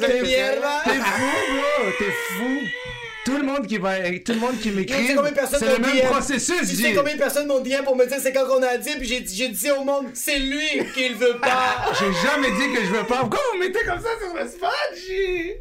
T'es 0.00 0.08
de 0.08 0.22
mierda. 0.22 0.82
T'es 0.84 0.90
fou, 0.90 1.30
bro! 1.50 1.90
T'es 1.98 2.10
fou! 2.10 3.01
Tout 3.24 3.36
le 3.36 3.44
monde 3.44 3.66
qui 3.68 3.78
va, 3.78 3.96
tout 4.24 4.32
le 4.32 4.40
monde 4.40 4.58
qui 4.58 4.70
m'écrit, 4.72 5.14
de 5.14 5.20
c'est 5.48 5.60
le 5.60 5.78
même 5.78 5.96
DM? 5.96 6.06
processus, 6.10 6.68
Tu 6.68 6.74
sais 6.76 6.92
combien 6.92 7.14
de 7.14 7.18
personnes 7.18 7.46
m'ont 7.46 7.60
dit 7.60 7.72
pour 7.84 7.94
me 7.96 8.04
dire 8.04 8.16
c'est 8.20 8.32
quand 8.32 8.46
qu'on 8.46 8.62
a 8.64 8.76
dit, 8.78 8.96
puis 8.98 9.06
j'ai 9.06 9.24
j'ai 9.26 9.48
dit 9.48 9.70
au 9.70 9.84
monde, 9.84 10.06
c'est 10.14 10.40
lui 10.40 10.66
qui 10.92 11.08
le 11.10 11.14
veut 11.14 11.38
pas. 11.40 11.92
J'ai 11.98 12.12
jamais 12.28 12.50
dit 12.50 12.72
que 12.74 12.80
je 12.84 12.90
veux 12.90 13.04
pas. 13.04 13.18
Pourquoi 13.20 13.38
vous 13.52 13.58
mettez 13.60 13.78
comme 13.86 14.00
ça 14.00 14.08
sur 14.20 14.34
le 14.34 14.48
spot, 14.48 14.70
J? 14.96 15.52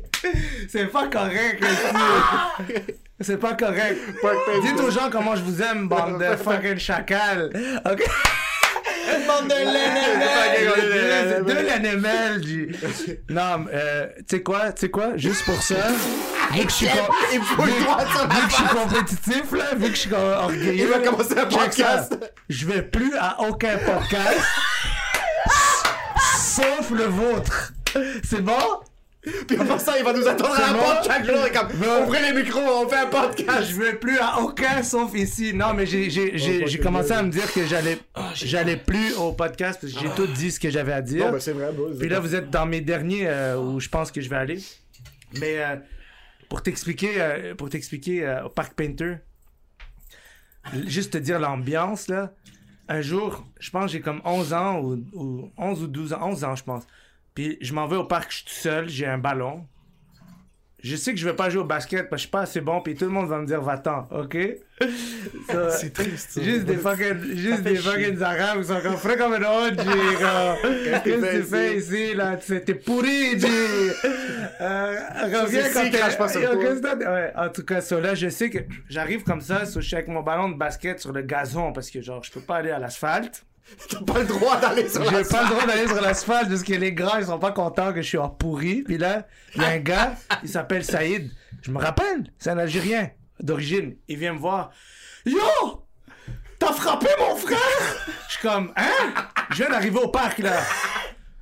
C'est 0.69 0.87
pas 0.87 1.07
correct, 1.07 1.61
ici. 1.63 2.83
C'est 3.19 3.37
pas 3.37 3.53
correct. 3.53 3.97
Dites 4.63 4.79
aux 4.79 4.89
gens 4.89 5.09
comment 5.11 5.35
je 5.35 5.43
vous 5.43 5.61
aime, 5.61 5.87
bande 5.87 6.19
de 6.19 6.35
fucking 6.43 6.79
chacals. 6.79 7.51
Ok? 7.85 8.03
Bande 9.27 9.49
de. 9.49 9.55
De 11.43 11.53
l'animal, 11.67 12.43
J. 12.43 12.67
Non, 13.29 13.65
euh, 13.71 14.07
tu 14.17 14.23
sais 14.37 14.41
quoi? 14.41 14.71
Tu 14.71 14.81
sais 14.81 14.89
quoi? 14.89 15.15
Juste 15.17 15.43
pour 15.45 15.61
ça. 15.61 15.75
Vu 16.53 16.65
que 16.65 16.69
je 16.69 16.75
suis 16.75 16.87
ça. 16.87 17.07
compétitif, 18.73 19.51
là, 19.53 19.75
vu 19.75 19.89
que 19.89 19.95
je 19.95 19.99
suis 19.99 20.13
orgueilleux. 20.13 20.73
Il 20.73 20.87
va 20.87 20.99
commencer 20.99 21.33
un 21.33 21.49
ça. 21.49 21.57
podcast. 21.57 22.33
Je 22.49 22.65
vais 22.65 22.81
plus 22.81 23.13
à 23.17 23.41
aucun 23.41 23.77
podcast. 23.77 24.39
sauf 26.37 26.91
le 26.91 27.05
vôtre. 27.05 27.73
C'est 28.23 28.41
bon? 28.41 28.57
Puis 29.47 29.59
en 29.59 29.65
passant, 29.65 29.91
il 29.99 30.03
va 30.03 30.13
nous 30.13 30.27
attendre 30.27 30.55
à 30.55 30.71
la 30.71 30.73
porte 30.79 31.05
chaque 31.05 31.25
jour. 31.25 31.45
et 31.45 31.51
comme, 31.51 31.67
ouvrez 32.03 32.31
les 32.31 32.41
micros, 32.41 32.59
on 32.59 32.89
fait 32.89 32.95
un 32.97 33.05
podcast. 33.05 33.69
Je 33.69 33.75
vais 33.75 33.93
plus 33.93 34.17
à 34.17 34.39
aucun 34.39 34.81
sauf 34.81 35.11
ici. 35.13 35.53
Non, 35.53 35.73
mais 35.75 35.85
j'ai, 35.85 36.09
j'ai, 36.09 36.37
j'ai, 36.39 36.65
j'ai 36.65 36.79
commencé 36.79 37.11
à 37.11 37.21
me 37.21 37.29
dire 37.29 37.51
que 37.53 37.65
j'allais, 37.67 37.99
j'allais 38.33 38.77
plus 38.77 39.13
au 39.13 39.31
podcast 39.33 39.79
parce 39.79 39.93
que 39.93 39.99
j'ai 39.99 40.09
tout 40.15 40.25
dit 40.25 40.51
ce 40.51 40.59
que 40.59 40.71
j'avais 40.71 40.93
à 40.93 41.01
dire. 41.01 41.27
Non, 41.27 41.33
ben 41.33 41.39
c'est 41.39 41.51
vrai, 41.51 41.71
bro. 41.71 41.89
Puis 41.99 42.09
là, 42.09 42.19
vous 42.19 42.33
êtes 42.33 42.49
dans 42.49 42.65
mes 42.65 42.81
derniers 42.81 43.27
euh, 43.27 43.57
où 43.57 43.79
je 43.79 43.89
pense 43.89 44.11
que 44.11 44.21
je 44.21 44.29
vais 44.29 44.37
aller. 44.37 44.59
Mais 45.39 45.59
euh, 45.59 45.75
pour 46.51 46.61
t'expliquer, 46.63 47.21
euh, 47.21 47.53
euh, 47.55 48.43
au 48.43 48.49
Parc 48.49 48.73
Painter, 48.73 49.19
juste 50.85 51.13
te 51.13 51.17
dire 51.17 51.39
l'ambiance, 51.39 52.09
là. 52.09 52.33
Un 52.89 52.99
jour, 52.99 53.47
je 53.57 53.69
pense 53.69 53.89
j'ai 53.89 54.01
comme 54.01 54.21
11 54.25 54.51
ans 54.51 54.81
ou, 54.81 55.01
ou 55.13 55.49
11 55.55 55.83
ou 55.83 55.87
12 55.87 56.11
ans, 56.11 56.19
11 56.23 56.43
ans, 56.43 56.55
je 56.57 56.63
pense. 56.65 56.83
Puis 57.33 57.57
je 57.61 57.73
m'en 57.73 57.87
vais 57.87 57.95
au 57.95 58.03
parc, 58.03 58.31
je 58.31 58.35
suis 58.35 58.45
tout 58.47 58.51
seul, 58.51 58.89
j'ai 58.89 59.05
un 59.05 59.17
ballon. 59.17 59.65
Je 60.81 60.95
sais 60.95 61.13
que 61.13 61.19
je 61.19 61.27
vais 61.27 61.35
pas 61.35 61.49
jouer 61.49 61.61
au 61.61 61.65
basket 61.65 62.09
parce 62.09 62.11
que 62.11 62.17
je 62.17 62.21
suis 62.21 62.31
pas 62.31 62.41
assez 62.41 62.61
bon, 62.61 62.81
puis 62.81 62.95
tout 62.95 63.05
le 63.05 63.11
monde 63.11 63.27
va 63.27 63.37
me 63.37 63.45
dire 63.45 63.61
va-t'en, 63.61 64.07
ok? 64.11 64.37
C'est 65.77 65.93
triste. 65.93 66.31
ça. 66.31 66.41
Juste 66.41 66.65
des 66.65 66.77
fucking, 66.77 67.35
juste 67.35 67.61
des 67.61 67.75
fucking 67.75 68.19
arabes 68.21 68.61
qui 68.61 68.67
sont 68.67 68.81
comme 68.81 68.97
frais 68.97 69.15
comme 69.15 69.33
un 69.33 69.39
comme. 69.39 69.75
Qu'est-ce 70.83 71.03
que 71.03 71.37
tu 71.37 71.43
fais 71.43 71.77
ici, 71.77 72.13
là? 72.15 72.35
T'es 72.37 72.73
pourri, 72.75 73.39
G! 73.39 73.47
Euh, 74.61 74.95
reviens 75.23 75.63
quand 75.73 75.89
t'es. 75.89 77.07
Ouais, 77.07 77.33
en 77.35 77.49
tout 77.49 77.63
cas, 77.63 77.81
ça, 77.81 77.99
là, 77.99 78.13
je 78.13 78.29
sais 78.29 78.51
que 78.51 78.59
j'arrive 78.89 79.23
comme 79.23 79.41
ça, 79.41 79.65
so, 79.65 79.81
je 79.81 79.87
suis 79.87 79.95
avec 79.95 80.07
mon 80.07 80.21
ballon 80.21 80.49
de 80.49 80.55
basket 80.55 80.99
sur 80.99 81.11
le 81.11 81.23
gazon 81.23 81.73
parce 81.73 81.89
que, 81.89 81.99
genre, 81.99 82.23
je 82.23 82.31
peux 82.31 82.41
pas 82.41 82.57
aller 82.57 82.69
à 82.69 82.77
l'asphalte. 82.77 83.43
T'as 83.89 84.01
pas 84.01 84.19
le 84.19 84.25
droit 84.25 84.57
d'aller 84.57 84.89
sur 84.89 85.03
J'ai 85.03 85.11
la 85.11 85.23
pas 85.23 85.43
le 85.43 85.49
droit 85.49 85.65
d'aller 85.65 85.87
sur 85.87 86.01
l'asphalte 86.01 86.49
parce 86.49 86.63
que 86.63 86.73
les 86.73 86.93
gars, 86.93 87.17
ils 87.19 87.25
sont 87.25 87.39
pas 87.39 87.51
contents 87.51 87.93
que 87.93 88.01
je 88.01 88.07
suis 88.07 88.17
en 88.17 88.29
pourri. 88.29 88.83
Puis 88.83 88.97
là, 88.97 89.27
il 89.55 89.61
y 89.61 89.65
a 89.65 89.69
un 89.69 89.79
gars, 89.79 90.15
il 90.43 90.49
s'appelle 90.49 90.83
Saïd. 90.83 91.31
Je 91.61 91.71
me 91.71 91.79
rappelle, 91.79 92.31
c'est 92.37 92.49
un 92.49 92.57
Algérien 92.57 93.09
d'origine. 93.39 93.95
Il 94.07 94.17
vient 94.17 94.33
me 94.33 94.39
voir. 94.39 94.71
Yo! 95.25 95.39
T'as 96.59 96.73
frappé 96.73 97.07
mon 97.19 97.35
frère? 97.35 97.57
Je 98.27 98.33
suis 98.33 98.41
comme, 98.41 98.71
hein? 98.75 99.13
Je 99.49 99.55
viens 99.55 99.69
d'arriver 99.69 99.99
au 99.99 100.09
parc, 100.09 100.37
là. 100.39 100.61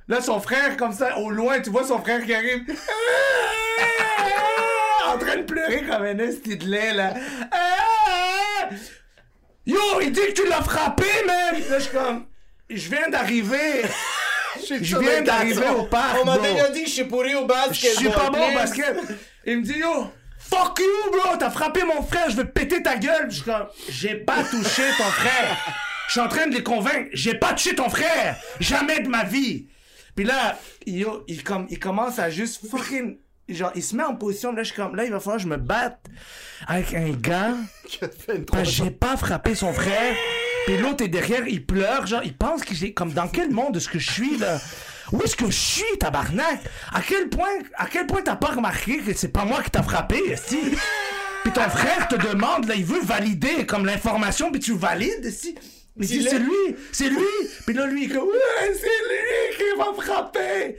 Là, 0.08 0.20
son 0.20 0.40
frère, 0.40 0.76
comme 0.76 0.92
ça, 0.92 1.18
au 1.18 1.30
loin, 1.30 1.60
tu 1.60 1.70
vois 1.70 1.84
son 1.84 2.00
frère 2.00 2.24
qui 2.24 2.34
arrive. 2.34 2.64
En 5.06 5.18
train 5.18 5.38
de 5.38 5.42
pleurer 5.42 5.82
comme 5.82 6.02
un 6.02 6.18
esti 6.18 6.56
de 6.56 6.66
lait, 6.66 6.92
là. 6.94 7.14
Yo, 9.66 10.00
il 10.00 10.12
dit 10.12 10.20
que 10.20 10.32
tu 10.32 10.48
l'as 10.48 10.62
frappé, 10.62 11.04
man! 11.26 11.60
Là, 11.68 11.78
je 11.78 11.84
suis 11.84 11.92
comme, 11.92 12.26
je 12.68 12.88
viens 12.88 13.08
d'arriver. 13.08 13.82
Je 14.68 14.98
viens 14.98 15.22
d'arriver 15.22 15.68
au 15.68 15.84
parc. 15.84 16.18
On 16.20 16.24
m'a 16.24 16.36
déjà 16.38 16.68
dit 16.70 16.82
que 16.82 16.88
je 16.88 16.94
suis 16.94 17.04
pourri 17.04 17.34
au 17.36 17.46
basket. 17.46 17.92
Je 17.92 17.98
suis 17.98 18.10
pas 18.10 18.30
bon 18.30 18.50
au 18.50 18.54
basket. 18.54 18.96
Il 19.46 19.58
me 19.58 19.62
dit, 19.62 19.78
yo, 19.78 20.10
fuck 20.38 20.78
you, 20.80 21.10
bro, 21.12 21.36
t'as 21.38 21.50
frappé 21.50 21.84
mon 21.84 22.02
frère, 22.02 22.28
je 22.28 22.36
vais 22.36 22.44
péter 22.44 22.82
ta 22.82 22.96
gueule. 22.96 23.30
Je 23.30 23.36
suis 23.36 23.44
comme, 23.44 23.68
j'ai 23.88 24.16
pas 24.16 24.42
touché 24.42 24.82
ton 24.98 25.04
frère. 25.04 25.56
Je 26.08 26.12
suis 26.12 26.20
en 26.20 26.28
train 26.28 26.48
de 26.48 26.54
les 26.54 26.64
convaincre, 26.64 27.08
j'ai 27.12 27.34
pas 27.34 27.52
touché 27.52 27.76
ton 27.76 27.88
frère. 27.88 28.36
Jamais 28.58 29.00
de 29.00 29.08
ma 29.08 29.22
vie. 29.22 29.68
Puis 30.16 30.24
là, 30.24 30.58
yo, 30.84 31.24
il, 31.28 31.44
comme, 31.44 31.66
il 31.70 31.78
commence 31.78 32.18
à 32.18 32.28
juste 32.28 32.68
fucking. 32.68 33.18
Genre, 33.50 33.72
il 33.74 33.82
se 33.82 33.96
met 33.96 34.02
en 34.02 34.14
position, 34.14 34.52
là, 34.52 34.62
je 34.62 34.72
suis 34.72 34.76
comme, 34.76 34.96
là, 34.96 35.04
il 35.04 35.10
va 35.10 35.20
falloir 35.20 35.36
que 35.36 35.42
je 35.42 35.48
me 35.48 35.56
batte 35.56 36.06
avec 36.66 36.94
un 36.94 37.10
gars. 37.10 37.54
Parce 38.50 38.62
que 38.62 38.64
j'ai 38.64 38.90
pas 38.90 39.16
frappé 39.16 39.54
son 39.54 39.72
frère. 39.72 40.14
Puis 40.66 40.78
l'autre 40.78 41.04
est 41.04 41.08
derrière, 41.08 41.46
il 41.48 41.64
pleure, 41.64 42.06
genre, 42.06 42.22
il 42.24 42.36
pense 42.36 42.62
que 42.62 42.74
j'ai. 42.74 42.92
Comme 42.92 43.12
dans 43.12 43.28
quel 43.28 43.50
monde 43.50 43.76
est-ce 43.76 43.88
que 43.88 43.98
je 43.98 44.10
suis, 44.10 44.38
là? 44.38 44.58
Où 45.12 45.20
est-ce 45.22 45.34
que 45.34 45.46
je 45.46 45.58
suis, 45.58 45.98
tabarnak? 45.98 46.60
À 46.92 47.00
quel 47.02 47.28
point, 47.28 47.48
à 47.76 47.86
quel 47.86 48.06
point 48.06 48.22
t'as 48.22 48.36
pas 48.36 48.48
remarqué 48.48 48.98
que 48.98 49.12
c'est 49.14 49.28
pas 49.28 49.44
moi 49.44 49.62
qui 49.62 49.70
t'a 49.70 49.82
frappé, 49.82 50.20
si? 50.36 50.58
Puis 51.42 51.52
ton 51.52 51.68
frère 51.68 52.06
te 52.08 52.16
demande, 52.16 52.66
là, 52.66 52.74
il 52.74 52.84
veut 52.84 53.00
valider 53.00 53.66
comme 53.66 53.86
l'information, 53.86 54.50
puis 54.52 54.60
tu 54.60 54.74
valides, 54.74 55.30
si? 55.30 55.56
Dit, 55.96 56.22
c'est 56.22 56.38
lui, 56.38 56.76
c'est 56.92 57.08
lui. 57.08 57.26
Puis 57.66 57.74
là, 57.74 57.86
lui, 57.86 58.04
il 58.04 58.10
est 58.10 58.14
comme, 58.14 58.28
ouais, 58.28 58.74
c'est 58.74 58.86
lui 58.86 59.56
qui 59.56 59.78
va 59.78 60.02
frapper. 60.02 60.76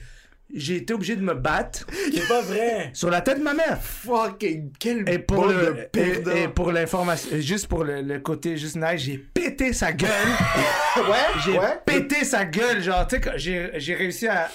J'ai 0.53 0.77
été 0.77 0.93
obligé 0.93 1.15
de 1.15 1.21
me 1.21 1.33
battre 1.33 1.85
C'est 2.13 2.27
pas 2.27 2.41
vrai. 2.41 2.89
sur 2.93 3.09
la 3.09 3.21
tête 3.21 3.39
de 3.39 3.43
ma 3.43 3.53
mère. 3.53 3.79
Fucking, 3.81 4.71
quel 4.79 5.07
Et 5.09 5.19
pour 5.19 5.45
le, 5.45 5.87
de 5.93 5.99
et, 5.99 6.43
et 6.43 6.47
pour 6.47 6.71
l'information, 6.71 7.29
juste 7.39 7.67
pour 7.67 7.83
le, 7.83 8.01
le 8.01 8.19
côté 8.19 8.57
juste 8.57 8.75
nice, 8.75 9.01
j'ai 9.01 9.17
pété 9.17 9.73
sa 9.73 9.91
gueule. 9.93 10.09
Ouais, 10.97 11.39
J'ai 11.45 11.57
ouais. 11.57 11.79
pété 11.85 12.25
sa 12.25 12.43
gueule, 12.43 12.83
genre, 12.83 13.07
tu 13.07 13.15
sais, 13.21 13.71
j'ai 13.77 13.95
réussi 13.95 14.27
à, 14.27 14.49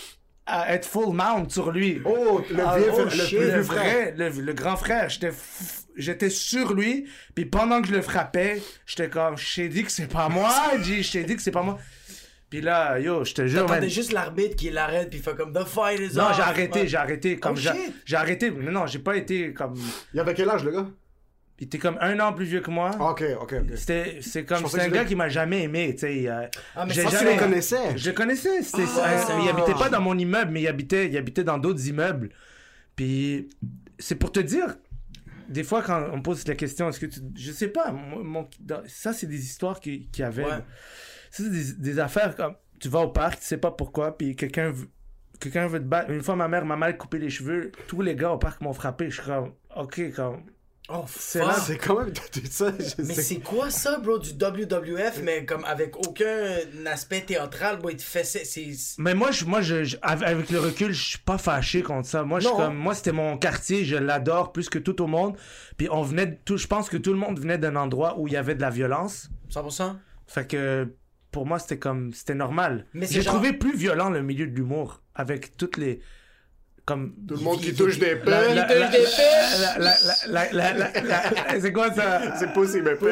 à 0.45 0.75
être 0.75 0.87
full 0.87 1.15
mount 1.15 1.49
sur 1.49 1.71
lui. 1.73 2.03
Oh, 2.05 2.43
le 2.51 2.63
Ah, 2.63 2.77
vieux, 2.79 2.91
oh, 2.95 3.05
le, 3.05 3.11
shit, 3.11 3.39
le 3.39 3.63
frère. 3.63 3.83
vrai, 3.83 4.15
le, 4.19 4.29
le 4.29 4.53
grand 4.53 4.77
frère, 4.77 5.09
j'étais 5.09 5.31
j'étais 5.97 6.29
sur 6.29 6.75
lui, 6.75 7.09
puis 7.35 7.47
pendant 7.47 7.81
que 7.81 7.89
je 7.89 7.95
le 7.95 8.03
frappais, 8.03 8.61
j'étais 8.85 9.09
comme, 9.09 9.39
je 9.39 9.55
t'ai 9.55 9.69
dit 9.71 9.83
que 9.83 9.91
c'est 9.91 10.13
pas 10.13 10.29
moi, 10.29 10.53
je 10.83 11.11
t'ai 11.11 11.25
dit 11.25 11.37
que 11.37 11.41
c'est 11.43 11.51
pas 11.51 11.63
moi. 11.63 11.79
Puis 12.49 12.61
là, 12.61 12.99
yo, 13.01 13.25
je 13.25 13.35
te 13.35 13.47
jure, 13.47 13.61
man. 13.63 13.69
T'entendais 13.69 13.89
juste 13.89 14.13
l'arbitre 14.13 14.55
qui 14.57 14.71
l'arrête 14.71 15.11
puis 15.11 15.19
il 15.19 15.23
fait 15.23 15.35
comme 15.37 15.53
The 15.53 15.65
fight 15.65 15.99
is 16.01 16.17
Non, 16.17 16.33
j'ai 16.35 16.43
arrêté, 16.43 16.87
j'ai 16.87 16.97
arrêté, 16.97 17.39
comme, 17.39 17.57
Oh, 17.59 17.71
j'ai 18.05 18.17
arrêté, 18.17 18.51
mais 18.53 18.71
non, 18.71 18.87
j'ai 18.87 19.01
pas 19.01 19.17
été 19.17 19.53
comme, 19.53 19.75
Il 20.15 20.21
avait 20.21 20.33
quel 20.35 20.49
âge, 20.49 20.65
le 20.65 20.71
gars? 20.71 20.87
il 21.59 21.65
était 21.65 21.79
comme 21.79 21.97
un 22.03 22.21
an 22.21 22.35
plus 22.35 22.45
vieux 22.45 22.61
que 22.61 22.71
moi. 22.71 22.91
Ah, 23.01 23.11
Ok, 23.13 23.25
ok, 23.41 23.55
ok. 23.63 23.77
C'était, 23.77 24.19
c'est 24.21 24.45
comme, 24.45 24.67
c'est 24.69 24.81
un 24.81 24.89
gars 24.89 25.05
qui 25.07 25.15
m'a 25.17 25.29
jamais 25.31 25.63
aimé, 25.63 25.91
tu 25.95 26.01
sais. 26.01 26.29
euh, 26.29 26.47
Ah, 26.77 26.85
mais 26.87 26.93
ça, 26.95 27.03
Ah, 27.07 27.11
tu 27.11 27.17
jamais- 27.17 27.35
le 27.35 27.41
connaissais? 27.41 27.97
Je 27.99 28.11
le 28.11 28.15
connaissais. 28.15 28.63
C'était, 28.63 28.83
Ah, 29.03 29.33
un- 29.33 29.43
il 29.43 29.49
habitait 29.49 29.73
pas 29.75 29.89
dans 29.89 30.01
mon 30.03 30.17
immeuble, 30.17 30.53
mais 30.53 30.61
il 30.63 30.69
habitait, 30.69 31.09
il 31.09 31.17
habitait 31.17 31.45
dans 31.45 31.57
d'autres 31.59 31.85
immeubles. 31.89 32.29
Puis, 32.95 33.49
c'est 33.99 34.15
pour 34.17 34.31
te 34.33 34.41
dire, 34.41 34.77
des 35.49 35.65
fois, 35.65 35.83
quand 35.83 36.11
on 36.13 36.21
pose 36.23 36.47
la 36.47 36.55
question, 36.55 36.89
est-ce 36.91 37.01
que 37.01 37.07
tu. 37.07 37.21
Je 37.35 37.51
sais 37.53 37.69
pas, 37.69 37.91
mon- 37.91 38.49
ça, 38.87 39.13
c'est 39.15 39.27
des 39.27 39.43
histoires 39.43 39.81
qu'il 39.81 40.11
qui 40.11 40.21
y 40.21 40.25
avait. 40.25 40.45
Ouais. 40.45 40.51
C'est 41.31 41.51
des, 41.51 41.73
des 41.75 41.99
affaires 41.99 42.35
comme. 42.37 42.55
Tu 42.79 42.89
vas 42.89 43.01
au 43.01 43.09
parc, 43.09 43.41
tu 43.41 43.47
sais 43.47 43.57
pas 43.57 43.71
pourquoi, 43.71 44.17
puis 44.19 44.37
quelqu'un 44.37 44.71
veut. 44.71 44.89
Quelqu'un 45.41 45.67
veut 45.67 45.79
te 45.81 45.85
battre. 45.85 46.11
Une 46.11 46.23
fois, 46.23 46.37
ma 46.37 46.49
mère 46.49 46.65
m'a 46.65 46.77
mal 46.77 46.97
coupé 46.97 47.19
les 47.19 47.31
cheveux. 47.31 47.73
Tous 47.89 48.01
les 48.03 48.15
gars 48.15 48.33
au 48.33 48.39
parc 48.39 48.61
m'ont 48.63 48.73
frappé. 48.73 49.11
Je 49.11 49.17
suis 49.21 49.25
comme, 49.31 49.53
ok, 49.75 50.13
comme. 50.15 50.43
Oh, 50.89 51.05
C'est 51.09 51.41
là- 51.41 51.53
C'est 51.55 51.79
quand 51.79 51.99
même 51.99 52.13
tout 52.13 52.41
ça. 52.49 52.71
je 52.79 53.03
Mais 53.03 53.15
sais. 53.15 53.23
c'est 53.23 53.41
quoi 53.41 53.71
ça, 53.71 53.99
bro, 53.99 54.19
du 54.19 54.31
WWF, 54.31 55.21
mais 55.25 55.45
comme 55.45 55.65
avec 55.65 55.97
aucun 55.97 56.59
aspect 56.87 57.23
théâtral, 57.23 57.79
bro, 57.79 57.91
il 57.91 57.97
te 57.97 58.03
fait. 58.03 58.25
Mais 58.99 59.15
moi, 59.15 59.31
je, 59.33 59.45
moi 59.47 59.61
je, 59.63 59.83
je- 59.85 59.97
av- 60.03 60.23
avec 60.23 60.49
le 60.51 60.61
recul, 60.61 60.93
je 60.93 61.03
suis 61.03 61.19
pas 61.19 61.39
fâché 61.39 61.83
contre 61.83 62.07
ça. 62.09 62.23
Moi, 62.23 62.39
je 62.41 62.47
Non. 62.49 62.57
comme, 62.57 62.77
moi, 62.77 62.95
c'était 62.95 63.13
mon 63.13 63.37
quartier, 63.37 63.85
je 63.85 63.97
l'adore 63.97 64.53
plus 64.53 64.69
que 64.71 64.79
tout 64.79 65.03
au 65.03 65.07
monde. 65.09 65.37
Puis 65.77 65.89
on 65.91 66.03
venait, 66.03 66.27
de 66.27 66.37
tout, 66.45 66.57
je 66.57 66.67
pense 66.69 66.89
que 66.89 66.97
tout 66.99 67.13
le 67.13 67.19
monde 67.19 67.41
venait 67.41 67.59
d'un 67.59 67.75
endroit 67.77 68.19
où 68.19 68.29
il 68.29 68.35
y 68.35 68.37
avait 68.37 68.55
de 68.55 68.61
la 68.63 68.71
violence. 68.71 69.29
100%? 69.51 69.97
Fait 70.29 70.47
que 70.47 70.89
pour 71.37 71.45
moi, 71.45 71.59
c'était 71.59 71.77
comme, 71.79 72.15
c'était 72.15 72.35
normal. 72.35 72.87
Mais 72.95 73.07
J'ai 73.07 73.21
genre- 73.21 73.35
trouvé 73.35 73.53
plus 73.53 73.77
violent 73.77 74.09
le 74.09 74.23
milieu 74.23 74.47
de 74.47 74.57
l'humour 74.57 75.03
avec 75.15 75.55
toutes 75.59 75.77
les, 75.77 76.01
comme. 76.87 77.13
Tout 77.29 77.35
le 77.37 77.41
monde 77.43 77.61
qui 77.61 77.75
touche 77.75 77.99
des 77.99 78.17
pelles. 78.17 78.55
la- 78.55 78.67
la- 80.29 80.73
la- 80.73 80.73
la- 81.03 81.61
C'est 81.61 81.73
quoi 81.75 81.93
ça? 81.93 82.39
C'est 82.39 82.55
possible. 82.55 82.97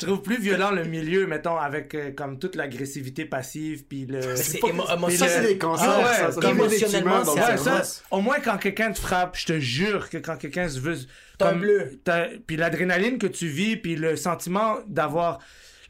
Je 0.00 0.06
trouve 0.06 0.22
plus 0.22 0.40
violent 0.40 0.70
le 0.70 0.84
milieu, 0.96 1.26
mettons, 1.26 1.56
avec 1.56 1.94
euh, 1.94 2.10
comme 2.12 2.38
toute 2.38 2.56
l'agressivité 2.56 3.24
passive, 3.24 3.84
puis 3.86 4.06
le. 4.06 4.20
C'est 4.36 4.58
pas- 4.58 4.68
émo- 4.68 5.10
ça, 5.16 5.28
c'est 5.28 5.42
des 5.46 5.58
cancers, 5.58 5.88
Ah 5.88 6.26
ouais, 6.28 6.32
ça. 6.32 6.50
Émotionnellement, 6.50 7.24
c'est 7.24 7.40
Ouais, 7.40 7.56
ça, 7.56 7.82
au 8.10 8.20
moins 8.20 8.40
quand 8.40 8.58
quelqu'un 8.58 8.90
te 8.92 8.98
frappe, 8.98 9.36
je 9.36 9.46
te 9.46 9.58
jure 9.60 10.10
que 10.10 10.18
quand 10.18 10.36
quelqu'un 10.36 10.68
se 10.68 10.80
veut. 10.80 10.96
T'as 11.38 11.48
un 11.48 11.50
comme- 11.52 11.60
bleu. 11.60 12.00
Puis 12.46 12.56
l'adrénaline 12.56 13.18
que 13.18 13.26
tu 13.26 13.46
vis, 13.48 13.76
puis 13.76 13.96
le 13.96 14.16
sentiment 14.16 14.78
d'avoir. 14.86 15.38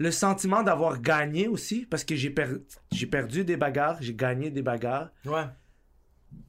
Le 0.00 0.10
sentiment 0.10 0.64
d'avoir 0.64 1.00
gagné 1.00 1.46
aussi, 1.46 1.86
parce 1.88 2.02
que 2.02 2.16
j'ai 2.16 2.30
per- 2.30 2.58
j'ai 2.90 3.06
perdu 3.06 3.44
des 3.44 3.56
bagarres, 3.56 3.96
j'ai 4.00 4.12
gagné 4.14 4.50
des 4.50 4.60
bagarres. 4.62 5.10
Ouais. 5.24 5.44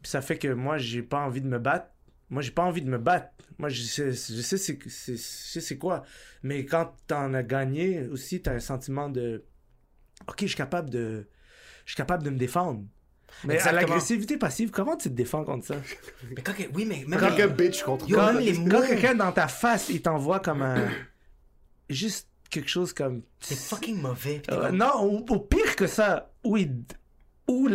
Puis 0.02 0.10
ça 0.10 0.22
fait 0.22 0.38
que 0.40 0.48
moi, 0.48 0.80
j'ai 0.80 1.04
pas 1.04 1.20
envie 1.20 1.42
de 1.42 1.48
me 1.48 1.60
battre. 1.60 1.86
Moi, 2.32 2.42
j'ai 2.42 2.50
pas 2.50 2.64
envie 2.64 2.82
de 2.82 2.90
me 2.90 2.98
battre. 2.98 3.28
Moi, 3.58 3.70
je 3.70 3.82
sais, 3.84 4.12
je 4.12 4.42
sais 4.42 5.62
c'est, 5.62 5.78
quoi. 5.78 6.04
Mais 6.44 6.66
quand 6.66 6.94
t'en 7.08 7.34
as 7.34 7.44
gagné 7.44 8.02
aussi, 8.08 8.42
t'as 8.42 8.54
un 8.54 8.60
sentiment 8.60 9.10
de. 9.10 9.44
Ok, 10.28 10.38
je 10.42 10.48
suis 10.48 10.56
capable 10.56 10.90
de. 10.90 11.28
Je 11.86 11.92
suis 11.92 11.98
capable 11.98 12.24
de 12.24 12.30
me 12.32 12.38
défendre. 12.38 12.84
Mais 13.44 13.60
à 13.60 13.72
l'agressivité 13.72 14.38
passive, 14.38 14.72
comment 14.72 14.96
tu 14.96 15.10
te 15.10 15.14
défends 15.14 15.44
contre 15.44 15.66
ça? 15.68 15.76
Mais 16.36 16.42
quand... 16.42 16.54
que- 16.54 16.64
Oui, 16.74 16.86
mais... 16.86 17.04
Même 17.06 17.20
Quand 17.20 17.30
les- 17.30 17.36
quelqu'un 17.36 17.54
bitch 17.54 17.84
contre 17.84 18.08
Yo, 18.08 18.16
toi. 18.16 18.34
les 18.34 18.54
Quand 18.54 18.62
mots, 18.62 18.82
quelqu'un 18.88 19.16
dans 19.16 19.32
ta 19.32 19.48
face, 19.48 19.90
il 19.90 20.02
t'envoie 20.02 20.40
comme 20.40 20.62
un. 20.62 20.88
Juste 21.90 22.28
quelque 22.50 22.70
chose 22.70 22.94
comme. 22.94 23.22
c'est 23.40 23.58
fucking 23.58 24.02
mauvais. 24.02 24.42
Euh, 24.50 24.68
comme- 24.68 24.78
non, 24.78 24.92
au, 25.02 25.26
au 25.34 25.40
pire 25.40 25.76
que 25.76 25.88
ça, 25.88 26.32
oui. 26.44 26.72
Ou 27.48 27.70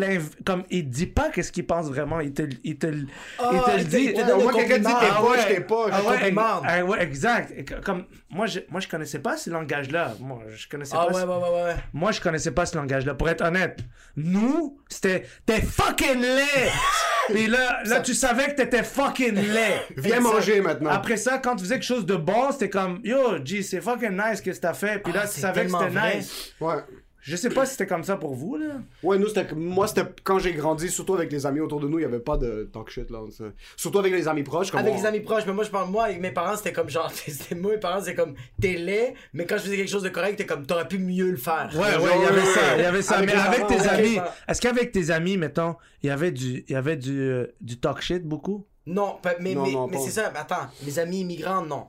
comme 0.45 0.65
il 0.71 0.89
dit 0.89 1.07
pas 1.07 1.31
qu'est-ce 1.31 1.53
qu'il 1.53 1.65
pense 1.67 1.87
vraiment, 1.87 2.19
il 2.21 2.33
te, 2.33 2.43
il 2.65 2.77
te, 2.77 2.87
il 2.89 3.07
Ah, 3.39 3.51
te 3.67 3.77
le 3.79 3.85
dit. 3.85 4.07
le 4.09 4.53
quelqu'un 4.55 4.79
dit 4.79 4.95
t'es 5.01 5.21
poche, 5.21 5.47
t'es 5.47 5.61
poche. 5.61 5.93
Ah 5.95 6.03
ouais, 6.03 6.35
ah 6.37 6.85
ouais, 6.85 7.03
exact. 7.03 7.53
Et 7.57 7.65
Comme 7.65 8.05
moi, 8.31 8.47
je, 8.47 8.61
moi, 8.69 8.81
je 8.81 8.89
connaissais 8.89 9.21
pas 9.21 9.37
ce 9.37 9.49
langage-là. 9.51 10.15
Moi, 10.21 10.41
je 10.55 10.69
connaissais 10.69 10.95
Ah 10.99 11.07
pas. 11.07 11.15
ouais, 11.15 11.23
ce- 11.23 11.27
ouais, 11.27 11.35
ouais, 11.37 11.63
ouais. 11.65 11.77
Moi, 11.93 12.11
je 12.13 12.21
connaissais 12.21 12.51
pas 12.51 12.67
ce 12.67 12.77
langage-là. 12.77 13.15
Pour 13.15 13.29
être 13.29 13.43
honnête, 13.45 13.79
nous, 14.17 14.79
c'était 14.89 15.25
t'es 15.47 15.61
fucking 15.63 16.21
laid. 16.21 16.71
Puis 17.29 17.47
là, 17.47 17.83
là, 17.85 18.01
tu 18.01 18.13
savais 18.15 18.47
que 18.47 18.57
t'étais 18.57 18.83
fucking 18.83 19.35
laid. 19.35 19.83
Viens 19.97 20.19
manger 20.21 20.61
maintenant. 20.61 20.91
Après 20.91 21.17
ça, 21.17 21.39
quand 21.39 21.55
tu 21.55 21.63
faisais 21.63 21.75
quelque 21.77 21.85
chose 21.85 22.07
de 22.07 22.17
bon, 22.17 22.51
c'était 22.51 22.71
comme 22.71 23.01
Yo, 23.05 23.45
G, 23.45 23.63
c'est 23.63 23.81
fucking 23.81 24.17
nice 24.21 24.41
que 24.41 24.51
t'as 24.51 24.75
fait. 24.75 25.01
Puis 25.01 25.13
là, 25.13 25.21
Ah, 25.23 25.27
tu 25.29 25.35
c'est 25.35 25.41
savais 25.43 25.67
que 25.67 25.71
c'était 25.71 26.17
nice. 26.17 26.55
Ouais. 26.61 26.75
Je 27.23 27.37
sais 27.37 27.51
pas 27.51 27.67
si 27.67 27.73
c'était 27.73 27.87
comme 27.87 28.05
ça 28.05 28.17
pour 28.17 28.35
vous, 28.35 28.57
là. 28.57 28.67
Ouais, 29.03 29.19
nous, 29.19 29.29
c'était. 29.29 29.55
Moi, 29.55 29.87
c'était. 29.87 30.05
Quand 30.25 30.39
j'ai 30.39 30.53
grandi, 30.53 30.89
surtout 30.89 31.15
avec 31.15 31.31
les 31.31 31.45
amis 31.47 31.61
autour 31.61 31.81
de 31.81 31.89
nous, 31.89 31.99
il 31.99 32.03
y 32.03 32.05
avait 32.07 32.19
pas 32.21 32.37
de 32.37 32.69
talk 32.73 32.91
shit, 32.91 33.11
là. 33.11 33.19
Surtout 33.77 33.99
avec 33.99 34.13
les 34.13 34.27
amis 34.29 34.43
proches. 34.43 34.71
Comme 34.71 34.81
Avec 34.81 34.95
on- 34.95 34.97
les 34.97 35.07
amis 35.07 35.21
proches, 35.21 35.45
mais 35.47 35.53
moi 35.53 35.65
je 35.65 35.71
parle 35.71 35.91
moi 35.91 36.05
avec 36.05 36.21
mes 36.21 36.31
parents 36.31 36.57
c'était 36.57 36.73
comme 36.73 36.89
genre 36.89 37.11
c'était 37.15 37.55
moi 37.55 37.73
mes 37.73 37.79
parents 37.79 38.01
c'est 38.03 38.15
comme 38.15 38.35
t'es 38.61 38.75
laid 38.75 39.15
mais 39.33 39.47
quand 39.47 39.57
je 39.57 39.63
faisais 39.63 39.77
quelque 39.77 39.91
chose 39.91 40.03
de 40.03 40.09
correct 40.09 40.37
t'es 40.37 40.47
comme 40.47 40.67
t'aurais 40.67 40.89
pu 40.89 40.99
mieux 40.99 41.31
le 41.31 41.37
faire. 41.37 41.71
Ouais, 41.75 41.81
ouais, 41.81 42.11
il 42.17 42.23
y 42.23 42.27
avait 42.27 42.45
ça, 42.47 42.77
il 42.77 42.83
y 42.83 42.85
avait 42.85 43.03
ça. 43.03 43.17
Avec 43.17 43.31
mais 43.31 43.35
avec 43.41 43.61
parents, 43.67 43.75
tes 43.77 43.89
amis, 43.89 44.19
est-ce 44.49 44.61
qu'avec 44.61 44.93
tes 44.93 45.11
amis, 45.11 45.37
mettons, 45.37 45.77
il 46.03 46.07
y 46.09 46.11
avait 46.11 46.31
du, 46.33 46.65
il 46.69 46.73
y 46.73 46.77
avait 46.77 46.97
du, 46.97 47.21
euh, 47.21 47.47
du 47.61 47.79
talk 47.79 48.01
shit 48.01 48.25
beaucoup? 48.25 48.67
Non, 48.87 49.19
mais, 49.41 49.55
Non, 49.55 49.63
mais, 49.65 49.73
non, 49.73 49.87
mais 49.87 49.99
c'est 49.99 50.11
ça, 50.11 50.33
attends, 50.35 50.67
mes 50.85 50.99
amis 50.99 51.21
immigrants, 51.21 51.63
non. 51.63 51.87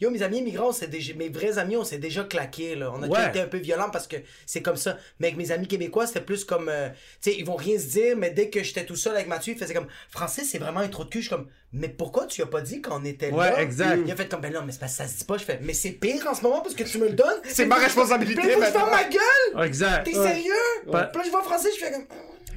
Yo, 0.00 0.10
mes 0.10 0.22
amis 0.22 0.38
immigrants, 0.38 0.72
c'est 0.72 0.88
déjà, 0.88 1.14
mes 1.14 1.30
vrais 1.30 1.56
amis, 1.56 1.76
on 1.76 1.84
s'est 1.84 1.96
déjà 1.98 2.22
claqué, 2.24 2.74
là. 2.74 2.92
On 2.94 3.02
a 3.02 3.06
Ouais. 3.08 3.28
été 3.28 3.40
un 3.40 3.46
peu 3.46 3.56
violents 3.56 3.88
parce 3.90 4.06
que 4.06 4.16
c'est 4.44 4.60
comme 4.60 4.76
ça. 4.76 4.98
Mais 5.20 5.28
avec 5.28 5.38
mes 5.38 5.52
amis 5.52 5.66
québécois, 5.66 6.06
c'était 6.06 6.20
plus 6.20 6.44
comme, 6.44 6.68
euh, 6.68 6.88
tu 7.22 7.30
sais, 7.30 7.36
ils 7.38 7.46
vont 7.46 7.56
rien 7.56 7.78
se 7.78 7.86
dire, 7.86 8.16
mais 8.16 8.30
dès 8.30 8.50
que 8.50 8.62
j'étais 8.62 8.84
tout 8.84 8.94
seul 8.96 9.14
avec 9.14 9.26
Mathieu, 9.26 9.54
il 9.54 9.58
faisait 9.58 9.72
comme, 9.72 9.86
Français, 10.10 10.42
c'est 10.44 10.58
vraiment 10.58 10.80
un 10.80 10.88
trou 10.88 11.04
de 11.04 11.08
cul. 11.08 11.22
Je 11.22 11.28
suis 11.28 11.34
comme, 11.34 11.46
mais 11.72 11.88
pourquoi 11.88 12.26
tu 12.26 12.42
as 12.42 12.46
pas 12.46 12.60
dit 12.60 12.82
qu'on 12.82 13.04
était 13.06 13.30
Ouais, 13.30 13.50
là? 13.50 13.62
exact. 13.62 14.00
Il 14.04 14.12
a 14.12 14.16
fait 14.16 14.28
comme, 14.28 14.42
ben 14.42 14.52
non, 14.52 14.62
mais 14.66 14.72
c'est 14.72 14.80
parce 14.80 14.92
que 14.92 14.98
ça 14.98 15.08
se 15.08 15.16
dit 15.18 15.24
pas. 15.24 15.38
Je 15.38 15.44
fais, 15.44 15.58
mais 15.62 15.72
c'est 15.72 15.92
pire 15.92 16.26
en 16.30 16.34
ce 16.34 16.42
moment 16.42 16.60
parce 16.60 16.74
que 16.74 16.84
tu 16.84 16.98
me 16.98 17.08
le 17.08 17.14
donnes. 17.14 17.40
C'est 17.44 17.64
ma 17.64 17.76
responsabilité, 17.76 18.42
ferme 18.42 18.60
maintenant. 18.60 18.90
ma 18.90 19.04
gueule! 19.04 19.66
Exact. 19.66 20.04
T'es 20.04 20.12
sérieux? 20.12 20.52
Ouais. 20.88 21.00
Puis 21.10 21.18
là, 21.18 21.22
je 21.24 21.30
vois 21.30 21.42
français, 21.42 21.68
je 21.74 21.84
fais 21.84 21.90
comme, 21.92 22.06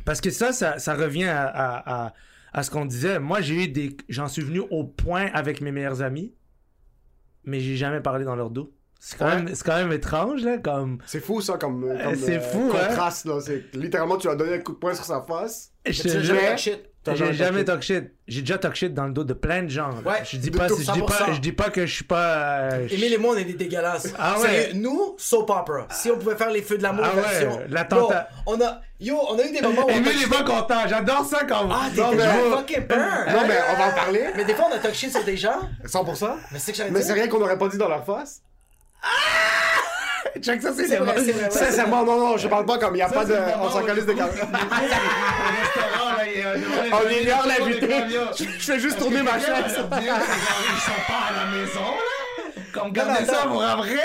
Parce 0.03 0.19
que 0.19 0.29
ça, 0.29 0.51
ça, 0.51 0.77
ça 0.77 0.93
revient 0.93 1.25
à, 1.29 1.45
à, 1.47 2.05
à, 2.07 2.13
à 2.51 2.63
ce 2.63 2.69
qu'on 2.69 2.85
disait. 2.85 3.17
Moi, 3.19 3.39
j'ai 3.39 3.63
eu 3.63 3.67
des, 3.69 3.95
j'en 4.09 4.27
suis 4.27 4.41
venu 4.41 4.59
au 4.71 4.83
point 4.83 5.27
avec 5.33 5.61
mes 5.61 5.71
meilleurs 5.71 6.01
amis, 6.01 6.33
mais 7.49 7.59
j'ai 7.59 7.75
jamais 7.75 7.99
parlé 7.99 8.23
dans 8.25 8.35
leur 8.35 8.49
dos. 8.49 8.71
C'est 9.01 9.17
quand, 9.17 9.25
Ouais. 9.27 9.35
même, 9.35 9.55
c'est 9.55 9.65
quand 9.65 9.77
même 9.77 9.91
étrange, 9.93 10.43
là, 10.43 10.57
comme... 10.57 10.97
C'est 11.05 11.21
fou, 11.21 11.39
ça, 11.41 11.57
comme. 11.57 11.87
comme, 12.03 12.15
c'est 12.15 12.41
fou, 12.41 12.69
hein. 12.73 12.87
contraste, 12.87 13.25
là. 13.25 13.39
C'est 13.39 13.73
littéralement, 13.73 14.17
tu 14.17 14.27
as 14.27 14.35
donné 14.35 14.55
un 14.55 14.59
coup 14.59 14.73
de 14.73 14.77
poing 14.77 14.93
sur 14.93 15.05
sa 15.05 15.21
face. 15.21 15.71
Je 15.85 15.91
shit. 16.57 16.79
J'ai 17.15 17.33
jamais 17.33 17.63
talk 17.63 17.81
shit. 17.81 18.11
J'ai 18.27 18.41
déjà 18.41 18.57
talk 18.59 18.75
shit 18.75 18.93
dans 18.93 19.05
le 19.05 19.13
dos 19.13 19.23
de 19.23 19.33
plein 19.33 19.63
de 19.63 19.69
gens. 19.69 19.89
Ouais, 20.05 20.21
je 20.29 20.37
dis 20.37 20.51
pas, 20.51 20.67
je 20.67 20.75
dis 20.75 20.85
pas, 21.01 21.25
100%. 21.29 21.33
je 21.33 21.39
dis 21.39 21.51
pas 21.53 21.69
que 21.71 21.85
je 21.87 21.93
suis 21.95 22.03
pas. 22.03 22.59
euh, 22.73 22.87
je- 22.87 22.93
Émile 22.95 23.13
et 23.13 23.17
moi, 23.17 23.33
on 23.33 23.37
est 23.37 23.45
des 23.45 23.53
dégueulasses. 23.53 24.13
Ah 24.19 24.39
ouais. 24.39 24.71
Nous, 24.75 25.15
soap 25.17 25.49
opera. 25.49 25.87
Si 25.89 26.11
on 26.11 26.17
pouvait 26.19 26.35
faire 26.35 26.51
les 26.51 26.61
feux 26.61 26.77
de 26.77 26.83
l'amour 26.83 27.05
Ah 27.07 27.15
ouais, 27.15 27.21
version. 27.21 27.61
l'attentat. 27.69 28.27
Yo, 28.45 28.53
on 28.53 28.61
a, 28.61 28.81
yo, 28.99 29.17
on 29.29 29.39
a 29.39 29.43
eu 29.43 29.51
des 29.51 29.61
moments 29.61 29.85
où 29.85 29.89
on 29.89 29.95
Émile 29.95 30.23
est 30.23 30.29
pas 30.29 30.43
content. 30.43 30.87
J'adore 30.87 31.25
ça 31.25 31.45
quand. 31.47 31.67
Ah, 31.71 31.87
t'es 31.95 32.01
mais- 32.15 32.55
fucking 32.57 32.85
peur. 32.85 33.25
Non, 33.31 33.47
mais 33.47 33.57
on 33.73 33.77
va 33.79 33.87
en 33.87 33.91
parler. 33.95 34.25
Mais 34.35 34.45
des 34.45 34.53
fois, 34.53 34.67
on 34.71 34.75
a 34.75 34.79
talk 34.79 34.93
shit 34.93 35.09
sur 35.11 35.23
des 35.23 35.37
gens. 35.37 35.61
100%. 35.85 36.35
Mais 36.51 36.59
c'est 36.59 36.73
que 36.73 36.91
Mais 36.91 37.01
c'est 37.01 37.13
rien 37.13 37.27
qu'on 37.27 37.41
aurait 37.41 37.57
pas 37.57 37.69
dit 37.69 37.77
dans 37.77 37.89
leur 37.89 38.05
face. 38.05 38.41
Check 40.41 40.61
ça, 40.61 40.71
c'est 40.75 40.87
C'est 40.87 40.97
vrai, 40.97 41.15
c'est 41.17 41.31
vrai. 41.31 41.43
ouais. 41.45 41.49
Sincèrement, 41.49 42.05
non, 42.05 42.17
non, 42.17 42.37
je 42.37 42.47
parle 42.47 42.65
pas 42.65 42.77
comme 42.77 42.95
il 42.95 42.99
y 42.99 43.01
a 43.01 43.09
pas 43.09 43.25
de. 43.25 43.35
On 43.61 43.69
s'en 43.69 43.81
calisse 43.83 44.05
de 44.05 44.13
caméra. 44.13 44.29
On 46.91 47.09
ignore 47.09 47.45
l'invité. 47.47 47.89
Je 48.37 48.43
je 48.43 48.49
fais 48.59 48.79
juste 48.79 48.97
tourner 48.99 49.21
ma 49.23 49.39
chaise. 49.39 49.49
Ils 49.67 49.75
sont 49.75 49.89
pas 49.89 51.29
à 51.29 51.45
la 51.45 51.51
maison, 51.57 51.79
là. 51.81 52.63
Comme 52.71 52.91
gardez 52.93 53.25
ça 53.25 53.47
pour 53.47 53.63
un 53.63 53.77
vrai, 53.77 53.97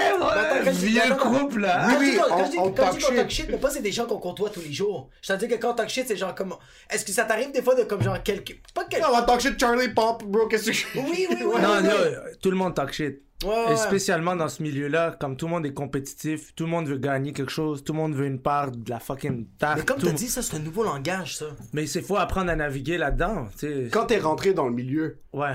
Vieux 0.73 1.15
couple, 1.21 1.61
là. 1.61 1.87
Quand 1.91 1.99
Oui, 1.99 2.07
je 2.07 2.11
dis- 2.13 2.17
quand 2.19 2.39
on- 2.39 2.63
on 2.67 2.71
quand 2.73 2.85
talk 2.85 2.99
shit. 3.01 3.15
talk 3.17 3.31
shit, 3.31 3.47
mais 3.51 3.59
pas 3.59 3.69
c'est 3.69 3.83
des 3.83 3.93
gens 3.93 4.07
qu'on 4.07 4.17
côtoie 4.19 4.49
tous 4.49 4.61
les 4.63 4.73
jours. 4.73 5.11
Je 5.21 5.33
te 5.35 5.39
dis 5.39 5.49
que 5.49 5.57
quand 5.57 5.73
on 5.73 5.75
talk 5.75 5.89
shit, 5.91 6.07
c'est 6.09 6.17
genre 6.17 6.35
comme. 6.35 6.55
Est-ce 6.91 7.05
que 7.05 7.13
ça 7.13 7.25
t'arrive 7.25 7.53
des 7.53 7.61
fois 7.63 7.75
de 7.75 7.83
comme 7.85 8.03
genre 8.03 8.23
quelqu'un. 8.23 8.55
C'est 8.67 8.75
pas 8.75 8.85
quelqu'un. 8.85 9.09
On 9.11 9.13
va 9.17 9.23
talk 9.23 9.41
shit 9.41 9.61
Charlie 9.61 9.89
Pop, 9.91 10.25
bro, 10.25 10.47
qu'est-ce 10.49 10.65
que 10.67 10.73
je 10.73 10.87
Oui, 10.95 11.27
oui, 11.29 11.37
oui. 11.41 11.61
Non, 11.61 11.77
oui, 11.77 11.83
non, 11.83 11.91
oui. 12.05 12.37
tout 12.41 12.51
le 12.51 12.57
monde 12.57 12.75
talk 12.75 12.91
shit. 12.93 13.21
Ouais, 13.45 13.67
ouais. 13.67 13.73
Et 13.73 13.77
spécialement 13.77 14.35
dans 14.37 14.49
ce 14.49 14.63
milieu-là, 14.63 15.17
comme 15.21 15.37
tout 15.37 15.47
le 15.47 15.53
monde 15.53 15.67
est 15.67 15.73
compétitif, 15.75 16.55
tout 16.55 16.65
le 16.65 16.71
monde 16.71 16.87
veut 16.89 16.99
gagner 16.99 17.33
quelque 17.33 17.51
chose, 17.53 17.85
tout 17.85 17.93
le 17.93 17.99
monde 17.99 18.15
veut 18.15 18.27
une 18.27 18.41
part 18.41 18.71
de 18.73 18.91
la 18.91 18.99
fucking 19.01 19.47
tarte. 19.59 19.79
Mais 19.79 19.85
comme 19.85 19.99
t'as 20.01 20.13
dit, 20.13 20.29
ça, 20.29 20.43
c'est 20.43 20.57
un 20.57 20.61
nouveau 20.61 20.83
langage, 20.85 21.37
ça. 21.39 21.47
Mais 21.73 21.87
c'est 21.87 22.03
faut 22.03 22.17
apprendre 22.17 22.51
à 22.51 22.57
naviguer 22.57 22.99
là-dedans, 22.99 23.47
tu 23.59 23.67
sais. 23.67 23.89
Quand 23.93 24.07
t'es 24.07 24.19
rentré 24.19 24.55
dans 24.55 24.67
le 24.67 24.75
milieu, 24.75 25.19
Ouais. 25.33 25.55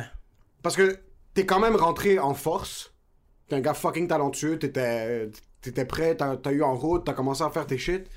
parce 0.62 0.76
que 0.76 1.00
t'es 1.34 1.46
quand 1.46 1.60
même 1.60 1.76
rentré 1.76 2.20
en 2.20 2.34
force, 2.34 2.94
t'es 3.48 3.56
un 3.56 3.62
gars 3.62 3.74
fucking 3.74 4.08
talentueux, 4.08 4.60
t'étais 4.60 5.30
t'étais 5.62 5.86
prêt, 5.86 6.16
t'as 6.16 6.38
t'as 6.38 6.52
eu 6.52 6.64
en 6.64 6.76
route, 6.76 7.06
t'as 7.06 7.14
commencé 7.14 7.44
à 7.44 7.50
faire 7.50 7.66
tes 7.66 7.78
shit. 7.78 8.08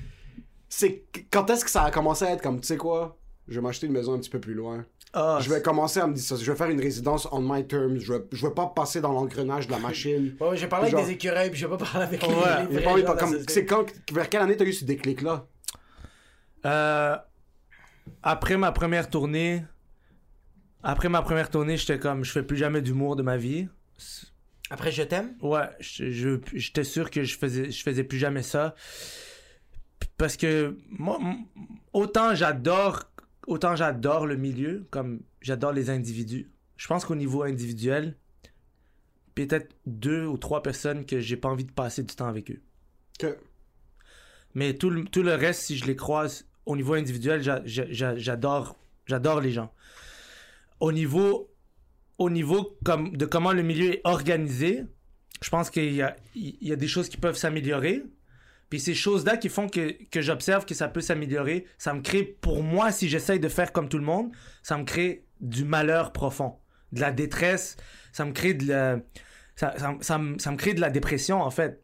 C'est 0.69 1.05
quand 1.31 1.49
est-ce 1.51 1.65
que 1.65 1.71
ça 1.71 1.83
a 1.85 1.91
commencé 1.91 2.25
à 2.25 2.31
être 2.33 2.43
comme, 2.43 2.61
tu 2.61 2.67
sais 2.67 2.77
quoi, 2.77 3.19
je 3.49 3.55
vais 3.57 3.61
m'acheter 3.61 3.87
une 3.87 3.93
maison 3.93 4.15
un 4.15 4.19
petit 4.19 4.31
peu 4.31 4.41
plus 4.41 4.55
loin. 4.55 4.85
Ah, 5.15 5.39
Je 5.43 5.51
vais 5.53 5.61
commencer 5.61 6.01
à 6.01 6.07
me 6.07 6.15
dire 6.15 6.25
ça, 6.25 6.37
je 6.37 6.51
vais 6.51 6.57
faire 6.57 6.71
une 6.71 6.81
résidence 6.81 7.29
on 7.33 7.41
my 7.43 7.67
terms, 7.67 7.99
je 7.99 8.15
vais, 8.15 8.21
je 8.33 8.47
vais 8.47 8.55
pas 8.55 8.67
passer 8.69 9.01
dans 9.03 9.13
l'engrenage 9.13 9.67
de 9.67 9.73
la 9.73 9.79
machine. 9.79 10.35
Ouais, 10.41 10.57
j'ai 10.57 10.69
parlé 10.69 10.89
Genre- 10.91 11.01
avec 11.01 11.11
des 11.11 11.15
écureuils, 11.27 11.51
puis 11.51 11.61
je 11.61 11.67
vais 11.67 11.77
pas 11.77 11.85
parler 11.85 12.05
avec 12.07 12.23
les, 12.27 12.29
Ouais, 12.35 12.67
les 12.71 12.79
vrais 12.79 13.03
pas 13.05 13.17
comme-. 13.17 13.37
C'est 13.47 13.67
quand, 13.67 13.85
vers 14.13 14.31
quelle 14.31 14.41
année 14.43 14.57
t'as 14.57 14.65
eu 14.65 14.73
ce 14.73 14.85
déclic-là? 14.87 15.47
Euh, 16.65 17.17
après 18.23 18.57
ma 18.57 18.73
première 18.73 19.11
tournée, 19.11 19.65
après 20.83 21.09
ma 21.11 21.21
première 21.23 21.51
tournée, 21.51 21.77
j'étais 21.77 21.99
comme, 21.99 22.25
je 22.25 22.33
fais 22.33 22.43
plus 22.43 22.57
jamais 22.57 22.81
d'humour 22.81 23.15
de 23.17 23.23
ma 23.23 23.37
vie. 23.37 23.69
Après, 24.71 24.91
je 24.93 25.03
t'aime? 25.03 25.35
Ouais, 25.43 25.69
je- 25.81 26.11
je- 26.11 26.39
j'étais 26.55 26.85
sûr 26.85 27.11
que 27.11 27.23
je 27.25 27.37
faisais, 27.37 27.71
je 27.71 27.83
faisais 27.83 28.05
plus 28.05 28.19
jamais 28.19 28.43
ça. 28.43 28.75
Parce 30.17 30.37
que 30.39 30.77
moi, 30.89 31.19
autant 31.93 32.35
j'adore, 32.35 33.03
autant 33.47 33.77
j'adore 33.77 34.27
le 34.27 34.37
milieu, 34.37 34.87
comme 34.91 35.21
j'adore 35.41 35.73
les 35.73 35.91
individus. 35.91 36.51
Je 36.77 36.87
pense 36.89 37.05
qu'au 37.05 37.15
niveau 37.15 37.43
individuel, 37.43 38.17
peut-être 39.35 39.75
deux 39.87 40.27
ou 40.27 40.37
trois 40.37 40.63
personnes 40.63 41.07
que 41.07 41.21
j'ai 41.21 41.37
pas 41.37 41.49
envie 41.49 41.65
de 41.65 41.73
passer 41.73 42.03
du 42.03 42.15
temps 42.15 42.27
avec 42.29 42.51
eux. 42.51 42.61
Que... 43.19 43.39
Mais 44.55 44.75
tout 44.75 44.91
le, 44.91 45.05
tout 45.05 45.23
le 45.23 45.35
reste, 45.35 45.63
si 45.63 45.77
je 45.77 45.87
les 45.87 45.97
croise 45.97 46.47
au 46.67 46.77
niveau 46.77 46.95
individuel, 46.95 47.43
j'a- 47.43 47.63
j'a- 47.65 47.91
j'a- 47.91 48.17
j'adore, 48.17 48.77
j'adore 49.07 49.41
les 49.41 49.51
gens. 49.53 49.73
Au 50.81 50.93
niveau, 50.93 51.51
au 52.19 52.29
niveau 52.31 52.77
comme, 52.85 53.17
de 53.17 53.25
comment 53.25 53.53
le 53.53 53.63
milieu 53.63 53.95
est 53.95 54.01
organisé, 54.05 54.85
je 55.41 55.51
pense 55.51 55.71
qu'il 55.71 55.93
y 55.95 56.03
a, 56.03 56.17
il 56.35 56.57
y 56.61 56.73
a 56.73 56.77
des 56.77 56.89
choses 56.89 57.09
qui 57.09 57.17
peuvent 57.17 57.37
s'améliorer. 57.37 58.03
Puis 58.73 58.81
ces 58.81 58.95
choses-là 58.95 59.37
qui 59.37 59.51
font 59.51 59.69
que, 59.69 60.03
que 60.11 60.23
j'observe 60.23 60.65
que 60.65 60.73
ça 60.73 60.89
peut 60.89 61.03
s'améliorer, 61.03 61.67
ça 61.77 61.93
me 61.93 62.01
crée, 62.01 62.23
pour 62.23 62.63
moi, 62.63 62.91
si 62.91 63.07
j'essaye 63.07 63.39
de 63.39 63.49
faire 63.51 63.71
comme 63.71 63.91
tout 63.91 63.99
le 63.99 64.05
monde, 64.05 64.33
ça 64.63 64.79
me 64.79 64.85
crée 64.85 65.27
du 65.43 65.67
malheur 65.67 66.11
profond, 66.15 66.57
de 66.93 67.01
la 67.03 67.13
détresse, 67.13 67.77
ça 68.13 68.25
me 68.25 68.33
crée 68.33 68.55
de 68.55 68.67
la, 68.69 68.99
ça, 69.57 69.75
ça, 70.01 70.17
me- 70.17 70.39
ça 70.39 70.51
me 70.51 70.57
crée 70.57 70.73
de 70.73 70.81
la 70.81 70.89
dépression, 70.89 71.43
en 71.43 71.51
fait 71.51 71.83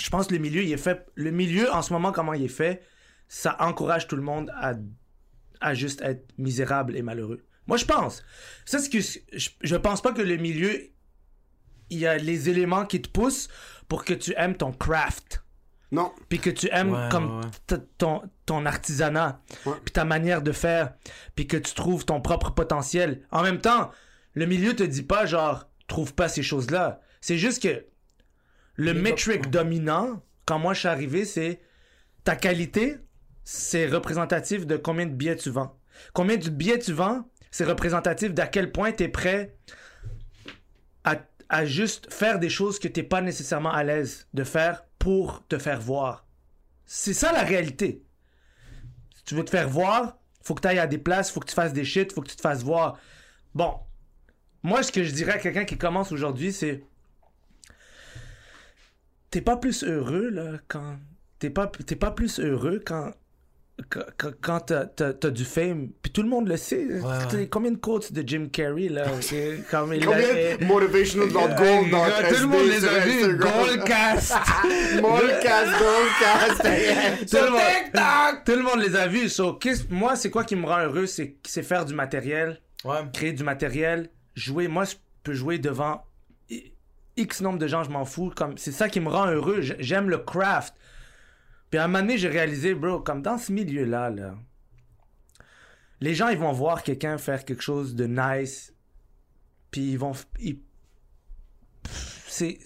je 0.00 0.08
pense 0.08 0.28
que 0.28 0.34
le 0.34 0.38
milieu, 0.40 0.62
il 0.62 0.72
est 0.72 0.76
fait. 0.76 1.04
Le 1.16 1.32
milieu, 1.32 1.72
en 1.72 1.82
ce 1.82 1.92
moment, 1.92 2.12
comment 2.12 2.32
il 2.34 2.44
est 2.44 2.48
fait, 2.48 2.82
ça 3.28 3.56
encourage 3.58 4.06
tout 4.06 4.16
le 4.16 4.22
monde 4.22 4.52
à, 4.56 4.74
à 5.60 5.74
juste 5.74 6.00
être 6.02 6.32
misérable 6.38 6.96
et 6.96 7.02
malheureux. 7.02 7.44
Moi, 7.66 7.76
je 7.76 7.84
pense. 7.84 8.24
Ça, 8.64 8.78
que 8.88 9.00
je, 9.00 9.18
je 9.60 9.76
pense 9.76 10.00
pas 10.00 10.12
que 10.12 10.22
le 10.22 10.36
milieu, 10.36 10.80
il 11.90 11.98
y 11.98 12.06
a 12.06 12.18
les 12.18 12.48
éléments 12.50 12.86
qui 12.86 13.02
te 13.02 13.08
poussent 13.08 13.48
pour 13.88 14.04
que 14.04 14.14
tu 14.14 14.32
aimes 14.36 14.56
ton 14.56 14.72
craft. 14.72 15.43
Non. 15.92 16.12
Puis 16.28 16.38
que 16.40 16.50
tu 16.50 16.68
aimes 16.72 16.92
Ouais, 16.92 17.08
comme 17.10 17.40
ouais, 17.40 17.78
ton, 17.98 18.22
ton 18.46 18.66
artisanat. 18.66 19.40
Puis 19.84 19.92
ta 19.92 20.04
manière 20.04 20.42
de 20.42 20.52
faire. 20.52 20.94
Puis 21.36 21.46
que 21.46 21.56
tu 21.56 21.74
trouves 21.74 22.04
ton 22.04 22.20
propre 22.20 22.50
potentiel. 22.50 23.22
En 23.30 23.42
même 23.42 23.60
temps, 23.60 23.90
le 24.34 24.46
milieu 24.46 24.74
te 24.74 24.82
dit 24.82 25.02
pas 25.02 25.26
genre, 25.26 25.68
trouve 25.86 26.14
pas 26.14 26.28
ces 26.28 26.42
choses-là. 26.42 27.00
C'est 27.20 27.38
juste 27.38 27.62
que 27.62 27.86
le 28.76 28.92
Les 28.92 29.00
metric 29.00 29.50
dominant, 29.50 30.22
quand 30.46 30.58
moi 30.58 30.74
je 30.74 30.80
suis 30.80 30.88
arrivé, 30.88 31.24
c'est 31.24 31.60
ta 32.24 32.34
qualité, 32.36 32.96
c'est 33.44 33.86
représentatif 33.86 34.66
de 34.66 34.76
combien 34.76 35.06
de 35.06 35.12
billets 35.14 35.36
tu 35.36 35.50
vends. 35.50 35.78
Combien 36.12 36.36
de 36.36 36.48
billets 36.48 36.78
tu 36.78 36.92
vends, 36.92 37.30
c'est 37.50 37.64
représentatif 37.64 38.34
d'à 38.34 38.46
quel 38.46 38.72
point 38.72 38.90
tu 38.90 39.04
es 39.04 39.08
prêt 39.08 39.56
à, 41.04 41.16
à 41.48 41.64
juste 41.64 42.12
faire 42.12 42.40
des 42.40 42.48
choses 42.48 42.78
que 42.80 42.88
tu 42.88 43.04
pas 43.04 43.20
nécessairement 43.20 43.72
à 43.72 43.84
l'aise 43.84 44.26
de 44.34 44.42
faire 44.42 44.84
pour 45.04 45.46
te 45.48 45.58
faire 45.58 45.82
voir. 45.82 46.24
C'est 46.86 47.12
ça 47.12 47.30
la 47.30 47.42
réalité. 47.42 48.02
Si 49.14 49.24
tu 49.24 49.34
veux 49.34 49.44
te 49.44 49.50
faire 49.50 49.68
voir, 49.68 50.16
faut 50.42 50.54
que 50.54 50.62
tu 50.62 50.68
ailles 50.68 50.78
à 50.78 50.86
des 50.86 50.96
places, 50.96 51.30
faut 51.30 51.40
que 51.40 51.46
tu 51.46 51.54
fasses 51.54 51.74
des 51.74 51.84
shit, 51.84 52.10
faut 52.10 52.22
que 52.22 52.28
tu 52.30 52.36
te 52.36 52.40
fasses 52.40 52.62
voir. 52.62 52.98
Bon, 53.54 53.78
moi 54.62 54.82
ce 54.82 54.90
que 54.90 55.04
je 55.04 55.12
dirais 55.12 55.32
à 55.32 55.38
quelqu'un 55.38 55.66
qui 55.66 55.76
commence 55.76 56.10
aujourd'hui, 56.10 56.54
c'est 56.54 56.84
t'es 59.30 59.42
pas 59.42 59.58
plus 59.58 59.84
heureux 59.84 60.30
là 60.30 60.58
quand 60.68 60.98
t'es 61.38 61.50
pas 61.50 61.66
t'es 61.66 61.96
pas 61.96 62.10
plus 62.10 62.40
heureux 62.40 62.82
quand 62.84 63.10
qu- 63.10 63.12
qu- 63.12 63.23
quand 64.40 64.60
t'as, 64.60 64.86
t'as 64.86 65.30
du 65.30 65.44
fame, 65.44 65.88
puis 66.00 66.12
tout 66.12 66.22
le 66.22 66.28
monde 66.28 66.48
le 66.48 66.56
sait. 66.56 66.86
Tu 67.30 67.36
sais, 67.36 67.48
Combien 67.48 67.72
de 67.72 67.76
quotes 67.76 68.12
de 68.12 68.22
Jim 68.26 68.46
Carrey, 68.52 68.88
là? 68.88 69.04
comme 69.70 69.92
il 69.94 70.04
Combien 70.04 70.56
de 70.56 70.64
motivational 70.64 71.28
dans 71.32 71.48
Euh, 71.48 71.56
Gold, 71.56 71.90
dans 71.90 72.04
Tout 72.06 72.40
le 72.40 72.46
monde 72.46 72.66
les 72.68 72.84
a 72.84 72.98
vus, 73.00 73.36
Goldcast! 73.36 74.34
Moldcast, 75.02 75.72
Goldcast. 76.60 77.30
tout, 77.30 77.36
le 77.36 77.50
monde, 77.50 78.44
tout 78.44 78.52
le 78.52 78.62
monde 78.62 78.80
les 78.80 78.94
a 78.96 79.08
vus. 79.08 79.28
So, 79.28 79.58
moi, 79.90 80.14
c'est 80.14 80.30
quoi 80.30 80.44
qui 80.44 80.54
me 80.54 80.66
rend 80.66 80.78
heureux? 80.84 81.06
C'est, 81.06 81.36
faire 81.62 81.84
du 81.84 81.94
matériel, 81.94 82.60
Ouais. 82.84 82.98
créer 83.12 83.32
du 83.32 83.42
matériel, 83.42 84.10
jouer. 84.36 84.68
Moi, 84.68 84.84
je 84.84 84.94
peux 85.24 85.32
jouer 85.34 85.58
devant 85.58 86.04
X 87.16 87.40
nombre 87.40 87.58
de 87.58 87.66
gens, 87.66 87.82
je 87.82 87.90
m'en 87.90 88.04
fous. 88.04 88.30
Comme, 88.34 88.56
c'est 88.56 88.72
ça 88.72 88.88
qui 88.88 89.00
me 89.00 89.08
rend 89.08 89.26
heureux. 89.26 89.60
J'aime 89.78 90.10
le 90.10 90.18
craft. 90.18 90.74
Puis 91.74 91.80
à 91.80 91.86
un 91.86 91.88
moment 91.88 92.02
donné, 92.02 92.18
j'ai 92.18 92.28
réalisé, 92.28 92.72
bro, 92.72 93.00
comme 93.00 93.20
dans 93.20 93.36
ce 93.36 93.50
milieu-là, 93.50 94.08
là, 94.08 94.36
les 96.00 96.14
gens, 96.14 96.28
ils 96.28 96.38
vont 96.38 96.52
voir 96.52 96.84
quelqu'un 96.84 97.18
faire 97.18 97.44
quelque 97.44 97.64
chose 97.64 97.96
de 97.96 98.06
nice, 98.06 98.72
puis 99.72 99.90
ils 99.90 99.98
vont... 99.98 100.12
ils- 100.38 100.62
C'est, 102.28 102.60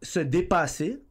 se 0.00 0.20
dépasser. 0.20 1.02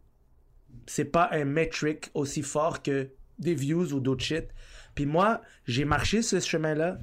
C'est 0.88 1.05
pas 1.05 1.30
un 1.34 1.45
metric 1.45 2.09
aussi 2.16 2.41
fort 2.41 2.82
que 2.82 3.11
des 3.38 3.53
views 3.53 3.93
ou 3.93 3.99
d'autres 3.99 4.24
shit. 4.24 4.47
Puis 4.95 5.05
moi, 5.05 5.43
j'ai 5.68 5.86
marché 5.86 6.24
ce 6.24 6.39
chemin-là. 6.39 6.97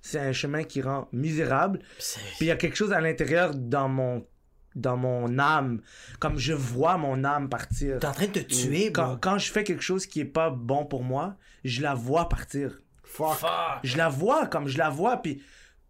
C'est 0.00 0.20
un 0.20 0.32
chemin 0.32 0.62
qui 0.62 0.80
rend 0.80 1.08
misérable. 1.10 1.80
Puis 2.36 2.42
il 2.42 2.46
y 2.46 2.50
a 2.52 2.56
quelque 2.56 2.76
chose 2.76 2.92
à 2.92 3.00
l'intérieur 3.00 3.52
dans 3.56 3.88
mon 3.88 4.24
dans 4.80 4.96
mon 4.96 5.38
âme, 5.38 5.80
comme 6.18 6.38
je 6.38 6.52
vois 6.52 6.96
mon 6.96 7.24
âme 7.24 7.48
partir. 7.48 7.98
T'es 7.98 8.06
en 8.06 8.12
train 8.12 8.26
de 8.26 8.32
te 8.32 8.38
tuer, 8.40 8.90
bro. 8.90 9.02
Quand, 9.02 9.16
quand 9.20 9.38
je 9.38 9.50
fais 9.52 9.64
quelque 9.64 9.82
chose 9.82 10.06
qui 10.06 10.20
est 10.20 10.24
pas 10.24 10.50
bon 10.50 10.84
pour 10.86 11.02
moi, 11.02 11.36
je 11.64 11.82
la 11.82 11.94
vois 11.94 12.28
partir. 12.28 12.80
Fuck. 13.04 13.38
Je 13.82 13.96
la 13.96 14.08
vois 14.08 14.46
comme 14.46 14.68
je 14.68 14.78
la 14.78 14.90
vois, 14.90 15.18
puis, 15.18 15.42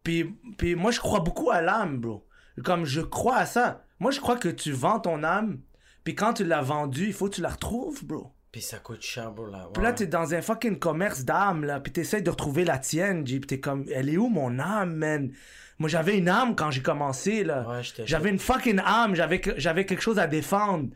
puis, 0.03 0.24
puis 0.57 0.74
moi 0.74 0.91
je 0.91 1.01
crois 1.01 1.20
beaucoup 1.20 1.51
à 1.51 1.61
l'âme, 1.61 1.99
bro. 1.99 2.26
Comme 2.64 2.84
je 2.84 3.01
crois 3.01 3.36
à 3.36 3.47
ça. 3.47 3.84
Moi 3.99 4.11
je 4.11 4.20
crois 4.20 4.36
que 4.36 4.49
tu 4.49 4.72
vends 4.72 5.01
ton 5.01 5.22
âme, 5.22 5.61
puis 6.05 6.14
quand 6.14 6.34
tu 6.34 6.45
l'as 6.45 6.62
vendue, 6.62 7.07
il 7.07 7.12
faut 7.12 7.28
que 7.28 7.34
tu 7.34 7.41
la 7.43 7.51
retrouves, 7.51 8.05
bro. 8.05 8.32
Puis 8.51 8.62
ça 8.62 8.78
coûte 8.78 9.03
cher, 9.03 9.30
bro, 9.30 9.47
là. 9.47 9.68
Puis 9.74 9.82
là, 9.82 9.93
t'es 9.93 10.07
dans 10.07 10.32
un 10.32 10.41
fucking 10.41 10.78
commerce 10.78 11.24
d'âme, 11.24 11.64
là. 11.64 11.80
Puis 11.80 11.93
t'essayes 11.93 12.22
de 12.22 12.30
retrouver 12.30 12.64
la 12.64 12.78
tienne, 12.78 13.26
G. 13.26 13.41
Puis 13.41 13.47
t'es 13.47 13.61
comme, 13.61 13.84
elle 13.93 14.09
est 14.09 14.16
où 14.16 14.28
mon 14.28 14.59
âme, 14.59 14.95
man? 14.95 15.30
Moi, 15.79 15.89
j'avais 15.89 16.18
une 16.18 16.29
âme 16.29 16.57
quand 16.57 16.70
j'ai 16.70 16.83
commencé, 16.83 17.45
là. 17.45 17.66
Ouais, 17.68 17.83
j'avais 18.05 18.31
une 18.31 18.39
fucking 18.39 18.81
âme. 18.85 19.14
J'avais, 19.14 19.41
j'avais 19.57 19.87
quelque 19.87 20.03
chose 20.03 20.18
à 20.18 20.26
défendre. 20.26 20.89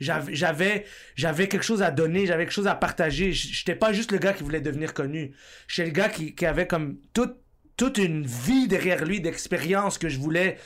J'avais, 0.00 0.34
j'avais, 0.34 0.84
j'avais 1.14 1.48
quelque 1.48 1.62
chose 1.62 1.82
à 1.82 1.90
donner. 1.90 2.26
J'avais 2.26 2.44
quelque 2.44 2.52
chose 2.52 2.66
à 2.66 2.74
partager. 2.74 3.32
J'étais 3.32 3.76
pas 3.76 3.92
juste 3.92 4.10
le 4.10 4.18
gars 4.18 4.32
qui 4.32 4.42
voulait 4.42 4.60
devenir 4.60 4.92
connu. 4.92 5.34
J'étais 5.68 5.88
le 5.88 5.94
gars 5.94 6.08
qui, 6.08 6.34
qui 6.34 6.46
avait 6.46 6.66
comme 6.66 6.98
toute, 7.12 7.36
toute 7.76 7.98
une 7.98 8.26
vie 8.26 8.66
derrière 8.66 9.04
lui 9.04 9.20
d'expérience 9.20 9.98
que 9.98 10.08
je 10.08 10.18
voulais 10.18 10.58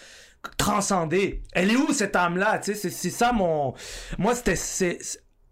transcender. 0.57 1.43
Elle 1.53 1.71
est 1.71 1.77
où 1.77 1.93
cette 1.93 2.17
âme-là? 2.17 2.59
Tu 2.61 2.73
sais, 2.73 2.75
c'est, 2.75 2.91
c'est 2.91 3.11
ça 3.11 3.33
mon. 3.33 3.75
Moi, 4.17 4.35
c'était. 4.35 4.99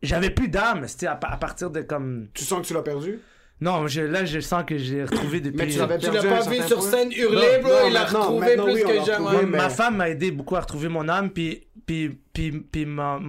J'avais 0.03 0.31
plus 0.31 0.49
d'âme, 0.49 0.87
c'était 0.89 1.07
à, 1.07 1.19
à 1.23 1.37
partir 1.37 1.71
de 1.71 1.83
comme. 1.83 2.29
Tu 2.33 2.45
sens 2.45 2.63
que 2.63 2.67
tu 2.67 2.75
l'as 2.75 2.83
perdu? 2.83 3.19
Non, 3.61 3.87
je- 3.87 4.03
là, 4.03 4.25
je 4.27 4.39
sens 4.41 4.65
que 4.67 4.77
j'ai 4.77 5.05
retrouvé 5.05 5.41
depuis. 5.41 5.57
Mais 5.57 5.67
tu 5.69 5.79
perdu 5.79 6.07
l'as 6.07 6.25
un 6.25 6.43
pas 6.43 6.51
vu 6.51 6.61
sur 6.67 6.83
scène 6.83 7.11
hurler, 7.13 7.57
Non, 7.57 7.63
bro. 7.63 7.71
non, 7.71 7.87
il 7.87 7.93
l'a 7.95 8.05
retrouvé 8.05 8.57
plus 8.57 8.83
que 8.85 9.05
jamais. 9.07 9.27
retrouvé, 9.29 9.47
Ma 9.47 9.71
femme 9.71 9.97
m'a 9.97 10.11
aidé 10.11 10.31
beaucoup 10.31 10.57
à 10.57 10.61
retrouver 10.61 10.89
mon 10.89 11.09
âme, 11.09 11.31
puis, 11.31 11.67
puis, 11.87 12.19
puis, 12.35 12.51
puis, 12.53 12.85
ma- 12.85 13.21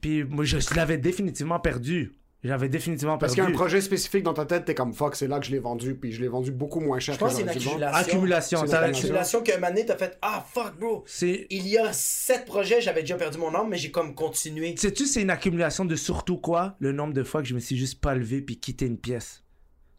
puis 0.00 0.24
moi, 0.24 0.44
je 0.44 0.56
l'avais 0.74 0.98
définitivement 0.98 1.60
perdu. 1.60 2.12
J'avais 2.42 2.70
définitivement 2.70 3.18
Parce 3.18 3.34
perdu. 3.34 3.48
qu'il 3.48 3.54
y 3.54 3.54
a 3.54 3.60
un 3.60 3.62
projet 3.62 3.82
spécifique 3.82 4.22
dans 4.22 4.32
ta 4.32 4.46
tête, 4.46 4.64
t'es 4.64 4.74
comme 4.74 4.94
fuck, 4.94 5.14
c'est 5.14 5.28
là 5.28 5.38
que 5.38 5.44
je 5.44 5.50
l'ai 5.50 5.58
vendu, 5.58 5.94
puis 5.94 6.10
je 6.10 6.22
l'ai 6.22 6.26
vendu 6.28 6.50
beaucoup 6.50 6.80
moins 6.80 6.98
cher 6.98 7.14
Je 7.14 7.18
pense 7.20 7.32
que 7.32 7.36
c'est 7.36 7.42
une 7.42 7.48
accumulation. 7.50 7.98
Accumulation, 8.00 8.58
C'est 8.66 8.76
une 8.78 8.84
accumulation 8.84 9.42
qu'un 9.42 9.54
moment 9.56 9.68
donné, 9.68 9.84
t'as 9.84 9.96
fait 9.98 10.16
Ah 10.22 10.42
fuck, 10.50 10.78
bro. 10.80 11.04
C'est. 11.06 11.46
Il 11.50 11.68
y 11.68 11.76
a 11.76 11.92
sept 11.92 12.46
projets, 12.46 12.80
j'avais 12.80 13.02
déjà 13.02 13.16
perdu 13.16 13.36
mon 13.36 13.54
âme, 13.54 13.68
mais 13.68 13.76
j'ai 13.76 13.90
comme 13.90 14.14
continué. 14.14 14.74
Sais-tu, 14.78 15.04
c'est 15.04 15.20
une 15.20 15.28
accumulation 15.28 15.84
de 15.84 15.94
surtout 15.96 16.38
quoi? 16.38 16.76
Le 16.80 16.92
nombre 16.92 17.12
de 17.12 17.22
fois 17.22 17.42
que 17.42 17.46
je 17.48 17.54
me 17.54 17.60
suis 17.60 17.76
juste 17.76 18.00
pas 18.00 18.14
levé 18.14 18.40
puis 18.40 18.58
quitté 18.58 18.86
une 18.86 18.96
pièce. 18.98 19.42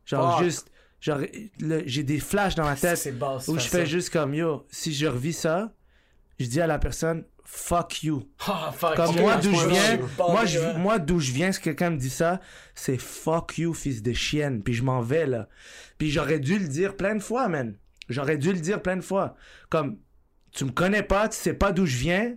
Genre, 0.05 0.35
Fuck. 0.37 0.43
juste. 0.43 0.71
Genre, 0.99 1.19
le- 1.59 1.83
j'ai 1.85 2.03
des 2.03 2.19
flashs 2.19 2.55
dans 2.55 2.63
ma 2.65 2.75
tête 2.75 2.97
C'est 2.97 3.13
où 3.47 3.57
je 3.57 3.67
fais 3.67 3.85
juste 3.85 4.11
comme 4.11 4.33
yo, 4.35 4.67
si 4.69 4.93
je 4.93 5.07
revis 5.07 5.33
ça, 5.33 5.73
je 6.39 6.45
dis 6.45 6.61
à 6.61 6.67
la 6.67 6.77
personne, 6.77 7.23
fuck 7.43 8.03
you. 8.03 8.29
Ah 8.47 8.71
fuck. 8.75 8.95
Comme 8.95 9.15
moi, 9.19 9.37
d'où 9.37 9.53
je 9.55 9.67
viens, 9.67 9.99
moi, 10.19 10.45
je, 10.45 10.59
moi, 10.77 10.99
d'où 10.99 11.19
je 11.19 11.31
viens, 11.31 11.51
si 11.51 11.59
quelqu'un 11.59 11.89
me 11.91 11.97
dit 11.97 12.09
ça, 12.11 12.39
c'est 12.75 12.97
fuck 12.99 13.57
you, 13.57 13.73
fils 13.73 14.03
de 14.03 14.13
chienne. 14.13 14.61
Puis 14.61 14.73
je 14.75 14.83
m'en 14.83 15.01
vais, 15.01 15.25
là. 15.25 15.47
Puis 15.97 16.11
j'aurais 16.11 16.39
dû 16.39 16.59
le 16.59 16.67
dire 16.67 16.95
plein 16.95 17.15
de 17.15 17.21
fois, 17.21 17.47
man. 17.47 17.75
J'aurais 18.09 18.37
dû 18.37 18.51
le 18.53 18.59
dire 18.59 18.81
plein 18.81 18.97
de 18.97 19.01
fois. 19.01 19.35
Comme, 19.69 19.97
tu 20.51 20.65
me 20.65 20.71
connais 20.71 21.03
pas, 21.03 21.29
tu 21.29 21.37
sais 21.37 21.53
pas 21.53 21.71
d'où 21.71 21.85
je 21.85 21.97
viens. 21.97 22.35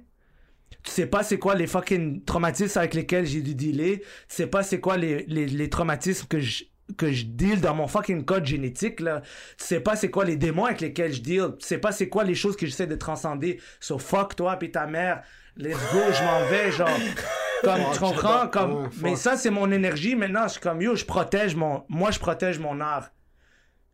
Tu 0.85 0.91
sais 0.91 1.07
pas 1.07 1.23
c'est 1.23 1.39
quoi 1.39 1.55
les 1.55 1.67
fucking 1.67 2.25
traumatismes 2.25 2.79
avec 2.79 2.95
lesquels 2.95 3.27
j'ai 3.27 3.41
dû 3.43 3.55
dealer. 3.55 3.99
Tu 4.01 4.07
sais 4.29 4.47
pas 4.47 4.63
c'est 4.63 4.81
quoi 4.81 4.97
les, 4.97 5.25
les, 5.27 5.47
les 5.47 5.69
traumatismes 5.71 6.27
que 6.29 6.39
je 6.41 6.65
que 6.97 7.13
je 7.13 7.25
deal 7.25 7.61
dans 7.61 7.75
mon 7.75 7.87
fucking 7.87 8.25
code 8.25 8.47
génétique 8.47 9.01
là. 9.01 9.23
Tu 9.59 9.65
sais 9.65 9.81
pas 9.81 9.97
c'est 9.97 10.11
quoi 10.11 10.25
les 10.25 10.37
démons 10.37 10.67
avec 10.67 10.81
lesquels 10.81 11.13
je 11.13 11.21
deal. 11.21 11.49
Tu 11.59 11.67
sais 11.67 11.79
pas 11.79 11.93
c'est 11.93 12.09
quoi 12.09 12.25
les 12.25 12.35
choses 12.35 12.57
que 12.57 12.67
j'essaie 12.67 12.87
de 12.87 12.97
transcender. 12.97 13.61
So 13.81 13.99
fuck 13.99 14.37
toi 14.37 14.57
puis 14.57 14.71
ta 14.71 14.87
mère. 14.87 15.23
Let's 15.57 15.79
go, 15.93 16.01
je 16.13 16.25
m'en 16.25 16.45
vais 16.49 16.73
genre. 16.73 16.89
Comme 17.63 17.81
tu 17.93 17.99
comprends? 17.99 18.49
Comme 18.49 18.91
mais 19.01 19.17
ça 19.17 19.37
c'est 19.37 19.51
mon 19.51 19.71
énergie 19.71 20.15
maintenant, 20.17 20.47
je 20.47 20.53
suis 20.53 20.61
comme 20.61 20.83
yo, 20.83 20.97
je 20.97 21.07
protège 21.07 21.57
mon 21.57 21.85
moi 21.89 22.11
je 22.11 22.19
protège 22.19 22.59
mon 22.59 22.81
art. 22.81 23.11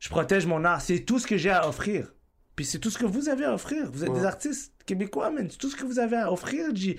Je 0.00 0.08
protège 0.08 0.46
mon 0.46 0.64
art, 0.64 0.80
c'est 0.80 1.00
tout 1.00 1.20
ce 1.20 1.26
que 1.26 1.36
j'ai 1.36 1.50
à 1.50 1.68
offrir. 1.68 2.12
Puis 2.56 2.66
c'est 2.66 2.78
tout 2.78 2.90
ce 2.90 2.98
que 2.98 3.06
vous 3.06 3.28
avez 3.28 3.44
à 3.44 3.54
offrir. 3.54 3.90
Vous 3.90 4.04
êtes 4.04 4.12
des 4.12 4.24
artistes 4.24 4.74
québécois, 4.84 5.30
mais 5.30 5.46
c'est 5.48 5.56
tout 5.56 5.70
ce 5.70 5.76
que 5.76 5.84
vous 5.84 5.98
avez 5.98 6.16
à 6.16 6.30
offrir, 6.32 6.74
G. 6.74 6.98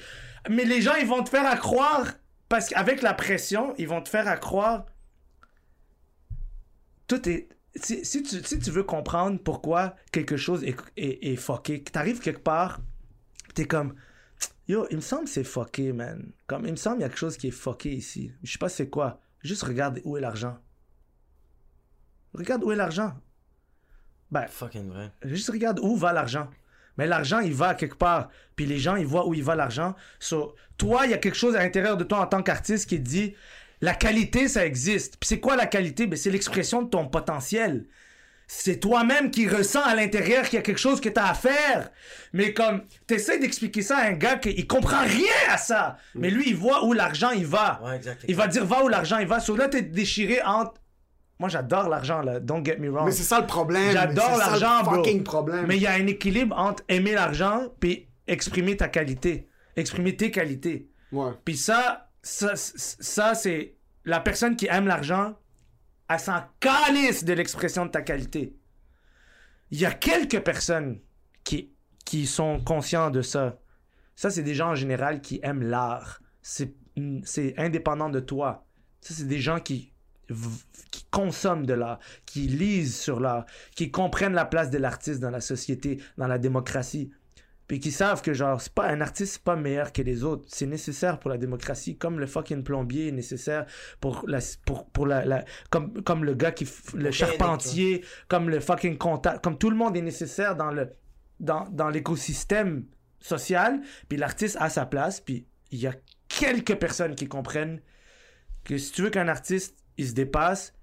Mais 0.49 0.65
les 0.65 0.81
gens, 0.81 0.95
ils 0.95 1.05
vont 1.05 1.23
te 1.23 1.29
faire 1.29 1.45
à 1.45 1.55
croire, 1.55 2.13
parce 2.49 2.69
qu'avec 2.69 3.01
la 3.01 3.13
pression, 3.13 3.75
ils 3.77 3.87
vont 3.87 4.01
te 4.01 4.09
faire 4.09 4.27
à 4.27 4.37
croire. 4.37 4.85
Tout 7.12 7.28
est. 7.28 7.49
Si, 7.76 8.05
si 8.05 8.24
tu, 8.24 8.41
si 8.41 8.57
tu 8.57 8.72
veux 8.72 8.84
comprendre 8.84 9.38
pourquoi 9.38 9.97
quelque 10.14 10.38
chose 10.38 10.64
est, 10.64 10.78
est, 10.95 11.34
est 11.34 11.36
fucké, 11.36 11.84
t'arrives 11.84 12.22
quelque 12.22 12.39
part, 12.39 12.80
t'es 13.53 13.66
comme. 13.66 13.95
Yo, 14.70 14.88
il 14.91 14.95
me 14.95 15.01
semble 15.01 15.26
que 15.26 15.30
c'est 15.30 15.43
fucké, 15.43 15.91
man. 15.91 16.32
Comme, 16.47 16.66
il 16.66 16.72
me 16.72 16.78
semble 16.78 16.95
qu'il 16.95 17.01
y 17.01 17.05
a 17.05 17.09
quelque 17.09 17.18
chose 17.18 17.36
qui 17.36 17.49
est 17.49 17.51
fucké 17.51 17.91
ici. 17.91 18.32
Je 18.43 18.53
sais 18.53 18.57
pas 18.57 18.70
c'est 18.70 18.88
quoi. 18.88 19.20
Juste 19.43 19.64
regarde 19.64 19.99
où 20.05 20.16
est 20.16 20.22
l'argent. 20.22 20.57
Regarde 22.34 22.64
où 22.64 22.72
est 22.72 22.78
l'argent. 22.78 23.14
Ben, 24.32 24.47
Fucking 24.47 24.88
vrai. 24.88 25.12
Juste 25.24 25.49
regarde 25.49 25.82
où 25.82 25.97
va 25.97 26.14
l'argent. 26.14 26.49
Mais 26.97 27.07
l'argent, 27.07 27.39
il 27.39 27.53
va 27.53 27.76
quelque 27.76 27.95
part. 27.95 28.30
Puis 28.55 28.66
les 28.66 28.78
gens, 28.78 28.95
ils 28.95 29.05
voient 29.05 29.28
où 29.28 29.34
il 29.34 29.43
va 29.43 29.55
l'argent. 29.55 29.95
So, 30.20 30.55
toi, 30.78 31.05
il 31.07 31.12
y 31.12 31.14
a 31.14 31.18
quelque 31.18 31.36
chose 31.36 31.57
à 31.57 31.59
l'intérieur 31.59 31.97
de 31.97 32.05
toi 32.05 32.22
en 32.22 32.28
tant 32.28 32.41
qu'artiste 32.41 32.88
qui 32.88 33.01
dit 33.01 33.36
la 33.82 33.95
qualité, 33.95 34.47
ça 34.47 34.65
existe. 34.65 35.17
Puis 35.19 35.27
c'est 35.27 35.39
quoi 35.39 35.55
la 35.55 35.65
qualité? 35.65 36.07
Ben, 36.07 36.15
c'est 36.15 36.29
l'expression 36.29 36.84
de 36.84 36.89
ton 36.89 37.07
potentiel. 37.07 37.86
C'est 38.47 38.79
toi-même 38.79 39.32
qui 39.32 39.47
ressens 39.47 39.82
à 39.82 39.95
l'intérieur 39.95 40.43
qu'il 40.43 40.55
y 40.55 40.59
a 40.59 40.61
quelque 40.61 40.79
chose 40.79 40.99
que 40.99 41.07
tu 41.09 41.19
as 41.19 41.29
à 41.29 41.34
faire. 41.34 41.89
Mais 42.34 42.53
comme, 42.53 42.84
t'essaies 43.07 43.39
d'expliquer 43.39 43.82
ça 43.82 43.97
à 43.97 44.07
un 44.07 44.11
gars 44.11 44.36
qui 44.36 44.51
il 44.51 44.67
comprend 44.67 45.03
rien 45.03 45.34
à 45.49 45.57
ça. 45.57 45.97
Mais 46.15 46.29
lui, 46.29 46.49
il 46.49 46.55
voit 46.55 46.86
où 46.86 46.91
l'argent, 46.91 47.32
il 47.32 47.45
va. 47.45 47.82
Ouais, 47.84 47.95
exact. 47.95 48.25
Il 48.27 48.36
va 48.36 48.47
dire, 48.47 48.65
va 48.65 48.84
où 48.84 48.89
l'argent, 48.89 49.19
il 49.19 49.27
va. 49.27 49.39
So 49.39 49.55
là, 49.55 49.69
t'es 49.69 49.82
déchiré 49.82 50.41
entre... 50.41 50.73
Moi, 51.39 51.49
j'adore 51.49 51.89
l'argent, 51.89 52.21
là. 52.21 52.39
Don't 52.39 52.63
get 52.63 52.77
me 52.77 52.89
wrong. 52.89 53.05
Mais 53.05 53.11
c'est 53.11 53.23
ça 53.23 53.39
le 53.39 53.47
problème. 53.47 53.93
J'adore 53.93 54.38
l'argent, 54.38 54.84
bro. 54.84 54.95
fucking 54.95 55.23
problème. 55.23 55.65
Mais 55.67 55.77
il 55.77 55.82
y 55.82 55.88
a 55.88 55.93
un 55.93 56.05
équilibre 56.05 56.55
entre 56.55 56.84
aimer 56.88 57.13
l'argent 57.13 57.69
puis 57.79 58.09
exprimer 58.27 58.77
ta 58.77 58.89
qualité, 58.89 59.47
exprimer 59.75 60.15
tes 60.15 60.29
qualités. 60.29 60.89
Ouais. 61.11 61.32
Puis 61.43 61.57
ça, 61.57 62.11
ça, 62.24 62.55
c'est 63.36 63.76
la 64.05 64.19
personne 64.19 64.55
qui 64.55 64.67
aime 64.67 64.88
l'argent, 64.88 65.36
elle 66.09 66.19
s'en 66.19 66.43
calisse 66.59 67.24
de 67.24 67.34
l'expression 67.34 67.86
de 67.86 67.91
ta 67.91 68.01
qualité. 68.01 68.55
Il 69.72 69.80
y 69.80 69.86
a 69.86 69.91
quelques 69.91 70.41
personnes 70.41 70.99
qui, 71.43 71.72
qui 72.05 72.28
sont 72.28 72.59
conscients 72.59 73.09
de 73.09 73.22
ça. 73.22 73.59
Ça, 74.15 74.30
c'est 74.30 74.43
des 74.43 74.53
gens 74.53 74.72
en 74.72 74.76
général 74.76 75.22
qui 75.22 75.39
aiment 75.43 75.63
l'art. 75.63 76.22
C'est 76.41 76.76
c'est 77.24 77.57
indépendant 77.57 78.09
de 78.09 78.19
toi. 78.19 78.65
Ça, 78.99 79.13
c'est 79.13 79.28
des 79.28 79.39
gens 79.39 79.59
qui, 79.59 79.91
qui 80.91 81.05
consomment 81.09 81.65
de 81.65 81.74
l'art, 81.74 81.99
qui 82.26 82.41
lisent 82.41 82.97
sur 82.97 83.19
l'art, 83.19 83.45
qui 83.76 83.91
comprennent 83.91 84.34
la 84.34 84.45
place 84.45 84.69
de 84.69 84.78
l'artiste 84.78 85.19
dans 85.19 85.30
la 85.30 85.41
société, 85.41 86.01
dans 86.17 86.28
la 86.28 86.38
démocratie. 86.38 87.11
Puis 87.72 87.80
qui 87.80 87.91
savent 87.93 88.22
que, 88.22 88.34
genre, 88.34 88.59
c'est 88.59 88.74
pas 88.74 88.89
un 88.89 88.99
artiste, 88.99 89.36
c'est 89.36 89.43
pas 89.43 89.55
meilleur 89.55 89.93
que 89.93 90.01
les 90.01 90.26
autres. 90.26 90.43
C'est 90.49 90.65
nécessaire 90.65 91.22
pour 91.22 91.30
la 91.30 91.38
démocratie, 91.38 91.95
comme 91.97 92.19
le 92.19 92.28
fucking 92.28 92.65
plombier 92.65 93.07
est 93.07 93.11
nécessaire 93.13 93.65
pour 94.01 94.26
la, 94.28 94.39
pour, 94.65 94.89
pour 94.89 95.07
la, 95.07 95.24
la- 95.24 95.45
comme, 95.69 96.03
comme 96.03 96.26
le 96.26 96.34
gars 96.34 96.51
qui, 96.51 96.67
le 96.95 97.11
charpentier, 97.11 98.03
comme 98.28 98.49
le 98.49 98.59
fucking 98.59 98.97
comptable, 98.97 99.39
comme 99.39 99.57
tout 99.57 99.69
le 99.69 99.78
monde 99.78 99.95
est 99.95 100.01
nécessaire 100.01 100.57
dans 100.57 100.69
le, 100.69 100.89
dans, 101.39 101.63
dans 101.69 101.88
l'écosystème 101.88 102.88
social. 103.22 103.80
Puis 104.09 104.17
l'artiste 104.17 104.57
a 104.59 104.69
sa 104.69 104.86
place, 104.86 105.22
puis 105.22 105.47
il 105.72 105.80
y 105.80 105.88
a 105.88 105.93
quelques 106.28 106.76
personnes 106.76 107.15
qui 107.15 107.30
comprennent 107.30 107.80
que 108.65 108.78
si 108.78 108.91
tu 108.91 109.01
veux 109.01 109.11
qu'un 109.11 109.30
artiste 109.30 109.78
il 109.95 110.09
se 110.09 110.13
dépasse. 110.13 110.74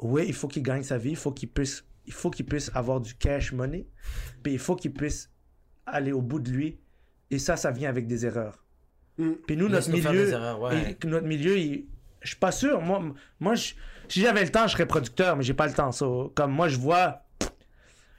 Oui, 0.00 0.26
il 0.28 0.34
faut 0.34 0.48
qu'il 0.48 0.62
gagne 0.62 0.82
sa 0.82 0.98
vie, 0.98 1.12
il 1.12 1.16
faut 1.16 1.32
qu'il 1.32 1.48
puisse, 1.48 1.82
il 2.04 2.12
faut 2.12 2.28
qu'il 2.28 2.44
puisse 2.44 2.70
avoir 2.74 3.00
du 3.00 3.14
cash 3.14 3.52
money, 3.54 3.86
puis 4.42 4.52
il 4.52 4.58
faut 4.58 4.76
qu'il 4.76 4.92
puisse 4.92 5.30
aller 5.86 6.12
au 6.12 6.20
bout 6.22 6.40
de 6.40 6.50
lui. 6.50 6.78
Et 7.30 7.38
ça, 7.38 7.56
ça 7.56 7.70
vient 7.70 7.88
avec 7.88 8.06
des 8.06 8.26
erreurs. 8.26 8.64
Mm. 9.18 9.30
Puis 9.46 9.56
nous, 9.56 9.68
notre 9.68 9.90
milieu, 9.90 10.28
erreurs, 10.30 10.60
ouais. 10.60 10.96
et- 11.02 11.06
notre 11.06 11.26
milieu, 11.26 11.56
il- 11.58 11.86
je 12.22 12.28
suis 12.28 12.36
pas 12.38 12.52
sûr. 12.52 12.80
Moi, 12.80 13.02
moi 13.40 13.54
je- 13.54 13.74
si 14.08 14.20
j'avais 14.20 14.42
le 14.42 14.50
temps, 14.50 14.66
je 14.66 14.72
serais 14.72 14.86
producteur, 14.86 15.36
mais 15.36 15.42
j'ai 15.42 15.54
pas 15.54 15.66
le 15.66 15.72
temps. 15.72 15.92
So, 15.92 16.32
comme 16.34 16.52
moi, 16.52 16.68
je 16.68 16.78
vois. 16.78 17.20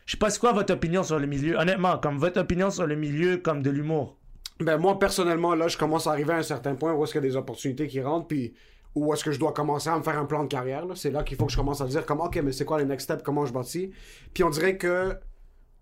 Je 0.06 0.12
sais 0.12 0.18
pas 0.18 0.30
c'est 0.30 0.40
quoi 0.40 0.54
votre 0.54 0.72
opinion 0.74 1.02
sur 1.04 1.18
le 1.18 1.26
milieu. 1.26 1.58
Honnêtement, 1.58 1.98
comme 1.98 2.18
votre 2.18 2.40
opinion 2.40 2.70
sur 2.70 2.86
le 2.86 2.96
milieu 2.96 3.38
comme 3.38 3.62
de 3.64 3.70
l'humour. 3.72 4.18
Ben 4.60 4.78
moi 4.78 4.98
personnellement 5.00 5.54
là 5.54 5.68
je 5.68 5.78
commence 5.78 6.08
à 6.08 6.12
arriver 6.12 6.32
à 6.32 6.38
un 6.38 6.42
certain 6.44 6.76
point 6.76 6.94
où 6.94 7.04
est-ce 7.04 7.12
qu'il 7.12 7.22
y 7.22 7.26
a 7.26 7.28
des 7.28 7.36
opportunités 7.36 7.88
qui 7.88 8.00
rentrent 8.00 8.28
puis 8.28 8.54
où 8.94 9.14
est-ce 9.14 9.22
que 9.22 9.32
je 9.34 9.40
dois 9.40 9.52
commencer 9.52 9.90
à 9.90 9.98
me 9.98 10.02
faire 10.04 10.18
un 10.18 10.24
plan 10.24 10.44
de 10.44 10.48
carrière 10.48 10.86
là. 10.86 10.94
c'est 10.96 11.12
là 11.12 11.24
qu'il 11.24 11.36
faut 11.36 11.48
que 11.48 11.52
je 11.52 11.58
commence 11.58 11.82
à 11.82 11.88
dire 11.88 12.06
comme 12.06 12.22
ok 12.22 12.38
mais 12.42 12.54
c'est 12.54 12.64
quoi 12.64 12.78
les 12.80 12.86
next 12.86 13.04
steps? 13.06 13.22
Comment 13.22 13.46
je 13.46 13.52
bâtis? 13.52 13.92
Puis 14.34 14.44
on 14.46 14.50
dirait 14.50 14.78
que 14.78 15.18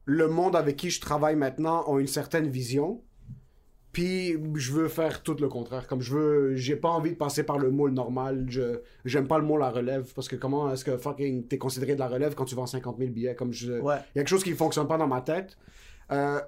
le 0.05 0.27
monde 0.27 0.55
avec 0.55 0.75
qui 0.75 0.89
je 0.89 0.99
travaille 1.01 1.35
maintenant 1.35 1.83
ont 1.87 1.99
une 1.99 2.07
certaine 2.07 2.47
vision 2.47 3.01
puis 3.91 4.35
je 4.55 4.71
veux 4.71 4.87
faire 4.87 5.21
tout 5.21 5.35
le 5.39 5.47
contraire 5.47 5.85
comme 5.87 6.01
je 6.01 6.13
veux 6.15 6.55
j'ai 6.55 6.75
pas 6.75 6.89
envie 6.89 7.11
de 7.11 7.15
passer 7.15 7.43
par 7.43 7.59
le 7.59 7.69
moule 7.69 7.91
normal 7.91 8.45
je 8.49 8.81
j'aime 9.05 9.27
pas 9.27 9.37
le 9.37 9.45
mot 9.45 9.55
la 9.57 9.69
relève 9.69 10.11
parce 10.15 10.27
que 10.27 10.35
comment 10.35 10.71
est-ce 10.73 10.83
que 10.83 10.97
fucking 10.97 11.47
t'es 11.47 11.57
considéré 11.59 11.93
de 11.93 11.99
la 11.99 12.07
relève 12.07 12.33
quand 12.33 12.45
tu 12.45 12.55
vends 12.55 12.65
50 12.65 12.97
000 12.97 13.11
billets? 13.11 13.35
Comme 13.35 13.53
je 13.53 13.73
Ouais. 13.73 13.95
y 13.95 13.97
a 13.97 14.01
quelque 14.23 14.29
chose 14.29 14.43
qui 14.43 14.53
fonctionne 14.53 14.87
pas 14.87 14.97
dans 14.97 15.07
ma 15.07 15.21
tête. 15.21 15.57
Euh, 16.11 16.39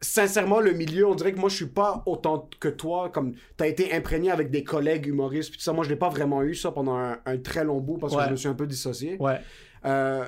sincèrement, 0.00 0.60
le 0.60 0.72
milieu, 0.72 1.06
on 1.06 1.14
dirait 1.14 1.32
que 1.32 1.38
moi, 1.38 1.48
je 1.48 1.56
suis 1.56 1.66
pas 1.66 2.02
autant 2.06 2.48
que 2.60 2.68
toi. 2.68 3.08
Comme 3.10 3.34
t'as 3.56 3.66
été 3.66 3.92
imprégné 3.92 4.30
avec 4.30 4.50
des 4.50 4.64
collègues 4.64 5.06
humoristes, 5.06 5.50
puis 5.50 5.58
tout 5.58 5.64
ça. 5.64 5.72
Moi, 5.72 5.84
je 5.84 5.90
l'ai 5.90 5.96
pas 5.96 6.08
vraiment 6.08 6.42
eu 6.42 6.54
ça 6.54 6.70
pendant 6.72 6.96
un, 6.96 7.18
un 7.26 7.38
très 7.38 7.64
long 7.64 7.80
bout 7.80 7.98
parce 7.98 8.14
que 8.16 8.22
je 8.24 8.30
me 8.30 8.36
suis 8.36 8.48
un 8.48 8.54
peu 8.54 8.66
dissocié. 8.66 9.16
Ouais. 9.20 9.38
Euh, 9.84 10.26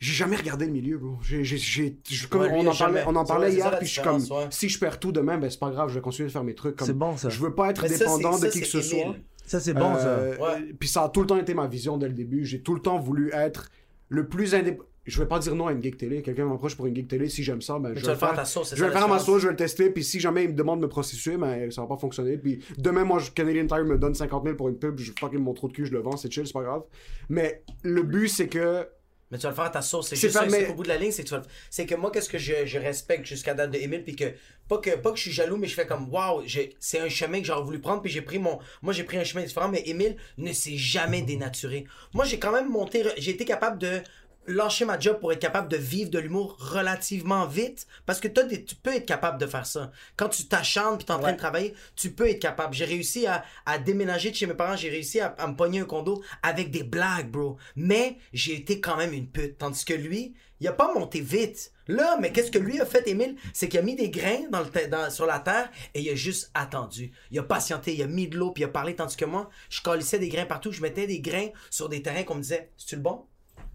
j'ai 0.00 0.12
jamais 0.12 0.36
regardé 0.36 0.66
le 0.66 0.72
milieu, 0.72 0.96
bro. 0.98 1.18
J'ai, 1.22 1.42
j'ai, 1.44 1.98
comme 2.30 2.42
Ouais, 2.42 2.50
on, 2.52 2.66
en 2.66 2.74
parlait, 2.74 3.04
on 3.06 3.16
en 3.16 3.46
hier, 3.48 3.78
puis 3.78 3.86
je 3.86 3.92
suis 3.94 4.02
comme, 4.02 4.22
ouais. 4.22 4.46
si 4.50 4.68
je 4.68 4.78
perds 4.78 5.00
tout 5.00 5.10
demain, 5.10 5.38
ben 5.38 5.50
c'est 5.50 5.58
pas 5.58 5.70
grave, 5.70 5.88
je 5.88 5.94
vais 5.94 6.00
continuer 6.00 6.28
de 6.28 6.32
faire 6.32 6.44
mes 6.44 6.54
trucs. 6.54 6.76
Comme, 6.76 6.86
C'est 6.86 6.92
bon, 6.92 7.16
ça. 7.16 7.28
Je 7.28 7.40
veux 7.40 7.54
pas 7.54 7.70
être 7.70 7.82
Mais 7.82 7.88
dépendant 7.98 8.38
de 8.38 8.44
ça, 8.46 8.50
qui 8.50 8.60
que 8.60 8.66
ce 8.66 8.80
soit. 8.80 9.16
Ça, 9.46 9.60
c'est 9.60 9.74
bon, 9.74 9.94
Euh, 9.94 10.36
ça. 10.36 10.42
Ouais. 10.42 10.72
Puis 10.78 10.88
ça 10.88 11.04
a 11.04 11.08
tout 11.08 11.20
le 11.20 11.26
temps 11.26 11.38
été 11.38 11.54
ma 11.54 11.66
vision 11.66 11.96
dès 11.96 12.06
le 12.08 12.14
début. 12.14 12.44
J'ai 12.44 12.60
tout 12.60 12.74
le 12.74 12.80
temps 12.80 13.00
voulu 13.00 13.32
être 13.32 13.70
le 14.08 14.28
plus 14.28 14.54
indépendant. 14.54 14.84
Je 15.06 15.18
vais 15.18 15.26
pas 15.26 15.38
dire 15.38 15.54
non 15.54 15.66
à 15.68 15.72
une 15.72 15.82
geek 15.82 15.96
télé. 15.96 16.20
Quelqu'un 16.20 16.44
m'approche 16.44 16.76
pour 16.76 16.84
une 16.86 16.94
geek 16.94 17.08
télé. 17.08 17.30
Si 17.30 17.42
j'aime 17.42 17.62
ça, 17.62 17.78
ben, 17.78 17.94
je 17.94 18.04
vais 18.04 18.12
le 18.12 18.18
faire 18.18 18.34
ta 18.34 18.44
sauce, 18.44 18.74
Je 18.76 18.84
vais 18.84 18.90
faire 18.90 19.08
ma 19.08 19.18
sauce, 19.18 19.40
je 19.40 19.46
vais 19.46 19.52
le 19.52 19.56
tester. 19.56 19.88
Puis 19.88 20.04
si 20.04 20.20
jamais 20.20 20.44
il 20.44 20.50
me 20.50 20.54
demande 20.54 20.80
de 20.80 20.84
me 20.84 20.88
prostituer, 20.90 21.38
ben 21.38 21.70
ça 21.70 21.80
va 21.80 21.86
pas 21.88 21.96
fonctionner. 21.96 22.36
Puis 22.36 22.62
demain, 22.76 23.04
moi, 23.04 23.18
Canadian 23.34 23.66
Tire 23.66 23.86
me 23.86 23.96
donne 23.96 24.14
50 24.14 24.44
000 24.44 24.54
pour 24.54 24.68
une 24.68 24.78
pub. 24.78 24.98
Je 24.98 25.10
fucking 25.18 25.38
mon 25.38 25.54
trou 25.54 25.68
de 25.68 25.72
cul, 25.72 25.86
je 25.86 25.92
le 25.92 26.00
vends. 26.00 26.18
C'est 26.18 26.30
chill, 26.30 26.46
c'est 26.46 26.52
pas 26.52 26.62
grave. 26.62 26.82
Mais 27.30 27.62
le 27.82 28.02
but, 28.02 28.28
c'est 28.28 28.48
que. 28.48 28.86
Mais 29.30 29.36
tu 29.38 29.42
vas 29.42 29.50
le 29.50 29.54
faire 29.54 29.64
à 29.64 29.70
ta 29.70 29.82
sauce. 29.82 30.08
C'est 30.08 30.16
juste 30.16 30.34
ça, 30.34 30.46
mais- 30.46 30.66
qu'au 30.66 30.74
bout 30.74 30.82
de 30.84 30.88
la 30.88 30.96
ligne, 30.96 31.12
c'est 31.12 31.22
que 31.22 31.28
tu 31.28 31.34
vas 31.34 31.40
le- 31.40 31.46
C'est 31.70 31.84
que 31.86 31.94
moi, 31.94 32.10
qu'est-ce 32.10 32.28
que 32.30 32.38
je, 32.38 32.64
je 32.64 32.78
respecte 32.78 33.26
jusqu'à 33.26 33.52
date 33.54 33.70
de 33.72 33.78
Émile, 33.78 34.02
puis 34.04 34.16
que 34.16 34.32
pas, 34.68 34.78
que 34.78 34.96
pas 34.96 35.10
que 35.10 35.16
je 35.16 35.22
suis 35.22 35.32
jaloux, 35.32 35.56
mais 35.56 35.66
je 35.66 35.74
fais 35.74 35.86
comme 35.86 36.08
waouh, 36.12 36.42
c'est 36.80 36.98
un 37.00 37.08
chemin 37.08 37.40
que 37.40 37.46
j'aurais 37.46 37.62
voulu 37.64 37.78
prendre, 37.80 38.00
puis 38.02 38.10
j'ai 38.10 38.22
pris 38.22 38.38
mon. 38.38 38.58
Moi, 38.82 38.92
j'ai 38.94 39.04
pris 39.04 39.16
un 39.18 39.24
chemin 39.24 39.42
différent, 39.44 39.68
mais 39.68 39.82
Émile 39.86 40.16
ne 40.38 40.52
s'est 40.52 40.76
jamais 40.76 41.22
dénaturé. 41.22 41.84
Moi, 42.14 42.24
j'ai 42.24 42.38
quand 42.38 42.52
même 42.52 42.68
monté. 42.70 43.04
J'ai 43.18 43.32
été 43.32 43.44
capable 43.44 43.78
de 43.78 44.00
lâcher 44.48 44.84
ma 44.84 44.98
job 44.98 45.20
pour 45.20 45.32
être 45.32 45.38
capable 45.38 45.68
de 45.68 45.76
vivre 45.76 46.10
de 46.10 46.18
l'humour 46.18 46.56
relativement 46.58 47.46
vite? 47.46 47.86
Parce 48.06 48.18
que 48.20 48.28
t'as 48.28 48.42
des- 48.42 48.64
tu 48.64 48.74
peux 48.74 48.94
être 48.94 49.06
capable 49.06 49.38
de 49.40 49.46
faire 49.46 49.66
ça. 49.66 49.92
Quand 50.16 50.28
tu 50.28 50.46
t'acharnes 50.46 50.96
puis 50.96 51.04
t'es 51.06 51.12
en 51.12 51.18
train 51.20 51.32
de 51.32 51.38
travailler 51.38 51.74
tu 51.96 52.10
peux 52.10 52.28
être 52.28 52.40
capable. 52.40 52.74
J'ai 52.74 52.84
réussi 52.86 53.26
à, 53.26 53.44
à 53.66 53.78
déménager 53.78 54.30
de 54.30 54.36
chez 54.36 54.46
mes 54.46 54.54
parents 54.54 54.76
j'ai 54.76 54.88
réussi 54.90 55.20
à, 55.20 55.28
à 55.38 55.46
me 55.46 55.54
pogner 55.54 55.80
un 55.80 55.84
condo 55.84 56.22
avec 56.42 56.70
des 56.70 56.82
blagues 56.82 57.30
bro. 57.30 57.56
Mais 57.76 58.16
j'ai 58.32 58.54
été 58.54 58.80
quand 58.80 58.96
même 58.96 59.12
une 59.12 59.28
pute. 59.28 59.58
Tandis 59.58 59.84
que 59.84 59.94
lui 59.94 60.34
il 60.60 60.66
a 60.66 60.72
pas 60.72 60.92
monté 60.92 61.20
vite. 61.20 61.70
Là 61.86 62.18
mais 62.20 62.32
qu'est-ce 62.32 62.50
que 62.50 62.58
lui 62.58 62.80
a 62.80 62.86
fait 62.86 63.06
Émile? 63.06 63.36
C'est 63.52 63.68
qu'il 63.68 63.78
a 63.78 63.82
mis 63.82 63.94
des 63.94 64.10
grains 64.10 64.48
dans 64.50 64.60
le 64.60 64.88
dans- 64.88 65.10
sur 65.10 65.24
la 65.26 65.38
terre 65.38 65.70
et 65.94 66.00
il 66.00 66.08
a 66.10 66.14
juste 66.14 66.50
attendu. 66.54 67.12
Il 67.30 67.38
a 67.38 67.42
patienté 67.42 67.94
il 67.94 68.02
a 68.02 68.06
mis 68.06 68.26
de 68.28 68.36
l'eau 68.36 68.50
puis 68.50 68.62
il 68.62 68.66
a 68.66 68.68
parlé. 68.68 68.96
Tandis 68.96 69.16
que 69.16 69.24
moi 69.24 69.48
je 69.70 69.80
calissais 69.82 70.18
des 70.18 70.28
grains 70.28 70.46
partout. 70.46 70.72
Je 70.72 70.82
mettais 70.82 71.06
des 71.06 71.20
grains 71.20 71.48
sur 71.70 71.88
des 71.88 72.02
terrains 72.02 72.24
qu'on 72.24 72.34
me 72.36 72.42
disait 72.42 72.70
c'est-tu 72.76 72.96
le 72.96 73.02
bon? 73.02 73.24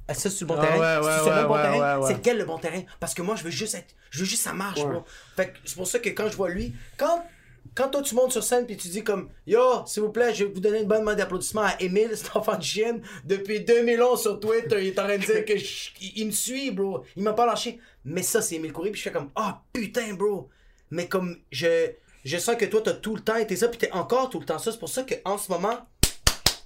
Ça, 0.09 0.29
c'est 0.29 0.41
le 0.41 0.47
bon 0.47 0.55
Ah 0.59 0.61
terrain. 0.67 0.77
C'est 1.23 1.29
le 1.41 1.47
bon 1.47 1.53
terrain. 1.55 1.79
C'est 2.07 2.13
lequel 2.15 2.37
le 2.37 2.45
bon 2.45 2.57
terrain? 2.57 2.81
Parce 2.99 3.13
que 3.13 3.21
moi, 3.21 3.35
je 3.35 3.43
veux 3.43 3.49
juste 3.49 3.75
être. 3.75 3.95
Je 4.09 4.19
veux 4.19 4.25
juste 4.25 4.43
que 4.43 4.49
ça 4.49 4.53
marche, 4.53 4.79
bro. 4.89 5.03
Fait 5.35 5.47
que 5.53 5.57
c'est 5.65 5.75
pour 5.75 5.87
ça 5.87 5.99
que 5.99 6.09
quand 6.09 6.27
je 6.29 6.35
vois 6.35 6.49
lui, 6.49 6.73
quand. 6.97 7.23
Quand 7.75 7.87
toi 7.89 8.01
tu 8.03 8.13
montes 8.13 8.33
sur 8.33 8.43
scène 8.43 8.65
puis 8.67 8.75
tu 8.75 8.89
dis 8.89 9.03
comme 9.05 9.29
Yo, 9.47 9.83
s'il 9.87 10.03
vous 10.03 10.11
plaît, 10.11 10.33
je 10.35 10.43
vais 10.43 10.51
vous 10.53 10.59
donner 10.59 10.81
une 10.81 10.87
bonne 10.87 11.03
main 11.03 11.15
d'applaudissement 11.15 11.61
à 11.61 11.75
Emile, 11.79 12.11
cet 12.13 12.35
enfant 12.35 12.57
de 12.57 12.61
chienne, 12.61 13.01
depuis 13.23 13.61
2011 13.61 14.21
sur 14.21 14.39
Twitter, 14.39 14.77
il 14.81 14.87
est 14.87 14.99
en 14.99 15.05
train 15.05 15.17
de 15.17 15.23
dire 15.25 15.45
que 15.45 15.57
je- 15.57 15.89
il, 16.17 16.27
me 16.27 16.31
suit, 16.31 16.69
bro. 16.71 17.03
Il 17.15 17.23
m'a 17.23 17.31
pas 17.33 17.45
lâché. 17.47 17.79
Mais 18.03 18.21
ça, 18.21 18.41
c'est 18.41 18.55
Emile 18.55 18.73
Coury, 18.73 18.91
puis 18.91 18.99
je 18.99 19.05
fais 19.05 19.11
comme 19.13 19.31
Ah 19.33 19.63
putain, 19.71 20.13
bro. 20.13 20.49
Mais 20.91 21.07
comme 21.07 21.37
je, 21.51 21.91
je 22.25 22.37
sens 22.37 22.57
que 22.57 22.65
toi, 22.65 22.81
t'as 22.83 22.93
tout 22.93 23.15
le 23.15 23.21
temps 23.21 23.37
été 23.37 23.55
ça, 23.55 23.69
puis 23.69 23.77
t'es 23.79 23.91
encore 23.93 24.29
tout 24.29 24.41
le 24.41 24.45
temps 24.45 24.59
ça. 24.59 24.71
C'est 24.73 24.77
pour 24.79 24.89
ça 24.89 25.03
qu'en 25.03 25.37
ce 25.39 25.49
moment, 25.49 25.79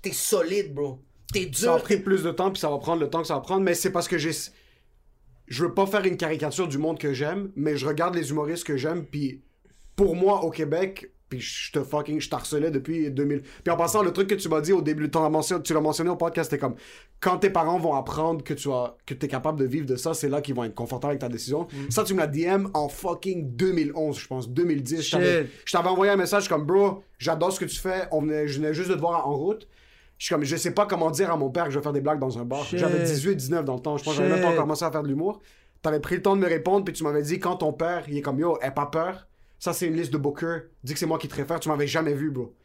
t'es 0.01 0.11
solide, 0.11 0.73
bro. 0.73 0.99
T'es 1.33 1.49
Ça 1.53 1.73
a 1.73 1.75
dur, 1.75 1.83
pris 1.83 1.97
plus 1.97 2.23
de 2.23 2.31
temps, 2.31 2.51
puis 2.51 2.59
ça 2.59 2.69
va 2.69 2.77
prendre 2.77 3.01
le 3.01 3.09
temps 3.09 3.21
que 3.21 3.27
ça 3.27 3.35
va 3.35 3.41
prendre, 3.41 3.61
mais 3.63 3.73
c'est 3.73 3.91
parce 3.91 4.07
que 4.07 4.17
j'ai. 4.17 4.31
Je 5.47 5.63
veux 5.63 5.73
pas 5.73 5.85
faire 5.85 6.03
une 6.05 6.17
caricature 6.17 6.67
du 6.67 6.77
monde 6.77 6.99
que 6.99 7.13
j'aime, 7.13 7.51
mais 7.55 7.77
je 7.77 7.85
regarde 7.85 8.15
les 8.15 8.31
humoristes 8.31 8.65
que 8.65 8.75
j'aime, 8.77 9.05
puis 9.05 9.41
pour 9.95 10.15
moi, 10.15 10.43
au 10.43 10.49
Québec, 10.51 11.11
puis 11.29 11.39
je 11.41 11.71
te 11.71 11.83
fucking, 11.83 12.19
je 12.21 12.29
t'harcelais 12.29 12.69
depuis 12.71 13.09
2000. 13.11 13.41
Puis 13.41 13.71
en 13.73 13.75
passant, 13.77 14.01
le 14.03 14.11
truc 14.11 14.27
que 14.29 14.35
tu 14.35 14.47
m'as 14.49 14.61
dit 14.61 14.71
au 14.73 14.81
début, 14.81 15.09
as 15.13 15.29
mentionné- 15.29 15.63
tu 15.63 15.73
l'as 15.73 15.81
mentionné 15.81 16.09
au 16.09 16.15
podcast, 16.15 16.49
c'était 16.49 16.59
comme 16.61 16.75
quand 17.19 17.37
tes 17.39 17.49
parents 17.49 17.79
vont 17.79 17.93
apprendre 17.95 18.43
que 18.43 18.53
tu 18.53 18.69
as, 18.71 18.95
que 19.05 19.13
t'es 19.13 19.27
capable 19.27 19.59
de 19.59 19.65
vivre 19.65 19.85
de 19.85 19.95
ça, 19.97 20.13
c'est 20.13 20.29
là 20.29 20.41
qu'ils 20.41 20.55
vont 20.55 20.63
être 20.65 20.75
confortables 20.75 21.11
avec 21.11 21.21
ta 21.21 21.29
décision. 21.29 21.67
Mm. 21.73 21.91
Ça, 21.91 22.03
tu 22.05 22.13
me 22.13 22.19
l'as 22.19 22.27
DM 22.27 22.67
en 22.73 22.87
fucking 22.87 23.55
2011, 23.55 24.19
je 24.19 24.27
pense, 24.27 24.49
2010. 24.49 25.01
Je 25.01 25.11
t'avais- 25.11 25.41
Shit. 25.43 25.51
je 25.65 25.71
t'avais 25.73 25.89
envoyé 25.89 26.11
un 26.11 26.17
message 26.17 26.47
comme 26.47 26.65
bro, 26.65 27.03
j'adore 27.19 27.51
ce 27.51 27.59
que 27.59 27.65
tu 27.65 27.77
fais, 27.79 28.03
on 28.11 28.21
venait, 28.21 28.47
je 28.47 28.59
venais 28.59 28.73
juste 28.73 28.89
de 28.89 28.95
te 28.95 28.99
voir 29.01 29.27
en 29.27 29.35
route. 29.35 29.67
Je 30.17 30.25
suis 30.25 30.33
comme, 30.33 30.43
je 30.43 30.55
sais 30.55 30.71
pas 30.71 30.85
comment 30.85 31.11
dire 31.11 31.31
à 31.31 31.37
mon 31.37 31.49
père 31.49 31.65
que 31.65 31.71
je 31.71 31.77
vais 31.77 31.83
faire 31.83 31.93
des 31.93 32.01
blagues 32.01 32.19
dans 32.19 32.37
un 32.39 32.45
bar. 32.45 32.63
J'avais 32.63 33.03
18, 33.03 33.35
19 33.35 33.65
dans 33.65 33.75
le 33.75 33.81
temps. 33.81 33.97
Je 33.97 34.03
pense 34.03 34.17
que 34.17 34.23
j'avais 34.23 34.33
même 34.33 34.43
pas 34.43 34.55
commencé 34.55 34.83
à 34.83 34.91
faire 34.91 35.03
de 35.03 35.07
l'humour. 35.07 35.41
T'avais 35.81 35.99
pris 35.99 36.15
le 36.15 36.21
temps 36.23 36.35
de 36.35 36.41
me 36.41 36.47
répondre, 36.47 36.83
puis 36.83 36.93
tu 36.93 37.03
m'avais 37.03 37.21
dit, 37.21 37.39
quand 37.39 37.57
ton 37.57 37.71
père, 37.71 38.03
il 38.07 38.17
est 38.17 38.21
comme, 38.21 38.39
yo, 38.39 38.57
aie 38.61 38.71
pas 38.71 38.87
peur. 38.87 39.27
Ça, 39.59 39.73
c'est 39.73 39.87
une 39.87 39.95
liste 39.95 40.11
de 40.11 40.17
Booker. 40.17 40.69
Dis 40.83 40.93
que 40.93 40.99
c'est 40.99 41.05
moi 41.05 41.17
qui 41.19 41.27
te 41.27 41.35
réfère. 41.35 41.59
Tu 41.59 41.69
m'avais 41.69 41.87
jamais 41.87 42.13
vu, 42.13 42.31
bro. 42.31 42.55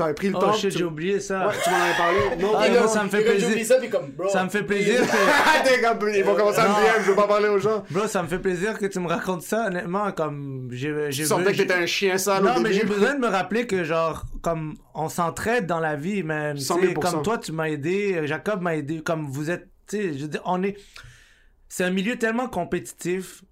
T'avais 0.00 0.14
pris 0.14 0.28
le 0.28 0.36
Oh 0.36 0.40
temps. 0.40 0.52
shit, 0.52 0.70
tu- 0.72 0.78
j'ai 0.78 0.84
oublié 0.84 1.20
ça. 1.20 1.46
Ouais, 1.48 1.54
tu 1.62 1.70
m'en 1.70 1.76
avais 1.76 1.96
parlé. 1.96 2.18
Non, 2.42 2.52
Ah, 2.58 2.68
non, 2.68 2.80
non. 2.82 2.88
ça 2.88 3.04
me 3.04 3.08
fait 3.08 3.22
plaisir. 3.22 3.66
ça, 3.66 3.76
puis 3.78 3.88
comme, 3.90 4.10
bro. 4.12 4.28
Ça 4.28 4.44
me 4.44 4.48
fait 4.50 4.62
plaisir. 4.64 5.00
Ah, 5.02 5.62
t'es 5.64 5.80
comme, 5.80 6.08
ils 6.14 6.24
vont 6.24 6.34
commencer 6.34 6.58
à 6.60 6.68
me. 6.68 6.74
DM, 6.74 7.02
je 7.04 7.10
veux 7.10 7.16
pas 7.16 7.26
parler 7.26 7.48
aux 7.48 7.58
gens. 7.58 7.84
Bro, 7.90 8.06
ça 8.06 8.22
me 8.22 8.28
fait 8.28 8.38
plaisir 8.38 8.78
que 8.78 8.86
tu 8.86 8.98
me 9.00 9.08
racontes 9.08 9.42
ça, 9.42 9.66
honnêtement, 9.66 10.10
comme 10.12 10.68
j'ai 10.72 10.92
Tu 11.10 11.24
sentais 11.24 11.52
que 11.52 11.58
t'étais 11.58 11.74
un 11.74 11.86
chien 11.86 12.18
sale 12.18 12.42
Non, 12.44 12.60
mais 12.60 12.72
j'ai 12.72 12.84
besoin 12.84 13.14
de 13.14 13.20
me 13.20 13.28
rappeler 13.28 13.66
que, 13.66 13.84
genre, 13.84 14.24
comme 14.42 14.74
on 14.94 15.08
s'entraide 15.08 15.66
dans 15.66 15.80
la 15.80 15.96
vie, 15.96 16.22
man. 16.22 16.56
Tu 16.56 16.62
100 16.62 16.74
sais, 16.76 16.80
000 16.88 16.94
Comme 17.00 17.22
toi, 17.22 17.38
tu 17.38 17.52
m'as 17.52 17.68
aidé, 17.68 18.20
Jacob 18.24 18.60
m'a 18.62 18.76
aidé, 18.76 19.02
comme 19.02 19.26
vous 19.30 19.50
êtes, 19.50 19.68
tu 19.88 19.96
sais, 19.96 20.12
je 20.14 20.22
veux 20.22 20.28
dire, 20.28 20.42
on 20.44 20.62
est. 20.62 20.76
C'est 21.68 21.84
un 21.84 21.90
milieu 21.90 22.16
tellement 22.16 22.48
compétitif. 22.48 23.42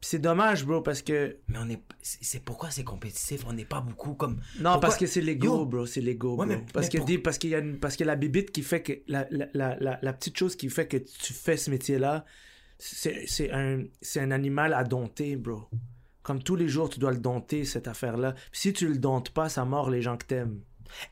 C'est 0.00 0.20
dommage, 0.20 0.64
bro, 0.64 0.80
parce 0.80 1.02
que. 1.02 1.36
Mais 1.48 1.58
on 1.60 1.68
est. 1.68 1.82
C'est 2.02 2.42
pourquoi 2.44 2.70
c'est 2.70 2.84
compétitif? 2.84 3.44
On 3.48 3.52
n'est 3.52 3.64
pas 3.64 3.80
beaucoup 3.80 4.14
comme. 4.14 4.34
Non, 4.34 4.40
Pourquoi- 4.72 4.80
parce 4.80 4.96
que 4.96 5.06
c'est 5.06 5.20
l'ego, 5.20 5.64
bro, 5.66 5.86
c'est 5.86 6.00
l'ego, 6.00 6.36
Ouais, 6.36 6.46
bro. 6.46 6.46
mais- 6.46 6.64
parce, 6.72 6.86
mais 6.86 6.90
que 6.92 6.96
pour- 6.98 7.06
des- 7.06 7.18
parce 7.18 7.38
qu'il 7.38 7.50
y 7.50 7.54
a 7.54 7.58
une- 7.58 7.78
parce 7.78 7.96
que 7.96 8.04
la 8.04 8.14
bibite 8.14 8.52
qui 8.52 8.62
fait 8.62 8.82
que. 8.82 8.92
La, 9.08 9.26
la, 9.30 9.46
la, 9.54 9.98
la, 10.00 10.12
petite 10.12 10.38
chose 10.38 10.54
qui 10.56 10.68
fait 10.70 10.86
que 10.86 10.96
tu 10.98 11.32
fais 11.32 11.56
ce 11.56 11.70
métier-là, 11.70 12.24
c'est 12.78 13.50
un, 13.50 13.82
un 14.16 14.30
animal 14.30 14.72
à 14.72 14.84
dompter, 14.84 15.34
bro. 15.36 15.68
Comme 16.22 16.42
tous 16.42 16.56
les 16.56 16.68
jours, 16.68 16.90
tu 16.90 17.00
dois 17.00 17.10
le 17.12 17.18
dompter, 17.18 17.64
cette 17.64 17.88
affaire-là. 17.88 18.34
Si 18.52 18.72
tu 18.72 18.86
le 18.86 18.98
domptes 18.98 19.30
pas, 19.30 19.48
ça 19.48 19.64
mord 19.64 19.90
les 19.90 20.02
gens 20.02 20.16
que 20.16 20.26
t'aimes. 20.26 20.60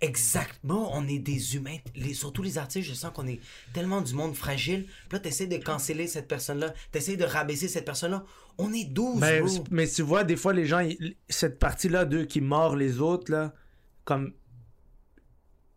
Exactement, 0.01 0.91
on 0.97 1.07
est 1.09 1.19
des 1.19 1.57
humains. 1.57 1.77
Les, 1.95 2.15
surtout 2.15 2.43
les 2.43 2.57
artistes, 2.59 2.89
je 2.89 2.95
sens 2.95 3.13
qu'on 3.13 3.27
est 3.27 3.41
tellement 3.75 4.01
du 4.01 4.15
monde 4.15 4.35
fragile. 4.35 4.87
Puis 5.09 5.13
là, 5.13 5.19
t'essaies 5.21 5.47
de 5.47 5.57
canceller 5.57 6.07
cette 6.07 6.29
personne-là. 6.29 6.73
T'essaies 6.93 7.17
de 7.17 7.25
rabaisser 7.25 7.69
cette 7.69 7.85
personne-là. 7.85 8.25
On 8.59 8.73
est 8.73 8.85
12, 8.85 9.21
Mais, 9.21 9.41
bro. 9.41 9.65
mais 9.71 9.87
tu 9.87 10.03
vois, 10.03 10.25
des 10.25 10.37
fois, 10.37 10.53
les 10.53 10.65
gens, 10.65 10.87
cette 11.29 11.59
partie-là 11.59 12.05
d'eux 12.05 12.25
qui 12.25 12.41
mord 12.41 12.77
les 12.77 13.01
autres, 13.01 13.31
là, 13.31 13.55
comme. 14.05 14.33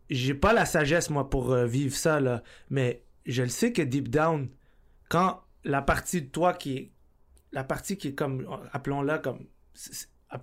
J'ai 0.08 0.34
pas 0.34 0.52
la 0.52 0.64
sagesse, 0.64 1.10
moi, 1.10 1.30
pour 1.30 1.52
euh, 1.52 1.66
vivre 1.66 1.94
ça, 1.94 2.20
là. 2.20 2.42
Mais 2.68 3.04
je 3.26 3.42
le 3.42 3.48
sais 3.48 3.72
que 3.72 3.82
deep 3.82 4.08
down, 4.08 4.48
quand 5.08 5.40
la 5.64 5.82
partie 5.82 6.22
de 6.22 6.28
toi 6.28 6.54
qui 6.54 6.76
est. 6.76 6.92
La 7.52 7.64
partie 7.64 7.96
qui 7.96 8.08
est 8.08 8.14
comme. 8.14 8.46
Appelons-la 8.72 9.18
comme. 9.18 9.46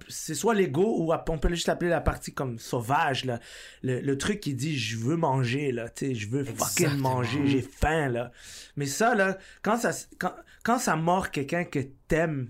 C'est- 0.10 0.34
soit 0.36 0.54
l'ego 0.54 0.84
ou 1.00 1.14
on 1.14 1.38
peut 1.38 1.50
juste 1.50 1.68
l'appeler 1.68 1.90
la 1.90 2.02
partie 2.02 2.34
comme 2.34 2.60
sauvage, 2.60 3.26
là. 3.26 3.40
Le, 3.84 4.00
le 4.02 4.18
truc 4.18 4.40
qui 4.40 4.54
dit 4.54 4.78
je 4.78 4.98
veux 4.98 5.16
manger, 5.16 5.72
là. 5.72 5.90
Tu 5.90 6.08
sais, 6.08 6.16
je 6.16 6.28
veux 6.30 6.44
fucking 6.44 6.88
manger, 6.98 7.48
j'ai 7.48 7.62
faim, 7.62 8.10
là. 8.10 8.32
Mais 8.76 8.86
ça, 8.86 9.16
là, 9.16 9.38
quand 9.62 9.78
ça, 9.78 9.92
quand, 10.20 10.34
quand 10.64 10.80
ça 10.80 10.96
mord 10.96 11.32
quelqu'un 11.32 11.64
que 11.64 11.80
t'aimes, 12.08 12.50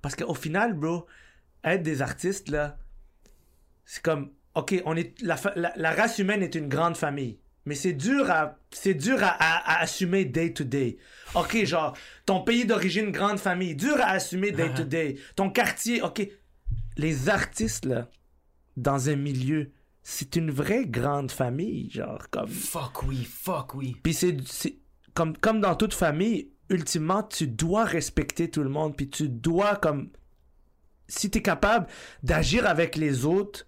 parce 0.00 0.16
qu'au 0.16 0.34
final, 0.34 0.74
bro, 0.74 1.06
être 1.64 1.82
des 1.82 2.02
artistes, 2.02 2.48
là, 2.48 2.76
c'est 3.84 4.02
comme, 4.02 4.30
ok, 4.54 4.82
on 4.84 4.96
est 4.96 5.20
la, 5.22 5.36
la, 5.56 5.72
la 5.76 5.92
race 5.92 6.18
humaine 6.18 6.42
est 6.42 6.54
une 6.54 6.68
grande 6.68 6.96
famille, 6.96 7.38
mais 7.64 7.74
c'est 7.74 7.92
dur 7.92 8.30
à 8.30 8.58
c'est 8.70 8.94
dur 8.94 9.22
à, 9.22 9.28
à- 9.28 9.74
à 9.74 9.82
assumer 9.82 10.24
day 10.24 10.52
to 10.52 10.64
day. 10.64 10.98
Ok, 11.34 11.64
genre 11.64 11.96
ton 12.26 12.40
pays 12.42 12.64
d'origine 12.64 13.10
grande 13.12 13.38
famille, 13.38 13.74
dur 13.76 13.96
à 14.00 14.10
assumer 14.10 14.50
day 14.50 14.68
to 14.74 14.82
day. 14.84 15.16
Ton 15.36 15.50
quartier, 15.50 16.02
ok. 16.02 16.26
Les 16.96 17.28
artistes 17.28 17.84
là, 17.84 18.08
dans 18.76 19.08
un 19.08 19.16
milieu, 19.16 19.72
c'est 20.02 20.36
une 20.36 20.50
vraie 20.50 20.86
grande 20.86 21.30
famille, 21.30 21.90
genre 21.90 22.28
comme. 22.30 22.48
Fuck 22.48 23.04
oui, 23.04 23.24
fuck 23.24 23.74
oui. 23.74 23.96
Puis 24.02 24.14
c'est, 24.14 24.36
comme, 25.14 25.36
comme 25.36 25.60
dans 25.60 25.76
toute 25.76 25.94
famille, 25.94 26.50
ultimement, 26.68 27.22
tu 27.22 27.46
dois 27.46 27.84
respecter 27.84 28.50
tout 28.50 28.62
le 28.62 28.70
monde. 28.70 28.96
Puis 28.96 29.08
tu 29.08 29.28
dois, 29.28 29.76
comme. 29.76 30.10
Si 31.08 31.30
tu 31.30 31.38
es 31.38 31.42
capable 31.42 31.86
d'agir 32.22 32.66
avec 32.66 32.96
les 32.96 33.26
autres 33.26 33.66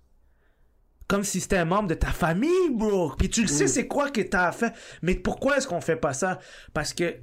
comme 1.07 1.23
si 1.23 1.41
c'était 1.41 1.59
un 1.59 1.65
membre 1.65 1.89
de 1.89 1.95
ta 1.95 2.09
famille, 2.09 2.71
bro. 2.71 3.13
Puis 3.19 3.29
tu 3.29 3.43
le 3.43 3.49
sais, 3.49 3.67
c'est 3.67 3.87
quoi 3.87 4.11
que 4.11 4.23
t'as 4.23 4.53
fait. 4.53 4.73
Mais 5.03 5.15
pourquoi 5.15 5.59
est-ce 5.59 5.69
qu'on 5.69 5.81
fait 5.81 5.97
pas 5.97 6.15
ça? 6.15 6.39
Parce 6.73 6.95
que 6.95 7.17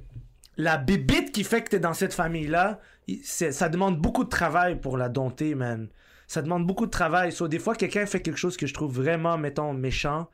la 0.56 0.76
bébite 0.76 1.32
qui 1.32 1.44
fait 1.44 1.62
que 1.62 1.70
t'es 1.70 1.80
dans 1.80 1.94
cette 1.94 2.14
famille-là, 2.14 2.80
ça 3.24 3.68
demande 3.68 3.98
beaucoup 4.00 4.24
de 4.24 4.28
travail 4.28 4.80
pour 4.80 4.96
la 4.96 5.08
dompter, 5.08 5.54
man. 5.54 5.88
Ça 6.26 6.40
demande 6.42 6.66
beaucoup 6.66 6.86
de 6.86 6.90
travail. 6.90 7.32
So, 7.32 7.48
des 7.48 7.58
fois, 7.58 7.74
quelqu'un 7.74 8.06
fait 8.06 8.20
quelque 8.20 8.38
chose 8.38 8.56
que 8.56 8.66
je 8.66 8.74
trouve 8.74 8.94
vraiment, 8.94 9.36
mettons, 9.38 9.72
méchant. 9.74 10.28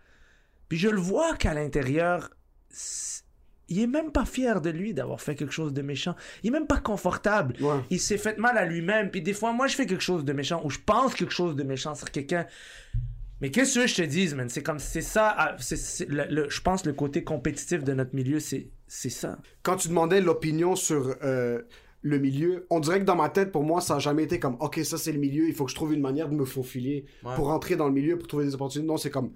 Puis 0.68 0.78
je 0.78 0.88
le 0.88 1.00
vois 1.00 1.34
qu'à 1.36 1.54
l'intérieur, 1.54 2.30
il 3.68 3.80
est 3.80 3.86
même 3.86 4.12
pas 4.12 4.24
fier 4.24 4.60
de 4.60 4.70
lui 4.70 4.94
d'avoir 4.94 5.20
fait 5.20 5.34
quelque 5.34 5.52
chose 5.52 5.72
de 5.72 5.82
méchant. 5.82 6.14
Il 6.42 6.48
est 6.48 6.52
même 6.52 6.66
pas 6.66 6.78
confortable. 6.78 7.56
Ouais. 7.60 7.80
Il 7.90 8.00
s'est 8.00 8.18
fait 8.18 8.38
mal 8.38 8.56
à 8.58 8.64
lui-même. 8.64 9.10
Puis 9.10 9.22
des 9.22 9.32
fois, 9.32 9.52
moi, 9.52 9.66
je 9.66 9.74
fais 9.76 9.86
quelque 9.86 10.02
chose 10.04 10.24
de 10.24 10.32
méchant 10.32 10.60
ou 10.64 10.70
je 10.70 10.78
pense 10.78 11.14
quelque 11.14 11.32
chose 11.34 11.56
de 11.56 11.62
méchant 11.64 11.94
sur 11.94 12.10
quelqu'un. 12.10 12.46
Mais 13.40 13.50
qu'est-ce 13.50 13.78
que 13.78 13.86
je 13.86 13.94
te 13.94 14.02
dise, 14.02 14.34
man? 14.34 14.48
C'est 14.48 14.62
comme, 14.62 14.78
c'est 14.78 15.00
ça, 15.02 15.34
ah, 15.36 15.56
c'est, 15.58 15.76
c'est 15.76 16.06
le- 16.08 16.26
le- 16.28 16.50
je 16.50 16.60
pense 16.60 16.84
le 16.86 16.92
côté 16.92 17.24
compétitif 17.24 17.84
de 17.84 17.92
notre 17.92 18.14
milieu, 18.14 18.40
c'est, 18.40 18.68
c'est 18.88 19.10
ça. 19.10 19.38
quand 19.62 19.76
tu 19.76 19.88
demandais 19.88 20.20
l'opinion 20.20 20.74
sur 20.74 21.14
euh, 21.22 21.62
le 22.02 22.18
milieu, 22.18 22.66
on 22.70 22.80
dirait 22.80 23.00
que 23.00 23.04
dans 23.04 23.16
ma 23.16 23.28
tête, 23.28 23.52
pour 23.52 23.62
moi, 23.62 23.80
ça 23.80 23.96
a 23.96 23.98
jamais 23.98 24.24
été 24.24 24.40
comme, 24.40 24.56
ok, 24.60 24.80
ça 24.84 24.98
c'est 24.98 25.12
le 25.12 25.18
milieu, 25.18 25.46
il 25.48 25.54
faut 25.54 25.64
que 25.64 25.70
je 25.70 25.76
trouve 25.76 25.92
une 25.92 26.00
manière 26.00 26.28
de 26.28 26.34
me 26.34 26.44
faufiler 26.44 27.04
pour 27.36 27.46
rentrer 27.46 27.76
dans 27.76 27.86
le 27.86 27.92
milieu, 27.92 28.18
pour 28.18 28.26
trouver 28.26 28.44
des 28.44 28.54
opportunités. 28.54 28.88
Non, 28.88 28.96
c'est 28.96 29.10
comme, 29.10 29.32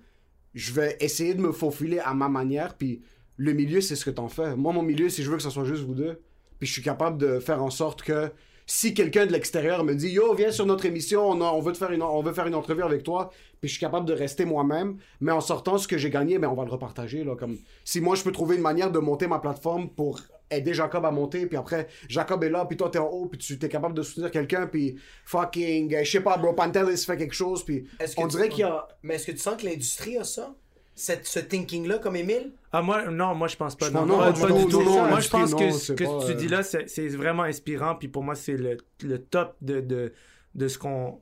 je 0.55 0.73
vais 0.73 0.97
essayer 1.01 1.35
de 1.35 1.41
me 1.41 1.53
faufiler 1.53 1.99
à 1.99 2.15
ma 2.15 2.29
manière, 2.29 2.77
puis 2.77 3.03
le 3.37 3.53
milieu, 3.53 3.81
c'est 3.81 3.97
ce 3.97 4.05
que 4.05 4.11
t'en 4.11 4.29
fais. 4.29 4.57
Moi, 4.57 4.73
mon 4.73 4.83
milieu, 4.83 5.09
si 5.09 5.23
je 5.23 5.31
veux 5.31 5.37
que 5.37 5.43
ce 5.43 5.51
soit 5.51 5.65
juste 5.65 5.83
vous 5.85 5.95
deux, 5.95 6.21
puis 6.59 6.67
je 6.67 6.73
suis 6.73 6.83
capable 6.83 7.19
de 7.19 7.41
faire 7.41 7.63
en 7.63 7.71
sorte 7.71 8.03
que 8.03 8.31
si 8.67 8.95
quelqu'un 8.95 9.27
de 9.27 9.33
l'extérieur 9.33 9.85
me 9.85 9.95
dit 9.95 10.09
yo 10.11 10.35
viens 10.35 10.53
sur 10.53 10.67
notre 10.67 10.87
émission 10.87 11.29
on, 11.29 11.41
a- 11.41 11.51
on 11.53 11.61
veut 11.61 11.73
te 11.73 11.79
faire 11.79 11.91
une 11.93 12.03
on 12.03 12.23
veut 12.23 12.33
faire 12.33 12.47
une 12.47 12.55
entrevue 12.55 12.83
avec 12.83 13.03
toi 13.03 13.31
puis 13.61 13.69
je 13.69 13.75
suis 13.75 13.81
capable 13.81 14.07
de 14.07 14.13
rester 14.13 14.45
moi-même 14.45 14.99
mais 15.21 15.33
en 15.33 15.41
sortant 15.41 15.79
ce 15.79 15.87
que 15.89 15.99
j'ai 15.99 16.11
gagné 16.11 16.39
ben 16.39 16.49
on 16.49 16.55
va 16.55 16.65
le 16.65 16.71
repartager 16.71 17.25
là 17.25 17.35
comme 17.37 17.59
si 17.85 18.01
moi 18.01 18.15
je 18.17 18.23
peux 18.23 18.33
trouver 18.33 18.57
une 18.57 18.63
manière 18.63 18.91
de 18.91 18.99
monter 18.99 19.27
ma 19.27 19.39
plateforme 19.41 19.89
pour 19.91 20.21
aider 20.51 20.75
Jacob 20.75 21.05
à 21.05 21.11
monter 21.11 21.47
puis 21.47 21.57
après 21.57 21.89
Jacob 22.09 22.45
est 22.45 22.51
là 22.51 22.65
puis 22.67 22.77
toi 22.77 22.89
t'es 22.91 22.99
en 22.99 23.07
haut 23.09 23.27
puis 23.27 23.39
tu 23.39 23.55
es 23.61 23.69
capable 23.69 23.95
de 23.95 24.03
soutenir 24.03 24.31
quelqu'un 24.31 24.67
puis 24.67 24.97
fucking 25.25 25.95
euh, 25.95 26.05
je 26.05 26.11
sais 26.11 26.21
pas 26.21 26.37
bro 26.37 26.53
Pantelis 26.53 26.99
fait 27.05 27.17
quelque 27.17 27.35
chose 27.35 27.65
puis 27.65 27.87
on 28.17 28.27
dirait 28.27 28.49
qu'il 28.51 28.61
y 28.61 28.65
a 28.65 28.87
Mais 29.03 29.15
est-ce 29.17 29.27
que 29.27 29.33
tu 29.33 29.39
sens 29.39 29.57
que 29.61 29.67
l'industrie 29.67 30.19
a 30.19 30.25
ça? 30.25 30.55
Cette, 30.95 31.27
ce 31.27 31.39
thinking-là, 31.41 31.99
comme 31.99 32.17
Émile? 32.17 32.53
Ah, 32.71 32.83
moi, 32.83 33.07
non, 33.11 33.35
moi, 33.35 33.49
je 33.49 33.57
pense 33.57 33.75
pas. 33.77 33.87
Je 33.89 33.93
Non, 33.93 34.05
non, 34.05 34.19
non, 34.19 34.25
pas, 34.25 34.33
du 34.33 34.41
pas 34.43 34.47
tout, 34.49 34.55
du 34.55 34.63
non, 34.65 34.69
tout. 34.69 34.83
non, 34.85 35.09
moi, 35.09 35.21
je 35.21 35.29
pense 35.29 35.55
que 35.55 35.71
ce 35.71 35.93
que 35.95 36.05
pas, 36.05 36.27
tu 36.27 36.33
euh, 36.33 36.35
dis 36.35 36.49
là, 36.49 36.63
c'est, 36.63 36.87
c'est 36.89 37.09
vraiment 37.09 37.45
inspirant. 37.45 37.95
Puis 37.95 38.09
pour 38.09 38.23
moi, 38.23 38.35
c'est 38.35 38.57
le, 38.57 38.77
le 39.03 39.19
top 39.19 39.57
de, 39.63 39.81
de, 39.81 40.13
de 40.55 40.69
ce 40.69 40.79
qu'on. 40.79 41.21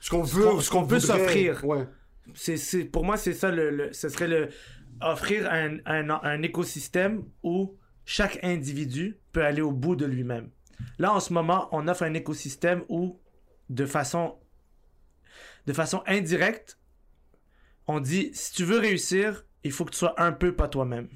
ce 0.00 0.10
qu'on 0.10 0.22
veut 0.22 0.60
ce 0.60 0.70
qu'on 0.70 0.86
peut 0.86 0.98
s'offrir. 1.00 1.64
ouais 1.64 1.86
C'est, 2.34 2.56
c'est, 2.56 2.84
pour 2.84 3.04
moi, 3.04 3.16
c'est 3.16 3.32
ça. 3.32 3.50
Le, 3.52 3.70
le- 3.70 3.92
ce 3.92 4.08
serait 4.08 4.28
le. 4.28 4.48
Offrir 5.00 5.50
un, 5.50 5.78
un, 5.86 6.10
un 6.10 6.42
écosystème 6.42 7.24
où 7.42 7.74
chaque 8.04 8.38
individu 8.44 9.18
peut 9.32 9.44
aller 9.44 9.62
au 9.62 9.72
bout 9.72 9.96
de 9.96 10.04
lui-même. 10.04 10.50
Là, 10.98 11.12
en 11.14 11.20
ce 11.20 11.32
moment, 11.32 11.68
on 11.72 11.88
offre 11.88 12.02
un 12.02 12.14
écosystème 12.14 12.82
où, 12.88 13.18
de 13.70 13.86
façon, 13.86 14.36
de 15.66 15.72
façon 15.72 16.02
indirecte, 16.06 16.78
on 17.86 18.00
dit 18.00 18.30
si 18.34 18.52
tu 18.52 18.64
veux 18.64 18.78
réussir, 18.78 19.44
il 19.64 19.72
faut 19.72 19.84
que 19.84 19.90
tu 19.92 19.98
sois 19.98 20.14
un 20.20 20.32
peu 20.32 20.54
pas 20.54 20.68
toi-même. 20.68 21.08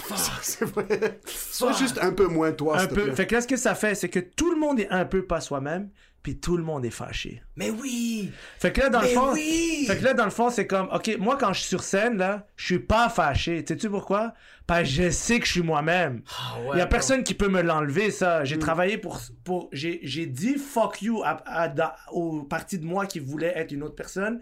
c'est 0.42 0.64
vrai 0.64 1.20
sois 1.26 1.72
juste 1.72 1.98
un 2.00 2.12
peu 2.12 2.26
moins 2.26 2.52
toi 2.52 2.80
un 2.80 2.86
peu. 2.86 3.04
plaît. 3.04 3.14
Fait 3.14 3.26
que 3.26 3.34
là, 3.34 3.40
ce 3.42 3.46
que 3.46 3.56
ça 3.56 3.74
fait, 3.74 3.94
c'est 3.94 4.08
que 4.08 4.20
tout 4.20 4.50
le 4.50 4.58
monde 4.58 4.80
est 4.80 4.88
un 4.88 5.04
peu 5.04 5.26
pas 5.26 5.42
soi-même, 5.42 5.90
puis 6.22 6.38
tout 6.38 6.56
le 6.56 6.62
monde 6.62 6.86
est 6.86 6.90
fâché. 6.90 7.42
Mais 7.56 7.68
oui! 7.70 8.30
Fait 8.58 8.72
que 8.72 8.80
là, 8.80 8.88
dans 8.88 9.02
le 9.02 9.08
fond, 9.08 9.32
oui! 9.34 9.84
fait 9.86 9.98
que 9.98 10.04
là, 10.04 10.14
dans 10.14 10.24
le 10.24 10.30
fond, 10.30 10.48
c'est 10.48 10.66
comme, 10.66 10.88
ok, 10.92 11.16
moi 11.18 11.36
quand 11.38 11.52
je 11.52 11.60
suis 11.60 11.68
sur 11.68 11.82
scène 11.82 12.16
là, 12.16 12.46
je 12.56 12.64
suis 12.64 12.78
pas 12.78 13.10
fâché. 13.10 13.62
Sais-tu 13.66 13.90
pourquoi? 13.90 14.32
Parce 14.66 14.82
que 14.82 14.88
je 14.88 15.10
sais 15.10 15.38
que 15.38 15.46
je 15.46 15.52
suis 15.52 15.62
moi-même. 15.62 16.22
Ah 16.30 16.56
Il 16.62 16.68
ouais, 16.70 16.78
y 16.78 16.80
a 16.80 16.86
personne 16.86 17.22
qui 17.22 17.34
peut 17.34 17.48
me 17.48 17.60
l'enlever, 17.60 18.10
ça. 18.10 18.44
J'ai 18.44 18.58
travaillé 18.58 18.96
pour. 18.96 19.20
pour 19.44 19.68
j'ai, 19.72 20.00
j'ai 20.02 20.24
dit 20.26 20.56
fuck 20.56 21.02
you 21.02 21.22
à, 21.24 21.42
à- 21.44 21.96
aux 22.12 22.42
parties 22.42 22.78
de 22.78 22.86
moi 22.86 23.04
qui 23.04 23.18
voulaient 23.18 23.52
être 23.56 23.72
une 23.72 23.82
autre 23.82 23.96
personne. 23.96 24.40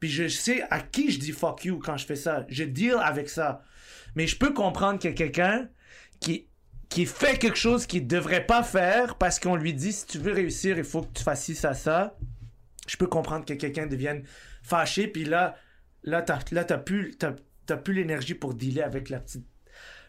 Puis 0.00 0.08
je 0.10 0.28
sais 0.28 0.62
à 0.70 0.80
qui 0.80 1.10
je 1.10 1.18
dis 1.18 1.32
fuck 1.32 1.64
you 1.64 1.78
quand 1.78 1.96
je 1.96 2.06
fais 2.06 2.16
ça. 2.16 2.44
Je 2.48 2.64
deal 2.64 2.96
avec 3.00 3.28
ça. 3.28 3.62
Mais 4.14 4.26
je 4.26 4.36
peux 4.36 4.52
comprendre 4.52 5.04
a 5.06 5.12
quelqu'un 5.12 5.68
qui, 6.20 6.46
fait 7.06 7.38
quelque 7.38 7.56
chose 7.58 7.86
qu'il 7.86 8.06
devrait 8.06 8.46
pas 8.46 8.62
faire 8.62 9.16
parce 9.16 9.38
qu'on 9.38 9.56
lui 9.56 9.74
dit 9.74 9.92
si 9.92 10.06
tu 10.06 10.18
veux 10.18 10.32
réussir, 10.32 10.78
il 10.78 10.84
faut 10.84 11.02
que 11.02 11.12
tu 11.12 11.22
fasses 11.22 11.44
ci, 11.44 11.54
ça, 11.54 11.74
ça. 11.74 12.16
Je 12.86 12.96
peux 12.96 13.06
comprendre 13.06 13.44
que 13.44 13.54
quelqu'un 13.54 13.86
devienne 13.86 14.24
fâché. 14.62 15.06
Puis 15.06 15.24
là, 15.24 15.56
là, 16.02 16.22
t'as, 16.22 16.40
là, 16.52 16.64
t'as 16.64 16.78
plus, 16.78 17.14
t'as, 17.18 17.34
t'as 17.66 17.76
plus 17.76 17.94
l'énergie 17.94 18.34
pour 18.34 18.54
dealer 18.54 18.82
avec 18.82 19.10
la 19.10 19.20
petite. 19.20 19.44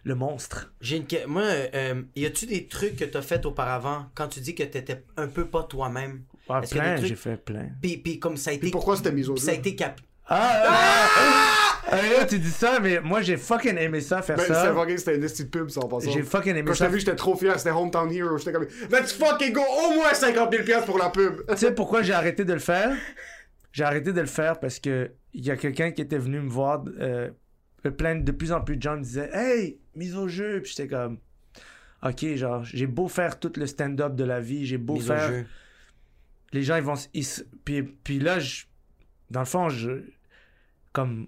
Le 0.03 0.16
monstre. 0.16 0.74
J'ai 0.80 0.95
une... 0.98 1.06
que- 1.07 1.26
Moi, 1.26 1.44
euh, 1.44 2.02
y 2.16 2.26
a-tu 2.26 2.45
des 2.45 2.68
trucs 2.68 2.95
que 2.95 3.03
t'as 3.03 3.22
fait 3.22 3.45
auparavant 3.45 4.10
quand 4.16 4.30
tu 4.30 4.40
dis 4.40 4.56
que 4.56 4.64
t'étais 4.64 5.03
un 5.18 5.28
peu 5.28 5.45
pas 5.49 5.64
toi-même? 5.64 6.24
Ah, 6.49 6.61
Est-ce 6.63 6.73
plein, 6.76 6.95
trucs- 6.95 7.07
j'ai 7.07 7.15
fait 7.15 7.38
plein. 7.38 7.69
Puis, 7.81 7.97
puis 7.97 8.19
comme 8.19 8.35
ça 8.38 8.49
a 8.49 8.53
été... 8.53 8.61
Puis 8.61 8.71
pourquoi 8.71 8.97
c'était 8.97 9.11
mis 9.11 9.27
au 9.30 9.38
Ça 9.38 9.51
a 9.51 9.53
jeu 9.53 9.59
été 9.59 9.76
cap... 9.76 9.99
Ah, 10.31 10.63
ah, 10.67 11.81
ah, 11.91 11.95
là, 11.95 12.26
tu 12.26 12.38
dis 12.38 12.51
ça, 12.51 12.80
mais 12.80 12.99
moi 12.99 13.21
j'ai 13.21 13.35
fucking 13.38 13.76
aimé 13.77 13.99
ça, 13.99 14.21
faire 14.21 14.38
Ben, 14.38 14.45
ça. 14.45 14.61
c'était 14.63 14.76
fucking, 14.76 14.97
c'était 14.97 15.15
une 15.15 15.21
petite 15.21 15.49
pub, 15.51 15.69
ça, 15.69 15.80
en 15.84 15.88
passant. 15.88 16.11
J'ai 16.11 16.21
fucking 16.21 16.51
aimé 16.51 16.63
Quand 16.67 16.73
je 16.73 16.77
ça. 16.77 16.85
t'ai 16.85 16.91
vu, 16.93 16.99
j'étais 16.99 17.15
trop 17.15 17.35
fier, 17.35 17.57
c'était 17.57 17.71
Hometown 17.71 18.11
Hero. 18.11 18.38
J'étais 18.38 18.51
comme, 18.51 18.67
let's 18.91 19.11
fucking 19.13 19.53
go, 19.53 19.61
au 19.61 19.93
moins 19.95 20.13
50 20.13 20.51
000 20.51 20.63
piastres 20.65 20.85
pour 20.85 20.99
la 20.99 21.09
pub. 21.09 21.41
Tu 21.49 21.57
sais 21.57 21.73
pourquoi 21.73 22.03
j'ai 22.03 22.13
arrêté 22.13 22.45
de 22.45 22.53
le 22.53 22.59
faire? 22.59 22.95
J'ai 23.71 23.84
arrêté 23.84 24.13
de 24.13 24.21
le 24.21 24.27
faire 24.27 24.59
parce 24.59 24.77
que 24.80 25.11
il 25.34 25.43
y 25.45 25.49
a 25.51 25.57
quelqu'un 25.57 25.89
qui 25.91 26.01
était 26.01 26.17
venu 26.19 26.39
me 26.41 26.49
voir, 26.49 26.84
euh, 26.99 27.30
plein 27.97 28.15
de 28.15 28.31
plus 28.31 28.51
en 28.51 28.61
plus 28.61 28.77
de 28.77 28.81
gens 28.84 28.97
me 28.97 29.01
disaient 29.03 29.30
Hey, 29.34 29.80
mise 29.95 30.15
au 30.15 30.27
jeu! 30.27 30.61
Puis 30.61 30.73
j'étais 30.76 30.88
comme 30.89 31.17
Ok, 32.03 32.23
genre, 32.35 32.63
j'ai 32.65 32.85
beau 32.88 33.07
faire 33.07 33.39
tout 33.39 33.51
le 33.57 33.65
stand-up 33.65 34.15
de 34.15 34.23
la 34.23 34.39
vie, 34.39 34.65
j'ai 34.67 34.77
beau 34.77 34.93
mise 34.93 35.09
au 35.09 35.13
faire. 35.15 35.27
jeu. 35.30 35.45
Les 36.53 36.63
gens 36.63 36.76
ils 36.77 36.84
vont 36.84 36.95
ils 37.13 37.26
puis 37.65 37.84
puis 37.84 38.19
là 38.19 38.39
je- 38.39 38.65
dans 39.30 39.41
le 39.41 39.45
fond 39.45 39.69
je 39.69 40.01
comme 40.93 41.27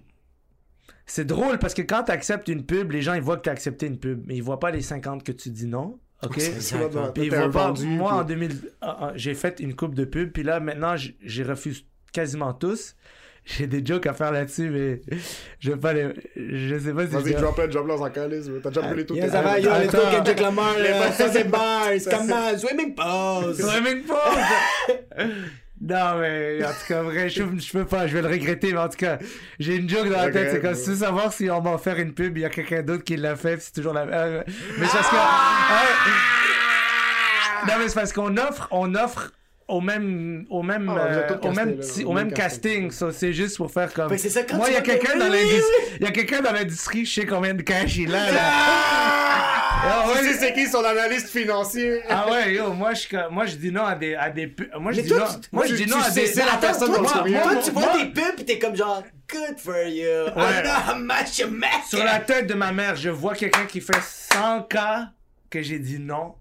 c'est 1.06 1.24
drôle 1.24 1.58
parce 1.58 1.74
que 1.74 1.82
quand 1.82 2.04
tu 2.04 2.12
acceptes 2.12 2.48
une 2.48 2.64
pub 2.64 2.90
les 2.90 3.02
gens 3.02 3.14
ils 3.14 3.22
voient 3.22 3.36
que 3.36 3.42
tu 3.42 3.48
as 3.48 3.52
accepté 3.52 3.86
une 3.86 3.98
pub 3.98 4.22
mais 4.26 4.36
ils 4.36 4.42
voient 4.42 4.58
pas 4.60 4.70
les 4.70 4.82
50 4.82 5.22
que 5.24 5.32
tu 5.32 5.50
dis 5.50 5.66
non 5.66 5.98
OK? 6.22 6.38
puis 7.12 7.24
ils 7.24 7.30
voient 7.30 7.50
pas 7.50 7.66
vendu, 7.68 7.86
moi 7.86 8.12
en 8.14 8.24
puis- 8.24 8.34
2000 8.36 8.70
ah, 8.80 8.96
ah, 9.00 9.12
j'ai 9.16 9.34
fait 9.34 9.60
une 9.60 9.74
coupe 9.74 9.94
de 9.94 10.04
pubs 10.04 10.30
puis 10.32 10.42
là 10.42 10.60
maintenant 10.60 10.96
j- 10.96 11.16
j'ai 11.22 11.42
refusé 11.42 11.84
quasiment 12.12 12.52
tous 12.52 12.94
j'ai 13.44 13.66
des 13.66 13.84
jokes 13.84 14.06
à 14.06 14.14
faire 14.14 14.32
là-dessus 14.32 14.70
mais 14.70 15.00
je 15.58 15.72
vais 15.72 15.76
pas 15.76 15.92
les 15.92 16.08
je 16.36 16.78
sais 16.78 16.92
pas 16.92 17.06
si 17.06 17.12
Vas-y, 17.12 17.34
drop-le, 17.34 17.68
drop-le 17.68 17.94
en 17.94 18.10
calice. 18.10 18.50
T'as 18.62 18.70
déjà 18.70 18.82
brûlé 18.86 19.06
tout 19.06 19.14
Yo, 19.14 19.24
tes 19.24 19.30
ça 19.30 19.42
va, 19.42 19.58
yo, 19.58 19.68
go, 19.68 19.76
Attends. 19.76 20.10
Kendrick 20.10 20.40
Lamar, 20.40 20.78
là. 20.78 21.12
Ça, 21.12 21.30
c'est 21.30 21.44
bars, 21.48 21.88
on, 21.92 21.98
swimming 22.58 22.94
pause. 22.94 23.62
Ouais, 23.62 23.80
même 23.80 24.02
pas! 24.02 24.32
non, 25.80 26.20
mais 26.20 26.64
en 26.64 26.68
tout 26.68 26.86
cas, 26.88 27.02
vrai, 27.02 27.28
je, 27.28 27.42
je 27.58 27.72
peux 27.72 27.84
pas, 27.84 28.06
je 28.06 28.14
vais 28.14 28.22
le 28.22 28.28
regretter, 28.28 28.72
mais 28.72 28.78
en 28.78 28.88
tout 28.88 28.96
cas, 28.98 29.18
j'ai 29.58 29.76
une 29.76 29.88
joke 29.88 30.08
dans 30.08 30.22
la 30.22 30.30
tête. 30.30 30.50
C'est 30.52 30.60
comme 30.60 30.74
si 30.74 30.84
tu 30.84 30.90
veux 30.90 30.96
savoir 30.96 31.32
si 31.32 31.50
on 31.50 31.60
m'a 31.60 31.74
offert 31.74 31.98
une 31.98 32.14
pub, 32.14 32.36
il 32.38 32.42
y 32.42 32.44
a 32.44 32.50
quelqu'un 32.50 32.82
d'autre 32.82 33.04
qui 33.04 33.16
l'a 33.16 33.36
fait, 33.36 33.60
c'est 33.60 33.72
toujours 33.72 33.92
la 33.92 34.06
même. 34.06 34.44
Mais 34.78 34.86
c'est 34.86 34.96
parce 34.96 35.08
que. 35.08 35.14
Ouais. 35.14 36.12
Non, 37.68 37.74
mais 37.78 37.88
c'est 37.88 37.94
parce 37.94 38.12
qu'on 38.12 38.36
offre, 38.36 38.68
on 38.70 38.94
offre 38.94 39.32
au 39.68 39.80
même 39.80 40.44
au 40.50 40.62
même 40.62 40.88
Ah, 40.88 41.00
euh, 41.06 41.38
au 41.42 41.50
même 41.52 41.78
là, 41.80 41.86
au 42.06 42.12
même 42.12 42.26
même 42.26 42.32
casting 42.34 42.90
ça 42.90 43.10
c'est 43.12 43.32
juste 43.32 43.56
pour 43.56 43.70
faire 43.70 43.92
comme 43.92 44.16
ça, 44.16 44.42
quand 44.42 44.56
moi 44.56 44.66
tu 44.66 44.72
il 44.72 44.74
y 44.74 44.78
a 44.78 44.80
quelqu'un 44.82 45.16
dans 45.16 45.28
l'industrie 45.28 45.62
oui. 45.90 45.96
il 46.00 46.04
y 46.04 46.08
a 46.08 46.10
quelqu'un 46.12 46.40
dans 46.42 46.52
l'industrie 46.52 47.04
je 47.04 47.20
sais 47.20 47.26
combien 47.26 47.54
de 47.54 47.62
cash 47.62 47.96
il 47.96 48.14
a 48.14 48.30
là 48.32 48.40
Ah, 49.84 50.04
Tu 50.06 50.10
ouais, 50.24 50.32
sais 50.32 50.38
c'est 50.38 50.52
qui 50.52 50.66
son 50.68 50.84
analyste 50.84 51.28
financier? 51.28 52.02
ah 52.08 52.30
ouais, 52.30 52.54
yo, 52.54 52.72
moi 52.72 52.92
je, 52.94 53.28
moi 53.30 53.46
je 53.46 53.56
dis 53.56 53.72
non 53.72 53.84
à 53.84 53.94
des, 53.96 54.14
à 54.14 54.30
des 54.30 54.54
Moi 54.78 54.92
je 54.92 55.00
dis 55.00 55.12
non. 55.12 55.24
tu- 55.26 55.48
Moi 55.50 55.66
je 55.66 55.70
tu- 55.74 55.76
dis 55.78 55.84
tu 55.86 55.90
non 55.90 56.00
à 56.00 56.10
des. 56.10 56.26
c'est 56.26 56.44
la 56.44 56.56
personne 56.60 56.92
toi, 56.94 56.98
tu 57.24 57.32
tu 57.64 57.70
vois 57.72 57.82
moi- 57.82 57.98
des 57.98 58.10
pubs 58.12 58.36
pis 58.36 58.44
t'es 58.44 58.58
comme 58.60 58.76
genre, 58.76 59.02
good 59.28 59.58
for 59.58 59.74
you. 59.86 60.06
Ouais. 60.36 60.60
I 60.60 60.62
know 60.62 60.92
how 60.92 60.96
much 60.98 61.38
you 61.40 61.48
make. 61.48 61.70
Sur 61.88 62.04
la 62.04 62.20
tête 62.20 62.46
de 62.46 62.54
ma 62.54 62.70
mère, 62.70 62.94
je 62.94 63.10
vois 63.10 63.34
quelqu'un 63.34 63.64
qui 63.66 63.80
fait 63.80 63.98
100K 63.98 65.08
que 65.50 65.60
j'ai 65.62 65.80
dit 65.80 65.98
non. 65.98 66.34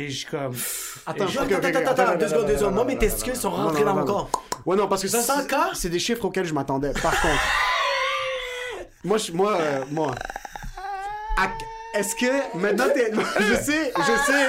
Et 0.00 0.08
je 0.10 0.26
comme. 0.26 0.54
Attends, 1.06 1.24
Attends, 1.24 1.42
ok, 1.42 1.46
ok, 1.46 1.52
attends, 1.52 1.68
ok, 1.68 1.76
attends, 1.76 2.02
attends, 2.02 2.14
deux 2.18 2.28
secondes, 2.28 2.46
deux 2.46 2.56
secondes. 2.58 2.74
Moi, 2.74 2.84
mes 2.84 2.98
testicules 2.98 3.34
sont 3.36 3.50
rentrés 3.50 3.82
dans 3.84 3.94
mon 3.94 4.04
corps? 4.04 4.30
Ouais, 4.64 4.76
non, 4.76 4.86
parce 4.86 5.02
que 5.02 5.08
ça, 5.08 5.20
100 5.22 5.40
c'est- 5.40 5.46
cas? 5.48 5.70
c'est 5.74 5.88
des 5.88 5.98
chiffres 5.98 6.24
auxquels 6.24 6.44
je 6.44 6.54
m'attendais. 6.54 6.92
Par 7.02 7.12
contre, 7.20 7.42
moi, 9.04 9.18
je- 9.18 9.32
moi, 9.32 9.56
euh, 9.60 9.80
moi, 9.90 10.14
à- 11.36 11.48
est-ce 11.98 12.14
que 12.14 12.56
maintenant 12.58 12.84
t'es, 12.94 13.10
je 13.40 13.54
sais, 13.54 13.92
je 13.96 14.32
sais, 14.32 14.46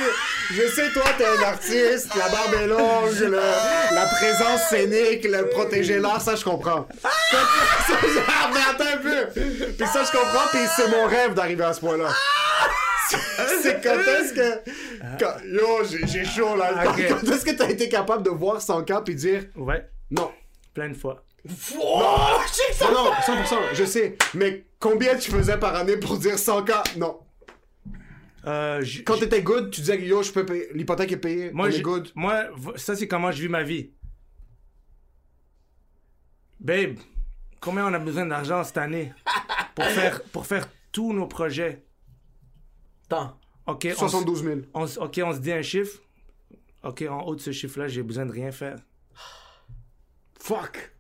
je 0.52 0.68
sais, 0.76 0.90
toi, 0.92 1.04
t'es 1.18 1.26
un 1.26 1.42
artiste, 1.48 2.14
la 2.16 2.28
barbe 2.30 2.54
est 2.62 2.68
longue, 2.68 3.18
le- 3.20 3.42
la 3.96 4.06
présence 4.06 4.62
scénique, 4.70 5.24
le 5.24 5.50
protéger 5.50 5.98
l'art, 6.00 6.22
ça, 6.22 6.36
je 6.36 6.44
comprends. 6.44 6.88
Ça, 7.32 7.38
ça, 7.88 8.50
mais 8.54 8.60
attends 8.70 8.94
un 8.94 9.02
peu. 9.02 9.28
Puis 9.34 9.88
ça, 9.88 10.04
je 10.04 10.12
comprends, 10.12 10.48
puis 10.52 10.60
c'est 10.76 10.88
mon 10.90 11.06
rêve 11.08 11.34
d'arriver 11.34 11.64
à 11.64 11.74
ce 11.74 11.80
point-là. 11.80 12.08
C'est- 12.10 12.39
C'est 13.62 13.82
quand 13.84 14.00
est-ce 14.00 14.34
que. 14.34 14.70
quand- 15.20 15.44
yo, 15.46 15.84
j'ai 16.06 16.26
chaud 16.26 16.56
là. 16.56 16.84
Quand, 16.84 16.92
Ok. 16.92 17.06
quand 17.10 17.32
est-ce 17.32 17.46
que 17.46 17.52
t'as 17.52 17.70
été 17.70 17.90
capable 17.90 18.24
de 18.24 18.30
voir 18.30 18.62
100K 18.62 19.04
puis 19.04 19.16
dire 19.16 19.46
Ouais, 19.56 19.88
non? 20.12 20.32
plein 20.74 20.90
de 20.90 20.94
fois. 20.96 21.24
Oh, 21.82 22.02
Non, 22.82 22.92
non, 22.92 23.12
100%, 23.26 23.56
je 23.74 23.86
sais. 23.86 24.18
Mais 24.34 24.66
combien 24.80 25.16
tu 25.18 25.32
faisais 25.32 25.58
par 25.58 25.76
année 25.76 25.98
pour 25.98 26.18
dire 26.18 26.36
100K? 26.38 26.98
Non. 26.98 27.20
Euh, 28.46 28.84
Quand 29.06 29.18
t'étais 29.18 29.42
good, 29.42 29.72
tu 29.72 29.82
disais 29.82 30.00
yo, 30.02 30.22
je 30.24 30.32
peux 30.32 30.46
payer. 30.46 30.68
L'hypothèque 30.74 31.12
est 31.12 31.18
payée. 31.18 31.52
Moi, 31.52 31.70
est 31.70 31.72
j'ai- 31.74 31.82
good. 31.82 32.10
moi, 32.16 32.46
ça, 32.76 32.96
c'est 32.96 33.08
comment 33.08 33.32
je 33.32 33.42
vis 33.42 33.50
ma 33.50 33.64
vie. 33.64 33.92
Babe, 36.60 36.98
combien 37.62 37.86
on 37.88 37.94
a 37.94 38.00
besoin 38.00 38.26
d'argent 38.26 38.64
cette 38.64 38.78
année 38.78 39.14
pour 39.76 39.86
faire, 39.98 40.24
pour 40.24 40.46
faire 40.46 40.68
tous 40.92 41.14
nos 41.14 41.26
projets? 41.28 41.84
Attends. 43.10 43.38
OK, 43.68 43.86
on, 43.86 43.90
s- 43.90 43.98
72 43.98 44.44
000. 44.44 44.56
on 44.74 44.84
OK, 44.86 45.20
on 45.24 45.34
se 45.34 45.40
dit 45.40 45.52
un 45.52 45.62
chiffre. 45.62 46.00
OK, 46.84 47.04
en 47.10 47.22
haut 47.24 47.36
de 47.36 47.42
ce 47.42 47.52
chiffre-là, 47.52 47.88
j'ai 47.88 48.04
besoin 48.04 48.26
de 48.26 48.32
rien 48.32 48.52
faire. 48.52 48.78
Fuck. 50.42 50.92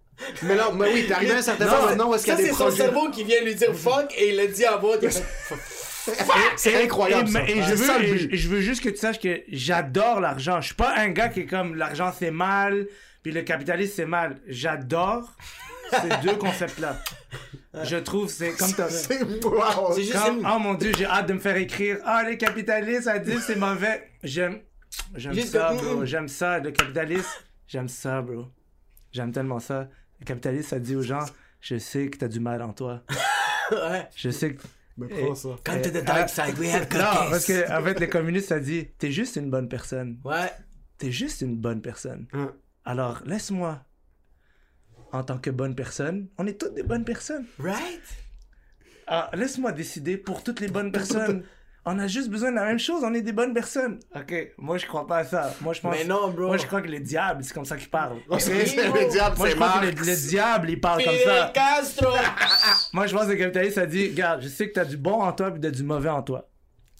Mais 0.43 0.55
là, 0.55 0.69
mais 0.75 0.91
oui, 0.93 1.05
t'es 1.07 1.13
arrivé 1.13 1.31
à 1.31 1.37
un 1.37 1.41
certain 1.41 1.65
point 1.65 1.85
maintenant 1.85 2.09
où 2.11 2.13
est-ce 2.15 2.25
qu'il 2.25 2.33
y 2.33 2.35
ça, 2.35 2.41
a 2.41 2.43
des 2.43 2.49
c'est 2.49 2.55
son 2.55 2.63
projets? 2.65 2.75
cerveau 2.83 3.09
qui 3.09 3.23
vient 3.23 3.41
lui 3.41 3.55
dire 3.55 3.73
fuck 3.73 4.13
et 4.17 4.29
il 4.29 4.37
le 4.37 4.47
dit 4.49 4.65
à 4.65 4.75
voix. 4.75 4.97
C'est 6.57 6.83
incroyable. 6.83 7.29
Et, 7.29 7.31
ça. 7.31 7.41
et 7.47 7.61
je 7.63 7.73
veux, 7.75 8.33
et 8.33 8.37
je 8.37 8.49
veux 8.49 8.59
juste 8.61 8.83
que 8.83 8.89
tu 8.89 8.97
saches 8.97 9.19
que 9.19 9.41
j'adore 9.47 10.19
l'argent. 10.19 10.59
Je 10.59 10.67
suis 10.67 10.75
pas 10.75 10.93
un 10.97 11.09
gars 11.09 11.29
qui 11.29 11.41
est 11.41 11.45
comme 11.45 11.75
l'argent 11.75 12.11
c'est 12.17 12.31
mal, 12.31 12.87
puis 13.23 13.31
le 13.31 13.43
capitalisme 13.43 13.93
c'est 13.95 14.05
mal. 14.05 14.41
J'adore 14.47 15.31
ces 15.91 16.27
deux 16.27 16.35
concepts-là. 16.35 16.97
Je 17.83 17.97
trouve 17.97 18.29
c'est 18.29 18.51
comme 18.53 18.73
t'as. 18.73 18.89
C'est 18.89 19.21
wow. 19.43 19.93
C'est 19.93 20.03
juste 20.03 20.13
Comme, 20.23 20.47
oh 20.51 20.59
mon 20.59 20.73
dieu, 20.73 20.91
j'ai 20.97 21.05
hâte 21.05 21.27
de 21.27 21.33
me 21.33 21.39
faire 21.39 21.55
écrire. 21.57 21.97
Ah, 22.05 22.23
les 22.27 22.37
capitalistes, 22.37 23.03
ça 23.03 23.19
dit 23.19 23.37
c'est 23.45 23.55
mauvais. 23.55 24.09
J'aime. 24.23 24.59
J'aime 25.15 25.33
Juste 25.33 25.49
ça, 25.53 25.75
que- 25.79 25.83
bro. 25.93 26.05
J'aime 26.05 26.27
ça. 26.27 26.59
Le 26.59 26.71
capitalisme, 26.71 27.27
j'aime 27.67 27.87
ça, 27.87 28.21
bro. 28.21 28.47
J'aime 29.11 29.31
tellement 29.31 29.59
ça. 29.59 29.87
Le 30.19 30.25
capitaliste, 30.25 30.69
ça 30.69 30.79
dit 30.79 30.95
aux 30.95 31.01
gens 31.03 31.25
Je 31.61 31.77
sais 31.77 32.09
que 32.09 32.17
t'as 32.17 32.27
du 32.27 32.39
mal 32.39 32.61
en 32.61 32.73
toi. 32.73 33.03
Ouais. 33.71 34.07
Je 34.15 34.29
sais 34.31 34.55
que. 34.55 34.61
Mais 34.97 35.07
prends 35.07 35.35
ça. 35.35 35.49
Come 35.63 35.81
to 35.81 35.89
the 35.91 36.03
dark 36.03 36.27
side, 36.27 36.57
we 36.59 36.73
have 36.73 36.91
Non, 36.91 36.99
parce 37.29 37.45
cookies. 37.45 37.61
que, 37.61 37.71
en 37.79 37.83
fait, 37.83 37.99
les 37.99 38.09
communistes, 38.09 38.49
ça 38.49 38.59
dit 38.59 38.87
T'es 38.97 39.11
juste 39.11 39.35
une 39.35 39.49
bonne 39.51 39.69
personne. 39.69 40.19
Ouais. 40.25 40.51
T'es 40.97 41.11
juste 41.11 41.41
une 41.41 41.55
bonne 41.55 41.81
personne. 41.81 42.27
Hein. 42.33 42.51
Alors, 42.83 43.21
laisse-moi. 43.25 43.81
En 45.11 45.23
tant 45.23 45.37
que 45.39 45.49
bonne 45.49 45.75
personne, 45.75 46.27
on 46.37 46.45
est 46.45 46.59
toutes 46.59 46.75
des 46.75 46.83
bonnes 46.83 47.05
personnes. 47.05 47.45
Right? 47.59 48.01
Ah, 49.07 49.29
laisse-moi 49.33 49.71
décider 49.71 50.17
pour 50.17 50.43
toutes 50.43 50.59
les 50.59 50.67
bonnes 50.67 50.91
personnes. 50.99 51.43
On 51.85 51.97
a 51.97 52.07
juste 52.07 52.29
besoin 52.29 52.51
de 52.51 52.57
la 52.57 52.65
même 52.65 52.77
chose, 52.77 53.03
on 53.03 53.13
est 53.13 53.21
des 53.21 53.31
bonnes 53.31 53.53
personnes. 53.53 53.99
Ok, 54.13 54.51
moi 54.57 54.77
je 54.77 54.85
crois 54.85 55.07
pas 55.07 55.19
à 55.19 55.23
ça. 55.23 55.55
Moi 55.61 55.73
je 55.73 55.81
pense. 55.81 55.95
Mais 55.97 56.03
non, 56.03 56.29
bro. 56.29 56.47
Moi 56.47 56.57
je 56.57 56.67
crois 56.67 56.81
que 56.81 56.89
le 56.89 56.99
diable, 56.99 57.43
c'est 57.43 57.53
comme 57.53 57.65
ça 57.65 57.77
qu'il 57.77 57.89
parle. 57.89 58.17
Le 58.29 59.09
diable, 59.09 59.37
Moi 59.37 59.49
je 59.49 59.55
que 59.55 60.05
le, 60.05 60.15
diable 60.27 60.69
il 60.69 60.79
parle 60.79 61.03
comme 61.03 61.15
ça. 61.25 61.51
Castro! 61.55 62.11
Moi 62.93 63.07
je 63.07 63.15
pense 63.15 63.25
que 63.25 63.31
le 63.31 63.37
capitaliste 63.37 63.75
ça 63.75 63.85
dit 63.85 64.09
Regarde, 64.09 64.41
je 64.41 64.49
sais 64.49 64.67
que 64.67 64.73
t'as 64.73 64.85
du 64.85 64.97
bon 64.97 65.21
en 65.21 65.31
toi 65.31 65.49
puis 65.51 65.61
t'as 65.61 65.71
du 65.71 65.81
mauvais 65.83 66.09
en 66.09 66.21
toi. 66.21 66.47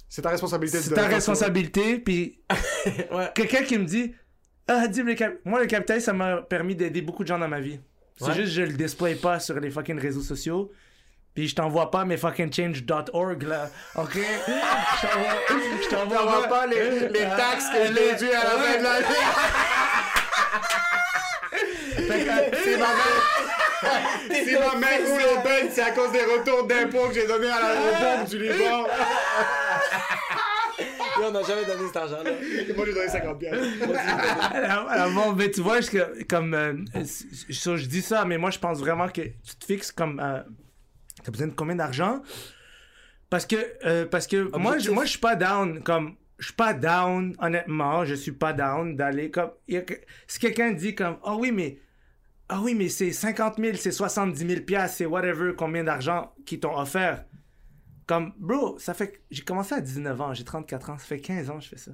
C'est 0.07 0.23
ta 0.23 0.29
responsabilité 0.29 0.79
C'est 0.79 0.89
de. 0.91 0.95
ta 0.95 1.07
responsabilité, 1.07 1.99
puis 1.99 2.41
Ouais. 3.11 3.29
quelqu'un 3.35 3.63
qui 3.63 3.77
me 3.77 3.85
dit 3.85 4.15
Ah, 4.67 4.87
dis 4.87 5.03
moi 5.45 5.59
le 5.59 5.67
capitaliste 5.67 6.05
ça 6.07 6.13
m'a 6.13 6.37
permis 6.41 6.75
d'aider 6.75 7.01
beaucoup 7.01 7.23
de 7.23 7.27
gens 7.27 7.37
dans 7.37 7.47
ma 7.49 7.59
vie. 7.59 7.79
C'est 8.19 8.25
Ouais. 8.25 8.33
juste 8.35 8.53
je 8.53 8.61
le 8.63 8.73
display 8.73 9.15
pas 9.15 9.39
sur 9.39 9.59
les 9.59 9.71
fucking 9.71 9.97
réseaux 9.99 10.21
sociaux. 10.21 10.71
Puis 11.33 11.47
je 11.47 11.55
t'envoie 11.55 11.89
pas 11.89 12.03
mes 12.05 12.17
fucking 12.17 12.51
change.org 12.51 13.43
là, 13.43 13.69
ok? 13.95 14.17
Je 15.81 15.89
t'envoie- 15.89 16.47
pas 16.49 16.65
les, 16.67 17.07
les 17.13 17.23
Ah, 17.23 17.37
taxes 17.37 17.65
que 17.69 17.85
je 17.87 17.93
t'ai 17.93 18.15
dues 18.15 18.31
à 18.31 18.43
la 18.43 18.49
fin 18.49 18.77
de 18.77 18.83
l'année. 18.83 19.05
Si 22.63 22.71
ma 22.71 22.87
mère, 22.87 23.23
si 24.43 24.53
ma 24.53 24.75
mère 24.79 24.99
roule 25.07 25.21
au 25.21 25.69
c'est 25.71 25.81
à 25.81 25.91
cause 25.91 26.11
des 26.11 26.23
retours 26.23 26.65
d'impôts 26.67 27.07
que 27.09 27.13
j'ai 27.13 27.27
donnés 27.27 27.49
à 27.51 27.59
l'aéroport 27.61 28.25
du 28.27 28.37
Liban. 28.39 28.87
On 31.21 31.31
n'a 31.31 31.43
jamais 31.43 31.65
donné 31.65 31.87
cet 31.87 31.97
argent-là. 31.97 32.31
Moi, 32.75 32.85
j'ai 32.85 32.93
donné 32.93 33.09
50 33.09 33.39
pièces. 33.39 33.55
Alors, 34.53 34.89
alors, 34.89 35.11
bon, 35.11 35.33
mais 35.33 35.51
tu 35.51 35.61
vois, 35.61 35.81
je, 35.81 36.23
comme, 36.23 36.53
euh, 36.53 36.73
je, 37.49 37.77
je 37.77 37.85
dis 37.85 38.01
ça, 38.01 38.25
mais 38.25 38.37
moi, 38.37 38.51
je 38.51 38.59
pense 38.59 38.79
vraiment 38.79 39.07
que 39.07 39.21
tu 39.21 39.55
te 39.59 39.65
fixes 39.65 39.91
comme, 39.91 40.19
euh, 40.19 40.41
t'as 41.23 41.31
besoin 41.31 41.47
de 41.47 41.53
combien 41.53 41.75
d'argent? 41.75 42.21
Parce 43.29 43.45
que, 43.45 43.55
euh, 43.85 44.05
parce 44.05 44.27
que 44.27 44.55
moi, 44.57 44.77
je, 44.79 44.91
moi, 44.91 45.05
je 45.05 45.11
suis 45.11 45.19
pas 45.19 45.35
down, 45.35 45.81
comme, 45.83 46.15
je 46.39 46.45
suis 46.45 46.53
pas 46.53 46.73
down, 46.73 47.35
honnêtement, 47.39 48.05
je 48.05 48.15
suis 48.15 48.31
pas 48.31 48.53
down 48.53 48.95
d'aller 48.95 49.29
comme, 49.29 49.51
a 49.71 49.79
si 50.27 50.39
quelqu'un 50.39 50.71
dit 50.71 50.95
comme, 50.95 51.17
oh 51.23 51.37
oui, 51.39 51.51
mais, 51.51 51.79
ah 52.47 52.59
oui, 52.61 52.73
mais 52.73 52.89
c'est 52.89 53.11
50 53.11 53.57
000, 53.59 53.77
c'est 53.77 53.91
70 53.91 54.47
000 54.47 54.61
piastres, 54.61 54.97
c'est 54.97 55.05
whatever, 55.05 55.53
combien 55.55 55.83
d'argent 55.83 56.33
qu'ils 56.45 56.59
t'ont 56.59 56.77
offert. 56.77 57.25
Comme, 58.09 58.33
bro, 58.39 58.79
ça 58.79 58.95
fait 58.95 59.21
j'ai 59.29 59.43
commencé 59.43 59.75
à 59.75 59.81
19 59.81 60.19
ans, 60.19 60.33
j'ai 60.33 60.43
34 60.43 60.89
ans, 60.89 60.97
ça 60.97 61.05
fait 61.05 61.19
15 61.19 61.51
ans 61.51 61.59
que 61.59 61.63
je 61.63 61.69
fais 61.69 61.77
ça. 61.77 61.91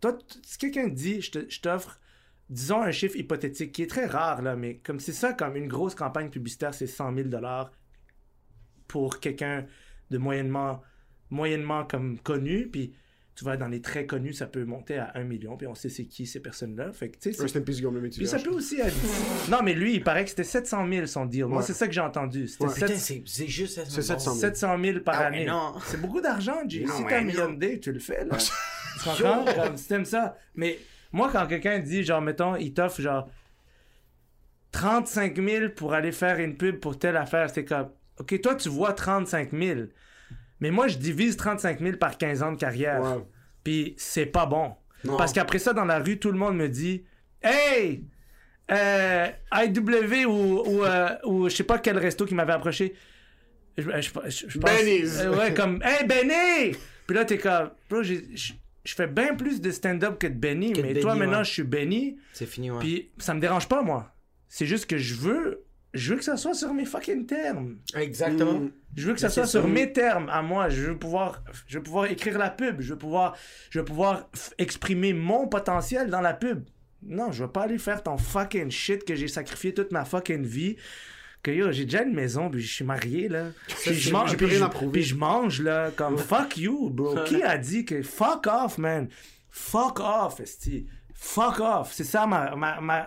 Toi, 0.00 0.16
si 0.42 0.56
quelqu'un 0.56 0.88
dit, 0.88 1.20
je 1.20 1.60
t'offre, 1.60 2.00
disons 2.48 2.80
un 2.80 2.90
chiffre 2.90 3.14
hypothétique 3.14 3.72
qui 3.72 3.82
est 3.82 3.86
très 3.86 4.06
rare, 4.06 4.40
là, 4.40 4.56
mais 4.56 4.78
comme 4.78 5.00
c'est 5.00 5.12
ça, 5.12 5.34
comme 5.34 5.56
une 5.56 5.68
grosse 5.68 5.94
campagne 5.94 6.30
publicitaire, 6.30 6.72
c'est 6.72 6.86
100 6.86 7.16
000 7.16 7.28
pour 8.88 9.20
quelqu'un 9.20 9.66
de 10.10 10.16
moyennement, 10.16 10.80
moyennement 11.28 11.84
comme 11.84 12.18
connu, 12.18 12.70
puis 12.70 12.94
tu 13.36 13.44
vas 13.44 13.56
dans 13.56 13.66
les 13.66 13.80
très 13.80 14.06
connus, 14.06 14.32
ça 14.34 14.46
peut 14.46 14.64
monter 14.64 14.96
à 14.96 15.10
1 15.16 15.24
million, 15.24 15.56
puis 15.56 15.66
on 15.66 15.74
sait 15.74 15.88
c'est 15.88 16.04
qui 16.04 16.24
ces 16.24 16.38
personnes-là. 16.40 16.92
Fait 16.92 17.08
que, 17.08 17.18
tu 17.18 17.32
sais, 17.32 17.44
puis 18.10 18.26
ça 18.28 18.38
peut 18.38 18.50
aussi 18.50 18.80
être... 18.80 18.94
Non, 19.50 19.58
mais 19.64 19.74
lui, 19.74 19.94
il 19.94 20.04
paraît 20.04 20.22
que 20.24 20.30
c'était 20.30 20.44
700 20.44 20.88
000 20.88 21.06
son 21.06 21.26
deal. 21.26 21.46
Moi, 21.46 21.62
c'est 21.62 21.72
ça 21.72 21.88
que 21.88 21.92
j'ai 21.92 22.00
entendu. 22.00 22.46
C'était 22.46 22.64
Ouais. 22.64 22.70
sept- 22.70 22.82
Putain, 22.86 22.98
c'est 22.98 23.22
c'est 23.26 23.48
juste 23.48 23.74
ça. 23.74 23.84
C'est 23.86 24.02
700 24.02 24.30
000. 24.34 24.40
700 24.40 24.78
000 24.84 25.00
par 25.00 25.16
Ah 25.20 25.26
année. 25.26 25.48
C'est 25.86 26.00
beaucoup 26.00 26.20
d'argent, 26.20 26.60
G. 26.68 26.86
Si 26.86 27.04
t'as 27.08 27.18
un 27.18 27.24
million 27.24 27.50
de 27.52 27.56
dés, 27.58 27.80
tu 27.80 27.90
le 27.90 27.98
fais, 27.98 28.24
là. 28.24 28.36
tu 29.02 29.04
comprends? 29.04 29.44
Comme, 29.44 29.76
si 29.76 29.88
t'aimes 29.88 30.04
ça. 30.04 30.36
Mais 30.54 30.78
moi, 31.10 31.28
quand 31.32 31.46
quelqu'un 31.48 31.80
dit, 31.80 32.04
genre, 32.04 32.20
mettons, 32.20 32.54
il 32.54 32.72
t'offre, 32.72 33.00
genre, 33.00 33.28
35 34.72 35.36
000 35.36 35.68
pour 35.76 35.94
aller 35.94 36.12
faire 36.12 36.38
une 36.38 36.56
pub 36.56 36.78
pour 36.80 36.98
telle 36.98 37.16
affaire, 37.16 37.50
c'est 37.50 37.64
comme, 37.64 37.88
OK, 38.18 38.40
toi, 38.40 38.54
tu 38.54 38.68
vois 38.68 38.92
35 38.92 39.50
000. 39.52 39.80
Mais 40.60 40.70
moi, 40.70 40.88
je 40.88 40.96
divise 40.98 41.36
35 41.36 41.80
000 41.80 41.96
par 41.96 42.16
15 42.18 42.42
ans 42.42 42.52
de 42.52 42.56
carrière. 42.56 43.02
Puis 43.62 43.94
c'est 43.98 44.26
pas 44.26 44.46
bon. 44.46 44.72
Non. 45.04 45.16
Parce 45.16 45.32
qu'après 45.32 45.58
ça, 45.58 45.72
dans 45.72 45.84
la 45.84 45.98
rue, 45.98 46.18
tout 46.18 46.30
le 46.32 46.38
monde 46.38 46.56
me 46.56 46.68
dit 46.68 47.04
Hey! 47.42 48.04
Euh, 48.70 49.28
IW 49.52 50.24
ou, 50.26 50.62
ou, 50.66 50.84
euh, 50.84 51.08
ou 51.24 51.48
je 51.50 51.54
sais 51.56 51.64
pas 51.64 51.78
quel 51.78 51.98
resto 51.98 52.24
qui 52.24 52.34
m'avait 52.34 52.54
approché. 52.54 52.94
Je, 53.76 53.82
je, 53.82 54.08
je- 54.30 54.44
je 54.48 54.58
pense- 54.58 54.70
Benny's. 54.70 55.18
Euh, 55.20 55.36
ouais, 55.36 55.52
comme 55.52 55.82
Hey 55.82 56.06
Benny! 56.06 56.74
Puis 57.06 57.14
là, 57.16 57.24
t'es 57.26 57.36
comme 57.36 57.70
Bro, 57.90 58.02
j'ai- 58.02 58.24
je 58.34 58.94
fais 58.94 59.06
bien 59.06 59.34
plus 59.34 59.60
de 59.60 59.70
stand-up 59.70 60.18
que 60.18 60.26
de 60.26 60.34
Benny, 60.34 60.72
Que 60.72 60.80
de 60.80 60.86
mais 60.86 60.94
toi 61.00 61.10
Benny, 61.12 61.20
maintenant, 61.20 61.38
ouais. 61.38 61.44
je 61.44 61.50
suis 61.50 61.62
Benny. 61.62 62.16
C'est 62.32 62.46
fini, 62.46 62.70
ouais. 62.70 62.78
Puis 62.78 63.10
ça 63.18 63.34
me 63.34 63.40
dérange 63.40 63.68
pas, 63.68 63.82
moi. 63.82 64.14
C'est 64.48 64.66
juste 64.66 64.86
que 64.86 64.96
je 64.96 65.14
veux. 65.14 65.64
Je 65.94 66.10
veux 66.12 66.18
que 66.18 66.24
ça 66.24 66.36
soit 66.36 66.54
sur 66.54 66.74
mes 66.74 66.84
fucking 66.84 67.24
termes. 67.24 67.76
Exactement. 67.94 68.68
Je 68.96 69.06
veux 69.06 69.14
que 69.14 69.20
ça 69.20 69.28
soit 69.30 69.46
sur 69.46 69.62
mes 69.68 69.92
termes 69.92 70.28
à 70.28 70.42
moi. 70.42 70.68
Je 70.68 70.82
veux 70.82 70.98
pouvoir, 70.98 71.42
je 71.66 71.78
veux 71.78 71.82
pouvoir 71.84 72.06
écrire 72.06 72.36
la 72.36 72.50
pub. 72.50 72.80
Je 72.80 72.92
veux 72.92 72.98
pouvoir, 72.98 73.36
je 73.70 73.78
veux 73.78 73.84
pouvoir 73.84 74.28
exprimer 74.58 75.12
mon 75.12 75.46
potentiel 75.48 76.10
dans 76.10 76.20
la 76.20 76.34
pub. 76.34 76.64
Non, 77.02 77.30
je 77.32 77.44
veux 77.44 77.50
pas 77.50 77.62
aller 77.62 77.78
faire 77.78 78.02
ton 78.02 78.16
fucking 78.18 78.70
shit 78.70 79.04
que 79.04 79.14
j'ai 79.14 79.28
sacrifié 79.28 79.72
toute 79.74 79.92
ma 79.92 80.04
fucking 80.04 80.44
vie. 80.44 80.76
Que 81.42 81.50
yo, 81.50 81.70
j'ai 81.72 81.84
déjà 81.84 82.02
une 82.02 82.14
maison, 82.14 82.48
puis 82.50 82.62
je 82.62 82.72
suis 82.72 82.84
marié 82.84 83.28
là. 83.28 83.48
Puis 83.68 83.94
je 83.94 84.10
mange, 84.12 84.30
puis 84.36 84.46
je- 84.56 84.64
puis 84.92 85.02
je 85.02 85.14
mange 85.14 85.60
là, 85.60 85.90
comme 85.94 86.16
fuck 86.18 86.56
you, 86.56 86.88
bro. 86.90 87.14
Qui 87.24 87.42
a 87.42 87.58
dit 87.58 87.84
que 87.84 88.02
fuck 88.02 88.46
off, 88.46 88.78
man? 88.78 89.08
Fuck 89.50 90.00
off, 90.00 90.40
esti. 90.40 90.86
Fuck 91.12 91.60
off. 91.60 91.92
C'est 91.92 92.04
ça 92.04 92.26
ma, 92.26 92.56
ma, 92.56 92.80
ma- 92.80 93.06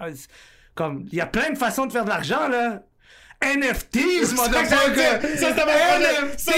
comme 0.78 1.06
il 1.12 1.18
y 1.18 1.22
a 1.22 1.26
plein 1.26 1.50
de 1.52 1.58
façons 1.58 1.86
de 1.88 1.92
faire 1.92 2.06
de 2.06 2.10
l'argent 2.10 2.48
là. 2.48 2.84
NFTs, 3.44 4.34
motherfucker. 4.36 5.38
Ça, 5.38 5.56
ça 5.56 5.66
m'a 5.66 6.00
NFT. 6.00 6.52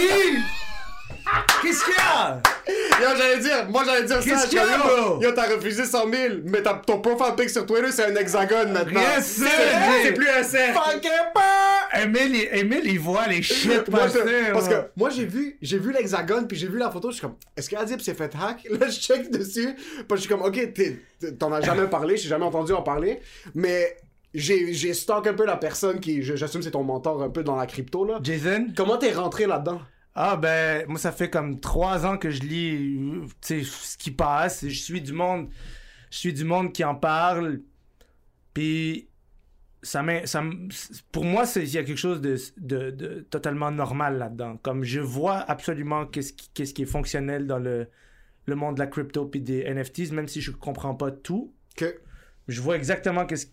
Qu'est-ce 1.62 1.84
qu'il 1.84 1.94
y 1.94 1.98
a? 2.00 2.42
Yo, 3.02 3.08
j'allais 3.18 3.40
dire, 3.40 3.68
moi 3.70 3.84
j'allais 3.86 4.06
dire 4.06 4.16
ça. 4.22 4.24
Qu'est-ce 4.30 4.44
je 4.46 4.50
qu'il 4.50 4.58
y 4.58 4.62
a, 4.62 4.66
suis 4.66 4.78
comme, 4.80 4.90
yo, 4.98 5.06
bro? 5.16 5.22
Yo, 5.22 5.32
t'as 5.34 5.48
refusé 5.54 5.86
100 5.86 6.10
000, 6.12 6.34
mais 6.46 6.64
t'as- 6.64 6.82
ton 6.86 7.02
profile 7.02 7.36
pic 7.38 7.50
sur 7.50 7.66
Twitter, 7.66 7.92
c'est 7.92 8.06
un 8.06 8.16
hexagone 8.16 8.72
maintenant. 8.72 9.00
Yes, 9.02 9.42
C'est- 10.04 10.14
plus 10.14 10.28
un 10.30 10.42
cercle. 10.44 10.80
Emile, 12.02 12.36
il, 12.36 12.60
Emile, 12.60 12.82
il 12.86 13.00
voit 13.00 13.28
les 13.28 13.42
shit 13.44 13.88
Moi, 13.90 14.00
passer. 14.02 14.20
parce 14.54 14.68
que 14.70 14.76
moi 14.96 15.10
j'ai 15.10 15.26
vu 15.26 15.58
j'ai 15.62 15.80
vu 15.80 15.92
l'hexagone 15.92 16.48
puis 16.48 16.56
j'ai 16.58 16.68
vu 16.68 16.78
la 16.78 16.90
photo 16.92 17.10
je 17.10 17.16
suis 17.16 17.22
comme 17.24 17.36
est-ce 17.58 17.68
que 17.70 17.76
Adib 17.76 18.00
s'est 18.00 18.14
fait 18.14 18.32
hack? 18.36 18.64
Là 18.70 18.88
je 18.88 19.00
check 19.00 19.30
dessus 19.32 19.74
puis 19.76 20.06
je 20.12 20.16
suis 20.18 20.30
comme 20.30 20.44
ok 20.44 20.60
t'en 21.40 21.52
as 21.52 21.62
jamais 21.62 21.88
parlé 21.90 22.16
j'ai 22.16 22.30
jamais 22.30 22.46
entendu 22.46 22.74
en 22.74 22.84
parler 22.84 23.20
mais 23.56 23.98
j'ai 24.34 24.74
j'ai 24.74 24.94
stock 24.94 25.26
un 25.28 25.34
peu 25.34 25.46
la 25.46 25.58
personne 25.58 26.00
qui 26.00 26.22
j'assume 26.22 26.62
c'est 26.62 26.72
ton 26.72 26.84
mentor 26.84 27.24
un 27.24 27.30
peu 27.30 27.44
dans 27.44 27.56
la 27.56 27.66
crypto 27.66 28.06
là 28.06 28.20
Jason? 28.22 28.68
comment 28.76 28.98
t'es 28.98 29.12
rentré 29.12 29.48
là-dedans? 29.48 29.82
Ah 30.16 30.36
ben, 30.36 30.86
moi 30.88 31.00
ça 31.00 31.12
fait 31.12 31.30
comme 31.30 31.60
trois 31.60 32.06
ans 32.06 32.18
que 32.18 32.30
je 32.30 32.42
lis 32.42 33.00
tu 33.42 33.64
sais, 33.64 33.64
ce 33.64 33.98
qui 33.98 34.12
passe. 34.12 34.68
Je 34.68 34.80
suis 34.80 35.02
du 35.02 35.14
monde, 35.14 35.50
je 36.12 36.18
suis 36.18 36.34
du 36.34 36.44
monde 36.44 36.74
qui 36.74 36.84
en 36.84 36.96
parle. 36.96 37.62
Puis 38.54 39.08
ça 39.82 40.04
ça 40.26 40.44
pour 41.12 41.24
moi 41.24 41.46
c'est 41.46 41.64
il 41.64 41.72
y 41.72 41.78
a 41.78 41.84
quelque 41.84 41.98
chose 41.98 42.20
de, 42.20 42.36
de, 42.58 42.92
de 42.92 43.20
totalement 43.30 43.72
normal 43.72 44.18
là-dedans. 44.18 44.58
Comme 44.58 44.84
je 44.84 45.00
vois 45.00 45.38
absolument 45.38 46.06
qu'est-ce 46.06 46.34
qui, 46.34 46.50
qu'est-ce 46.54 46.74
qui 46.74 46.82
est 46.82 46.86
fonctionnel 46.86 47.48
dans 47.48 47.60
le 47.60 47.88
le 48.46 48.56
monde 48.56 48.76
de 48.76 48.80
la 48.80 48.88
crypto 48.88 49.26
puis 49.26 49.42
des 49.42 49.64
NFTs, 49.64 50.12
même 50.12 50.28
si 50.28 50.42
je 50.42 50.52
comprends 50.52 50.96
pas 50.96 51.12
tout. 51.12 51.54
que 51.78 52.02
je 52.48 52.62
vois 52.62 52.76
exactement 52.76 53.26
qu'est-ce 53.26 53.48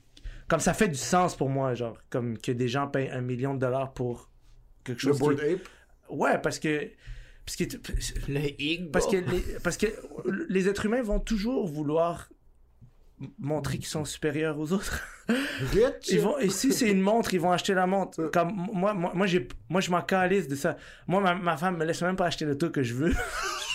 comme 0.49 0.61
ça 0.61 0.75
fait 0.75 0.89
du 0.89 0.95
sens 0.99 1.37
pour 1.37 1.49
moi 1.49 1.75
genre 1.75 1.99
comme 2.11 2.39
que 2.39 2.53
des 2.53 2.69
gens 2.69 2.87
payent 2.89 3.11
un 3.11 3.21
million 3.21 3.55
de 3.55 3.59
dollars 3.61 3.93
pour 3.93 4.31
quelque 4.85 5.03
le 5.07 5.13
chose 5.13 5.19
board 5.19 5.37
qui- 5.39 5.53
ape? 5.55 5.69
Ouais 6.09 6.39
parce 6.39 6.59
que 6.59 6.91
parce 7.45 7.57
que 7.57 7.65
Le 8.29 8.91
parce 8.91 9.07
que 9.07 9.17
les, 9.17 9.41
parce 9.63 9.77
que 9.77 9.87
les 10.49 10.69
êtres 10.69 10.87
humains 10.87 11.03
vont 11.03 11.21
toujours 11.21 11.67
vouloir 11.67 12.29
montrer 13.39 13.79
qu'ils 13.79 13.87
sont 13.87 14.05
supérieurs 14.05 14.59
aux 14.59 14.73
autres. 14.73 15.03
Ils 16.11 16.21
vont 16.21 16.37
et 16.39 16.51
si 16.51 16.73
c'est 16.73 16.91
une 16.91 17.01
montre 17.01 17.33
ils 17.35 17.41
vont 17.41 17.51
acheter 17.51 17.73
la 17.75 17.87
montre. 17.87 18.31
Comme 18.33 18.53
moi 18.73 18.95
moi 18.95 19.13
moi 19.15 19.27
j'ai 19.27 19.49
moi 19.69 19.81
je 19.81 19.91
m'en 19.91 20.03
calisse 20.03 20.49
de 20.49 20.55
ça. 20.57 20.77
Moi 21.07 21.21
ma, 21.21 21.35
ma 21.35 21.57
femme 21.57 21.77
me 21.79 21.85
laisse 21.85 22.03
même 22.03 22.17
pas 22.17 22.27
acheter 22.27 22.45
le 22.45 22.59
taux 22.59 22.71
que 22.71 22.83
je 22.83 22.95
veux 22.95 23.13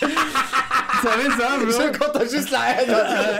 savais 1.02 1.30
ça 1.42 1.58
bro 1.60 1.70
Ça, 1.70 1.88
quand 1.90 2.12
t'as 2.12 2.24
juste 2.26 2.50
la 2.50 2.58
haine. 2.82 2.90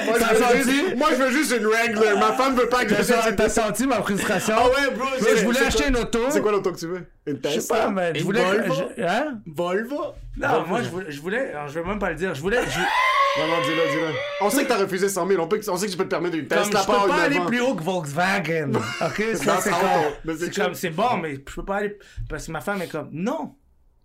moi, 0.06 0.14
t'as 0.18 0.28
je 0.28 0.34
veux 0.34 0.40
senti? 0.62 0.70
juste, 0.72 0.96
moi, 0.96 1.08
je 1.10 1.16
veux 1.16 1.30
juste 1.30 1.54
une 1.58 1.66
règle. 1.66 2.00
Ma 2.18 2.32
femme 2.32 2.54
veut 2.56 2.68
pas 2.68 2.84
que 2.84 2.94
senti- 3.02 3.36
t'as 3.36 3.48
senti 3.48 3.86
ma 3.86 4.02
frustration? 4.02 4.54
Ah 4.58 4.66
ouais, 4.68 4.94
bro. 4.94 5.06
Je 5.20 5.44
voulais 5.44 5.60
acheter 5.60 5.84
quoi- 5.84 5.88
une 5.90 5.96
auto 5.98 6.18
C'est 6.30 6.40
quoi 6.42 6.52
l'auto 6.52 6.72
que 6.72 6.78
tu 6.78 6.86
veux? 6.86 7.06
Une 7.26 7.36
je 7.44 7.48
sais 7.50 7.54
Tesla? 7.54 7.76
pas 7.76 7.90
mais 7.90 8.12
je 8.18 8.24
voulais 8.24 8.42
Volvo? 8.44 8.74
je- 8.96 9.02
hein? 9.04 9.38
Volvo? 9.46 10.04
non 10.36 10.66
moi 10.66 10.80
je 10.82 10.88
voulais 10.88 11.06
je 11.10 11.20
voulais 11.20 11.52
alors, 11.52 11.68
je 11.68 11.78
vais 11.78 11.86
même 11.86 11.98
pas 12.00 12.08
le 12.10 12.16
dire 12.16 12.34
je 12.34 12.40
voulais 12.40 12.58
je- 12.68 13.40
Non, 13.40 13.46
non, 13.46 13.62
dis-le, 13.62 13.90
dis-le. 13.92 14.12
On 14.42 14.50
sait 14.50 14.64
que 14.64 14.68
t'as 14.68 14.76
refusé 14.76 15.08
100 15.08 15.26
000. 15.26 15.40
On, 15.42 15.46
peut, 15.48 15.58
on 15.68 15.76
sait 15.78 15.86
que 15.86 15.92
tu 15.92 15.96
peux 15.96 16.04
te 16.04 16.10
permettre 16.10 16.36
une 16.36 16.46
Tesla 16.48 16.64
je 16.80 16.86
peux 16.86 17.08
pas 17.08 17.22
aller 17.22 17.40
plus 17.46 17.60
haut 17.60 17.74
que 17.74 17.82
Volkswagen. 17.82 18.72
Ok, 19.00 19.24
c'est 19.34 20.54
comme, 20.54 20.74
c'est 20.74 20.90
bon, 20.90 21.16
mais 21.22 21.34
je 21.36 21.54
peux 21.54 21.64
pas 21.64 21.76
aller 21.76 21.96
parce 22.28 22.46
que 22.46 22.52
ma 22.52 22.60
femme 22.60 22.82
est 22.82 22.88
comme, 22.88 23.08
non, 23.12 23.54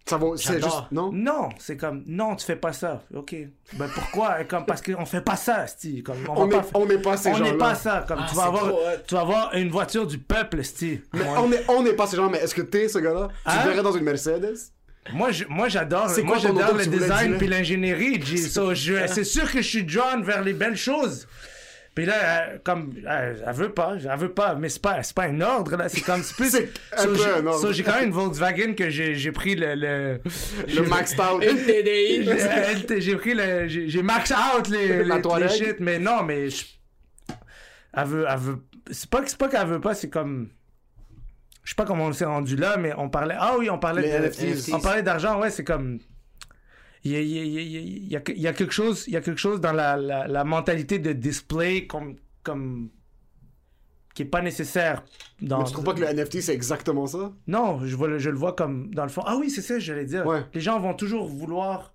Ça 0.09 0.17
vaut, 0.17 0.37
c'est 0.37 0.61
juste, 0.63 0.83
non? 0.91 1.11
non, 1.11 1.49
c'est 1.59 1.75
comme, 1.75 2.03
non, 2.07 2.35
tu 2.35 2.45
fais 2.45 2.55
pas 2.55 2.71
ça. 2.73 3.03
Ok, 3.13 3.35
ben 3.73 3.89
pourquoi? 3.93 4.39
Est 4.41 4.45
Comme 4.47 4.65
parce 4.65 4.81
qu'on 4.81 5.05
fait 5.05 5.21
pas 5.21 5.35
ça, 5.35 5.67
sti. 5.67 6.01
Comme 6.03 6.17
on, 6.29 6.31
On 6.33 6.45
va 6.47 6.57
n'est 6.57 6.61
pas, 6.61 6.67
on 6.75 6.85
n'est 6.85 6.97
pas 6.99 7.17
ces 7.17 7.29
on 7.29 7.33
gens-là. 7.35 7.51
n'est 7.51 7.57
pas 7.57 7.75
ça. 7.75 8.05
Comme 8.07 8.19
Ah, 8.21 8.27
tu 8.29 8.35
vas 8.35 8.43
avoir, 8.45 8.67
trop 8.69 8.79
tu 9.07 9.15
vas 9.15 9.21
avoir 9.21 9.53
une 9.55 9.69
voiture 9.69 10.07
du 10.07 10.17
peuple, 10.17 10.63
sti. 10.63 11.01
Mais 11.13 11.25
on 11.37 11.49
n'est 11.49 11.63
on 11.67 11.83
n'est 11.83 11.93
pas 11.93 12.07
ces 12.07 12.15
gens, 12.15 12.29
mais 12.29 12.37
est-ce 12.37 12.55
que 12.55 12.61
t'es 12.61 12.87
ce 12.87 12.99
gars-là? 12.99 13.27
Tu 13.45 13.51
Hein? 13.51 13.65
verrais 13.67 13.83
dans 13.83 13.91
une 13.91 14.03
Mercedes? 14.03 14.55
moi, 15.13 15.31
je- 15.31 15.45
moi 15.49 15.67
j'adore, 15.69 16.09
C'est 16.09 16.21
moi 16.23 16.37
j'adore 16.37 16.73
le 16.75 16.85
design 16.85 17.37
puis 17.37 17.47
l'ingénierie. 17.47 18.21
G. 18.21 18.37
So, 18.37 18.73
c'est 18.75 19.23
sûr 19.23 19.51
que 19.51 19.61
je 19.61 19.67
suis 19.67 19.83
drawn 19.83 20.23
vers 20.23 20.41
les 20.41 20.53
belles 20.53 20.77
choses. 20.77 21.27
Puis 21.97 22.05
là, 22.05 22.13
euh, 22.51 22.57
comme, 22.63 22.93
elle 23.09 23.41
veut 23.55 23.71
pas, 23.73 23.95
elle 23.99 24.19
veut 24.19 24.31
pas, 24.31 24.53
mais 24.53 24.69
c'est 24.69 24.83
pas, 24.83 25.01
c'est 25.01 25.15
pas 25.15 25.23
un 25.23 25.41
ordre, 25.41 25.75
là, 25.77 25.89
c'est 25.89 26.01
comme, 26.01 26.21
c'est 26.21 26.35
plus... 26.35 26.51
C'est 26.51 26.69
un 26.95 26.97
So, 27.01 27.07
peu 27.09 27.15
j'ai- 27.15 27.23
un 27.31 27.47
ordre. 27.47 27.59
so, 27.59 27.71
j'ai 27.73 27.81
quand 27.81 27.95
même 27.95 28.09
une 28.09 28.11
Volkswagen 28.11 28.75
que 28.75 28.87
j'ai 28.91 29.15
j'ai 29.15 29.31
pris 29.31 29.55
le... 29.55 29.73
le 29.73 30.21
Le 30.75 30.81
maxed 30.87 31.19
out. 31.19 31.43
Une 31.43 31.57
TDI. 31.57 33.01
j'ai 33.01 33.15
pris 33.15 33.33
le... 33.33 33.67
J'ai 33.67 33.89
j'ai 33.89 34.03
max 34.03 34.29
out 34.31 34.67
les, 34.67 35.03
La 35.05 35.15
les, 35.17 35.39
les 35.41 35.49
shit, 35.49 35.79
mais 35.79 35.97
non, 35.97 36.21
mais... 36.21 36.51
je- 36.51 36.65
elle 37.95 38.05
veut... 38.05 38.25
Elle 38.29 38.37
veut 38.37 38.57
c'est 38.91 39.09
pas, 39.09 39.23
c'est 39.25 39.37
pas 39.39 39.47
qu'elle 39.49 39.65
veut 39.67 39.81
pas, 39.81 39.95
c'est 39.95 40.11
comme... 40.11 40.49
Je 41.63 41.71
sais 41.71 41.75
pas 41.75 41.85
comment 41.85 42.05
on 42.05 42.13
s'est 42.13 42.25
rendu 42.25 42.55
là, 42.57 42.77
mais 42.77 42.93
on 42.95 43.09
parlait... 43.09 43.35
Ah 43.39 43.55
oui, 43.57 43.71
on 43.71 43.79
parlait 43.79 44.03
Les 44.03 44.11
de... 44.11 44.25
NFTs. 44.45 44.71
On 44.71 44.79
parlait 44.79 45.01
d'argent, 45.01 45.39
ouais, 45.41 45.49
c'est 45.49 45.63
comme... 45.63 45.97
Il 47.07 48.09
y 48.09 48.15
a, 48.15 48.21
y 48.21 48.35
y 48.35 48.47
y 48.47 48.53
quelque 48.53 48.71
chose, 48.71 49.05
il 49.07 49.13
y 49.13 49.17
a 49.17 49.21
quelque 49.21 49.39
chose 49.39 49.61
dans 49.61 49.73
la, 49.73 49.95
la, 49.97 50.27
la 50.27 50.43
mentalité 50.43 50.99
de 50.99 51.13
display 51.13 51.87
comme, 51.87 52.15
comme 52.43 52.89
qui 54.13 54.23
est 54.23 54.25
pas 54.25 54.41
nécessaire 54.41 55.03
dans. 55.41 55.59
Mais 55.59 55.65
tu 55.65 55.73
trouves 55.73 55.85
pas 55.85 55.93
que 55.93 55.99
le 56.01 56.07
NFT, 56.07 56.41
c'est 56.41 56.53
exactement 56.53 57.05
ça? 57.05 57.33
Non, 57.45 57.85
je, 57.85 57.95
vois 57.95 58.07
le- 58.07 58.17
je 58.17 58.29
le 58.31 58.37
vois 58.37 58.53
comme 58.55 58.93
dans 58.93 59.03
le 59.03 59.09
fond. 59.09 59.21
Ah 59.25 59.37
oui, 59.37 59.49
c'est 59.49 59.61
ça, 59.61 59.77
j'allais 59.79 60.05
dire. 60.05 60.25
Ouais. 60.25 60.43
Les 60.53 60.61
gens 60.61 60.79
vont 60.79 60.93
toujours 60.95 61.27
vouloir 61.27 61.93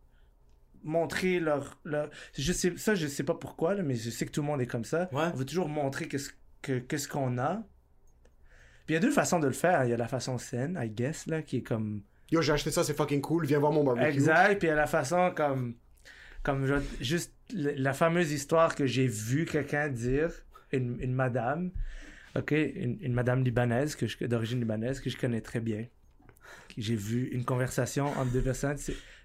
montrer 0.85 1.41
leur, 1.41 1.79
leur... 1.85 2.11
Je 2.37 2.53
sais, 2.53 2.75
ça, 2.77 2.95
je 2.95 3.07
sais 3.07 3.25
pas 3.25 3.35
pourquoi, 3.35 3.75
là, 3.75 3.83
mais 3.83 3.95
je 3.95 4.11
sais 4.11 4.27
que 4.27 4.31
tout 4.33 4.41
le 4.41 4.47
monde 4.47 4.61
est 4.61 4.67
comme 4.67 4.85
ça. 4.85 5.09
Ouais. 5.13 5.31
On 5.33 5.37
veut 5.37 5.45
toujours 5.45 5.69
montrer 5.69 6.09
qu'est-ce 6.09 6.31
que 6.61 6.79
qu'est-ce 6.79 7.09
qu'on 7.09 7.39
a. 7.39 7.63
Puis 8.87 8.91
il 8.91 8.95
y 8.95 8.97
a 8.97 9.01
deux 9.01 9.11
façons 9.13 9.39
de 9.41 9.47
le 9.47 9.53
faire. 9.53 9.85
Il 9.85 9.91
y 9.91 9.93
a 9.93 9.97
la 9.97 10.09
façon 10.09 10.39
saine, 10.39 10.79
I 10.81 10.89
guess, 10.91 11.27
là, 11.27 11.43
qui 11.43 11.59
est 11.59 11.63
comme 11.63 12.03
yo, 12.33 12.43
j'ai 12.43 12.53
acheté 12.53 12.71
ça, 12.71 12.83
c'est 12.83 12.97
fucking 12.97 13.21
cool, 13.21 13.47
viens 13.47 13.59
voir 13.59 13.73
mon 13.73 13.85
barbecue. 13.85 14.09
Exact, 14.09 14.59
puis 14.59 14.69
à 14.69 14.75
la 14.75 14.87
façon 14.87 15.33
comme. 15.37 15.75
Comme 16.43 16.83
juste 17.01 17.33
la 17.55 17.93
fameuse 17.93 18.33
histoire 18.33 18.75
que 18.75 18.85
j'ai 18.85 19.07
vu 19.07 19.45
quelqu'un 19.45 19.89
dire, 19.89 20.33
une, 20.73 21.01
une, 21.01 21.15
madame, 21.15 21.71
ok, 22.35 22.51
une, 22.51 22.99
une 23.01 23.13
madame 23.13 23.45
libanaise, 23.45 23.95
que 23.95 24.25
d'origine 24.25 24.59
libanaise, 24.59 24.99
que 24.99 25.09
je 25.09 25.17
connais 25.17 25.41
très 25.41 25.61
bien. 25.61 25.87
J'ai 26.77 26.97
vu 26.97 27.29
une 27.29 27.45
conversation 27.45 28.07
entre 28.07 28.33
deux 28.33 28.43
personnes. 28.43 28.77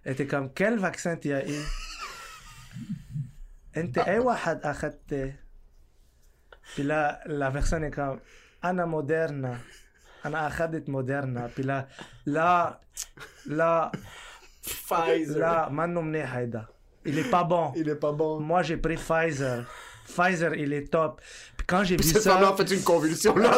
Elle 0.04 0.12
était 0.12 0.28
comme 0.28 0.54
Quel 0.54 0.78
vaccin 0.78 1.16
t'as 1.16 1.44
eu? 1.48 1.54
Eh, 3.76 3.84
puis 6.76 6.84
là, 6.84 7.20
la 7.26 7.52
personne 7.52 7.84
est 7.84 7.92
comme 7.92 8.20
Anna 8.62 8.86
Moderna. 8.86 9.58
انا 10.27 10.47
اخذت 10.47 10.89
موديرنا 10.89 11.51
puis 11.57 11.63
là 11.65 11.87
là 12.27 12.81
là 13.47 13.93
Pfizer. 14.65 15.39
Là, 15.39 15.69
منه 15.71 16.01
منيح 16.01 16.35
هيدا. 16.35 16.67
Il 17.07 17.19
est 17.19 17.31
pas 17.31 17.43
bon. 17.45 17.73
Il 17.77 17.89
est 17.89 17.97
pas 18.07 18.13
bon. 18.13 18.39
Moi, 18.41 18.63
j'ai 18.63 18.77
pris 18.77 18.95
Pfizer. 18.97 19.65
Pfizer, 20.07 20.55
il 20.55 20.73
est 20.73 20.87
top. 20.93 21.21
Puis 21.57 21.67
quand 21.67 21.83
j'ai 21.83 21.97
vu 21.97 22.05
Cette 22.05 22.23
ça... 22.23 22.31
femme-là 22.33 22.49
a 22.51 22.57
fait 22.57 22.71
une 22.77 22.83
convulsion, 22.85 23.35
là. 23.37 23.51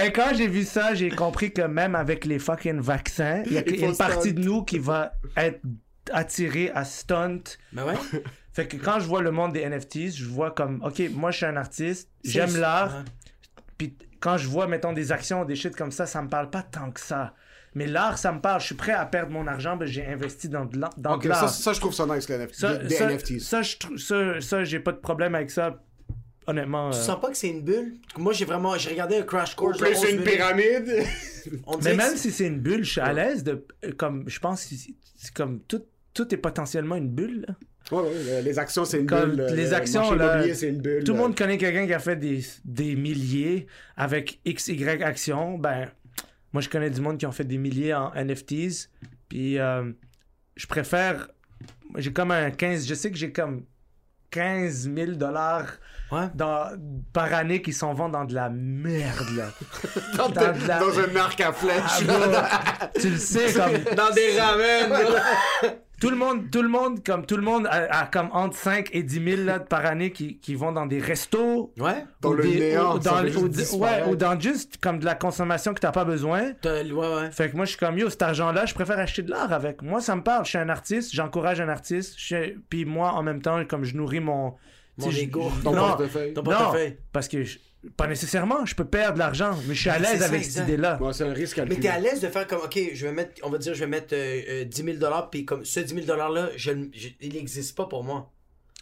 Et, 0.00 0.06
et 0.06 0.12
quand 0.12 0.30
j'ai 0.34 0.46
vu 0.48 0.64
ça, 0.64 0.94
j'ai 0.94 1.10
compris 1.10 1.52
que 1.52 1.62
même 1.62 1.94
avec 1.94 2.24
les 2.24 2.38
fucking 2.38 2.80
vaccins, 2.80 3.42
il 3.46 3.52
y 3.54 3.58
a 3.58 3.62
Il 3.66 3.78
faut 3.80 3.86
une 3.86 3.96
partie 3.96 4.30
stunt. 4.30 4.40
de 4.40 4.44
nous 4.44 4.62
qui 4.64 4.78
va 4.78 5.12
être 5.36 5.60
attirée 6.12 6.70
à 6.74 6.84
stunt. 6.84 7.42
Mais 7.72 7.82
ouais. 7.82 7.94
Fait 8.52 8.66
que 8.66 8.76
quand 8.76 8.98
je 9.00 9.06
vois 9.06 9.22
le 9.22 9.30
monde 9.30 9.52
des 9.52 9.68
NFTs, 9.68 10.12
je 10.16 10.24
vois 10.26 10.50
comme, 10.50 10.82
OK, 10.84 11.02
moi, 11.12 11.30
je 11.30 11.36
suis 11.38 11.46
un 11.46 11.56
artiste, 11.56 12.08
j'aime 12.24 12.56
l'art, 12.56 12.92
Ouais. 12.94 13.04
puis 13.78 13.96
quand 14.21 14.37
je 14.37 14.47
vois, 14.47 14.67
mettons, 14.67 14.93
des 14.93 15.11
actions, 15.11 15.43
des 15.43 15.55
shit 15.55 15.75
comme 15.75 15.91
ça, 15.91 16.05
ça 16.05 16.21
me 16.21 16.29
parle 16.29 16.49
pas 16.49 16.63
tant 16.63 16.89
que 16.91 16.99
ça. 17.01 17.33
Mais 17.75 17.87
l'art, 17.87 18.17
ça 18.17 18.31
me 18.31 18.39
parle. 18.41 18.59
Je 18.61 18.67
suis 18.67 18.75
prêt 18.75 18.91
à 18.93 19.05
perdre 19.05 19.31
mon 19.31 19.47
argent, 19.47 19.75
mais 19.77 19.87
j'ai 19.87 20.05
investi 20.05 20.47
dans 20.49 20.65
de 20.65 20.77
l'art. 20.79 20.93
ça, 21.35 21.47
ça, 21.49 21.73
je 21.73 21.79
trouve 21.79 21.93
ça 21.93 22.05
nice, 22.05 22.27
les 22.29 22.37
NFT. 22.37 22.55
Ça, 22.55 22.75
des 22.77 22.95
ça, 22.95 23.05
NFTs. 23.09 23.39
ça, 23.39 23.61
je 23.61 23.75
ça, 23.97 24.41
ça, 24.41 24.63
j'ai 24.63 24.79
pas 24.79 24.91
de 24.93 24.97
problème 24.97 25.35
avec 25.35 25.51
ça. 25.51 25.81
Honnêtement. 26.47 26.89
Tu 26.89 26.97
euh, 26.97 27.01
sens 27.01 27.21
pas 27.21 27.29
que 27.29 27.37
c'est 27.37 27.49
une 27.49 27.61
bulle? 27.61 27.93
Moi, 28.17 28.33
j'ai 28.33 28.45
vraiment. 28.45 28.75
J'ai 28.77 28.89
regardé 28.89 29.17
un 29.17 29.21
crash 29.23 29.53
Ou 29.53 29.57
course. 29.57 29.79
11 29.81 30.03
une 30.03 30.09
minutes. 30.19 30.23
pyramide. 30.25 31.03
On 31.67 31.77
Mais 31.77 31.93
même 31.95 32.11
c'est- 32.11 32.17
si 32.17 32.31
c'est 32.31 32.47
une 32.47 32.59
bulle, 32.59 32.83
je 32.83 32.91
suis 32.91 33.01
à 33.01 33.13
l'aise 33.13 33.43
de. 33.43 33.65
euh, 33.85 33.91
Comme, 33.97 34.23
je 34.27 34.39
pense 34.39 34.63
que 34.65 34.75
c'est 34.75 34.93
c'est 35.15 35.33
comme 35.33 35.59
tout, 35.61 35.83
tout 36.13 36.33
est 36.33 36.37
potentiellement 36.37 36.95
une 36.95 37.09
bulle. 37.09 37.45
là. 37.47 37.55
Ouais, 37.91 38.01
ouais, 38.01 38.41
les 38.43 38.57
actions, 38.59 38.85
c'est 38.85 38.99
une 38.99 39.05
Comme 39.05 39.31
bulle. 39.35 39.45
les 39.53 39.67
le 39.67 39.73
actions, 39.73 40.01
marché 40.01 40.15
là, 40.17 40.33
immobilier, 40.33 40.53
c'est 40.55 40.69
une 40.69 40.81
bulle. 40.81 41.03
Tout 41.03 41.13
le 41.13 41.19
monde 41.19 41.37
connaît 41.37 41.57
quelqu'un 41.57 41.85
qui 41.85 41.93
a 41.93 41.99
fait 41.99 42.15
des, 42.15 42.41
des 42.65 42.95
milliers 42.95 43.67
avec 43.97 44.39
XY 44.47 44.87
actions. 45.03 45.57
Ben, 45.57 45.89
moi, 46.53 46.61
je 46.61 46.69
connais 46.69 46.89
du 46.89 47.01
monde 47.01 47.17
qui 47.17 47.25
ont 47.25 47.31
fait 47.31 47.43
des 47.45 47.57
milliers 47.57 47.93
en 47.93 48.11
NFTs. 48.15 48.89
Puis, 49.29 49.57
euh, 49.59 49.91
je 50.55 50.67
préfère. 50.67 51.29
J'ai 51.97 52.11
comme 52.13 52.31
un 52.31 52.51
15. 52.51 52.87
Je 52.87 52.93
sais 52.93 53.11
que 53.11 53.17
j'ai 53.17 53.31
comme 53.31 53.65
15 54.31 54.89
000 54.95 55.11
dollars 55.13 55.67
Ouais. 56.11 56.27
dans- 56.35 56.67
par 57.13 57.33
année 57.33 57.61
qui 57.61 57.71
s'en 57.71 57.93
vont 57.93 58.09
dans 58.09 58.25
de 58.25 58.33
la 58.33 58.49
merde, 58.49 59.27
là. 59.37 59.49
dans, 60.17 60.27
dans 60.29 60.51
de 60.59 60.67
la- 60.67 60.79
dans 60.79 60.99
un 60.99 61.15
arc 61.15 61.39
à 61.39 61.49
Ah, 61.49 61.53
flèche. 61.53 62.05
bro, 62.05 62.15
tu 62.99 63.09
le 63.11 63.17
sais, 63.17 63.53
comme. 63.53 63.95
Dans 63.95 64.13
des 64.13 64.37
ramen. 64.39 65.21
tout 66.01 66.09
le 66.09 66.17
monde, 66.17 66.51
tout 66.51 66.61
le 66.61 66.67
monde, 66.67 67.01
comme 67.05 67.25
tout 67.25 67.37
le 67.37 67.43
monde, 67.43 67.67
a, 67.67 68.01
a 68.01 68.05
comme 68.07 68.29
entre 68.33 68.57
5 68.57 68.89
et 68.91 69.03
10 69.03 69.23
000 69.35 69.43
là, 69.43 69.59
par 69.59 69.85
année 69.85 70.11
qui, 70.11 70.37
qui 70.39 70.55
vont 70.55 70.71
dans 70.73 70.85
des 70.85 70.99
restos. 70.99 71.71
Ouais. 71.77 72.03
Dans 72.19 72.33
le 72.33 72.43
des- 72.43 72.59
néant, 72.59 72.95
ou 72.95 72.99
dans, 72.99 73.23
ou- 73.23 73.77
ouais, 73.77 74.03
ou 74.09 74.15
dans 74.15 74.39
juste 74.39 74.77
comme 74.77 74.99
de 74.99 75.05
la 75.05 75.15
consommation 75.15 75.73
que 75.73 75.79
t'as 75.79 75.91
pas 75.91 76.03
besoin. 76.05 76.51
T'as- 76.61 76.83
Ouais, 76.83 76.91
ouais. 77.15 77.31
Fait 77.31 77.49
que 77.49 77.55
moi, 77.55 77.65
je 77.65 77.69
suis 77.71 77.79
comme, 77.79 77.97
yo, 77.97 78.09
cet 78.09 78.21
argent-là, 78.23 78.65
je 78.65 78.73
préfère 78.73 78.99
acheter 78.99 79.21
de 79.21 79.29
l'art 79.31 79.53
avec. 79.53 79.81
Moi, 79.81 80.01
ça 80.01 80.15
me 80.15 80.23
parle. 80.23 80.43
Je 80.45 80.49
suis 80.49 80.57
un 80.57 80.67
artiste, 80.69 81.13
j'encourage 81.13 81.61
un 81.61 81.69
artiste. 81.69 82.15
je 82.17 82.55
Puis 82.69 82.83
moi, 82.85 83.11
en 83.13 83.23
même 83.23 83.41
temps, 83.41 83.63
comme 83.65 83.83
je 83.85 83.95
nourris 83.95 84.19
mon... 84.19 84.55
Mon 84.97 85.09
ego. 85.11 85.49
Ton 85.63 85.71
non, 85.71 85.87
portefeuille. 85.87 86.33
Ton 86.33 86.43
non, 86.43 86.51
portefeuille. 86.51 86.97
parce 87.13 87.27
que... 87.27 87.43
je- 87.43 87.59
pas 87.97 88.07
nécessairement, 88.07 88.65
je 88.65 88.75
peux 88.75 88.85
perdre 88.85 89.15
de 89.15 89.19
l'argent, 89.19 89.57
mais 89.67 89.73
je 89.73 89.81
suis 89.81 89.89
à 89.89 89.99
Mais 89.99 90.11
l'aise 90.13 90.21
avec 90.23 90.43
cette 90.43 90.63
idée-là. 90.63 90.99
C'est 91.13 91.23
un 91.23 91.33
risque 91.33 91.57
Mais 91.57 91.63
calculé. 91.63 91.79
t'es 91.81 91.87
à 91.87 91.99
l'aise 91.99 92.21
de 92.21 92.27
faire 92.27 92.45
comme, 92.47 92.59
ok, 92.61 92.79
je 92.93 93.07
vais 93.07 93.11
mettre, 93.13 93.33
on 93.43 93.49
va 93.49 93.57
dire, 93.57 93.73
je 93.73 93.79
vais 93.79 93.87
mettre 93.87 94.13
euh, 94.13 94.41
euh, 94.61 94.63
10 94.65 94.83
000 94.83 94.97
puis 95.31 95.45
comme 95.45 95.65
ce 95.65 95.79
10 95.79 96.05
000 96.05 96.17
là, 96.17 96.49
je, 96.55 96.71
le- 96.71 96.89
je- 96.93 97.09
il 97.21 97.33
n'existe 97.33 97.75
pas 97.75 97.85
pour 97.87 98.03
moi. 98.03 98.31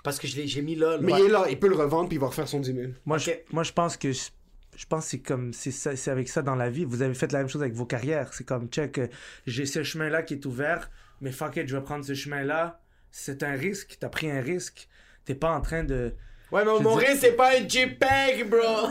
Parce 0.04 0.18
que 0.20 0.28
je 0.28 0.36
l'ai, 0.38 0.48
j'ai 0.48 0.62
mis 0.62 0.76
là. 0.76 0.98
Mais 1.02 1.14
il 1.20 1.26
est 1.26 1.30
là, 1.30 1.46
il 1.50 1.60
peut 1.60 1.68
le 1.70 1.76
revendre 1.76 2.08
puis 2.10 2.18
il 2.18 2.20
va 2.20 2.28
refaire 2.28 2.48
son 2.48 2.60
10 2.60 2.74
000. 2.74 2.88
Moi, 3.06 3.18
je, 3.18 3.32
moi, 3.52 3.64
je 3.64 3.72
pense 3.74 3.96
que 3.98 4.12
je, 4.12 4.30
je 4.78 4.86
pense 4.86 5.06
que 5.06 5.12
c'est 5.12 5.20
comme 5.20 5.54
c'est 5.54 5.72
ça, 5.72 5.96
c'est 5.96 6.12
avec 6.12 6.28
ça 6.30 6.42
dans 6.42 6.56
la 6.56 6.70
vie. 6.70 6.86
Vous 6.86 7.02
avez 7.02 7.14
fait 7.14 7.32
la 7.32 7.40
même 7.40 7.50
chose 7.50 7.62
avec 7.62 7.74
vos 7.74 7.86
carrières. 7.86 8.34
C'est 8.34 8.46
comme 8.46 8.68
check, 8.70 8.98
euh, 8.98 9.08
j'ai 9.46 9.66
ce 9.66 9.84
chemin-là 9.84 10.24
qui 10.24 10.34
est 10.36 10.46
ouvert, 10.46 10.90
mais 11.22 11.32
fuck 11.32 11.56
it, 11.58 11.68
je 11.68 11.76
vais 11.76 11.84
prendre 11.84 12.04
ce 12.06 12.14
chemin-là. 12.14 12.82
C'est 13.12 13.44
un 13.44 13.54
risque. 13.54 13.98
T'as 14.00 14.10
pris 14.10 14.30
un 14.32 14.40
risque. 14.42 14.88
T'es 15.26 15.36
pas 15.36 15.52
en 15.52 15.62
train 15.62 15.84
de. 15.84 16.14
Ouais, 16.52 16.66
mais 16.66 16.80
mon 16.80 16.96
risque, 16.96 17.18
c'est 17.22 17.34
pas 17.34 17.52
un 17.52 17.68
JPEG, 17.68 18.50
bro. 18.50 18.88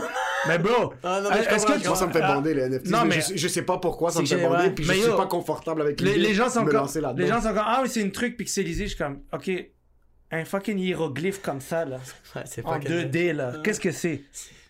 Mais 0.47 0.57
bro, 0.57 0.93
Ah, 1.03 1.19
non, 1.21 1.29
mais 1.29 1.43
je 1.43 1.49
est-ce 1.49 1.65
que 1.65 1.79
tu- 1.81 1.87
Moi, 1.87 1.95
ça 1.97 2.07
me 2.07 2.13
fait 2.13 2.21
Ah, 2.23 2.35
bander 2.35 2.53
les 2.53 2.61
NFT. 2.69 2.87
Non, 2.89 3.03
mais 3.05 3.17
mais 3.17 3.21
je, 3.21 3.35
je 3.37 3.47
sais 3.47 3.63
pas 3.63 3.77
pourquoi 3.79 4.11
ça 4.11 4.21
me 4.21 4.25
fait 4.25 4.37
bander 4.41 4.69
puis 4.71 4.85
Mais 4.87 4.93
je 4.95 4.99
yo, 4.99 5.07
suis 5.07 5.15
pas 5.17 5.25
confortable 5.27 5.81
avec 5.81 5.99
les, 6.01 6.17
les 6.17 6.33
gens 6.33 6.49
sont 6.49 6.61
me 6.63 6.67
comme, 6.71 6.81
lancer 6.81 7.01
là-dedans. 7.01 7.21
les 7.23 7.27
gens 7.29 7.41
sont 7.41 7.49
comme 7.49 7.63
ah 7.65 7.79
oui 7.83 7.89
c'est 7.89 8.01
une 8.01 8.11
truc 8.13 8.37
pixelisé. 8.37 8.83
Je 8.85 8.89
suis 8.89 8.97
comme 8.97 9.21
ok, 9.33 9.51
un 10.31 10.45
fucking 10.45 10.77
hiéroglyphe 10.77 11.41
comme 11.41 11.59
ça 11.59 11.83
là, 11.85 11.97
Ouais, 12.35 12.43
c'est 12.45 12.65
en 12.65 12.79
2D 12.79 13.33
là. 13.33 13.53
Qu'est-ce 13.63 13.79
que 13.81 13.91
c'est? 13.91 14.21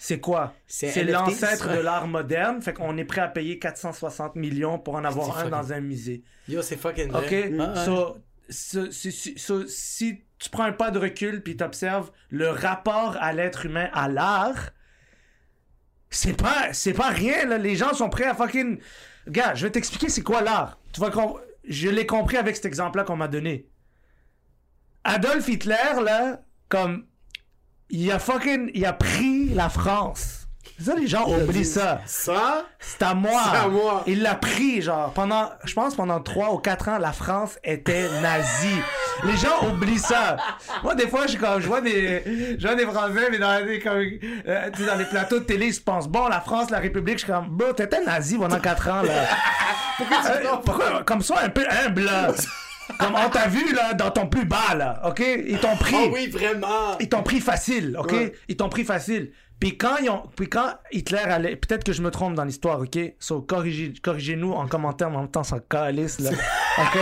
C'est 0.02 0.20
quoi? 0.20 0.54
C'est 0.66 1.04
l'ancêtre 1.04 1.68
ouais. 1.70 1.76
de 1.78 1.82
l'art 1.82 2.08
moderne. 2.08 2.62
Fait 2.62 2.74
qu'on 2.74 2.98
est 2.98 3.04
prêt 3.06 3.22
à 3.22 3.28
payer 3.28 3.60
460 3.60 4.36
millions 4.38 4.80
pour 4.80 4.96
en 4.96 5.04
avoir 5.04 5.38
un 5.38 5.42
fucking- 5.44 5.50
dans 5.52 5.74
un 5.74 5.82
musée. 5.82 6.24
Yo, 6.48 6.62
c'est 6.62 6.78
fucking 6.78 7.10
OK? 7.14 7.22
vrai. 7.22 7.52
So, 7.86 8.18
so, 8.50 9.68
si 9.68 10.24
tu 10.40 10.50
prends 10.50 10.64
un 10.64 10.72
pas 10.72 10.90
de 10.90 11.00
recul 11.00 11.44
puis 11.44 11.58
t'observes 11.58 12.12
le 12.30 12.50
rapport 12.50 13.18
à 13.20 13.34
l'être 13.34 13.66
humain 13.66 13.90
à 13.94 14.08
l'art, 14.08 14.72
c'est 16.10 16.36
pas, 16.42 16.74
c'est 16.74 16.94
pas 16.94 17.10
rien, 17.10 17.46
là. 17.46 17.58
Les 17.58 17.76
gens 17.76 17.94
sont 17.94 18.10
prêts 18.10 18.26
à 18.26 18.34
fucking... 18.34 18.80
Gars, 19.28 19.54
je 19.54 19.68
vais 19.68 19.72
t'expliquer 19.72 20.10
c'est 20.10 20.24
quoi 20.24 20.42
l'art. 20.42 20.80
Tu 20.92 21.02
vas 21.02 21.12
com- 21.12 21.40
Je 21.66 21.88
l'ai 21.90 22.08
compris 22.08 22.38
avec 22.38 22.56
cet 22.56 22.66
exemple-là 22.66 23.04
qu'on 23.04 23.18
m'a 23.18 23.28
donné. 23.28 23.68
Adolf 25.04 25.48
Hitler, 25.48 26.02
là, 26.04 26.42
comme... 26.68 27.06
Il 27.90 28.12
a 28.12 28.18
fucking... 28.18 28.72
Il 28.74 28.86
a 28.86 28.94
pris 28.94 29.50
la 29.50 29.70
France. 29.70 30.39
Ça, 30.84 30.96
les 30.96 31.08
gens 31.08 31.28
oublient 31.30 31.66
ça. 31.66 32.02
Ça, 32.06 32.66
C'est 32.80 33.02
à 33.04 33.14
moi. 33.14 33.42
C'est 33.52 33.58
à 33.58 33.68
moi. 33.68 34.04
Il 34.08 34.22
l'a 34.22 34.36
pris, 34.36 34.82
genre, 34.82 35.12
pendant, 35.14 35.50
je 35.66 35.74
pense, 35.74 35.96
pendant 35.96 36.20
3 36.22 36.54
ou 36.54 36.58
4 36.58 36.90
ans, 36.90 36.98
la 36.98 37.12
France 37.12 37.58
était 37.64 38.08
nazie. 38.22 38.82
Les 39.26 39.36
gens 39.36 39.68
oublient 39.70 40.00
ça. 40.00 40.38
Moi, 40.84 40.96
des 40.96 41.08
fois, 41.08 41.28
je, 41.28 41.38
comme, 41.38 41.60
je 41.60 41.68
vois 41.68 41.82
des, 41.82 42.56
je 42.58 42.66
vois 42.66 42.76
des 42.76 42.86
Français, 42.86 43.28
mais 43.30 43.38
dans 43.38 43.66
les, 43.66 43.80
comme, 43.80 43.98
euh, 44.48 44.70
tu 44.76 44.86
dans 44.86 44.96
les 44.96 45.06
plateaux 45.06 45.40
de 45.40 45.44
télé, 45.46 45.68
ils 45.68 45.74
se 45.74 45.82
pensent, 45.82 46.08
bon, 46.08 46.28
la 46.28 46.40
France, 46.40 46.70
la 46.70 46.80
République, 46.80 47.20
je 47.20 47.26
suis 47.26 47.34
comme, 47.34 47.50
bro, 47.50 47.74
t'étais 47.74 48.04
nazi 48.04 48.38
pendant 48.38 48.60
4 48.60 48.88
ans, 48.90 49.02
là. 49.02 49.14
Euh, 50.02 50.56
pourquoi, 50.64 51.04
comme 51.04 51.22
ça, 51.22 51.36
un 51.44 51.50
peu 51.50 51.66
humble, 51.70 52.04
là. 52.06 52.32
Comme 52.98 53.16
on 53.16 53.30
t'a 53.30 53.48
vu, 53.48 53.74
là, 53.74 53.94
dans 53.94 54.12
ton 54.12 54.28
plus 54.28 54.46
bas, 54.46 54.76
là, 54.76 55.02
ok? 55.06 55.22
Ils 55.46 55.60
t'ont 55.60 55.76
pris. 55.76 55.96
Oh 55.98 56.10
oui, 56.14 56.28
vraiment. 56.28 56.98
Ils 57.00 57.10
t'ont 57.10 57.22
pris 57.22 57.42
facile, 57.42 57.98
ok? 58.00 58.12
Ouais. 58.12 58.34
Ils 58.48 58.56
t'ont 58.56 58.70
pris 58.70 58.86
facile. 58.86 59.32
Puis 59.60 59.78
quand, 59.78 59.98
ils 59.98 60.10
ont, 60.10 60.24
puis 60.38 60.48
quand 60.48 60.74
Hitler 60.92 61.18
allait... 61.18 61.56
Peut-être 61.58 61.84
que 61.84 61.92
je 61.92 62.02
me 62.02 62.12
trompe 62.12 62.36
dans 62.36 62.46
l'histoire, 62.46 62.80
ok? 62.80 62.98
So, 63.20 63.42
corrigez, 63.42 63.94
corrigez-nous 64.02 64.54
en 64.54 64.68
commentaire, 64.68 65.10
mais 65.10 65.18
en 65.18 65.22
même 65.24 65.32
temps, 65.32 65.44
ça 65.44 65.60
calisse, 65.60 66.20
là. 66.20 66.30
Ok? 66.78 66.98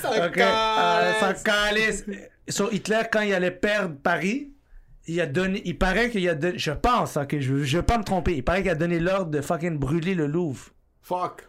Ça 0.00 0.26
Ok? 0.28 0.38
Euh, 0.38 1.12
ça 1.20 1.34
calisse. 1.34 2.04
So, 2.48 2.70
Hitler, 2.70 3.00
quand 3.10 3.22
il 3.22 3.34
allait 3.34 3.50
perdre 3.50 3.96
Paris, 3.96 4.52
il 5.08 5.20
a 5.20 5.26
donné... 5.26 5.62
Il 5.64 5.76
paraît 5.78 6.10
qu'il 6.10 6.28
a 6.28 6.34
donné... 6.36 6.56
Je 6.58 6.70
pense, 6.70 7.16
ok? 7.16 7.40
Je, 7.40 7.64
je 7.64 7.76
veux 7.78 7.82
pas 7.82 7.98
me 7.98 8.04
tromper. 8.04 8.34
Il 8.36 8.44
paraît 8.44 8.62
qu'il 8.62 8.70
a 8.70 8.76
donné 8.76 9.00
l'ordre 9.00 9.32
de 9.32 9.40
fucking 9.40 9.76
brûler 9.76 10.14
le 10.14 10.26
Louvre. 10.26 10.66
fuck. 11.02 11.42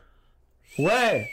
Ouais! 0.80 1.30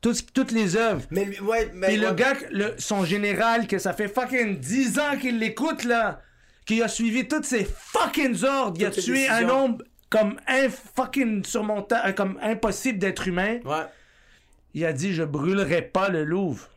Toutes, 0.00 0.32
toutes 0.34 0.52
les 0.52 0.76
œuvres. 0.76 1.02
Mais 1.10 1.38
ouais, 1.40 1.70
le 1.74 2.08
ouais. 2.08 2.14
gars, 2.14 2.34
le- 2.50 2.74
son 2.78 3.04
général, 3.04 3.66
que 3.66 3.78
ça 3.78 3.92
fait 3.94 4.08
fucking 4.08 4.58
10 4.58 4.98
ans 4.98 5.16
qu'il 5.18 5.38
l'écoute, 5.38 5.84
là, 5.84 6.20
qui 6.64 6.82
a 6.82 6.88
suivi 6.88 7.26
toutes 7.28 7.44
ses 7.44 7.64
fucking 7.64 8.42
ordres, 8.44 8.76
il 8.80 8.86
a 8.86 8.90
tué 8.90 9.28
un 9.28 9.42
nombre 9.42 9.84
comme 10.10 10.38
un 10.46 10.68
fucking 10.68 11.44
surmontable, 11.44 12.14
comme 12.14 12.38
impossible 12.42 12.98
d'être 12.98 13.26
humain. 13.28 13.58
Ouais. 13.64 13.84
Il 14.74 14.84
a 14.84 14.92
dit, 14.92 15.12
je 15.14 15.22
brûlerai 15.24 15.82
pas 15.82 16.08
le 16.08 16.24
Louvre. 16.24 16.68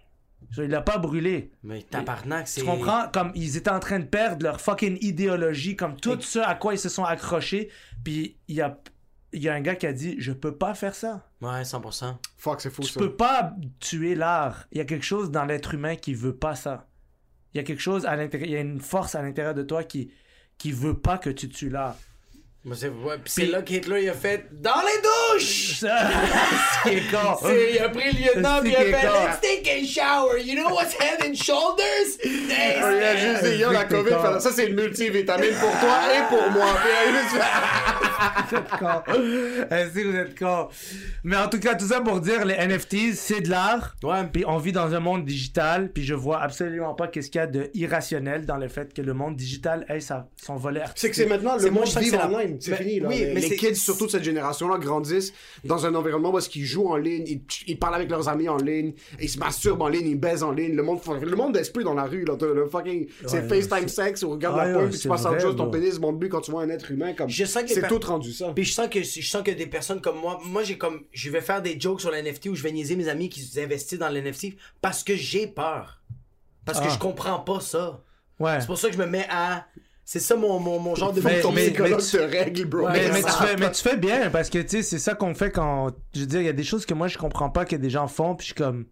Il 0.58 0.64
l'a 0.66 0.82
pas 0.82 0.98
brûlé. 0.98 1.52
Mais 1.64 1.82
tabarnak, 1.82 2.48
c'est. 2.48 2.62
Tu 2.62 2.66
comprends? 2.68 3.08
Comme 3.12 3.32
ils 3.36 3.58
étaient 3.58 3.70
en 3.72 3.80
train 3.80 4.00
de 4.00 4.06
perdre 4.06 4.44
leur 4.44 4.62
fucking 4.62 4.98
idéologie, 5.02 5.76
comme 5.76 5.96
tout 6.00 6.18
Et- 6.18 6.22
ce 6.22 6.40
à 6.40 6.56
quoi 6.56 6.74
ils 6.74 6.80
se 6.80 6.90
sont 6.90 7.04
accrochés. 7.04 7.70
Puis 8.04 8.38
il 8.48 8.56
y 8.56 8.62
a, 8.62 8.78
il 9.34 9.44
y 9.44 9.50
a 9.50 9.54
un 9.54 9.62
gars 9.62 9.76
qui 9.76 9.86
a 9.88 9.94
dit, 9.94 10.16
je 10.20 10.32
peux 10.32 10.56
pas 10.56 10.74
faire 10.74 10.96
ça. 10.96 11.28
Ouais, 11.42 11.64
100%. 11.64 12.18
Fuck, 12.38 12.62
c'est 12.62 12.70
fou 12.70 12.82
Tu 12.82 12.90
ça. 12.94 13.00
peux 13.00 13.14
pas 13.14 13.54
tuer 13.80 14.16
l'art. 14.16 14.68
Il 14.72 14.78
y 14.78 14.82
a 14.82 14.86
quelque 14.86 15.06
chose 15.06 15.32
dans 15.32 15.44
l'être 15.46 15.74
humain 15.74 15.96
qui 15.96 16.14
veut 16.14 16.36
pas 16.36 16.56
ça. 16.56 16.87
Il 17.58 17.62
y 17.62 17.64
a 17.64 17.64
quelque 17.64 17.82
chose 17.82 18.06
à 18.06 18.16
l'intérieur, 18.16 18.48
il 18.48 18.54
y 18.54 18.56
a 18.56 18.60
une 18.60 18.80
force 18.80 19.16
à 19.16 19.24
l'intérieur 19.24 19.56
de 19.56 19.64
toi 19.64 19.84
qui 19.84 20.12
qui 20.60 20.72
veut 20.72 21.00
pas 21.00 21.18
que 21.18 21.32
tu 21.32 21.50
tues. 21.50 21.74
Mais 22.64 22.76
c'est 22.76 22.90
ouais, 22.90 23.48
là 23.48 23.64
qu'Hitler 23.64 24.04
il 24.04 24.10
a 24.10 24.14
fait 24.14 24.46
dans 24.52 24.80
les 24.80 25.02
douches. 25.34 25.76
Ça, 25.80 25.98
c'est 26.84 27.02
con. 27.12 27.38
Il 27.72 27.80
a 27.80 27.90
pris 27.90 28.12
le 28.12 28.26
lieutenant 28.26 28.60
puis 28.62 28.72
il 28.72 28.76
a 28.76 28.80
fait. 28.98 29.08
Let's 29.08 29.42
take 29.42 29.70
a 29.70 29.86
shower. 29.86 30.38
You 30.40 30.56
know 30.56 30.74
what's 30.74 30.94
head 31.00 31.20
and 31.24 31.36
shoulders? 31.36 32.18
Hey, 32.24 32.78
Il 32.80 33.04
a 33.04 33.16
juste 33.16 33.44
dit, 33.46 33.58
yo, 33.62 33.72
la 33.72 33.86
COVID, 33.86 34.12
ça 34.40 34.52
c'est 34.52 34.68
une 34.68 34.76
multivitamine 34.76 35.54
pour 35.60 35.72
toi 35.80 36.00
et 36.14 36.28
pour 36.30 36.52
moi. 36.52 36.66
Vous 38.50 38.58
êtes 38.58 38.70
con. 38.80 39.02
Euh, 39.72 39.90
si 39.94 40.04
vous 40.04 40.16
êtes 40.16 40.38
con. 40.40 40.70
Mais 41.24 41.36
en 41.38 41.48
tout 41.50 41.60
cas, 41.60 41.76
tout 41.76 41.88
ça 41.88 42.02
pour 42.02 42.20
dire, 42.20 42.46
les 42.46 42.56
NFTs, 42.56 43.16
c'est 43.16 43.42
de 43.42 43.50
l'art. 43.50 43.96
Ouais. 44.04 44.24
Puis 44.32 44.44
on 44.48 44.58
vit 44.58 44.72
dans 44.72 44.94
un 44.94 45.00
monde 45.00 45.26
digital, 45.26 45.92
puis 45.92 46.04
je 46.04 46.14
vois 46.14 46.42
absolument 46.42 46.94
pas 46.94 47.08
qu'est-ce 47.08 47.30
qu'il 47.30 47.40
y 47.40 47.44
a 47.44 47.48
de 47.48 47.70
irrationnel 47.74 48.46
dans 48.46 48.58
le 48.58 48.68
fait 48.70 48.94
que 48.94 49.02
le 49.02 49.14
monde 49.14 49.36
digital 49.36 49.86
ait 49.90 50.00
sa, 50.00 50.28
son 50.42 50.56
volet 50.56 50.82
C'est 50.96 51.10
que 51.10 51.16
c'est 51.16 51.26
maintenant 51.26 51.58
le 51.58 51.70
monde 51.70 51.86
la- 52.12 52.26
online. 52.28 52.58
C'est 52.60 52.72
Mais- 52.72 52.78
fini. 52.78 53.00
Là. 53.00 53.10
oui, 53.10 53.26
mais 53.34 53.42
les 53.42 53.56
kids, 53.56 53.76
surtout 53.76 54.06
de 54.08 54.12
cette 54.12 54.24
génération-là, 54.24 54.78
grandissent 54.78 55.17
dans 55.64 55.86
un 55.86 55.96
environnement 55.96 56.34
où 56.34 56.40
ils 56.56 56.66
jouent 56.66 56.88
en 56.90 56.98
ligne, 56.98 57.24
ils, 57.28 57.42
ils 57.68 57.78
parlent 57.80 57.96
avec 57.96 58.10
leurs 58.10 58.30
amis 58.30 58.50
en 58.50 58.58
ligne, 58.58 58.94
ils 59.20 59.30
se 59.30 59.38
masturbent 59.40 59.82
en 59.82 59.88
ligne, 59.88 60.08
ils 60.08 60.20
baisent 60.20 60.44
en 60.44 60.52
ligne. 60.52 60.76
Le 60.76 60.84
monde, 60.84 61.00
le 61.22 61.36
monde 61.36 61.54
baisse 61.54 61.70
plus 61.70 61.84
dans 61.84 61.94
la 61.94 62.04
rue. 62.06 62.26
Là. 62.26 62.36
Le 62.42 62.68
fucking, 62.68 63.08
c'est 63.26 63.42
Ouais, 63.50 63.62
FaceTime 63.62 63.88
sexe 63.88 64.24
ou 64.24 64.32
regarde 64.32 64.58
Ouais, 64.58 64.68
la 64.68 64.74
pointe 64.80 64.90
puis 64.92 65.00
tu 65.00 65.08
passes 65.08 65.26
à 65.26 65.32
autre 65.32 65.42
chose. 65.42 65.56
Ton 65.56 65.70
pénis 65.70 66.00
monte 66.00 66.20
plus 66.20 66.30
quand 66.30 66.42
tu 66.42 66.52
vois 66.52 66.64
un 66.64 66.70
être 66.70 66.92
humain. 66.92 67.14
Comme, 67.14 67.30
c'est 67.30 67.88
tout 67.88 68.00
rendu 68.06 68.32
ça. 68.32 68.52
Puis 68.54 68.66
je 68.66 68.74
sens 68.74 68.88
que 68.90 69.02
je 69.04 69.22
sens 69.28 69.44
que 69.44 69.52
des 69.52 69.68
personnes 69.68 70.02
comme 70.02 70.20
moi, 70.20 70.40
moi 70.46 70.64
j'ai 70.64 70.78
comme 70.78 71.02
je 71.12 71.30
vais 71.30 71.42
faire 71.42 71.62
des 71.62 71.80
jokes 71.80 72.02
sur 72.02 72.12
le 72.12 72.22
NFT 72.22 72.48
où 72.48 72.56
je 72.56 72.64
vais 72.64 72.72
niaiser 72.72 72.96
mes 72.96 73.08
amis 73.08 73.30
qui 73.30 73.48
investissent 73.60 74.00
dans 74.00 74.10
le 74.10 74.22
NFT 74.22 74.56
parce 74.82 75.04
que 75.04 75.16
j'ai 75.16 75.48
peur. 75.48 76.02
Parce 76.66 76.80
que 76.80 76.88
Ah. 76.88 76.94
je 76.94 77.00
comprends 77.00 77.40
pas 77.40 77.60
ça. 77.60 78.04
Ouais. 78.40 78.60
C'est 78.60 78.68
pour 78.68 78.78
ça 78.78 78.90
que 78.90 78.94
je 78.94 79.00
me 79.00 79.08
mets 79.08 79.26
à 79.30 79.66
c'est 80.10 80.22
ça 80.22 80.38
mon, 80.38 80.58
mon, 80.58 80.80
mon 80.80 80.96
genre 80.96 81.12
de 81.12 81.20
Mais- 81.20 81.42
Ton 81.42 81.52
mais- 81.52 81.66
psychologue 81.66 82.00
tu- 82.00 82.16
te 82.18 82.22
règle, 82.24 82.64
bro. 82.66 82.88
mais, 82.90 83.12
mais 83.12 83.22
tu 83.22 83.30
fais, 83.30 83.58
mais 83.58 83.70
tu 83.72 83.82
fais 83.82 83.98
bien 83.98 84.30
parce 84.30 84.50
que 84.50 84.60
tu 84.60 84.70
sais 84.78 84.82
c'est 84.82 85.00
ça 85.00 85.16
qu'on 85.16 85.36
fait 85.36 85.52
quand 85.52 85.92
je 86.16 86.22
veux 86.22 86.26
dire 86.26 86.40
il 86.40 86.46
y 86.46 86.50
a 86.50 86.54
des 86.54 86.64
choses 86.64 86.86
que 86.86 86.94
moi 86.94 87.10
je 87.10 87.18
comprends 87.18 87.50
pas 87.50 87.66
que 87.66 87.76
des 87.76 87.90
gens 87.90 88.08
font 88.08 88.34
puis 88.34 88.48
je 88.48 88.54
suis 88.54 88.56
comme 88.56 88.86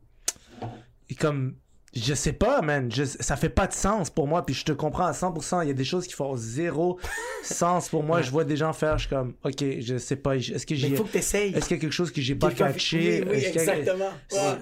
et 1.10 1.16
comme 1.16 1.56
je 1.96 2.14
sais 2.14 2.34
pas 2.34 2.62
man. 2.62 2.92
Je- 2.92 3.06
ça 3.06 3.38
fait 3.38 3.48
pas 3.48 3.68
de 3.68 3.72
sens 3.74 4.10
pour 4.10 4.28
moi 4.28 4.46
puis 4.46 4.54
je 4.54 4.66
te 4.66 4.74
comprends 4.74 5.06
à 5.06 5.14
100% 5.14 5.62
il 5.62 5.70
y 5.70 5.72
a 5.72 5.74
des 5.74 5.86
choses 5.86 6.06
qui 6.06 6.14
font 6.14 6.36
zéro 6.36 7.00
sens 7.44 7.88
pour 7.88 8.04
moi. 8.04 8.22
Je 8.22 8.30
vois 8.32 8.44
des 8.44 8.58
gens 8.58 8.74
faire 8.74 8.98
je 8.98 9.08
suis 9.08 9.16
comme 9.16 9.36
ok 9.46 9.64
je 9.80 9.98
sais 9.98 10.18
pas 10.18 10.36
est-ce 10.36 10.66
que 10.66 10.74
Mais 10.74 10.80
j'ai 10.82 10.88
il 10.90 10.98
faut 10.98 11.06
que 11.06 11.14
t'essayes. 11.14 11.54
est-ce 11.56 11.70
qu'il 11.70 11.78
y 11.78 11.80
a 11.80 11.82
quelque 11.82 11.94
chose 11.94 12.12
que 12.12 12.20
j'ai 12.20 12.36
pas 12.36 12.52
catché? 12.52 13.24
Oui, 13.26 13.38
exactement. 13.46 14.12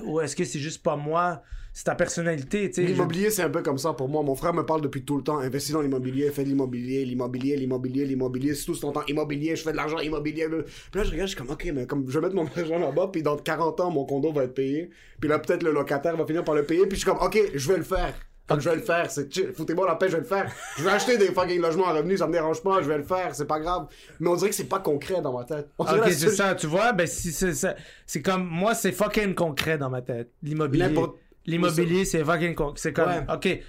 ou 0.06 0.22
est-ce 0.22 0.36
que 0.36 0.46
c'est 0.46 0.60
juste 0.60 0.84
pas 0.84 0.96
moi? 0.96 1.42
C'est 1.74 1.86
ta 1.86 1.96
personnalité 1.96 2.70
tu 2.70 2.76
sais 2.76 2.84
je- 2.88 2.94
L'immobilier, 2.94 3.30
c'est 3.32 3.42
un 3.42 3.50
peu 3.50 3.62
comme 3.64 3.78
ça 3.80 3.94
pour 3.94 4.08
moi. 4.08 4.22
Mon 4.24 4.36
frère 4.36 4.54
me 4.54 4.64
parle 4.66 4.82
depuis 4.82 5.04
tout 5.04 5.18
le 5.18 5.24
temps. 5.24 5.40
Investis 5.40 5.74
dans 5.74 5.82
l'immobilier, 5.82 6.30
fais 6.30 6.44
de 6.44 6.50
l'immobilier, 6.50 7.04
l'immobilier, 7.04 7.58
l'immobilier, 7.58 8.06
l'immobilier. 8.06 8.54
C'est 8.54 8.66
tout 8.66 8.76
ce 8.76 8.82
temps 8.82 8.94
immobilier, 9.08 9.56
je 9.56 9.64
fais 9.64 9.72
de 9.72 9.78
l'argent 9.78 10.00
immobilier. 10.00 10.48
là. 10.48 10.58
Puis 10.92 11.00
là, 11.02 11.04
je 11.04 11.12
regarde, 11.12 11.28
je 11.30 11.36
suis 11.36 11.42
comme, 11.44 11.50
ok, 11.52 11.72
mais 11.74 11.86
comme 11.88 12.06
je 12.08 12.20
vais 12.20 12.26
mettre 12.28 12.36
mon 12.36 12.46
argent 12.56 12.78
là-bas, 12.80 13.10
puis 13.12 13.24
dans 13.24 13.36
40 13.38 13.80
ans, 13.80 13.90
mon 13.92 14.06
condo 14.06 14.32
va 14.32 14.44
être 14.44 14.54
payé. 14.54 14.92
Puis 15.20 15.30
là, 15.30 15.40
peut-être 15.40 15.64
le 15.64 15.72
locataire 15.72 16.16
va 16.16 16.26
finir 16.26 16.44
par 16.44 16.56
le 16.56 16.64
payer. 16.64 16.82
Puis 16.86 16.98
je 17.00 17.06
suis 17.06 17.10
comme, 17.12 17.20
ok, 17.26 17.40
je 17.54 17.68
vais 17.72 17.78
le 17.78 17.84
faire. 17.84 18.14
Comme 18.46 18.60
je 18.60 18.70
vais 18.70 18.76
le 18.76 18.82
faire, 18.82 19.10
c'est 19.10 19.34
chill. 19.34 19.54
Foutez-moi 19.56 19.88
la 19.88 19.96
paix, 19.96 20.08
je 20.10 20.14
vais 20.18 20.20
le 20.20 20.26
faire. 20.26 20.52
Je 20.78 20.84
vais 20.84 20.90
acheter 20.90 21.18
des 21.18 21.28
fucking 21.28 21.62
logements 21.62 21.88
à 21.88 21.94
revenus, 21.94 22.20
ça 22.20 22.28
me 22.28 22.34
dérange 22.34 22.62
pas, 22.62 22.82
je 22.82 22.90
vais 22.90 22.98
le 22.98 23.04
faire, 23.06 23.34
c'est 23.34 23.48
pas 23.48 23.58
grave. 23.62 23.88
Mais 24.20 24.28
on 24.30 24.36
dirait 24.36 24.50
que 24.50 24.56
c'est 24.56 24.66
pas 24.66 24.80
concret 24.80 25.22
dans 25.22 25.32
ma 25.32 25.46
tête. 25.46 25.70
On 25.80 25.86
Ok, 25.86 25.92
c'est 26.08 26.12
seule- 26.12 26.32
ça, 26.32 26.54
tu 26.54 26.68
vois, 26.68 26.92
ben 26.92 27.08
si 27.08 27.32
c'est 27.32 27.54
ça, 27.54 27.74
c'est 28.06 28.22
comme 28.22 28.46
moi, 28.46 28.76
c'est 28.76 28.92
fucking 28.92 29.34
concret 29.34 29.78
dans 29.78 29.90
ma 29.90 30.02
tête, 30.02 30.30
l'immobilier. 30.44 30.88
N'importe- 30.90 31.16
L'immobilier, 31.46 32.06
c'est 32.06 32.24
fucking 32.24 32.56
con. 32.56 32.74
C'est 32.76 32.94
comme, 32.94 33.10
Ouais. 33.10 33.26
ok, 33.34 33.60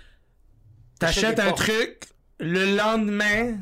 t'achètes 0.98 1.38
un 1.40 1.46
portes. 1.50 1.58
truc, 1.58 1.98
le 2.38 2.76
lendemain, 2.76 3.58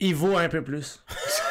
il 0.00 0.14
vaut 0.14 0.36
un 0.36 0.48
peu 0.48 0.62
plus. 0.62 1.04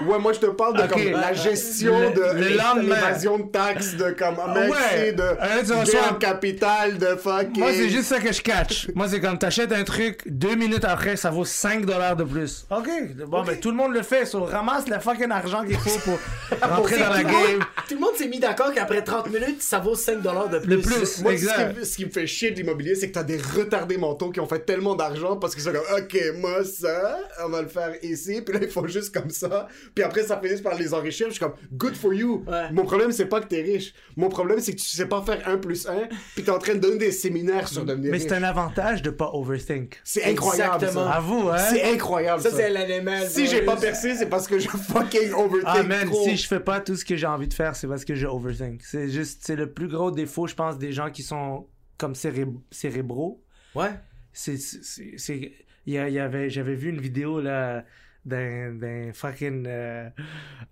Ouais, 0.06 0.18
moi 0.18 0.32
je 0.32 0.40
te 0.40 0.46
parle 0.46 0.76
de 0.80 0.86
comme 0.86 1.02
la 1.20 1.32
gestion 1.32 1.98
Le- 1.98 2.10
de 2.14 2.80
l'évasion 2.84 3.38
de 3.38 3.44
taxes, 3.50 3.94
de 3.96 4.10
comme 4.10 4.36
ah, 4.38 4.52
Ouais. 4.68 5.12
de 5.12 5.22
Euh, 5.22 5.34
tu 5.60 5.66
gain 5.70 5.80
reçois- 5.80 6.10
en 6.10 6.14
capital, 6.14 6.98
de 6.98 7.06
fucking. 7.16 7.58
Moi, 7.58 7.70
c'est 7.72 7.88
juste 7.88 8.04
ça 8.08 8.18
que 8.20 8.32
je 8.32 8.42
catch. 8.42 8.88
Moi, 8.94 9.08
c'est 9.08 9.20
comme 9.20 9.38
t'achètes 9.38 9.72
un 9.72 9.84
truc, 9.84 10.20
deux 10.26 10.54
minutes 10.56 10.84
après, 10.84 11.16
ça 11.16 11.30
vaut 11.30 11.44
5 11.44 11.84
dollars 11.86 12.16
de 12.16 12.24
plus. 12.24 12.66
Ok. 12.70 12.88
Bon, 13.26 13.42
ben, 13.44 13.58
tout 13.58 13.70
le 13.70 13.76
monde 13.76 13.92
le 13.94 14.02
fait. 14.02 14.26
So, 14.26 14.44
ramasse 14.44 14.88
le 14.88 14.98
fucking 15.00 15.30
argent 15.30 15.64
qu'il 15.64 15.76
faut 15.76 15.98
pour 16.00 16.18
rentrer 16.68 16.98
dans 16.98 17.10
la 17.10 17.22
monde- 17.22 17.32
game. 17.32 17.64
Tout 17.88 17.94
le 17.94 18.00
monde 18.00 18.14
s'est 18.16 18.28
mis 18.28 18.40
d'accord 18.40 18.72
qu'après 18.74 19.02
30 19.02 19.30
minutes, 19.30 19.62
ça 19.62 19.78
vaut 19.78 19.94
5 19.94 20.20
de 20.22 20.58
plus. 20.58 20.70
Le 20.76 20.80
plus. 20.80 21.22
Moi, 21.22 21.32
ce 21.32 21.36
exact. 21.36 21.72
qui, 21.74 21.78
me- 21.80 21.84
ce 21.84 21.96
qui 21.96 22.04
me 22.06 22.10
fait 22.10 22.26
chier 22.26 22.50
de 22.50 22.56
l'immobilier, 22.56 22.94
c'est 22.94 23.08
que 23.08 23.14
t'as 23.14 23.22
des 23.22 23.38
retardés 23.38 23.96
mentaux 23.96 24.30
qui 24.30 24.40
ont 24.40 24.46
fait 24.46 24.60
tellement 24.64 24.94
d'argent 24.94 25.36
parce 25.36 25.54
qu'ils 25.54 25.64
sont 25.64 25.72
comme, 25.72 25.98
ok, 25.98 26.16
moi 26.38 26.64
ça, 26.64 27.18
on 27.44 27.48
va 27.48 27.62
le 27.62 27.68
faire 27.68 27.92
ici, 28.02 28.40
puis 28.42 28.54
là 28.54 28.60
ils 28.62 28.70
font 28.70 28.86
juste 28.86 29.12
comme 29.14 29.30
ça, 29.30 29.68
puis 29.94 30.04
après 30.04 30.22
ça 30.22 30.40
finit 30.40 30.60
par 30.62 30.74
les 30.76 30.94
enrichir. 30.94 31.26
Je 31.28 31.32
suis 31.32 31.40
comme, 31.40 31.54
good 31.72 31.94
for 31.96 32.14
you. 32.14 32.44
Ouais. 32.46 32.70
Mon 32.72 32.84
problème, 32.84 33.12
c'est 33.12 33.26
pas 33.26 33.40
que 33.40 33.46
t'es 33.48 33.62
riche. 33.62 33.92
Mon 34.16 34.28
problème, 34.28 34.60
c'est 34.60 34.72
que 34.74 34.80
tu 34.80 34.86
sais 34.86 35.06
pas 35.06 35.22
faire 35.22 35.40
1 35.48 35.58
plus 35.58 35.86
1, 35.88 36.08
puis 36.34 36.44
t'es 36.44 36.50
en 36.50 36.58
train 36.58 36.74
de 36.74 36.78
donner 36.80 36.98
des 36.98 37.12
séminaires 37.12 37.68
sur 37.68 37.84
devenir 37.84 38.10
Mais 38.12 38.18
riche. 38.18 38.26
c'est 38.28 38.34
un 38.34 38.42
avantage 38.42 39.02
de 39.02 39.10
pas 39.10 39.30
overthink. 39.32 40.00
C'est 40.04 40.24
incroyable. 40.24 40.74
Exactement. 40.76 41.04
ça. 41.06 41.12
À 41.16 41.20
vous, 41.20 41.48
hein? 41.50 41.56
C'est 41.58 41.82
incroyable. 41.92 42.42
Ça, 42.42 42.50
Ça, 42.50 42.56
c'est 42.56 42.70
l'animal. 42.70 43.28
Si 43.28 43.46
j'ai 43.46 43.62
pas 43.62 43.76
percé, 43.76 44.14
c'est 44.14 44.28
parce 44.28 44.46
que 44.46 44.58
je 44.58 44.68
fucking 44.68 45.32
overthink 45.32 45.64
Ah 45.66 45.82
man, 45.82 46.06
trop. 46.06 46.24
si 46.24 46.36
je 46.36 46.46
fais 46.46 46.60
pas 46.60 46.80
tout 46.80 46.96
ce 46.96 47.04
que 47.04 47.16
j'ai 47.16 47.26
envie 47.26 47.48
de 47.48 47.54
faire, 47.54 47.74
c'est 47.76 47.86
parce 47.88 48.04
que 48.04 48.14
je 48.14 48.26
overthink. 48.26 48.82
C'est 48.82 49.08
juste, 49.08 49.42
c'est 49.44 49.56
le 49.56 49.72
plus 49.72 49.88
gros 49.88 50.10
défaut, 50.10 50.46
je 50.46 50.54
pense, 50.54 50.78
des 50.78 50.92
gens 50.92 51.10
qui 51.10 51.22
sont 51.22 51.66
comme 51.98 52.14
céré- 52.14 52.46
cérébraux. 52.70 53.42
Ouais. 53.74 53.90
C'est, 54.32 54.56
c'est, 54.56 55.14
c'est- 55.16 55.52
il 55.86 55.92
y, 55.94 55.98
a- 55.98 56.08
il 56.08 56.14
y 56.14 56.18
avait, 56.18 56.48
j'avais 56.50 56.74
vu 56.74 56.88
une 56.90 57.00
vidéo 57.00 57.40
là 57.40 57.84
d'un, 58.24 58.72
d'un 58.74 59.12
fucking 59.12 59.64
euh, 59.66 60.08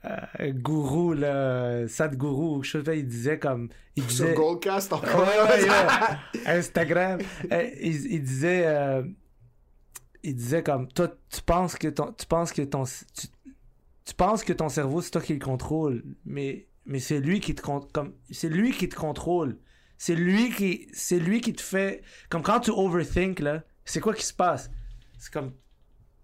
euh, 0.04 0.52
gourou 0.52 1.12
là, 1.12 1.86
Sadhguru, 1.88 2.58
ou 2.58 2.62
je 2.62 2.78
sais 2.78 2.82
pas, 2.82 2.94
il 2.94 3.06
disait 3.06 3.38
comme, 3.38 3.68
il 3.96 4.04
Sur 4.10 4.24
disait, 4.24 4.34
Goldcast 4.34 4.92
Ouais, 4.92 4.98
encore. 4.98 5.20
ouais, 5.20 5.62
ouais. 5.64 5.68
Instagram. 6.46 7.20
Euh, 7.50 7.70
il, 7.80 8.12
il 8.12 8.22
disait, 8.22 8.62
euh, 8.66 9.02
il 10.22 10.34
disait 10.34 10.62
comme, 10.62 10.88
toi, 10.88 11.08
tu 11.30 11.42
penses 11.42 11.76
que 11.76 11.88
ton, 11.88 12.12
tu 12.12 12.26
penses 12.26 12.52
que 12.52 12.62
ton, 12.62 12.84
tu, 12.84 13.26
tu 14.04 14.14
penses 14.14 14.44
que 14.44 14.52
ton 14.52 14.68
cerveau 14.68 15.00
c'est 15.02 15.10
toi 15.10 15.20
qui 15.20 15.34
le 15.34 15.44
contrôle, 15.44 16.02
mais, 16.24 16.68
mais 16.86 16.98
c'est 16.98 17.20
lui 17.20 17.40
qui 17.40 17.54
te 17.54 17.62
comme, 17.62 18.14
c'est 18.30 18.48
lui 18.48 18.72
qui 18.72 18.88
te 18.88 18.96
contrôle. 18.96 19.58
C'est 19.98 20.16
lui 20.16 20.50
qui, 20.50 20.88
c'est 20.92 21.20
lui 21.20 21.40
qui 21.40 21.52
te 21.52 21.62
fait, 21.62 22.02
comme 22.28 22.42
quand 22.42 22.58
tu 22.58 22.72
overthink 22.72 23.38
là, 23.38 23.62
c'est 23.84 24.00
quoi 24.00 24.14
qui 24.14 24.24
se 24.24 24.34
passe? 24.34 24.68
C'est 25.16 25.32
comme, 25.32 25.52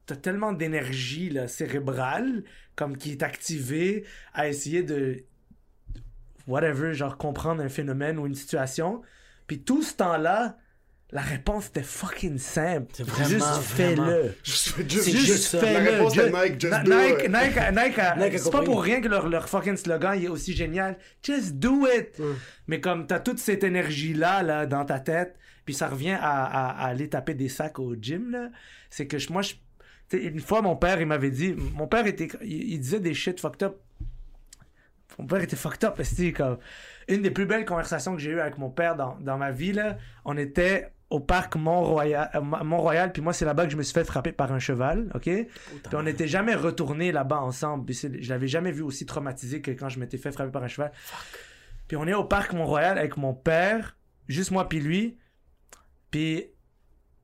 t'as 0.08 0.16
tellement 0.16 0.52
d'énergie 0.52 1.30
là, 1.30 1.46
cérébrale, 1.46 2.42
comme 2.74 2.96
qui 2.96 3.12
est 3.12 3.22
activée 3.22 4.04
à 4.34 4.48
essayer 4.48 4.82
de, 4.82 5.22
whatever, 6.46 6.94
genre 6.94 7.16
comprendre 7.18 7.62
un 7.62 7.68
phénomène 7.68 8.18
ou 8.18 8.26
une 8.26 8.34
situation. 8.34 9.02
Puis 9.46 9.60
tout 9.60 9.82
ce 9.82 9.94
temps-là, 9.94 10.56
la 11.10 11.22
réponse 11.22 11.68
était 11.68 11.82
fucking 11.82 12.36
simple. 12.38 13.02
Vraiment, 13.02 13.28
juste 13.28 13.62
fais-le. 13.62 14.34
Juste, 14.44 14.78
juste, 15.10 15.56
fais-le. 15.60 16.02
Nike, 16.84 17.28
Nike, 17.28 17.56
it. 17.56 17.74
Nike, 17.74 17.98
Nike 18.18 18.38
c'est 18.38 18.50
pas 18.50 18.62
pour 18.62 18.82
rien 18.82 19.00
que 19.00 19.08
leur, 19.08 19.28
leur 19.28 19.48
fucking 19.48 19.76
slogan 19.76 20.22
est 20.22 20.28
aussi 20.28 20.54
génial. 20.54 20.98
Just 21.22 21.54
do 21.54 21.86
it. 21.86 22.20
Mais 22.66 22.80
comme 22.80 23.06
t'as 23.06 23.20
toute 23.20 23.38
cette 23.38 23.64
énergie-là 23.64 24.42
là, 24.42 24.66
dans 24.66 24.84
ta 24.84 25.00
tête, 25.00 25.36
puis 25.64 25.74
ça 25.74 25.88
revient 25.88 26.16
à, 26.20 26.44
à- 26.44 26.84
à 26.84 26.86
aller 26.88 27.08
taper 27.08 27.34
des 27.34 27.48
sacs 27.48 27.78
au 27.78 27.94
gym, 27.94 28.30
là, 28.30 28.50
c'est 28.90 29.06
que 29.06 29.18
je- 29.18 29.30
moi, 29.32 29.42
je, 29.42 29.54
une 30.12 30.40
fois, 30.40 30.62
mon 30.62 30.76
père, 30.76 31.00
il 31.00 31.06
m'avait 31.06 31.30
dit, 31.30 31.54
mon 31.74 31.86
père 31.86 32.06
était, 32.06 32.28
il, 32.42 32.78
disait 32.80 33.00
des 33.00 33.14
shit 33.14 33.40
fucked 33.40 33.62
up. 33.62 33.80
Mon 35.18 35.26
père 35.26 35.40
était 35.40 35.56
fucked 35.56 35.84
up, 35.84 35.98
esti, 35.98 36.32
comme, 36.32 36.58
une 37.08 37.22
des 37.22 37.30
plus 37.30 37.46
belles 37.46 37.64
conversations 37.64 38.14
que 38.14 38.20
j'ai 38.20 38.30
eues 38.30 38.40
avec 38.40 38.58
mon 38.58 38.70
père 38.70 38.96
dans, 38.96 39.16
dans 39.20 39.36
ma 39.36 39.50
vie, 39.50 39.74
on 40.24 40.36
était 40.36 40.92
au 41.10 41.20
parc 41.20 41.56
Mont-Royal, 41.56 42.30
euh, 42.34 42.40
Mont-Royal, 42.40 43.12
puis 43.12 43.22
moi, 43.22 43.32
c'est 43.32 43.44
là-bas 43.44 43.64
que 43.64 43.72
je 43.72 43.76
me 43.76 43.82
suis 43.82 43.94
fait 43.94 44.04
frapper 44.04 44.32
par 44.32 44.52
un 44.52 44.58
cheval, 44.58 45.10
ok? 45.14 45.22
Puis 45.22 45.94
on 45.94 46.02
n'était 46.02 46.28
jamais 46.28 46.54
retourné 46.54 47.12
là-bas 47.12 47.40
ensemble. 47.40 47.86
Puis 47.86 47.94
c'est- 47.94 48.22
je 48.22 48.28
l'avais 48.28 48.48
jamais 48.48 48.72
vu 48.72 48.82
aussi 48.82 49.06
traumatisé 49.06 49.62
que 49.62 49.70
quand 49.70 49.88
je 49.88 49.98
m'étais 50.00 50.18
fait 50.18 50.32
frapper 50.32 50.52
par 50.52 50.62
un 50.62 50.68
cheval. 50.68 50.92
Puis 51.86 51.96
on 51.96 52.06
est 52.06 52.14
au 52.14 52.24
parc 52.24 52.52
Mont-Royal 52.52 52.98
avec 52.98 53.16
mon 53.16 53.32
père, 53.32 53.96
juste 54.28 54.50
moi 54.50 54.68
puis 54.68 54.80
lui. 54.80 55.16
Puis, 56.10 56.46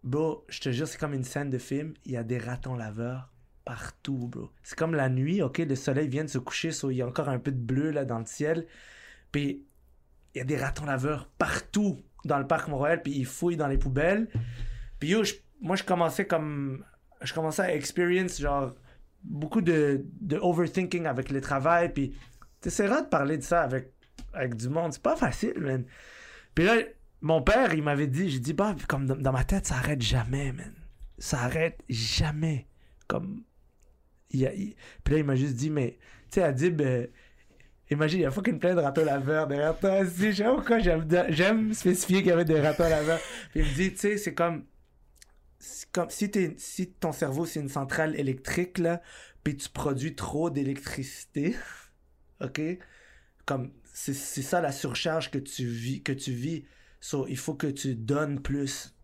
bro, 0.05 0.45
je 0.49 0.61
te 0.61 0.71
jure, 0.71 0.87
c'est 0.87 0.99
comme 0.99 1.15
une 1.15 1.25
scène 1.25 1.51
de 1.51 1.59
film. 1.59 1.95
Il 2.05 2.13
y 2.13 2.17
a 2.17 2.23
des 2.23 2.39
ratons 2.39 2.77
laveurs 2.77 3.33
partout, 3.65 4.29
bro. 4.29 4.51
C'est 4.63 4.79
comme 4.79 4.95
la 4.95 5.09
nuit, 5.09 5.43
ok? 5.43 5.59
Le 5.59 5.75
soleil 5.75 6.09
vient 6.09 6.25
de 6.25 6.29
se 6.29 6.39
coucher, 6.39 6.71
so 6.71 6.91
il 6.91 6.97
y 6.97 7.03
a 7.03 7.07
encore 7.07 7.29
un 7.29 7.39
peu 7.39 7.51
de 7.51 7.59
bleu 7.59 7.91
là 7.91 8.05
dans 8.05 8.19
le 8.19 8.27
ciel. 8.27 8.67
Puis, 9.33 9.67
il 10.35 10.39
y 10.39 10.41
a 10.41 10.45
des 10.45 10.57
ratons 10.57 10.85
laveurs 10.85 11.29
partout 11.39 11.99
dans 12.25 12.39
le 12.39 12.47
parc 12.47 12.69
Mont-Royal, 12.69 13.03
puis 13.03 13.13
ils 13.13 13.27
fouillent 13.27 13.57
dans 13.57 13.69
les 13.69 13.79
poubelles. 13.79 14.29
Puis 15.01 15.11
yo, 15.11 15.23
moi, 15.61 15.77
je 15.77 15.83
commençais 15.83 16.27
comme... 16.27 16.85
Je 17.23 17.33
commençais 17.33 17.63
à 17.63 17.75
experience, 17.75 18.39
genre, 18.39 18.75
beaucoup 19.23 19.63
de, 19.63 20.05
overthinking 20.41 21.07
avec 21.07 21.31
le 21.31 21.41
travail, 21.41 21.93
puis 21.93 22.15
t'essaieras 22.61 23.03
de 23.03 23.09
parler 23.09 23.39
de 23.39 23.43
ça 23.43 23.63
avec, 23.63 23.93
avec 24.35 24.57
du 24.57 24.69
monde. 24.69 24.93
C'est 24.93 25.03
pas 25.03 25.17
facile, 25.17 25.59
man. 25.59 25.85
Puis 26.55 26.65
là, 26.65 26.75
mon 27.25 27.41
père, 27.41 27.73
il 27.73 27.83
m'avait 27.83 28.07
dit, 28.07 28.29
j'ai 28.29 28.39
dit, 28.39 28.53
bah, 28.53 28.77
comme 28.87 29.07
dans, 29.07 29.33
ma 29.33 29.45
tête, 29.45 29.67
ça 29.67 29.77
arrête 29.77 30.03
jamais, 30.03 30.53
man. 30.53 30.75
Ça 31.17 31.41
arrête 31.41 31.83
jamais. 31.89 32.69
Comme... 33.09 33.45
il 34.31 34.47
Puis 35.03 35.15
là, 35.15 35.21
il 35.21 35.25
m'a 35.25 35.35
juste 35.35 35.55
dit, 35.55 35.71
mais, 35.71 35.99
tu 36.31 36.35
sais, 36.35 36.43
Adib... 36.43 36.83
euh, 36.83 37.07
Imagine, 37.91 38.21
il 38.21 38.23
y 38.23 38.27
a 38.27 38.31
fucking 38.31 38.59
plein 38.59 38.75
de 38.75 38.81
ratons 38.81 39.05
laveurs 39.05 39.47
derrière 39.47 39.79
toi. 39.79 40.05
Je 40.21 40.33
sais 40.33 40.45
pourquoi 40.45 40.81
j'aime, 40.81 41.73
spécifier 41.73 42.19
qu'il 42.19 42.29
y 42.29 42.33
avait 42.33 42.45
des 42.45 42.61
ratons 42.61 42.89
laveurs. 42.89 43.21
Puis 43.51 43.61
il 43.61 43.67
me 43.67 43.75
dit, 43.75 43.93
tu 43.93 43.99
sais, 43.99 44.17
c'est 44.19 44.35
comme, 44.35 44.67
comme 45.93 46.11
si, 46.11 46.31
t'es, 46.31 46.55
si 46.59 46.91
ton 46.93 47.13
cerveau 47.13 47.47
c'est 47.47 47.61
une 47.61 47.69
centrale 47.71 48.19
électrique, 48.21 48.79
là, 48.79 49.01
puis 49.43 49.57
tu 49.57 49.71
produis 49.71 50.15
trop 50.15 50.51
d'électricité, 50.51 51.57
ok? 52.43 52.61
Comme, 53.47 53.73
c'est 53.95 54.15
ça 54.15 54.61
la 54.61 54.73
surcharge 54.73 55.31
que 55.31 55.39
tu 55.39 55.65
vis, 55.67 56.03
que 56.03 56.13
tu 56.13 56.33
vis. 56.33 56.65
So, 57.07 57.27
il 57.29 57.37
faut 57.37 57.53
que 57.53 57.67
tu 57.67 57.97
donnes 57.97 58.41
plus. 58.41 58.97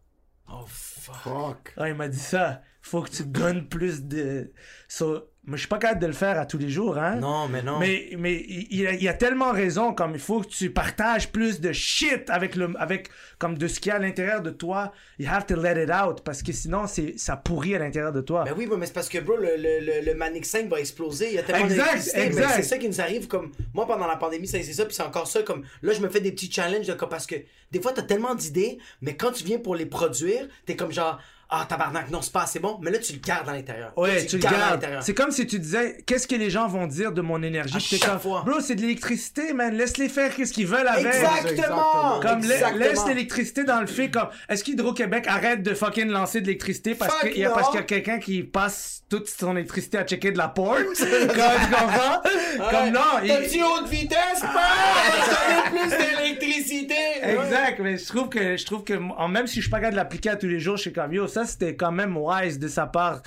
Oh, 0.48 0.64
fuck. 0.66 1.16
Fuck. 1.16 1.74
Ah, 1.76 1.90
il 1.90 1.94
m'a 1.94 2.08
dit 2.08 2.18
ça. 2.18 2.62
Faut 2.82 3.02
que 3.02 3.10
tu 3.10 3.24
donnes 3.24 3.68
plus 3.68 4.04
de. 4.04 4.50
So, 4.88 5.26
moi, 5.44 5.56
je 5.56 5.60
suis 5.60 5.68
pas 5.68 5.78
capable 5.78 6.00
de 6.00 6.06
le 6.06 6.12
faire 6.12 6.38
à 6.38 6.44
tous 6.46 6.58
les 6.58 6.68
jours, 6.68 6.98
hein? 6.98 7.16
Non, 7.16 7.48
mais 7.48 7.62
non. 7.62 7.78
Mais, 7.78 8.10
mais 8.18 8.44
il, 8.46 8.86
a, 8.86 8.92
il 8.92 9.08
a 9.08 9.14
tellement 9.14 9.52
raison, 9.52 9.94
comme 9.94 10.12
il 10.12 10.20
faut 10.20 10.40
que 10.40 10.48
tu 10.48 10.70
partages 10.70 11.30
plus 11.32 11.60
de 11.60 11.72
shit 11.72 12.28
avec 12.28 12.56
le, 12.56 12.72
avec, 12.78 13.08
comme 13.38 13.56
de 13.58 13.66
ce 13.66 13.80
qu'il 13.80 13.88
y 13.90 13.92
a 13.92 13.96
à 13.96 13.98
l'intérieur 13.98 14.42
de 14.42 14.50
toi. 14.50 14.92
You 15.18 15.28
have 15.30 15.46
to 15.46 15.56
let 15.60 15.82
it 15.82 15.90
out, 15.90 16.22
parce 16.24 16.42
que 16.42 16.52
sinon, 16.52 16.86
c'est, 16.86 17.18
ça 17.18 17.36
pourrit 17.36 17.74
à 17.74 17.78
l'intérieur 17.78 18.12
de 18.12 18.20
toi. 18.20 18.44
Ben 18.44 18.54
oui, 18.56 18.68
mais 18.78 18.86
c'est 18.86 18.92
parce 18.92 19.08
que, 19.08 19.18
bro, 19.18 19.36
le, 19.36 19.56
le, 19.56 20.04
le, 20.04 20.14
Manic 20.14 20.44
5 20.46 20.68
va 20.68 20.78
exploser. 20.78 21.28
Il 21.28 21.34
y 21.34 21.38
a 21.38 21.42
tellement 21.42 21.64
Exact, 21.64 21.84
d'électricité. 21.84 22.18
Ben, 22.18 22.26
exact. 22.26 22.52
c'est 22.56 22.62
ça 22.62 22.78
qui 22.78 22.88
nous 22.88 23.00
arrive. 23.00 23.26
Comme 23.26 23.50
moi, 23.74 23.86
pendant 23.86 24.06
la 24.06 24.16
pandémie, 24.16 24.46
ça, 24.46 24.58
c'est 24.62 24.72
ça. 24.72 24.84
Puis 24.84 24.94
c'est 24.94 25.02
encore 25.02 25.26
ça. 25.26 25.42
Comme 25.42 25.64
là, 25.82 25.92
je 25.92 26.00
me 26.00 26.08
fais 26.08 26.20
des 26.20 26.32
petits 26.32 26.50
challenges. 26.52 26.86
de- 26.86 26.92
comme, 26.94 27.08
parce 27.08 27.26
que 27.26 27.36
des 27.72 27.80
fois, 27.80 27.92
t'as 27.92 28.02
tellement 28.02 28.34
d'idées, 28.34 28.78
mais 29.00 29.16
quand 29.16 29.32
tu 29.32 29.44
viens 29.44 29.58
pour 29.58 29.74
les 29.74 29.86
produire, 29.86 30.48
t'es 30.66 30.76
comme 30.76 30.92
genre, 30.92 31.18
ah, 31.50 31.66
tabarnak, 31.68 32.10
non, 32.10 32.22
c'est 32.22 32.32
pas 32.32 32.42
assez 32.42 32.58
bon. 32.60 32.78
Mais 32.82 32.90
là, 32.90 32.98
tu 32.98 33.12
le 33.12 33.18
gardes 33.18 33.48
à 33.48 33.52
l'intérieur. 33.52 33.92
Ouais, 33.96 34.24
tu 34.26 34.38
le 34.38 34.46
à 34.46 34.50
gardes. 34.50 34.72
l'intérieur. 34.74 35.02
C'est 35.02 35.14
comme 35.14 35.30
si 35.30 35.46
tu 35.46 35.58
disais, 35.58 35.98
qu'est-ce 36.06 36.26
que 36.28 36.34
les 36.36 36.50
gens 36.50 36.68
vont 36.68 36.86
dire 36.86 37.12
de 37.12 37.20
mon 37.20 37.42
énergie? 37.42 37.76
À 37.76 37.78
chaque 37.78 38.00
comme, 38.08 38.20
fois. 38.20 38.42
Bro, 38.46 38.60
c'est 38.60 38.74
de 38.76 38.82
l'électricité, 38.82 39.52
man. 39.52 39.74
Laisse-les 39.74 40.08
faire 40.08 40.34
qu'est-ce 40.34 40.52
qu'ils 40.52 40.66
veulent 40.66 40.86
avec. 40.88 41.06
Exactement. 41.06 42.20
Comme 42.20 42.38
Exactement. 42.38 42.76
laisse 42.78 43.06
l'électricité 43.06 43.64
dans 43.64 43.80
le 43.80 43.86
fait 43.86 44.10
comme 44.10 44.28
est-ce 44.48 44.64
qu'Hydro-Québec 44.64 45.24
arrête 45.28 45.62
de 45.62 45.74
fucking 45.74 46.08
lancer 46.08 46.40
de 46.40 46.46
l'électricité 46.46 46.94
parce 46.94 47.20
qu'il 47.20 47.38
y 47.38 47.44
a 47.44 47.50
parce 47.50 47.68
qu'il 47.70 47.80
y 47.80 47.82
a 47.82 47.86
quelqu'un 47.86 48.18
qui 48.18 48.42
passe 48.42 49.02
toute 49.08 49.28
son 49.28 49.56
électricité 49.56 49.98
à 49.98 50.04
checker 50.04 50.30
de 50.32 50.38
la 50.38 50.48
porte 50.48 50.78
comme 50.84 50.94
tu 50.94 51.70
comprends? 51.70 52.22
Comme 52.70 52.90
non 52.90 53.00
il- 53.22 53.28
T'as 53.28 53.36
petit 53.38 53.62
haute 53.62 53.88
vitesse, 53.88 54.40
pas! 54.40 55.70
Plus 55.70 55.90
d'électricité! 55.90 56.94
Exact, 57.22 57.80
mais 57.80 57.98
je 57.98 58.06
trouve 58.06 58.28
que 58.28 58.56
je 58.56 58.64
trouve 58.64 58.84
que 58.84 58.94
même 59.28 59.46
si 59.46 59.56
je 59.56 59.60
suis 59.62 59.70
pas 59.70 59.78
capable 59.78 59.92
de 59.94 59.96
l'appliquer 59.96 60.30
à 60.30 60.36
tous 60.36 60.46
les 60.46 60.60
jours, 60.60 60.76
je 60.76 60.82
suis 60.82 60.92
comme 60.92 61.12
yo, 61.12 61.26
ça 61.26 61.39
c'était 61.46 61.74
quand 61.76 61.92
même 61.92 62.16
wise 62.16 62.58
de 62.58 62.68
sa 62.68 62.86
part. 62.86 63.22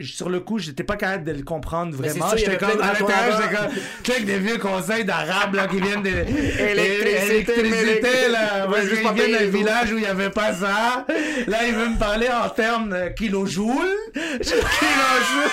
Sur 0.00 0.28
le 0.30 0.40
coup, 0.40 0.58
j'étais 0.58 0.82
pas 0.84 0.96
capable 0.96 1.24
de 1.24 1.32
le 1.32 1.42
comprendre 1.44 1.94
c'est 2.02 2.08
vraiment. 2.18 2.34
J'étais 2.36 2.56
comme 2.56 2.80
à 2.82 2.94
l'intérieur, 2.94 3.40
j'étais 3.42 3.54
comme 3.54 3.70
check 4.02 4.24
des 4.24 4.38
vieux 4.38 4.58
conseils 4.58 5.04
d'arabes 5.04 5.54
là 5.54 5.66
qui 5.68 5.80
viennent 5.80 6.02
de 6.02 6.08
Électricité, 6.08 7.60
électricité 7.60 8.28
là, 8.30 8.66
parce 8.68 8.88
qu'ils 8.88 9.12
viennent 9.12 9.32
d'un 9.38 9.46
village 9.50 9.92
où 9.92 9.98
il 9.98 10.02
y 10.02 10.06
avait 10.06 10.30
pas 10.30 10.52
ça. 10.54 11.04
Là, 11.46 11.58
il 11.66 11.74
veut 11.74 11.90
me 11.90 11.98
parler 11.98 12.28
en 12.28 12.48
termes 12.48 12.88
de 12.90 13.08
kilojoules. 13.10 13.94
kilojoules. 14.14 15.50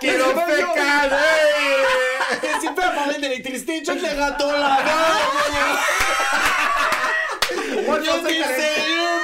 Kilo 0.00 0.24
fécal! 0.24 1.10
Qu'est-ce 2.42 2.56
que 2.56 2.66
tu 2.66 2.74
peux 2.74 2.80
parler 2.94 3.18
d'électricité? 3.22 3.82
Check 3.84 4.02
les 4.02 4.20
ratons 4.20 4.50
là-bas! 4.52 5.20
Moi, 7.86 7.98
je 8.04 8.10
pensais 8.10 8.34
que 8.36 8.42
t'allais- 8.42 9.19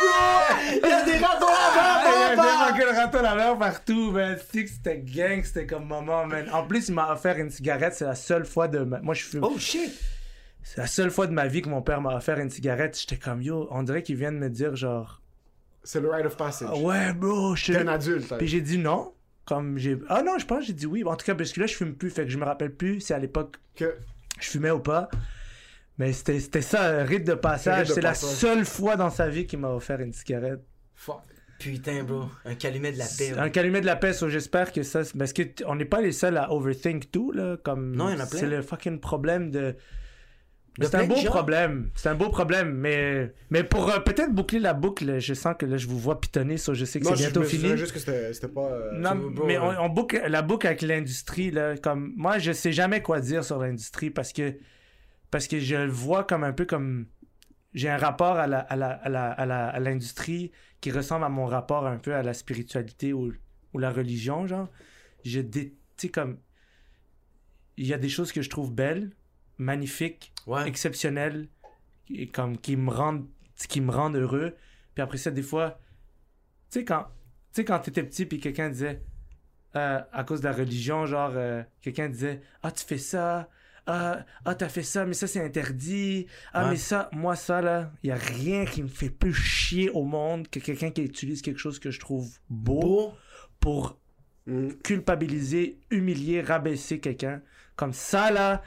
150 2.97 3.25
à 3.25 3.35
l'heure 3.35 3.59
partout, 3.59 4.11
man. 4.11 4.39
C'était 4.53 4.99
gang, 4.99 5.43
c'était 5.45 5.67
comme 5.67 5.87
maman, 5.87 6.27
man. 6.27 6.49
En 6.53 6.67
plus, 6.67 6.89
il 6.89 6.95
m'a 6.95 7.13
offert 7.13 7.37
une 7.39 7.51
cigarette. 7.51 7.95
C'est 7.95 8.07
la 8.07 8.15
seule 8.15 8.47
fois 8.47 8.69
de 8.69 8.79
ma... 8.81 9.01
Moi, 9.01 9.15
je 9.15 9.25
fume. 9.25 9.45
Oh 9.45 9.59
shit! 9.59 9.93
C'est 10.63 10.81
la 10.81 10.87
seule 10.87 11.11
fois 11.11 11.27
de 11.27 11.33
ma 11.33 11.47
vie 11.47 11.63
que 11.63 11.69
mon 11.69 11.83
père 11.83 12.01
m'a 12.01 12.17
offert 12.17 12.39
une 12.39 12.51
cigarette. 12.51 12.99
J'étais 12.99 13.19
comme, 13.23 13.43
yo, 13.43 13.69
on 13.71 13.83
dirait 13.83 14.03
qu'il 14.03 14.17
vient 14.17 14.33
de 14.33 14.39
me 14.39 14.49
dire, 14.49 14.75
genre. 14.75 15.23
C'est 15.85 16.01
le 16.01 16.11
rite 16.11 16.27
of 16.27 16.37
passage. 16.37 16.69
Ah 16.73 16.77
ouais, 16.77 17.13
bro. 17.13 17.55
T'es 17.55 17.77
un 17.77 17.87
adulte. 17.87 18.33
Hein. 18.33 18.39
Puis 18.39 18.49
j'ai 18.49 18.61
dit 18.61 18.79
non. 18.79 19.13
Comme 19.45 19.79
j'ai. 19.79 19.97
Ah 20.09 20.23
non, 20.25 20.39
je 20.39 20.47
pense 20.47 20.65
j'ai 20.65 20.73
dit 20.73 20.87
oui. 20.87 21.05
En 21.05 21.15
tout 21.15 21.25
cas, 21.25 21.37
parce 21.37 21.53
que 21.53 21.61
là, 21.61 21.67
je 21.67 21.75
fume 21.75 21.95
plus. 21.95 22.11
Fait 22.11 22.25
que 22.25 22.31
je 22.31 22.39
me 22.39 22.45
rappelle 22.45 22.75
plus 22.75 23.01
si 23.01 23.13
à 23.13 23.19
l'époque. 23.19 23.59
Que. 23.77 23.95
Je 24.41 24.49
fumais 24.49 24.73
ou 24.73 24.81
pas. 24.81 25.09
Mais 25.99 26.13
c'était 26.13 26.63
ça, 26.63 27.01
un 27.01 27.05
rite 27.05 27.25
de 27.25 27.35
passage. 27.35 27.93
C'est 27.93 28.01
la 28.01 28.15
seule 28.15 28.65
fois 28.65 28.97
dans 28.97 29.11
sa 29.11 29.29
vie 29.29 29.47
qu'il 29.47 29.61
m'a 29.61 29.71
offert 29.71 30.01
une 30.01 30.13
cigarette. 30.13 30.61
Fuck. 30.95 31.23
Putain, 31.59 32.03
bro. 32.05 32.25
Un 32.45 32.55
calumet 32.55 32.93
de 32.93 32.99
la 32.99 33.07
paix. 33.19 33.33
Un 33.39 33.49
calumet 33.49 33.81
de 33.81 33.87
la 33.87 33.97
paix, 33.97 34.13
so 34.13 34.29
j'espère 34.29 34.73
que 34.73 34.83
ça. 34.83 35.03
Parce 35.19 35.33
que 35.33 35.43
on 35.67 35.75
n'est 35.77 35.85
pas 35.85 36.01
les 36.01 36.13
seuls 36.13 36.37
à 36.37 36.53
overthink 36.53 37.11
tout, 37.11 37.33
là. 37.33 37.57
Comme 37.63 37.97
Non, 37.97 38.09
il 38.11 38.13
y 38.13 38.17
en 38.17 38.21
a 38.21 38.27
plein. 38.27 38.39
C'est 38.39 38.47
le 38.47 38.63
fucking 38.63 39.01
problème 39.01 39.51
de. 39.51 39.75
C'est 40.79 40.95
un 40.95 41.07
beau 41.07 41.15
problème. 41.25 41.89
C'est 41.95 42.11
un 42.11 42.15
beau 42.15 42.29
problème. 42.29 42.75
Mais, 42.75 43.33
mais 43.49 43.65
pour 43.65 43.89
euh, 43.91 43.99
peut-être 44.01 44.35
boucler 44.35 44.59
la 44.59 44.75
boucle, 44.75 45.19
je 45.21 45.33
sens 45.33 45.55
que 45.59 45.65
là, 45.65 45.79
je 45.79 45.87
vous 45.87 45.99
vois 45.99 46.21
pitonner, 46.21 46.59
so 46.59 46.75
je 46.75 46.85
sais 46.85 47.01
que 47.01 47.07
c'est 47.07 47.15
bientôt 47.15 47.41
me 47.41 47.47
fini. 47.47 47.77
juste 47.79 47.95
que 47.95 47.99
c'était 47.99 48.49
pas... 48.49 48.69
euh, 48.73 48.91
Non, 48.93 49.15
mais 49.47 49.57
on, 49.57 49.71
ouais. 49.71 49.77
on 49.81 49.89
boucle 49.89 50.21
la 50.29 50.43
boucle 50.43 50.67
avec 50.67 50.83
l'industrie 50.83 51.51
là, 51.51 51.79
comme 51.79 52.13
moi 52.17 52.39
je 52.39 52.53
sais 52.53 52.73
jamais 52.73 53.01
quoi 53.01 53.21
dire 53.21 53.43
sur 53.43 53.59
l'industrie 53.59 54.11
parce 54.11 54.35
que 54.35 54.53
parce 55.31 55.49
que 55.49 55.59
je 55.59 55.77
le 55.77 55.91
vois 55.91 56.25
comme 56.25 56.45
un 56.45 56.53
peu 56.53 56.67
comme 56.67 57.07
j'ai 57.77 57.89
un 57.89 57.99
rapport 57.99 58.37
à 58.39 58.47
la 58.49 58.59
à 58.59 58.75
la 58.75 58.91
à 58.91 59.09
la 59.09 59.31
à 59.31 59.47
la- 59.47 59.69
à 59.69 59.79
l'industrie 59.81 60.51
qui 60.81 60.91
ressemble 60.91 61.25
à 61.25 61.29
mon 61.29 61.47
rapport 61.47 61.87
un 61.87 61.99
peu 61.99 62.13
à 62.15 62.23
la 62.25 62.35
spiritualité 62.35 63.13
ou, 63.13 63.33
ou 63.73 63.79
la 63.79 63.91
religion 63.93 64.47
genre 64.49 64.69
je 65.25 65.41
sais 65.97 66.09
comme 66.09 66.39
il 67.77 67.87
y 67.87 67.95
a 67.95 67.99
des 67.99 68.09
choses 68.09 68.33
que 68.33 68.43
je 68.43 68.51
trouve 68.51 68.73
belles 68.73 69.11
magnifiques 69.59 70.33
Ouais. 70.47 70.67
exceptionnelles 70.69 71.49
et 72.09 72.29
comme 72.29 72.57
qui 72.59 72.77
me 72.77 72.91
rendent 72.91 73.29
qui 73.69 73.81
me 73.81 73.91
rendent 73.91 74.17
heureux 74.17 74.57
puis 74.95 75.03
après 75.03 75.19
ça 75.19 75.31
des 75.31 75.43
fois 75.43 75.79
tu 76.71 76.79
sais 76.81 76.85
quand 76.85 77.05
tu 77.53 77.61
sais 77.61 77.65
quand 77.65 77.79
t'étais 77.81 78.03
petit 78.05 78.27
puis 78.27 78.39
quelqu'un 78.41 78.69
disait 78.71 79.03
euh, 79.77 80.01
à 80.13 80.25
cause 80.25 80.41
de 80.41 80.47
la 80.47 80.53
religion 80.53 81.05
genre 81.07 81.33
euh, 81.35 81.63
quelqu'un 81.83 82.09
disait 82.09 82.41
ah 82.63 82.71
tu 82.71 82.85
fais 82.85 82.99
ça 82.99 83.49
ah 83.87 84.25
ah, 84.45 84.55
t'as 84.55 84.69
fait 84.69 84.83
ça 84.83 85.07
mais 85.07 85.15
ça 85.15 85.27
c'est 85.27 85.45
interdit 85.45 86.27
ah 86.53 86.65
Ouais. 86.65 86.71
mais 86.71 86.77
ça 86.77 87.09
moi 87.13 87.37
ça 87.37 87.61
là 87.61 87.93
il 88.03 88.09
y 88.09 88.13
a 88.13 88.17
rien 88.17 88.65
qui 88.65 88.83
me 88.83 88.89
fait 88.89 89.11
plus 89.11 89.33
chier 89.35 89.91
au 89.91 90.03
monde 90.05 90.49
que 90.49 90.59
quelqu'un 90.59 90.91
qui 90.91 91.03
utilise 91.03 91.41
quelque 91.43 91.59
chose 91.61 91.79
que 91.79 91.91
je 91.91 92.01
trouve 92.01 92.29
beau, 92.51 92.81
Beau? 92.81 93.13
pour 93.61 93.99
Mm. 94.49 94.69
culpabiliser 94.85 95.81
humilier 95.91 96.41
rabaisser 96.41 97.01
quelqu'un 97.01 97.43
comme 97.75 97.93
ça 97.93 98.31
là 98.31 98.63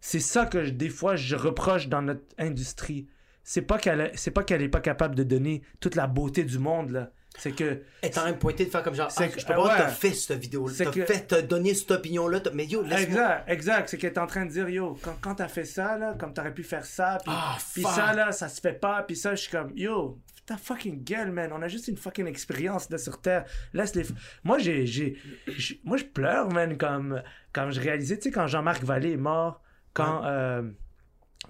c'est 0.00 0.18
ça 0.18 0.46
que 0.46 0.64
je- 0.64 0.70
des 0.70 0.88
fois 0.88 1.14
je 1.14 1.36
reproche 1.36 1.86
dans 1.88 2.02
notre 2.02 2.24
industrie 2.38 3.06
c'est 3.44 3.62
pas 3.62 3.78
qu'elle 3.78 4.10
c'est 4.16 4.32
pas 4.32 4.42
qu'elle 4.42 4.62
est 4.62 4.68
pas 4.68 4.80
capable 4.80 5.14
de 5.14 5.22
donner 5.22 5.62
toute 5.80 5.94
la 5.94 6.06
beauté 6.08 6.42
du 6.44 6.58
monde 6.58 6.90
là 6.90 7.12
c'est 7.38 7.52
que 7.52 7.82
est 8.02 8.18
en 8.18 8.22
train 8.22 8.32
de 8.32 8.36
pointer 8.36 8.66
de 8.66 8.70
faire 8.70 8.82
comme 8.82 8.94
genre, 8.94 9.10
C'est 9.10 9.24
ah, 9.24 9.28
que- 9.28 9.40
je 9.40 9.46
peux 9.46 9.54
pas 9.54 9.60
voir 9.60 9.72
ouais. 9.72 9.78
t'as 9.84 9.88
fait 9.88 10.12
cette 10.12 10.38
vidéo-là. 10.38 10.74
T'as 10.78 10.90
que- 10.90 11.04
fait, 11.06 11.26
t'as 11.26 11.42
donné 11.42 11.74
cette 11.74 11.90
opinion-là. 11.90 12.40
Mais 12.52 12.66
yo, 12.66 12.82
laisse-moi. 12.82 13.00
Exact, 13.02 13.44
exact. 13.48 13.88
C'est 13.88 13.98
qu'elle 13.98 14.12
est 14.12 14.18
en 14.18 14.26
train 14.26 14.44
de 14.46 14.50
dire, 14.50 14.68
yo, 14.68 14.98
quand, 15.02 15.16
quand 15.20 15.34
t'as 15.36 15.48
fait 15.48 15.64
ça, 15.64 15.96
là, 15.98 16.14
comme 16.18 16.34
t'aurais 16.34 16.52
pu 16.54 16.62
faire 16.62 16.84
ça, 16.84 17.18
puis 17.24 17.32
Ah, 17.34 17.56
puis 17.74 17.82
ça, 17.82 18.12
là, 18.12 18.32
ça 18.32 18.48
se 18.48 18.60
fait 18.60 18.74
pas, 18.78 19.02
puis 19.02 19.16
ça, 19.16 19.34
je 19.34 19.42
suis 19.42 19.50
comme, 19.50 19.72
yo, 19.74 20.18
ta 20.44 20.56
fucking 20.56 21.02
gueule, 21.04 21.30
man. 21.32 21.50
On 21.52 21.62
a 21.62 21.68
juste 21.68 21.88
une 21.88 21.96
fucking 21.96 22.26
expérience, 22.26 22.90
là, 22.90 22.98
sur 22.98 23.20
Terre. 23.20 23.44
Laisse 23.72 23.94
les... 23.94 24.04
Moi, 24.44 24.58
j'ai... 24.58 24.84
j'ai- 24.86 25.16
j'ai- 25.56 25.80
Moi, 25.84 25.96
je 25.96 26.04
pleure, 26.04 26.50
man, 26.52 26.76
comme, 26.76 27.22
comme 27.52 27.70
je 27.70 27.80
réalisais, 27.80 28.16
tu 28.18 28.24
sais, 28.24 28.30
quand 28.30 28.46
Jean-Marc 28.46 28.82
Vallée 28.84 29.12
est 29.12 29.16
mort, 29.16 29.62
quand 29.94 30.24
euh, 30.26 30.62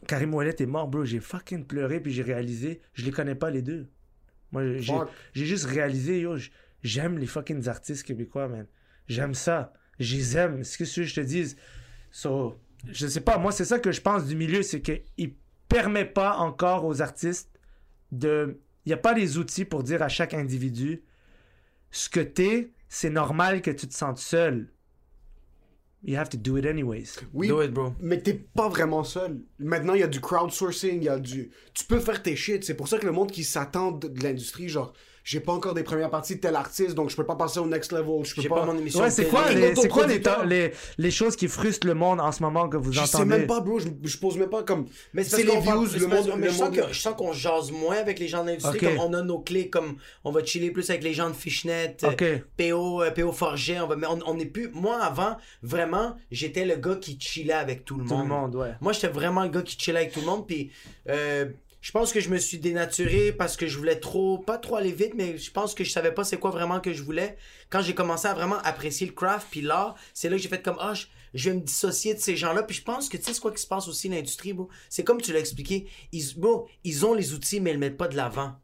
Karim 0.07 0.35
Ouellet 0.35 0.55
est 0.59 0.67
mort, 0.67 0.89
bro, 0.89 1.05
j'ai 1.05 1.21
fucking 1.21 1.67
pleuré, 1.67 2.01
puis 2.01 2.13
j'ai 2.13 2.23
réalisé, 2.23 2.81
je 2.95 3.05
les 3.05 3.11
connais 3.11 3.35
pas, 3.35 3.51
les 3.51 3.63
deux. 3.63 3.89
Moi, 4.53 4.77
j'ai 5.33 5.47
juste 5.47 5.65
réalisé, 5.65 6.21
yo, 6.21 6.37
j'aime 6.83 7.19
les 7.19 7.27
fucking 7.27 7.69
artistes 7.69 8.05
québécois, 8.05 8.49
man. 8.49 8.67
J'aime 9.09 9.35
ça. 9.35 9.73
Je 9.99 10.17
les 10.17 10.37
aime. 10.37 10.65
Ce 10.65 10.79
que 10.79 10.85
je 10.85 11.15
te 11.15 11.21
dise? 11.21 11.57
So, 12.11 12.59
je 12.91 13.07
sais 13.07 13.21
pas, 13.21 13.39
moi, 13.39 13.53
c'est 13.53 13.65
ça 13.65 13.79
que 13.79 13.93
je 13.93 14.01
pense 14.01 14.27
du 14.27 14.37
milieu, 14.37 14.63
c'est 14.63 14.81
qu'il 14.83 15.35
permet 15.69 16.05
pas 16.05 16.37
encore 16.37 16.85
aux 16.85 17.01
artistes 17.03 17.59
de. 18.11 18.61
Il 18.85 18.89
n'y 18.89 18.95
a 18.95 18.99
pas 18.99 19.15
les 19.15 19.39
outils 19.39 19.65
pour 19.65 19.85
dire 19.85 20.03
à 20.03 20.09
chaque 20.09 20.35
individu 20.35 21.03
ce 21.93 22.09
que 22.09 22.21
t'es, 22.21 22.73
c'est 22.89 23.11
normal 23.11 23.63
que 23.63 23.71
tu 23.71 23.87
te 23.87 23.95
sentes 23.95 24.19
seul. 24.19 24.73
You 26.05 26.17
have 26.19 26.29
to 26.31 26.37
do 26.37 26.57
it 26.59 26.67
anyways. 26.67 27.21
Oui, 27.33 27.47
Do 27.49 27.63
it, 27.63 27.71
bro. 27.73 27.95
mais 28.01 28.21
t'es 28.21 28.35
pas 28.35 28.69
vraiment 28.69 29.05
seul. 29.05 29.41
Maintenant, 29.61 29.95
il 29.95 30.01
y 30.01 30.03
a 30.03 30.09
du 30.09 30.21
crowdsourcing, 30.21 30.97
il 30.97 31.05
y 31.05 31.09
a 31.09 31.19
du... 31.21 31.53
Tu 31.75 31.85
peux 31.85 32.01
faire 32.01 32.23
tes 32.23 32.35
shit. 32.35 32.65
C'est 32.65 32.75
pour 32.75 32.89
ça 32.89 32.99
que 32.99 33.07
le 33.07 33.13
monde 33.13 33.31
qui 33.31 33.45
s'attend 33.45 33.93
de, 33.93 34.09
de 34.09 34.23
l'industrie, 34.23 34.69
genre, 34.69 34.93
j'ai 35.25 35.41
pas 35.41 35.53
encore 35.53 35.75
des 35.75 35.83
premières 35.83 36.11
parties 36.11 36.37
de 36.37 36.41
tel 36.41 36.57
artiste, 36.57 36.95
donc 36.95 37.11
je 37.11 37.17
peux 37.17 37.25
pas 37.27 37.37
passer 37.37 37.59
au 37.61 37.67
next 37.67 37.93
level. 37.93 38.25
Je 38.25 38.35
peux 38.35 38.43
J'ai 38.43 38.49
pas... 38.49 38.61
pas 38.61 38.67
mon 38.67 38.77
émission. 38.79 39.01
Ouais, 39.01 39.11
c'est 39.11 39.27
quoi, 39.27 39.51
les, 39.53 39.75
c'est 39.77 39.89
quoi 39.89 40.07
les, 40.07 40.21
les, 40.47 40.73
les 40.99 41.11
choses 41.11 41.37
qui 41.37 41.49
frustrent 41.49 41.87
le 41.87 41.95
monde 41.95 42.21
en 42.21 42.33
ce 42.33 42.43
moment 42.43 42.69
que 42.69 42.77
vous 42.77 42.93
Je 42.93 43.01
sais 43.05 43.17
entendez? 43.17 43.39
même 43.39 43.47
pas, 43.47 43.61
bro. 43.61 43.79
Je, 43.79 43.89
je 44.03 44.17
pose 44.19 44.37
même 44.37 44.51
pas 44.51 44.63
comme... 44.63 44.87
Mais 45.15 45.25
c'est 45.25 45.37
c'est 45.37 45.43
les 45.45 45.61
views, 45.61 45.87
le 45.99 46.07
monde... 46.07 46.33
mais 46.39 46.47
le 46.47 46.53
je 46.53 46.57
sens 46.59 46.71
que 46.77 46.93
je 46.93 46.99
sens 47.01 47.15
qu'on 47.17 47.33
jase 47.33 47.71
moins 47.71 47.97
avec 47.97 48.19
les 48.19 48.29
gens 48.29 48.43
de 48.43 48.49
l'industrie, 48.51 48.79
Ok. 48.79 48.85
comme 48.97 48.99
on 48.99 49.15
a 49.15 49.23
nos 49.23 49.39
clés, 49.39 49.69
comme 49.69 49.97
on 50.25 50.33
va 50.33 50.45
chiller 50.45 50.71
plus 50.71 50.89
avec 50.91 51.03
les 51.05 51.15
gens 51.15 51.29
de 51.31 51.35
Fishnet, 51.35 51.97
euh, 52.05 52.11
Ok. 52.11 52.25
PO, 52.57 53.03
euh, 53.03 53.11
PO 53.11 53.33
Forget, 53.33 53.81
on 53.81 53.87
va, 53.87 53.97
mais 53.97 54.07
on, 54.09 54.19
on 54.27 54.39
est 54.39 54.47
plus. 54.47 54.71
Moi 54.75 54.99
avant, 55.03 55.37
vraiment, 55.63 56.17
j'étais 56.31 56.65
le 56.65 56.77
gars 56.77 56.97
qui 56.97 57.17
chillait 57.21 57.53
avec 57.53 57.85
tout 57.85 57.97
le 57.99 58.05
Tout 58.05 58.15
monde. 58.15 58.23
le 58.23 58.29
monde, 58.29 58.55
ouais. 58.57 58.73
Moi, 58.81 58.93
j'étais 58.93 59.09
vraiment 59.09 59.43
le 59.43 59.49
gars 59.51 59.63
qui 59.63 59.79
chillait 59.79 59.99
avec 59.99 60.13
tout 60.13 60.21
le 60.21 60.27
monde. 60.27 60.47
Puis, 60.47 60.71
euh, 61.09 61.47
je 61.83 61.91
pense 61.91 62.13
que 62.13 62.21
je 62.21 62.31
me 62.31 62.39
suis 62.39 62.59
dénaturé 62.59 63.33
parce 63.33 63.57
que 63.57 63.67
je 63.67 63.77
voulais 63.77 63.99
trop, 63.99 64.39
pas 64.39 64.57
trop 64.57 64.77
aller 64.77 64.93
vite, 64.93 65.15
mais 65.17 65.37
je 65.37 65.51
pense 65.51 65.75
que 65.75 65.83
je 65.83 65.91
savais 65.91 66.13
pas 66.13 66.23
c'est 66.23 66.39
quoi 66.39 66.51
vraiment 66.51 66.81
que 66.81 66.93
je 66.93 67.03
voulais. 67.03 67.37
Quand 67.71 67.83
j'ai 67.83 67.93
commencé 67.95 68.29
à 68.29 68.35
vraiment 68.35 68.59
apprécier 68.59 69.05
le 69.05 69.13
craft, 69.13 69.49
puis 69.51 69.63
l'art, 69.63 69.97
c'est 70.15 70.31
là 70.31 70.37
que 70.37 70.43
j'ai 70.43 70.49
fait 70.49 70.63
comme, 70.63 70.77
ah, 70.79 70.95
je, 70.95 71.07
je 71.35 71.51
vais 71.51 71.57
me 71.57 71.61
dissocier 71.61 72.15
de 72.15 72.21
ces 72.21 72.37
gens-là. 72.37 72.63
Puis 72.63 72.77
je 72.77 72.83
pense 72.85 73.09
que 73.09 73.17
tu 73.17 73.25
sais, 73.25 73.35
c'est 73.35 73.41
quoi 73.41 73.51
qui 73.51 73.61
se 73.61 73.67
passe 73.67 73.89
aussi 73.89 74.09
dans 74.09 74.15
l'industrie, 74.15 74.53
bro? 74.53 74.69
C'est 74.89 75.03
comme 75.03 75.21
tu 75.21 75.33
l'as 75.33 75.41
expliqué. 75.41 75.89
Ils, 76.13 76.35
bro, 76.37 76.69
ils 76.85 77.05
ont 77.05 77.15
les 77.15 77.35
outils, 77.35 77.61
mais 77.61 77.71
ils 77.71 77.75
le 77.75 77.81
mettent 77.81 77.99
pas 77.99 78.09
de 78.09 78.17
l'avant. 78.17 78.55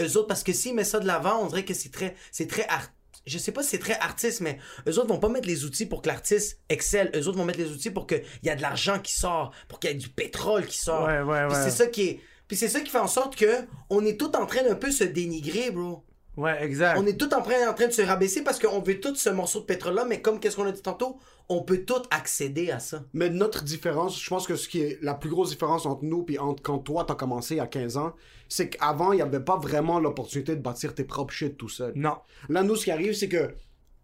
Eux 0.00 0.16
autres, 0.16 0.28
parce 0.28 0.42
que 0.42 0.54
s'ils 0.54 0.74
mettent 0.74 0.86
ça 0.86 0.98
de 0.98 1.06
l'avant, 1.06 1.42
on 1.42 1.48
dirait 1.48 1.66
que 1.66 1.74
c'est 1.74 1.92
très, 1.92 2.16
c'est 2.30 2.46
très 2.46 2.66
art. 2.68 2.88
Je 3.26 3.36
sais 3.36 3.52
pas 3.52 3.62
si 3.62 3.68
c'est 3.68 3.78
très 3.78 3.98
artiste, 3.98 4.40
mais 4.40 4.58
eux 4.88 4.98
autres 4.98 5.08
vont 5.08 5.18
pas 5.18 5.28
mettre 5.28 5.46
les 5.46 5.66
outils 5.66 5.84
pour 5.84 6.00
que 6.00 6.08
l'artiste 6.08 6.58
excelle. 6.70 7.10
Eux 7.14 7.28
autres 7.28 7.36
vont 7.36 7.44
mettre 7.44 7.58
les 7.58 7.70
outils 7.70 7.90
pour 7.90 8.06
qu'il 8.06 8.22
y 8.42 8.48
a 8.48 8.56
de 8.56 8.62
l'argent 8.62 8.98
qui 8.98 9.12
sort, 9.12 9.52
pour 9.68 9.78
qu'il 9.78 9.90
y 9.90 9.92
ait 9.92 9.96
du 9.96 10.08
pétrole 10.08 10.66
qui 10.66 10.78
sort. 10.78 11.06
Ouais, 11.06 11.20
ouais, 11.20 11.44
ouais. 11.44 11.54
c'est 11.62 11.70
ça 11.70 11.86
qui 11.86 12.02
est. 12.02 12.20
Puis 12.52 12.58
c'est 12.58 12.68
ça 12.68 12.80
qui 12.80 12.90
fait 12.90 12.98
en 12.98 13.06
sorte 13.06 13.34
que 13.34 13.64
on 13.88 14.04
est 14.04 14.20
tout 14.20 14.36
en 14.36 14.44
train 14.44 14.62
d'un 14.62 14.74
peu 14.74 14.90
se 14.90 15.04
dénigrer, 15.04 15.70
bro. 15.70 16.04
Ouais, 16.36 16.62
exact. 16.62 16.98
On 17.00 17.06
est 17.06 17.18
tout 17.18 17.32
en 17.32 17.40
train, 17.40 17.66
en 17.66 17.72
train 17.72 17.86
de 17.86 17.92
se 17.92 18.02
rabaisser 18.02 18.44
parce 18.44 18.58
qu'on 18.58 18.80
veut 18.80 19.00
tout 19.00 19.14
ce 19.14 19.30
morceau 19.30 19.60
de 19.60 19.64
pétrole-là, 19.64 20.04
mais 20.04 20.20
comme 20.20 20.38
qu'est-ce 20.38 20.56
qu'on 20.56 20.66
a 20.66 20.72
dit 20.72 20.82
tantôt, 20.82 21.18
on 21.48 21.62
peut 21.62 21.86
tout 21.86 22.02
accéder 22.10 22.70
à 22.70 22.78
ça. 22.78 23.04
Mais 23.14 23.30
notre 23.30 23.64
différence, 23.64 24.22
je 24.22 24.28
pense 24.28 24.46
que 24.46 24.56
ce 24.56 24.68
qui 24.68 24.82
est 24.82 24.98
la 25.00 25.14
plus 25.14 25.30
grosse 25.30 25.48
différence 25.48 25.86
entre 25.86 26.04
nous 26.04 26.26
et 26.28 26.38
entre 26.38 26.62
quand 26.62 26.76
toi 26.76 27.06
t'as 27.08 27.14
commencé 27.14 27.58
à 27.58 27.66
15 27.66 27.96
ans, 27.96 28.12
c'est 28.50 28.68
qu'avant 28.68 29.12
il 29.12 29.20
y 29.20 29.22
avait 29.22 29.40
pas 29.40 29.56
vraiment 29.56 29.98
l'opportunité 29.98 30.54
de 30.54 30.60
bâtir 30.60 30.94
tes 30.94 31.04
propres 31.04 31.32
shit 31.32 31.56
tout 31.56 31.70
seul. 31.70 31.94
Non. 31.96 32.18
Là, 32.50 32.62
nous, 32.62 32.76
ce 32.76 32.84
qui 32.84 32.90
arrive, 32.90 33.14
c'est 33.14 33.30
que 33.30 33.54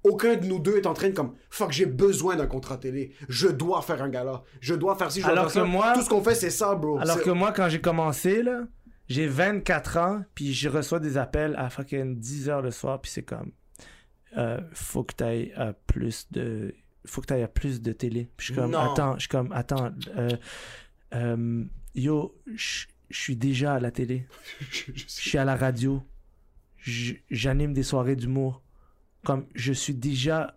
aucun 0.04 0.36
de 0.36 0.46
nous 0.46 0.58
deux 0.58 0.76
est 0.76 0.86
en 0.86 0.94
train 0.94 1.08
de 1.08 1.14
comme 1.14 1.34
fuck, 1.50 1.72
j'ai 1.72 1.86
besoin 1.86 2.36
d'un 2.36 2.46
contrat 2.46 2.78
télé. 2.78 3.12
Je 3.28 3.48
dois 3.48 3.82
faire 3.82 4.02
un 4.02 4.08
gala. 4.08 4.42
Je 4.60 4.74
dois 4.74 4.96
faire 4.96 5.10
ci, 5.10 5.20
je 5.20 5.24
dois 5.24 5.32
Alors 5.32 5.50
faire 5.52 5.62
que 5.62 5.68
ça. 5.68 5.72
moi- 5.72 5.92
Tout 5.94 6.02
ce 6.02 6.08
qu'on 6.08 6.22
fait, 6.22 6.34
c'est 6.34 6.50
ça, 6.50 6.74
bro. 6.74 6.98
Alors 6.98 7.20
que 7.22 7.30
moi, 7.30 7.52
quand 7.52 7.68
j'ai 7.68 7.80
commencé, 7.80 8.42
là, 8.42 8.62
j'ai 9.08 9.26
24 9.26 9.96
ans, 9.96 10.22
puis 10.34 10.52
je 10.52 10.68
reçois 10.68 11.00
des 11.00 11.16
appels 11.18 11.54
à 11.56 11.70
fucking 11.70 12.18
10 12.18 12.48
heures 12.48 12.62
le 12.62 12.70
soir, 12.70 13.00
puis 13.00 13.10
c'est 13.10 13.22
comme, 13.22 13.52
euh, 14.36 14.60
faut 14.72 15.02
que 15.02 15.14
t'ailles 15.14 15.52
à 15.56 15.72
plus 15.72 16.26
de, 16.30 16.74
faut 17.06 17.20
que 17.22 17.26
t'ailles 17.26 17.42
à 17.42 17.48
plus 17.48 17.80
de 17.80 17.92
télé. 17.92 18.30
Puis 18.36 18.48
je 18.48 18.52
suis 18.52 18.60
comme, 18.60 18.70
Non. 18.72 18.92
attends, 18.92 19.14
je 19.14 19.20
suis 19.20 19.28
comme, 19.28 19.50
attends, 19.52 19.90
euh, 20.16 20.28
euh, 21.14 21.64
yo, 21.94 22.34
je 22.54 22.86
suis 23.10 23.36
déjà 23.36 23.74
à 23.74 23.80
la 23.80 23.90
télé, 23.90 24.26
je, 24.70 24.92
suis 25.06 25.38
à 25.38 25.44
la 25.44 25.56
radio, 25.56 26.02
j'anime 27.30 27.72
des 27.72 27.82
soirées 27.82 28.16
d'humour, 28.16 28.62
comme, 29.28 29.46
je 29.54 29.72
suis 29.74 29.94
déjà, 29.94 30.54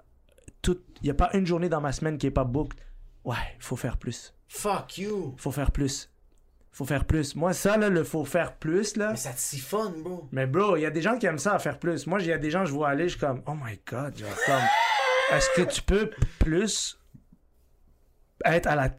tout, 0.61 0.79
il 1.01 1.07
y 1.07 1.11
a 1.11 1.13
pas 1.13 1.29
une 1.33 1.45
journée 1.45 1.67
dans 1.67 1.81
ma 1.81 1.91
semaine 1.91 2.17
qui 2.17 2.27
est 2.27 2.31
pas 2.31 2.45
booked. 2.45 2.79
Ouais, 3.25 3.35
il 3.57 3.61
faut 3.63 3.75
faire 3.75 3.97
plus 3.97 4.33
Fuck 4.47 4.97
you. 4.97 5.35
faut 5.37 5.51
faire 5.51 5.71
plus. 5.71 6.09
Faut 6.71 6.85
faire 6.85 7.03
plus. 7.03 7.35
Moi, 7.35 7.51
ça, 7.51 7.75
là, 7.75 7.89
le 7.89 8.03
faut 8.05 8.23
faire 8.23 8.55
plus, 8.55 8.95
là. 8.95 9.09
Mais 9.11 9.17
ça 9.17 9.33
te 9.33 9.39
siphonne, 9.39 10.01
bro. 10.01 10.29
Mais 10.31 10.47
bro, 10.47 10.77
il 10.77 10.81
y 10.83 10.85
a 10.85 10.89
des 10.89 11.01
gens 11.01 11.17
qui 11.17 11.25
aiment 11.25 11.37
ça 11.37 11.53
à 11.55 11.59
faire 11.59 11.79
plus. 11.79 12.07
Moi, 12.07 12.21
il 12.21 12.27
y 12.27 12.31
a 12.31 12.37
des 12.37 12.49
gens, 12.49 12.63
je 12.63 12.71
vois 12.71 12.87
aller, 12.89 13.09
je 13.09 13.17
suis 13.17 13.19
comme, 13.19 13.43
oh 13.45 13.53
my 13.61 13.77
god, 13.85 14.17
genre, 14.17 14.29
comme, 14.45 15.35
est-ce 15.37 15.49
que 15.55 15.63
tu 15.69 15.81
peux 15.81 16.11
plus 16.39 16.97
être 18.45 18.67
à 18.67 18.75
la, 18.77 18.89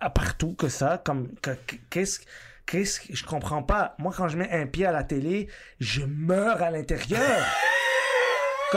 à 0.00 0.10
partout 0.10 0.54
que 0.54 0.68
ça? 0.68 0.98
Comme, 1.02 1.34
que- 1.40 1.56
que- 1.66 1.76
qu'est-ce, 1.88 2.20
qu'est-ce 2.66 3.00
que 3.00 3.16
je 3.16 3.24
comprends 3.24 3.62
pas. 3.62 3.94
Moi, 3.98 4.12
quand 4.14 4.28
je 4.28 4.36
mets 4.36 4.50
un 4.50 4.66
pied 4.66 4.84
à 4.84 4.92
la 4.92 5.02
télé, 5.04 5.48
je 5.80 6.02
meurs 6.04 6.62
à 6.62 6.70
l'intérieur. 6.70 7.46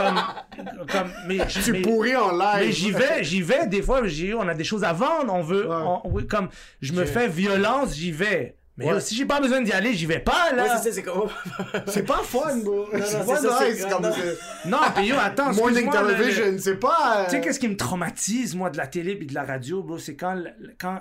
Comme, 0.04 0.86
comme, 0.90 1.10
mais, 1.26 1.46
Tu 1.46 1.72
mais- 1.72 1.82
pourris 1.82 2.16
en 2.16 2.32
live. 2.32 2.66
mais 2.66 2.72
j'y 2.72 2.90
vais, 2.90 3.22
j'y 3.24 3.42
vais. 3.42 3.66
Des 3.66 3.82
fois, 3.82 4.06
j'y- 4.06 4.34
on 4.34 4.46
a 4.48 4.54
des 4.54 4.64
choses 4.64 4.84
à 4.84 4.92
vendre. 4.92 5.32
On 5.32 5.42
veut, 5.42 5.68
on- 5.70 6.00
oui, 6.06 6.26
comme, 6.26 6.48
je 6.80 6.92
me 6.92 7.04
fais 7.04 7.28
violence, 7.28 7.94
j'y 7.94 8.12
vais. 8.12 8.54
Mais 8.76 8.92
Ouais. 8.92 9.00
si 9.00 9.16
j'ai 9.16 9.24
pas 9.26 9.40
besoin 9.40 9.60
d'y 9.60 9.72
aller, 9.72 9.92
j'y 9.92 10.06
vais 10.06 10.20
pas, 10.20 10.52
là. 10.54 10.62
Ouais, 10.62 10.68
c'est 10.76 10.90
ça, 10.90 10.92
c'est 10.92 11.02
comme. 11.02 11.28
C'est 11.88 12.04
pas 12.04 12.18
fun, 12.22 12.58
bro. 12.58 12.86
non, 12.86 12.86
c'est 12.92 13.00
c'est 13.06 13.26
pas 13.26 13.36
ça, 13.36 13.58
c'est- 13.58 13.72
nice 13.72 13.82
non, 13.82 13.88
comme 13.90 14.02
non. 14.04 14.12
c'est- 14.14 14.68
non, 14.68 14.78
puis 14.94 15.06
yo, 15.08 15.16
attends, 15.18 15.52
Morning 15.52 15.86
le- 15.86 15.92
television, 15.92 16.44
c'est 16.60 16.76
pas. 16.78 17.16
euh, 17.18 17.24
Tu 17.24 17.30
sais, 17.32 17.40
qu'est-ce 17.40 17.58
qui 17.58 17.66
me 17.66 17.76
traumatise, 17.76 18.54
moi, 18.54 18.70
de 18.70 18.76
la 18.76 18.86
télé 18.86 19.16
puis 19.16 19.26
de 19.26 19.34
la 19.34 19.42
radio, 19.42 19.82
bro? 19.82 19.98
C'est 19.98 20.14
quand, 20.14 20.40
quand, 20.80 21.00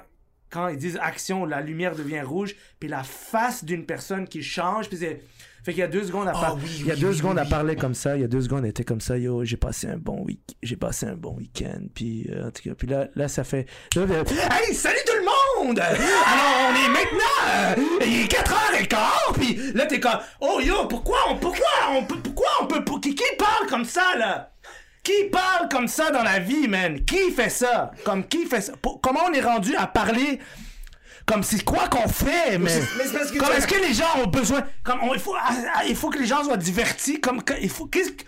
quand 0.49 0.69
ils 0.69 0.77
disent 0.77 0.97
action, 0.99 1.45
la 1.45 1.61
lumière 1.61 1.95
devient 1.95 2.21
rouge, 2.21 2.55
puis 2.79 2.89
la 2.89 3.03
face 3.03 3.63
d'une 3.63 3.85
personne 3.85 4.27
qui 4.27 4.41
change, 4.41 4.87
puis 4.89 4.97
c'est. 4.97 5.21
Fait 5.68 5.73
qu'il 5.73 5.81
y 5.81 5.84
a 5.84 5.88
deux 5.89 6.06
secondes 6.06 6.30
à 6.30 6.31
Ah 6.34 6.39
par- 6.39 6.56
oui, 6.56 6.61
il 6.80 6.85
y 6.88 6.91
a 6.91 6.94
oui, 6.94 6.99
deux 7.02 7.10
oui, 7.10 7.18
secondes 7.18 7.34
oui, 7.34 7.39
à 7.41 7.44
oui. 7.44 7.49
parler 7.49 7.76
comme 7.76 7.94
ça, 7.94 8.15
il 8.15 8.22
y 8.22 8.23
a 8.23 8.27
deux 8.30 8.39
secondes, 8.39 8.64
elle 8.64 8.69
était 8.69 8.85
comme 8.85 9.02
ça, 9.02 9.18
yo, 9.18 9.44
j'ai 9.44 9.57
passé 9.57 9.88
un 9.89 9.98
bon 9.98 10.23
week, 10.23 10.56
j'ai 10.64 10.77
passé 10.77 11.07
un 11.07 11.15
bon 11.18 11.34
week-end, 11.35 11.81
puis 11.94 12.26
euh, 12.31 12.48
en 12.48 12.52
tout 12.52 12.64
cas, 12.64 12.73
puis 12.73 12.88
là, 12.88 13.07
là, 13.15 13.27
ça 13.27 13.44
fait, 13.44 13.65
hey, 13.98 14.73
salut 14.73 14.95
tout 15.06 15.11
le 15.18 15.68
monde! 15.68 15.77
Alors, 15.77 16.69
on 16.69 16.73
est 16.73 16.88
maintenant, 16.88 17.44
euh, 17.49 18.06
il 18.06 18.22
est 18.22 18.31
4h15, 18.31 19.34
puis 19.34 19.60
là, 19.73 19.85
t'es 19.88 19.99
comme, 19.99 20.19
oh 20.39 20.61
yo, 20.64 20.85
pourquoi 20.88 21.18
on, 21.31 21.35
pourquoi 21.35 21.68
on 21.91 22.06
peut, 22.06 22.15
pourquoi 22.23 22.48
on 22.61 22.65
peut, 22.68 22.85
pour- 22.85 23.02
qui, 23.02 23.14
qui 23.14 23.23
parle 23.38 23.68
comme 23.69 23.84
ça, 23.84 24.15
là? 24.18 24.52
Qui 25.03 25.26
parle 25.30 25.68
comme 25.69 25.89
ça 25.89 26.11
dans 26.11 26.23
la 26.23 26.39
vie, 26.39 26.69
man? 26.69 27.03
Qui 27.03 27.31
fait 27.31 27.49
ça? 27.49 27.91
Comme 28.06 28.26
qui 28.26 28.45
fait 28.45 28.61
ça? 28.61 28.72
Comment 29.02 29.22
on 29.30 29.34
est 29.34 29.41
rendu 29.41 29.76
à 29.76 29.85
parler 29.88 30.39
comme 31.27 31.43
c'est 31.43 31.63
quoi 31.63 31.87
qu'on 31.89 32.07
fait, 32.07 32.57
mais 32.57 32.69
c'est 32.69 33.13
parce 33.13 33.31
que 33.31 33.37
Comme 33.37 33.51
est-ce 33.51 33.67
que 33.67 33.75
les 33.79 33.93
gens 33.93 34.05
ont 34.23 34.27
besoin 34.27 34.63
comme 34.83 34.99
on- 35.03 35.13
il 35.13 35.19
faut 35.19 35.35
ah, 35.37 35.49
ah, 35.75 35.81
il 35.87 35.95
faut 35.95 36.09
que 36.09 36.17
les 36.19 36.25
gens 36.25 36.43
soient 36.43 36.55
divertis 36.57 37.19
comme 37.19 37.41
il 37.61 37.69
faut 37.69 37.85
qu'est-ce 37.85 38.11
que- 38.11 38.23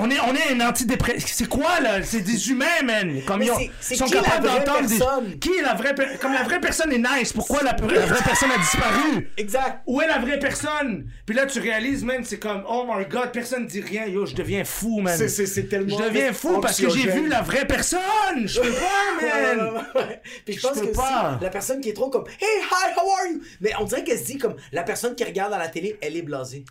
on 0.00 0.10
est 0.10 0.18
on 0.20 0.34
est 0.34 0.52
un 0.52 0.68
antidépressif. 0.68 1.30
C'est 1.32 1.48
quoi 1.48 1.78
là? 1.80 2.02
C'est 2.02 2.20
des 2.22 2.50
humains, 2.50 2.82
man. 2.84 3.22
Comme 3.26 3.42
ils 3.42 3.50
ont- 3.52 3.58
sont 3.80 4.06
capables 4.06 4.46
d'entendre 4.46 4.86
des 4.88 4.98
personne? 4.98 5.38
Qui 5.38 5.50
est 5.56 5.62
la 5.62 5.74
vraie 5.74 5.94
per- 5.94 6.18
comme 6.20 6.32
la 6.32 6.42
vraie 6.42 6.60
personne 6.60 6.92
est 6.92 6.98
nice, 6.98 7.32
pourquoi 7.32 7.62
la, 7.62 7.72
la 7.72 8.06
vraie 8.06 8.22
personne 8.24 8.50
a 8.50 8.58
disparu? 8.58 9.30
Exact. 9.36 9.82
où 9.86 10.00
est 10.00 10.08
la 10.08 10.18
vraie 10.18 10.38
personne? 10.40 11.06
Puis 11.26 11.36
là, 11.36 11.46
tu 11.46 11.60
réalises, 11.60 12.02
man, 12.02 12.22
c'est 12.24 12.38
comme, 12.38 12.64
oh 12.68 12.84
my 12.92 13.04
god, 13.06 13.30
personne 13.32 13.66
dit 13.66 13.80
rien. 13.80 14.06
Yo, 14.06 14.26
je 14.26 14.34
deviens 14.34 14.64
fou, 14.64 15.00
man. 15.00 15.16
C'est- 15.16 15.68
tellement 15.68 15.96
Je 15.96 16.02
deviens 16.04 16.32
fou 16.32 16.60
parce 16.60 16.80
que 16.80 16.88
j'ai 16.90 17.08
vu 17.10 17.28
la 17.28 17.42
vraie 17.42 17.66
personne. 17.66 18.00
Je 18.46 18.60
peux 18.60 18.72
pas, 18.72 19.22
man. 19.56 19.60
ouais, 19.60 19.72
ouais, 20.00 20.02
ouais. 20.08 20.22
Puis 20.44 20.54
je 20.54 20.60
Je 20.60 20.66
pense 20.66 20.78
peux 20.80 20.86
que 20.88 20.96
pas. 20.96 21.36
si 21.38 21.44
la 21.44 21.50
personne 21.50 21.80
qui 21.80 21.90
est 21.90 21.94
trop 21.94 22.10
comme 22.10 22.24
Hey, 22.40 22.62
hi, 22.62 22.94
how 22.96 23.10
are 23.10 23.26
you? 23.32 23.40
Mais 23.60 23.70
on 23.80 23.84
dirait 23.84 24.02
qu'elle 24.04 24.18
se 24.18 24.24
dit 24.24 24.38
comme 24.38 24.56
la 24.72 24.82
personne 24.82 25.14
qui 25.14 25.24
regarde 25.24 25.52
à 25.52 25.58
la 25.58 25.68
télé, 25.68 25.96
elle 26.02 26.16
est 26.16 26.22
blasée. 26.22 26.64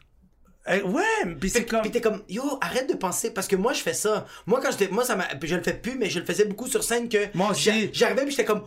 Eh, 0.69 0.81
ouais, 0.81 1.35
puis 1.39 1.49
c'est 1.49 1.65
comme. 1.65 1.81
Puis 1.81 1.91
t'es 1.91 2.01
comme 2.01 2.23
yo, 2.27 2.43
arrête 2.61 2.89
de 2.89 2.95
penser 2.95 3.31
parce 3.31 3.47
que 3.47 3.55
moi 3.55 3.73
je 3.73 3.81
fais 3.81 3.93
ça. 3.93 4.25
Moi 4.45 4.59
quand 4.61 4.71
j'étais 4.71 4.89
moi 4.89 5.05
ça 5.05 5.17
je 5.43 5.55
le 5.55 5.63
fais 5.63 5.73
plus 5.73 5.95
mais 5.97 6.09
je 6.09 6.19
le 6.19 6.25
faisais 6.25 6.45
beaucoup 6.45 6.67
sur 6.67 6.83
scène 6.83 7.07
que 7.09 7.27
Moi 7.35 7.51
aussi. 7.51 7.63
j'a- 7.63 7.91
j'arrivais 7.93 8.23
puis 8.23 8.31
j'étais 8.31 8.45
comme 8.45 8.63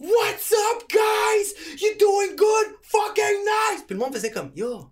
What's 0.00 0.52
up 0.52 0.88
guys? 0.88 1.76
You 1.80 1.90
doing 1.98 2.34
good? 2.36 2.76
Fucking 2.82 3.38
nice. 3.44 3.82
Puis 3.86 3.94
le 3.94 4.00
monde 4.00 4.14
faisait 4.14 4.30
comme 4.30 4.50
yo, 4.56 4.86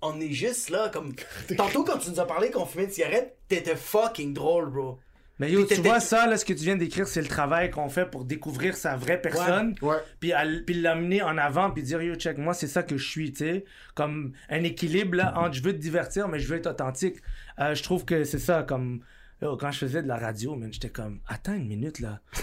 on 0.00 0.18
est 0.20 0.32
juste 0.32 0.70
là 0.70 0.88
comme 0.92 1.14
tantôt 1.56 1.84
quand 1.84 1.98
tu 1.98 2.10
nous 2.10 2.20
as 2.20 2.26
parlé 2.26 2.50
qu'on 2.50 2.64
fumait 2.66 2.84
une 2.84 2.90
cigarette, 2.90 3.36
t'étais 3.48 3.76
fucking 3.76 4.32
drôle, 4.32 4.70
bro. 4.70 4.98
Mais 5.38 5.52
yo, 5.52 5.64
tu 5.66 5.76
vois 5.76 6.00
ça, 6.00 6.26
là, 6.26 6.36
ce 6.36 6.44
que 6.44 6.52
tu 6.52 6.64
viens 6.64 6.76
d'écrire, 6.76 7.06
c'est 7.06 7.22
le 7.22 7.28
travail 7.28 7.70
qu'on 7.70 7.88
fait 7.88 8.06
pour 8.10 8.24
découvrir 8.24 8.76
sa 8.76 8.96
vraie 8.96 9.20
personne. 9.20 9.76
Ouais, 9.82 9.96
ouais. 10.22 10.62
Puis, 10.66 10.74
l'amener 10.74 11.22
en 11.22 11.38
avant, 11.38 11.70
puis 11.70 11.82
dire, 11.82 12.02
yo, 12.02 12.16
check, 12.16 12.38
moi, 12.38 12.54
c'est 12.54 12.66
ça 12.66 12.82
que 12.82 12.96
je 12.96 13.08
suis, 13.08 13.32
tu 13.32 13.38
sais. 13.44 13.64
Comme 13.94 14.32
un 14.48 14.64
équilibre, 14.64 15.16
là, 15.16 15.38
entre 15.38 15.54
je 15.54 15.62
veux 15.62 15.72
te 15.72 15.78
divertir, 15.78 16.28
mais 16.28 16.40
je 16.40 16.48
veux 16.48 16.56
être 16.56 16.66
authentique. 16.68 17.16
Euh, 17.60 17.74
je 17.74 17.82
trouve 17.82 18.04
que 18.04 18.24
c'est 18.24 18.40
ça, 18.40 18.64
comme. 18.64 19.00
yo, 19.40 19.56
quand 19.56 19.70
je 19.70 19.78
faisais 19.78 20.02
de 20.02 20.08
la 20.08 20.16
radio, 20.18 20.56
man, 20.56 20.72
j'étais 20.72 20.90
comme, 20.90 21.20
attends 21.28 21.54
une 21.54 21.68
minute, 21.68 22.00
là. 22.00 22.20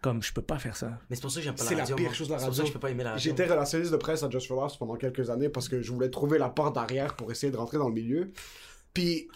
Comme, 0.00 0.22
je 0.22 0.32
peux 0.32 0.42
pas 0.42 0.60
faire 0.60 0.76
ça. 0.76 1.00
Mais 1.10 1.16
c'est 1.16 1.22
pour 1.22 1.32
ça 1.32 1.40
que 1.40 1.44
j'aime 1.44 1.56
pas 1.56 1.64
la 1.64 1.68
C'est 1.70 1.74
la 1.74 1.80
radio. 1.80 1.96
pire 1.96 2.06
moi. 2.06 2.14
chose 2.14 2.28
de 2.28 2.32
la 2.32 2.38
C'est 2.38 2.44
pour 2.44 2.50
radio. 2.52 2.56
ça 2.58 2.62
que 2.62 2.68
je 2.68 2.72
peux 2.72 2.78
pas 2.78 2.90
aimer 2.90 3.02
la 3.02 3.10
radio. 3.14 3.30
J'étais 3.30 3.46
relationniste 3.46 3.90
de 3.90 3.96
presse 3.96 4.22
à 4.22 4.30
Just 4.30 4.46
for 4.46 4.60
Laughs 4.62 4.78
pendant 4.78 4.94
quelques 4.94 5.28
années 5.28 5.48
parce 5.48 5.68
que 5.68 5.82
je 5.82 5.90
voulais 5.92 6.08
trouver 6.08 6.38
la 6.38 6.48
porte 6.50 6.76
d'arrière 6.76 7.16
pour 7.16 7.32
essayer 7.32 7.50
de 7.50 7.56
rentrer 7.56 7.78
dans 7.78 7.88
le 7.88 7.94
milieu. 7.94 8.30
Puis 8.94 9.28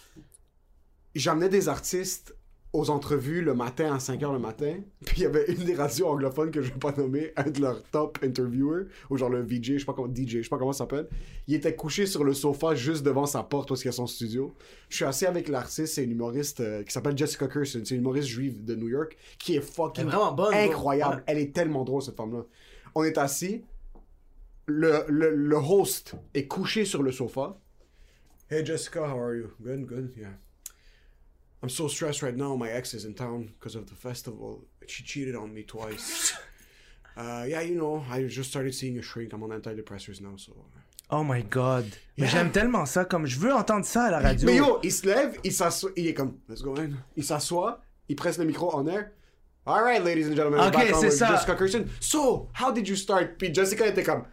j'amenais 1.16 1.48
des 1.48 1.68
artistes 1.68 2.36
aux 2.72 2.88
entrevues 2.88 3.42
le 3.42 3.54
matin 3.54 3.94
à 3.94 3.98
5h 3.98 4.32
le 4.32 4.38
matin. 4.38 4.76
Puis 5.04 5.18
il 5.18 5.22
y 5.24 5.26
avait 5.26 5.44
une 5.52 5.64
des 5.64 5.74
radios 5.74 6.06
anglophones 6.06 6.50
que 6.50 6.62
je 6.62 6.72
vais 6.72 6.78
pas 6.78 6.92
nommer, 6.92 7.32
un 7.36 7.50
de 7.50 7.60
leurs 7.60 7.82
top 7.90 8.18
interviewers, 8.22 8.86
ou 9.10 9.16
genre 9.16 9.28
le 9.28 9.42
VJ, 9.42 9.74
je 9.74 9.78
sais 9.78 9.84
pas 9.84 9.92
comment, 9.92 10.12
DJ, 10.12 10.38
je 10.38 10.42
sais 10.42 10.48
pas 10.48 10.58
comment 10.58 10.72
ça 10.72 10.78
s'appelle. 10.84 11.08
Il 11.46 11.54
était 11.54 11.74
couché 11.74 12.06
sur 12.06 12.24
le 12.24 12.32
sofa 12.32 12.74
juste 12.74 13.02
devant 13.02 13.26
sa 13.26 13.42
porte 13.42 13.70
est-ce 13.70 13.82
qu'il 13.82 13.88
y 13.90 13.94
a 13.94 13.96
son 13.96 14.06
studio. 14.06 14.54
Je 14.88 14.96
suis 14.96 15.04
assis 15.04 15.26
avec 15.26 15.48
l'artiste, 15.48 15.94
c'est 15.94 16.04
une 16.04 16.12
humoriste 16.12 16.60
euh, 16.60 16.82
qui 16.82 16.92
s'appelle 16.92 17.16
Jessica 17.16 17.46
Kirsten, 17.46 17.84
c'est 17.84 17.94
une 17.94 18.00
humoriste 18.00 18.28
juive 18.28 18.64
de 18.64 18.74
New 18.74 18.88
York 18.88 19.16
qui 19.38 19.56
est 19.56 19.60
fucking 19.60 20.04
Elle 20.04 20.08
est 20.08 20.10
vraiment 20.10 20.32
bonne, 20.32 20.54
incroyable. 20.54 21.16
Ouais. 21.16 21.22
Elle 21.26 21.38
est 21.38 21.54
tellement 21.54 21.84
drôle 21.84 22.02
cette 22.02 22.16
femme-là. 22.16 22.44
On 22.94 23.04
est 23.04 23.18
assis, 23.18 23.62
le, 24.66 25.04
le, 25.08 25.34
le 25.34 25.56
host 25.56 26.14
est 26.34 26.46
couché 26.46 26.84
sur 26.84 27.02
le 27.02 27.12
sofa. 27.12 27.58
Hey 28.50 28.64
Jessica, 28.64 29.00
how 29.00 29.18
are 29.18 29.34
you? 29.34 29.48
Good, 29.62 29.86
good, 29.86 30.12
yeah. 30.16 30.28
I'm 31.62 31.68
so 31.68 31.86
stressed 31.88 32.22
right 32.22 32.36
now. 32.36 32.56
My 32.56 32.70
ex 32.70 32.92
is 32.94 33.04
in 33.04 33.14
town 33.14 33.50
because 33.58 33.76
of 33.76 33.86
the 33.88 33.94
festival. 33.94 34.64
She 34.86 35.02
cheated 35.04 35.36
on 35.36 35.52
me 35.54 35.62
twice. 35.62 36.34
Uh, 37.14 37.44
yeah, 37.46 37.60
you 37.60 37.74
know, 37.74 38.02
I 38.10 38.22
just 38.22 38.48
started 38.48 38.74
seeing 38.74 38.96
a 38.98 39.02
shrink. 39.02 39.34
I'm 39.34 39.42
on 39.42 39.50
antidepressants 39.50 40.22
now, 40.22 40.34
so. 40.38 40.52
Oh 41.10 41.22
my 41.22 41.42
god. 41.42 41.84
Mais 42.16 42.24
Yeah. 42.24 42.30
j'aime 42.30 42.50
tellement 42.52 42.86
ça, 42.86 43.04
comme, 43.04 43.26
je 43.26 43.38
veux 43.38 43.52
entendre 43.52 43.84
ça 43.84 44.04
à 44.04 44.10
la 44.12 44.20
radio. 44.20 44.46
Mais 44.46 44.56
yo, 44.56 44.78
il 44.82 44.90
se 44.90 45.06
lève, 45.06 45.38
il 45.44 45.52
s'assoit, 45.52 45.90
il 45.94 46.06
est 46.06 46.14
comme, 46.14 46.38
let's 46.48 46.62
go 46.62 46.74
in. 46.78 46.92
Il 47.14 47.22
s'assoit, 47.22 47.82
il 48.08 48.16
presse 48.16 48.38
le 48.38 48.46
micro 48.46 48.74
en 48.74 48.86
air. 48.86 49.10
All 49.66 49.82
right, 49.84 50.02
ladies 50.02 50.26
and 50.26 50.34
gentlemen, 50.36 50.60
Ok, 50.60 50.72
back 50.72 50.94
on 50.96 51.00
with 51.02 51.12
ça. 51.12 51.32
Jessica 51.32 51.54
Kirsten. 51.54 51.84
So, 52.00 52.48
how 52.58 52.72
did 52.72 52.88
you 52.88 52.96
start? 52.96 53.36
Puis 53.36 53.52
Jessica 53.52 53.86
était 53.86 54.02
comme, 54.02 54.24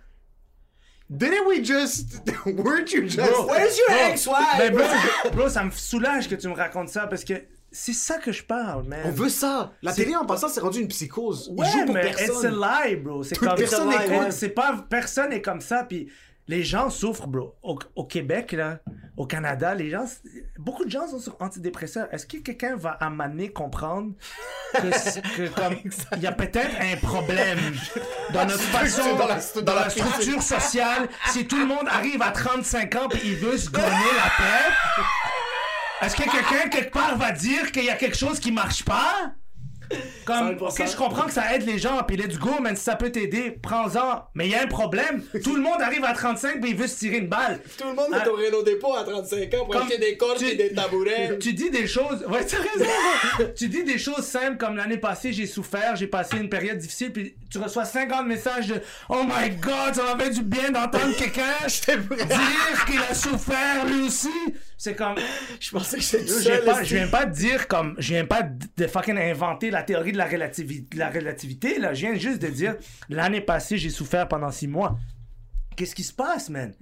didn't 1.09 1.47
we 1.47 1.63
just, 1.63 2.21
weren't 2.45 2.91
you 2.93 3.03
just? 3.07 3.17
Bro, 3.17 3.47
Where's 3.47 3.77
your 3.77 3.87
bro, 3.89 3.97
ex-wife? 4.11 4.57
ben, 4.57 4.73
bro, 4.73 5.31
bro, 5.31 5.49
ça 5.49 5.63
me 5.63 5.71
soulage 5.71 6.27
que 6.29 6.35
tu 6.35 6.47
me 6.47 6.53
racontes 6.53 6.89
ça 6.89 7.07
parce 7.07 7.23
que 7.23 7.33
c'est 7.71 7.93
ça 7.93 8.17
que 8.17 8.31
je 8.31 8.43
parle, 8.43 8.83
man. 8.85 8.99
On 9.05 9.11
veut 9.11 9.29
ça. 9.29 9.71
La 9.83 9.91
C'est- 9.93 10.03
télé 10.03 10.15
en 10.15 10.25
passant, 10.25 10.47
c'est 10.49 10.59
rendu 10.59 10.79
une 10.81 10.87
psychose. 10.87 11.51
Ouais, 11.55 11.67
pour 11.85 11.93
mais 11.93 12.01
personne. 12.01 12.25
it's 12.35 12.45
a 12.45 12.49
lie, 12.89 12.95
bro. 12.95 13.23
C'est 13.23 13.37
comme 13.37 13.55
personne 13.55 13.91
Écoute. 13.91 14.31
C'est 14.31 14.49
pas 14.49 14.85
personne 14.89 15.31
est 15.33 15.41
comme 15.41 15.61
ça. 15.61 15.83
Puis 15.87 16.11
les 16.49 16.63
gens 16.63 16.89
souffrent, 16.89 17.27
bro. 17.27 17.55
Au, 17.61 17.77
au 17.95 18.05
Québec 18.05 18.53
là, 18.53 18.79
au 19.17 19.27
Canada, 19.27 19.75
les 19.75 19.91
gens, 19.91 20.05
beaucoup 20.57 20.83
de 20.83 20.89
gens 20.89 21.07
sont 21.07 21.19
sur 21.19 21.37
antidépresseurs. 21.39 22.11
Est-ce 22.11 22.25
que 22.25 22.37
quelqu'un 22.37 22.75
va 22.75 22.89
à 22.89 23.11
m'amener 23.11 23.51
comprendre 23.53 24.13
que, 24.73 25.47
comme 25.55 25.75
il 26.15 26.23
y 26.23 26.25
a 26.25 26.31
peut-être 26.31 26.75
un 26.81 26.97
problème 26.97 27.59
dans 28.33 28.47
notre 28.47 28.63
façon, 28.63 29.15
dans 29.15 29.27
la- 29.27 29.61
dans, 29.61 29.75
la, 29.75 29.89
structure 29.91 30.41
sociale, 30.41 31.07
si 31.27 31.45
tout 31.45 31.59
le 31.59 31.67
monde 31.67 31.87
arrive 31.87 32.23
à 32.23 32.31
35 32.31 32.95
ans 32.95 33.09
puis 33.09 33.21
il 33.25 33.35
veut 33.35 33.57
se 33.57 33.69
gonner 33.69 33.87
la 33.87 34.43
paix? 34.43 34.73
Est-ce 36.01 36.15
que 36.15 36.23
quelqu'un 36.23 36.67
quelque 36.69 36.91
part 36.91 37.15
va 37.15 37.31
dire 37.31 37.71
qu'il 37.71 37.83
y 37.83 37.91
a 37.91 37.95
quelque 37.95 38.17
chose 38.17 38.39
qui 38.39 38.51
marche 38.51 38.83
pas? 38.83 39.33
Comme, 40.25 40.55
100%. 40.55 40.81
ok, 40.81 40.91
je 40.91 40.95
comprends 40.95 41.25
que 41.25 41.31
ça 41.31 41.55
aide 41.55 41.65
les 41.65 41.79
gens, 41.79 42.03
puis 42.07 42.15
let's 42.17 42.37
go, 42.37 42.59
man, 42.61 42.75
si 42.75 42.83
ça 42.83 42.95
peut 42.95 43.11
t'aider, 43.11 43.51
prends-en. 43.51 44.23
Mais 44.35 44.45
il 44.45 44.51
y 44.51 44.55
a 44.55 44.63
un 44.63 44.67
problème. 44.67 45.23
Tout 45.43 45.55
le 45.55 45.61
monde 45.61 45.81
arrive 45.81 46.03
à 46.05 46.13
35, 46.13 46.57
mais 46.61 46.69
il 46.69 46.75
veut 46.75 46.87
se 46.87 46.99
tirer 46.99 47.17
une 47.17 47.27
balle. 47.27 47.59
Tout 47.77 47.87
le 47.87 47.95
monde 47.95 48.13
est 48.13 48.27
au 48.27 48.35
Renault 48.35 48.63
Dépôt 48.63 48.93
à 48.95 49.03
35 49.03 49.53
ans 49.53 49.65
pour 49.65 49.69
Comme 49.69 49.83
acheter 49.83 49.97
des 49.97 50.17
cordes 50.17 50.41
et 50.43 50.55
des 50.55 50.73
tabourets. 50.73 51.37
Tu 51.39 51.53
dis 51.53 51.69
des 51.69 51.87
choses. 51.87 52.23
Ouais, 52.27 52.45
t'as 52.45 52.57
raison. 52.57 53.51
tu 53.55 53.67
dis 53.67 53.83
des 53.83 53.97
choses 53.97 54.25
simples 54.25 54.57
comme 54.57 54.75
l'année 54.75 54.97
passée, 54.97 55.33
j'ai 55.33 55.47
souffert, 55.47 55.95
j'ai 55.95 56.07
passé 56.07 56.37
une 56.37 56.49
période 56.49 56.77
difficile, 56.77 57.11
puis 57.11 57.35
tu 57.49 57.57
reçois 57.57 57.85
50 57.85 58.27
messages 58.27 58.67
de 58.67 58.81
Oh 59.09 59.23
my 59.23 59.49
god, 59.51 59.95
ça 59.95 60.03
m'a 60.15 60.23
fait 60.23 60.31
du 60.31 60.41
bien 60.41 60.71
d'entendre 60.71 61.15
quelqu'un 61.17 61.67
dire 61.67 62.85
qu'il 62.85 62.99
a 62.99 63.13
souffert 63.13 63.85
lui 63.85 64.07
aussi. 64.07 64.29
C'est 64.77 64.95
comme. 64.95 65.15
Je 65.59 65.71
pensais 65.71 65.97
que 65.97 66.25
tout 66.25 66.41
Je 66.41 66.49
viens, 66.49 66.61
pas, 66.61 66.83
je 66.83 66.95
viens 66.95 67.07
pas 67.07 67.25
dire 67.25 67.67
comme. 67.67 67.95
Je 67.97 68.13
viens 68.13 68.25
pas 68.25 68.43
de 68.43 68.87
fucking 68.87 69.17
inventer 69.17 69.71
la 69.71 69.78
théorie 69.83 70.11
de 70.11 70.17
la, 70.17 70.27
relativi- 70.27 70.87
de 70.89 70.97
la 70.97 71.09
relativité, 71.09 71.79
là. 71.79 71.93
Je 71.93 72.07
viens 72.07 72.15
juste 72.15 72.41
de 72.41 72.47
dire 72.47 72.75
l'année 73.09 73.41
passée, 73.41 73.77
j'ai 73.77 73.89
souffert 73.89 74.27
pendant 74.27 74.51
six 74.51 74.67
mois. 74.67 74.97
Qu'est-ce 75.75 75.95
qui 75.95 76.03
se 76.03 76.13
passe, 76.13 76.49
man? 76.49 76.73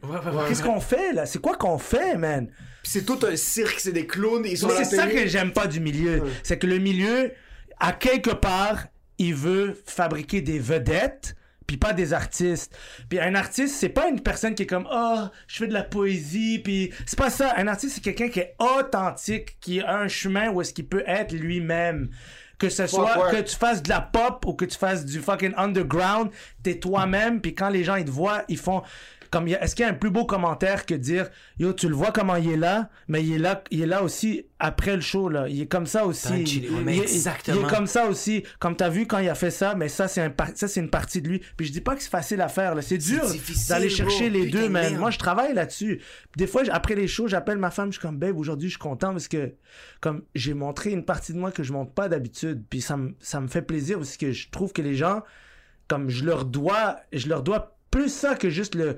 Qu'est-ce 0.48 0.64
qu'on 0.64 0.80
fait, 0.80 1.14
là? 1.14 1.26
C'est 1.28 1.40
quoi 1.40 1.56
qu'on 1.56 1.78
fait, 1.78 2.18
man? 2.18 2.50
C'est 2.84 3.06
tout 3.06 3.20
un 3.30 3.36
cirque, 3.36 3.80
c'est 3.80 3.92
des 3.92 4.08
clowns, 4.08 4.44
ils 4.46 4.58
sont 4.58 4.68
Mais 4.68 4.74
à 4.74 4.80
la 4.80 4.86
c'est 4.86 4.96
ça 4.96 5.08
que 5.08 5.28
j'aime 5.28 5.52
pas 5.52 5.68
du 5.68 5.80
milieu. 5.80 6.24
C'est 6.42 6.58
que 6.58 6.66
le 6.66 6.80
milieu, 6.80 7.32
à 7.80 7.92
quelque 7.94 8.32
part, 8.32 8.88
il 9.20 9.36
veut 9.36 9.80
fabriquer 9.86 10.42
des 10.42 10.58
vedettes, 10.58 11.36
puis 11.68 11.78
pas 11.78 11.94
des 11.94 12.14
artistes. 12.14 12.76
Puis 13.10 13.20
un 13.20 13.36
artiste, 13.36 13.76
c'est 13.76 13.90
pas 13.90 14.08
une 14.10 14.22
personne 14.22 14.56
qui 14.56 14.64
est 14.64 14.68
comme 14.68 14.88
oh, 14.92 15.26
je 15.48 15.58
fais 15.58 15.68
de 15.68 15.74
la 15.74 15.84
poésie, 15.84 16.60
puis 16.60 16.92
c'est 17.06 17.20
pas 17.20 17.30
ça. 17.30 17.54
Un 17.58 17.68
artiste, 17.68 17.96
c'est 17.96 18.02
quelqu'un 18.02 18.30
qui 18.30 18.40
est 18.40 18.56
authentique, 18.58 19.58
qui 19.60 19.82
a 19.82 19.98
un 20.00 20.08
chemin 20.08 20.50
où 20.50 20.62
est-ce 20.62 20.74
qu'il 20.74 20.88
peut 20.88 21.04
être 21.06 21.34
lui-même. 21.34 22.10
Que 22.58 22.70
ce 22.70 22.88
soit 22.88 23.30
que 23.32 23.42
tu 23.42 23.56
fasses 23.56 23.84
de 23.84 23.90
la 23.90 24.02
pop 24.02 24.44
ou 24.48 24.54
que 24.54 24.66
tu 24.66 24.78
fasses 24.78 25.06
du 25.06 25.20
fucking 25.20 25.54
underground, 25.58 26.32
t'es 26.64 26.80
toi-même, 26.80 27.40
puis 27.40 27.54
quand 27.54 27.70
les 27.70 27.84
gens 27.84 27.96
ils 27.96 28.06
te 28.06 28.10
voient, 28.10 28.44
ils 28.48 28.58
font 28.58 28.82
comme 29.32 29.48
est-ce 29.48 29.76
qu'il 29.76 29.86
y 29.86 29.88
a 29.88 29.92
un 29.92 29.96
plus 29.96 30.10
beau 30.10 30.26
commentaire 30.26 30.86
que 30.86 30.94
dire 30.94 31.30
yo 31.60 31.74
tu 31.74 31.88
le 31.90 31.96
vois 31.96 32.12
comment 32.12 32.36
il 32.36 32.50
est 32.52 32.58
là, 32.58 32.90
mais 33.08 33.24
il 33.24 33.34
est 33.34 33.38
là 33.38 33.64
il 33.72 33.82
est 33.82 33.86
là 33.86 34.04
aussi 34.04 34.46
après 34.60 34.96
le 34.96 35.02
show 35.02 35.30
là, 35.30 35.48
il 35.48 35.62
est 35.62 35.68
comme 35.68 35.86
ça 35.86 36.06
aussi. 36.06 36.46
Chili, 36.46 36.70
mais 36.84 36.98
il, 36.98 37.00
est- 37.04 37.14
exactement. 37.14 37.62
il 37.62 37.66
est 37.66 37.70
comme 37.70 37.86
ça 37.88 38.08
aussi, 38.08 38.44
comme 38.60 38.76
t'as 38.76 38.90
vu 38.90 39.06
quand 39.06 39.20
il 39.20 39.30
a 39.30 39.36
fait 39.36 39.52
ça, 39.52 39.76
mais 39.76 39.88
ça 39.90 40.08
c'est 40.08 40.22
un 40.22 40.30
par- 40.32 40.50
ça 40.56 40.68
c'est 40.68 40.80
une 40.80 40.90
partie 40.90 41.22
de 41.22 41.30
lui. 41.30 41.42
Puis 41.56 41.68
je 41.68 41.72
dis 41.72 41.82
pas 41.82 41.96
que 41.96 42.02
c'est 42.02 42.10
facile 42.10 42.42
à 42.42 42.48
faire 42.48 42.74
là, 42.76 42.82
c'est 42.82 42.98
dur 42.98 43.24
d'aller 43.70 43.90
chercher 43.90 44.30
bro. 44.30 44.40
les 44.40 44.46
deux 44.50 44.70
merde. 44.70 44.96
Moi 44.96 45.12
je 45.12 45.18
travaille 45.20 45.54
là-dessus. 45.54 46.02
Des 46.36 46.48
fois 46.48 46.64
après 46.72 46.96
les 46.96 47.08
shows, 47.08 47.28
j'appelle 47.28 47.58
ma 47.58 47.72
femme, 47.72 47.92
je 47.92 48.00
suis 48.00 48.02
comme 48.08 48.18
babe 48.18 48.38
aujourd'hui 48.38 48.70
je 48.70 48.74
suis 48.74 48.80
content 48.80 49.12
parce 49.12 49.28
que 49.28 49.54
comme 50.02 50.24
j'ai 50.36 50.54
montré 50.54 50.92
une 50.92 51.06
partie 51.06 51.34
de 51.34 51.38
moi 51.38 51.52
que 51.52 51.64
je 51.64 51.72
montre 51.74 51.92
pas 51.92 52.10
d'habitude, 52.10 52.64
puis 52.70 52.82
ça 52.82 52.98
me 52.98 53.14
ça 53.20 53.40
me 53.40 53.48
fait 53.48 53.62
plaisir 53.62 53.98
parce 53.98 54.18
que 54.18 54.32
je 54.32 54.50
trouve 54.50 54.74
que 54.74 54.82
les 54.82 54.96
gens 54.96 55.22
comme 55.88 56.10
je 56.10 56.26
leur 56.26 56.46
dois 56.46 56.98
je 57.14 57.28
leur 57.30 57.44
dois 57.44 57.78
plus 57.92 58.10
ça 58.12 58.36
que 58.36 58.50
juste 58.50 58.76
le 58.76 58.98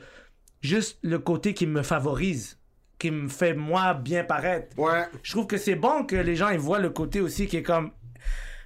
juste 0.61 0.97
le 1.01 1.19
côté 1.19 1.53
qui 1.53 1.65
me 1.67 1.81
favorise 1.83 2.57
qui 2.97 3.11
me 3.11 3.29
fait 3.29 3.53
moi 3.53 3.93
bien 3.93 4.23
paraître 4.23 4.77
Ouais. 4.77 5.05
je 5.23 5.31
trouve 5.31 5.47
que 5.47 5.57
c'est 5.57 5.75
bon 5.75 6.03
que 6.03 6.15
les 6.17 6.35
gens 6.35 6.49
ils 6.49 6.59
voient 6.59 6.79
le 6.79 6.89
côté 6.89 7.21
aussi 7.21 7.47
qui 7.47 7.57
est 7.57 7.63
comme 7.63 7.91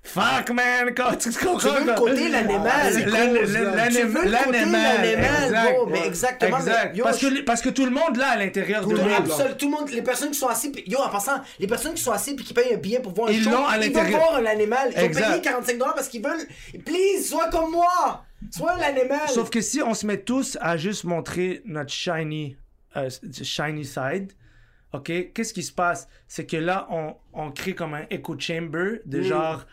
fuck 0.06 0.49
man 0.52 0.94
quand 0.98 1.15
tu 1.18 1.32
comprends 1.32 1.57
Tu 1.60 1.68
veux 1.68 1.86
le 1.91 1.94
côté 1.95 2.28
l'animal. 2.30 2.94
L'animal, 3.06 4.30
l'animal. 4.30 5.88
Mais 5.90 6.07
exactement. 6.07 6.57
mais 6.57 6.61
exact 6.72 6.95
yo, 6.98 7.03
parce 7.03 7.20
je- 7.22 7.28
que 7.28 7.41
parce 7.44 7.61
que 7.61 7.70
tout 7.70 7.86
le 7.86 7.91
monde 7.91 8.18
là 8.18 8.30
à 8.32 8.38
l'intérieur 8.38 8.86
de 8.86 8.94
absolument, 8.95 9.56
tout 9.57 9.65
le 9.70 9.72
monde, 9.72 9.90
les 9.91 10.02
personnes 10.02 10.32
qui 10.32 10.40
sont 10.40 10.48
assises, 10.48 10.72
yo, 10.88 10.99
en 10.99 11.10
passant, 11.10 11.40
les 11.60 11.68
personnes 11.68 11.94
qui 11.94 12.02
sont 12.03 12.11
assises 12.11 12.36
puis 12.36 12.44
qui 12.45 12.53
payent 12.53 12.74
un 12.74 12.78
billet 12.78 12.99
pour 12.99 13.14
voir 13.14 13.30
un 13.30 13.32
Ils 13.32 13.44
show, 13.44 13.52
l'ont 13.52 13.65
à 13.65 13.78
ils 13.78 13.84
veulent 13.84 13.94
l'intérieur. 13.94 14.20
voir 14.20 14.36
un 14.36 14.45
animal. 14.45 14.91
Ils 14.95 15.03
ont 15.03 15.10
payé 15.10 15.41
45 15.41 15.78
dollars 15.78 15.95
parce 15.95 16.10
qu'ils 16.10 16.24
veulent, 16.24 16.48
please, 16.86 17.24
sois 17.30 17.49
comme 17.49 17.72
moi, 17.72 18.26
sois 18.52 18.78
l'animal. 18.78 19.28
Sauf 19.30 19.49
que 19.49 19.61
si 19.61 19.82
on 19.82 19.94
se 19.94 20.06
met 20.06 20.22
tous 20.22 20.57
à 20.61 20.78
juste 20.78 21.03
montrer 21.03 21.61
notre 21.65 21.91
shiny, 21.91 22.57
euh, 22.95 23.10
shiny 23.32 23.86
side, 23.86 24.34
ok, 24.94 25.32
qu'est-ce 25.34 25.53
qui 25.53 25.64
se 25.64 25.72
passe? 25.72 26.07
C'est 26.28 26.45
que 26.45 26.57
là, 26.57 26.88
on, 26.90 27.15
on 27.34 27.52
crée 27.52 27.76
comme 27.76 27.94
un 27.94 28.06
echo 28.10 28.38
chamber 28.40 29.02
de 29.06 29.22
genre, 29.22 29.65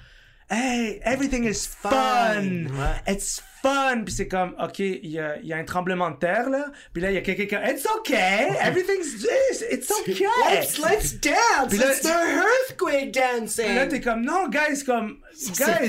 hey, 0.51 1.01
everything 1.05 1.45
is 1.45 1.67
fun. 1.67 2.67
Ouais. 2.67 3.13
it's 3.15 3.41
fun. 3.63 4.03
Puis 4.05 4.15
c'est 4.15 4.29
comme, 4.29 4.55
ok, 4.61 4.79
il 4.81 5.07
y 5.11 5.19
a, 5.19 5.39
y 5.41 5.53
a 5.53 5.57
un 5.57 5.65
tremblement 5.65 6.11
de 6.11 6.17
terre 6.17 6.49
là, 6.51 6.67
puis 6.93 7.03
là, 7.03 7.11
il 7.11 7.15
y 7.15 7.19
a 7.19 7.21
quelqu'un 7.21 7.47
qui, 7.47 7.71
it's 7.73 7.87
okay, 7.99 8.49
everything's 8.63 9.13
just, 9.21 9.65
it's 9.71 9.91
okay. 9.91 10.25
Let's, 10.51 10.79
let's 10.79 11.21
dance! 11.21 11.73
Là- 11.79 11.93
It's 11.93 12.01
the 12.03 12.09
earthquake 12.09 13.13
dancing! 13.13 13.67
Puis 13.67 13.75
là, 13.75 13.87
t'es 13.87 14.01
comme, 14.01 14.25
non, 14.25 14.49
guys, 14.49 14.83
comme, 14.85 15.19
guys, 15.57 15.89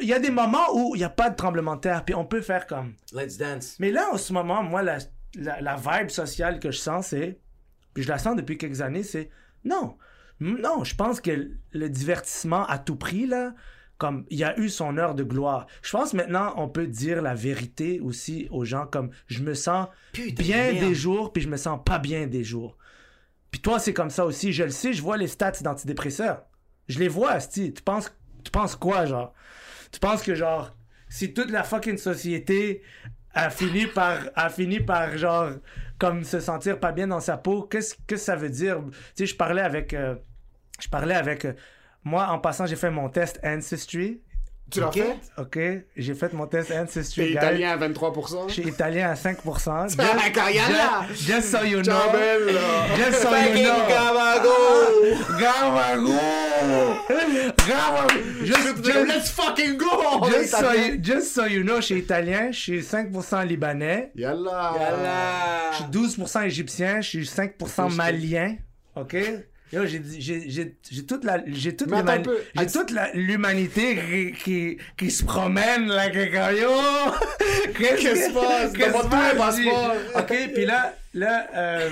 il 0.00 0.08
y 0.08 0.12
a 0.14 0.18
des 0.18 0.30
moments 0.30 0.74
où 0.74 0.94
il 0.96 0.98
n'y 0.98 1.04
a 1.04 1.10
pas 1.10 1.30
de 1.30 1.36
tremblement 1.36 1.76
de 1.76 1.80
terre, 1.82 2.04
puis 2.04 2.14
on 2.14 2.24
peut 2.24 2.40
faire 2.40 2.66
comme, 2.66 2.94
Let's 3.12 3.36
dance. 3.36 3.76
mais 3.78 3.90
là, 3.90 4.08
en 4.12 4.16
ce 4.18 4.32
moment, 4.32 4.62
moi, 4.62 4.82
la, 4.82 4.98
la, 5.34 5.60
la 5.60 5.76
vibe 5.76 6.08
sociale 6.10 6.58
que 6.58 6.70
je 6.70 6.78
sens, 6.78 7.08
c'est. 7.08 7.38
Puis 7.94 8.02
je 8.04 8.08
la 8.08 8.16
sens 8.18 8.34
depuis 8.36 8.56
quelques 8.56 8.80
années, 8.80 9.02
c'est. 9.02 9.28
Non. 9.64 9.96
Non, 10.40 10.84
je 10.84 10.94
pense 10.94 11.20
que 11.20 11.50
le 11.72 11.88
divertissement 11.88 12.66
à 12.66 12.78
tout 12.78 12.96
prix, 12.96 13.26
là, 13.26 13.54
comme 14.02 14.24
il 14.30 14.38
y 14.38 14.42
a 14.42 14.58
eu 14.58 14.68
son 14.68 14.98
heure 14.98 15.14
de 15.14 15.22
gloire. 15.22 15.68
Je 15.80 15.92
pense 15.92 16.12
maintenant, 16.12 16.54
on 16.56 16.68
peut 16.68 16.88
dire 16.88 17.22
la 17.22 17.34
vérité 17.34 18.00
aussi 18.00 18.48
aux 18.50 18.64
gens, 18.64 18.84
comme 18.84 19.10
je 19.28 19.44
me 19.44 19.54
sens 19.54 19.86
Putain, 20.12 20.42
bien 20.42 20.72
des 20.72 20.92
jours, 20.92 21.32
puis 21.32 21.40
je 21.40 21.48
me 21.48 21.56
sens 21.56 21.78
pas 21.84 22.00
bien 22.00 22.26
des 22.26 22.42
jours. 22.42 22.76
Puis 23.52 23.60
toi, 23.60 23.78
c'est 23.78 23.94
comme 23.94 24.10
ça 24.10 24.26
aussi. 24.26 24.52
Je 24.52 24.64
le 24.64 24.70
sais, 24.70 24.92
je 24.92 25.02
vois 25.02 25.16
les 25.16 25.28
stats 25.28 25.52
d'antidépresseurs. 25.60 26.42
Je 26.88 26.98
les 26.98 27.06
vois, 27.06 27.30
Asti. 27.30 27.72
Tu 27.72 27.82
penses, 27.82 28.12
tu 28.42 28.50
penses 28.50 28.74
quoi, 28.74 29.06
genre? 29.06 29.34
Tu 29.92 30.00
penses 30.00 30.22
que, 30.22 30.34
genre, 30.34 30.74
si 31.08 31.32
toute 31.32 31.50
la 31.50 31.62
fucking 31.62 31.98
société 31.98 32.82
a 33.34 33.50
fini 33.50 33.86
par, 33.86 34.18
a 34.34 34.48
fini 34.48 34.80
par, 34.80 35.16
genre, 35.16 35.50
comme 35.98 36.24
se 36.24 36.40
sentir 36.40 36.80
pas 36.80 36.92
bien 36.92 37.06
dans 37.08 37.20
sa 37.20 37.36
peau, 37.36 37.62
qu'est-ce 37.62 37.94
que 38.06 38.16
ça 38.16 38.36
veut 38.36 38.50
dire? 38.50 38.82
Tu 38.90 38.92
sais, 39.14 39.26
je 39.26 39.36
parlais 39.36 39.62
avec, 39.62 39.94
euh, 39.94 40.16
je 40.80 40.88
parlais 40.88 41.14
avec, 41.14 41.44
euh, 41.44 41.54
moi, 42.04 42.28
en 42.28 42.38
passant, 42.38 42.66
j'ai 42.66 42.76
fait 42.76 42.90
mon 42.90 43.08
test 43.08 43.40
Ancestry. 43.44 44.20
Tu 44.72 44.80
l'as 44.80 44.86
Ok. 44.88 44.94
fait? 44.94 45.16
OK? 45.38 45.58
J'ai 45.96 46.14
fait 46.14 46.32
mon 46.32 46.46
test 46.46 46.72
Ancestry. 46.72 47.24
T'es 47.26 47.30
italien 47.32 47.72
à 47.72 47.76
23%. 47.76 48.48
Je 48.48 48.52
suis 48.54 48.62
italien 48.68 49.10
à 49.10 49.14
5%. 49.14 49.88
Just, 49.88 50.00
Ah, 50.00 50.30
Cariana! 50.30 51.06
just, 51.08 51.26
just 51.28 51.50
so 51.50 51.62
you 51.62 51.82
know. 51.82 51.92
Just 52.96 53.20
so 53.22 53.28
you 53.36 53.62
know. 53.64 53.86
Gavago! 53.88 54.56
Gavago! 55.38 56.18
Gavago! 57.56 58.44
Just, 58.44 58.82
just, 58.82 59.06
Let's 59.06 59.30
fucking 59.30 59.76
go! 59.78 60.28
just, 60.30 60.50
so 60.56 60.72
you, 60.72 60.96
just 60.98 61.34
so 61.34 61.44
you 61.46 61.62
know, 61.62 61.76
je 61.80 61.86
suis 61.86 61.98
italien, 61.98 62.50
je 62.52 62.58
suis 62.58 62.80
5% 62.80 63.44
libanais, 63.46 64.10
Yalla! 64.14 64.72
Yalla! 64.78 65.70
je 65.72 65.76
suis 65.76 66.18
12% 66.18 66.46
égyptien, 66.46 67.00
je 67.00 67.08
suis 67.08 67.24
5% 67.24 67.94
malien. 67.94 68.56
OK? 68.96 69.16
J'ai, 69.72 70.02
j'ai, 70.20 71.06
toute 71.06 71.24
la, 71.24 71.42
j'ai 71.46 71.74
toute 71.74 71.88
j'ai 71.88 73.14
l'humanité 73.14 73.96
qui, 73.96 74.32
qui, 74.32 74.78
qui 74.98 75.10
se 75.10 75.24
promène, 75.24 75.88
là, 75.88 76.10
quelqu'un, 76.10 76.52
yo! 76.52 76.68
Qu'est-ce 77.78 78.00
qui 78.00 78.16
se 78.16 78.34
passe? 78.34 78.72
Qu'est-ce 78.72 78.92
qui 78.92 79.02
se 79.02 79.36
passe? 79.38 79.58
OK, 80.16 80.52
puis 80.54 80.66
là, 80.66 80.94
là, 81.14 81.46
euh, 81.54 81.90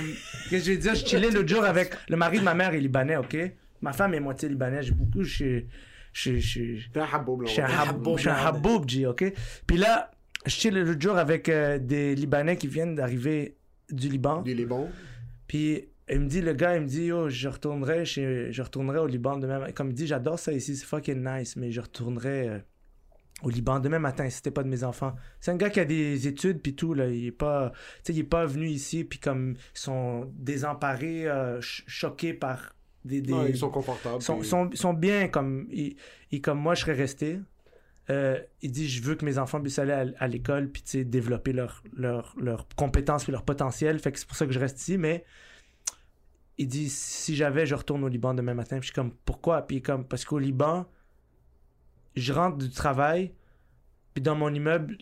qu'est-ce 0.49 0.65
que 0.65 0.71
je 0.71 0.71
vais 0.73 0.77
dire? 0.77 0.95
Je 0.95 1.05
chillais 1.05 1.31
l'autre 1.31 1.49
jour 1.49 1.65
avec, 1.65 1.93
le 2.07 2.17
mari 2.17 2.37
de 2.37 2.43
ma 2.43 2.53
mère 2.53 2.73
est 2.73 2.79
libanais, 2.79 3.17
OK? 3.17 3.35
Ma 3.81 3.93
femme 3.93 4.13
est 4.13 4.19
moitié 4.19 4.47
libanaise, 4.47 4.85
j'ai 4.85 4.91
beaucoup, 4.91 5.23
je 5.23 5.33
suis, 5.33 5.65
je 6.13 6.35
je 6.35 6.47
suis, 6.47 6.89
T'es 6.93 6.99
un 6.99 7.07
haboub, 7.11 7.41
là. 7.41 7.47
je 7.47 7.53
suis 7.53 7.61
un 7.61 7.65
haboub, 7.65 8.17
je 8.17 8.21
suis 8.21 8.29
un 8.29 8.35
haboub, 8.35 8.85
OK? 9.07 9.33
Puis 9.65 9.77
là, 9.77 10.11
je 10.45 10.51
chill 10.51 10.75
l'autre 10.75 11.01
jour 11.01 11.17
avec 11.17 11.49
euh, 11.49 11.79
des 11.79 12.15
Libanais 12.15 12.57
qui 12.57 12.67
viennent 12.67 12.95
d'arriver 12.95 13.55
du 13.89 14.09
Liban. 14.09 14.43
Est 14.45 14.65
bon. 14.65 14.89
Puis 15.47 15.85
il 16.11 16.19
me 16.21 16.27
dit, 16.27 16.41
le 16.41 16.53
gars, 16.53 16.75
il 16.75 16.81
me 16.83 16.87
dit, 16.87 17.05
yo, 17.05 17.29
je 17.29 17.47
retournerai, 17.47 18.05
chez, 18.05 18.51
je 18.51 18.61
retournerai 18.61 18.99
au 18.99 19.07
Liban 19.07 19.37
demain. 19.37 19.71
Comme 19.71 19.89
il 19.89 19.93
dit, 19.95 20.07
j'adore 20.07 20.39
ça 20.39 20.51
ici, 20.51 20.75
c'est 20.75 20.85
fucking 20.85 21.23
nice, 21.23 21.55
mais 21.55 21.71
je 21.71 21.81
retournerai 21.81 22.49
euh, 22.49 22.59
au 23.43 23.49
Liban 23.49 23.79
demain 23.79 23.99
matin 23.99 24.29
si 24.29 24.37
c'était 24.37 24.51
pas 24.51 24.63
de 24.63 24.69
mes 24.69 24.83
enfants. 24.83 25.15
C'est 25.39 25.51
un 25.51 25.55
gars 25.57 25.69
qui 25.69 25.79
a 25.79 25.85
des 25.85 26.27
études 26.27 26.61
puis 26.61 26.75
tout, 26.75 26.93
là. 26.93 27.07
Il 27.07 27.25
est 27.27 27.31
pas, 27.31 27.71
tu 28.03 28.11
sais, 28.11 28.13
il 28.13 28.19
est 28.19 28.23
pas 28.23 28.45
venu 28.45 28.67
ici 28.67 29.03
puis 29.03 29.19
comme 29.19 29.51
ils 29.53 29.79
sont 29.79 30.31
désemparés, 30.37 31.27
euh, 31.27 31.55
ch- 31.61 31.83
choqués 31.87 32.33
par 32.33 32.75
des, 33.05 33.21
des, 33.21 33.33
Ouais, 33.33 33.49
ils 33.49 33.57
sont 33.57 33.69
confortables. 33.71 34.21
sont, 34.21 34.39
puis- 34.39 34.47
sont, 34.47 34.69
sont 34.73 34.93
bien 34.93 35.27
comme 35.27 35.65
il, 35.71 35.95
il- 36.31 36.41
comme 36.41 36.59
moi 36.59 36.75
je 36.75 36.81
serais 36.81 36.93
resté 36.93 37.39
Euh, 38.09 38.39
il 38.61 38.71
dit 38.71 38.87
je 38.89 39.01
veux 39.03 39.15
que 39.15 39.23
mes 39.25 39.37
enfants 39.37 39.61
puissent 39.61 39.79
aller 39.79 39.91
à, 39.93 40.05
à 40.19 40.27
l'école 40.27 40.69
puis 40.69 40.81
tu 40.83 40.89
sais, 40.91 41.03
développer 41.05 41.53
leurs 41.53 41.81
leur, 41.95 42.35
leur 42.39 42.67
compétences 42.75 43.27
et 43.29 43.31
leur 43.31 43.43
potentiel 43.43 43.97
fait 43.99 44.11
que 44.11 44.19
c'est 44.19 44.27
pour 44.27 44.35
ça 44.35 44.45
que 44.45 44.51
je 44.51 44.59
reste 44.59 44.79
ici 44.81 44.97
mais 44.97 45.23
il 46.61 46.67
dit 46.67 46.89
si 46.89 47.35
j'avais 47.35 47.65
je 47.65 47.75
retourne 47.75 48.03
au 48.03 48.07
Liban 48.07 48.33
demain 48.33 48.53
matin 48.53 48.77
puis 48.79 48.87
je 48.87 48.93
suis 48.93 48.95
comme 48.95 49.11
pourquoi? 49.25 49.61
Puis 49.63 49.77
il 49.77 49.79
est 49.79 49.83
comme 49.83 50.05
parce 50.05 50.25
qu'au 50.25 50.39
Liban 50.39 50.85
je 52.15 52.33
rentre 52.33 52.57
du 52.57 52.69
travail 52.69 53.33
puis 54.13 54.21
dans 54.21 54.35
mon 54.35 54.53
immeuble 54.53 54.97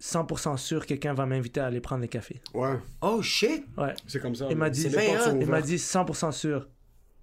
100% 0.00 0.56
sûr 0.56 0.86
quelqu'un 0.86 1.14
va 1.14 1.26
m'inviter 1.26 1.60
à 1.60 1.66
aller 1.66 1.80
prendre 1.80 2.02
des 2.02 2.08
cafés 2.08 2.40
Ouais, 2.52 2.76
Oh 3.00 3.22
shit! 3.22 3.64
ouais 3.76 3.94
c'est 4.06 4.20
comme 4.20 4.34
ça. 4.34 4.46
il 4.50 4.56
m'a 4.56 4.70
dit 4.70 4.86
hein? 4.86 5.38
il 5.40 5.46
m'a 5.46 5.60
dit 5.62 5.76
100% 5.76 6.32
sûr 6.32 6.68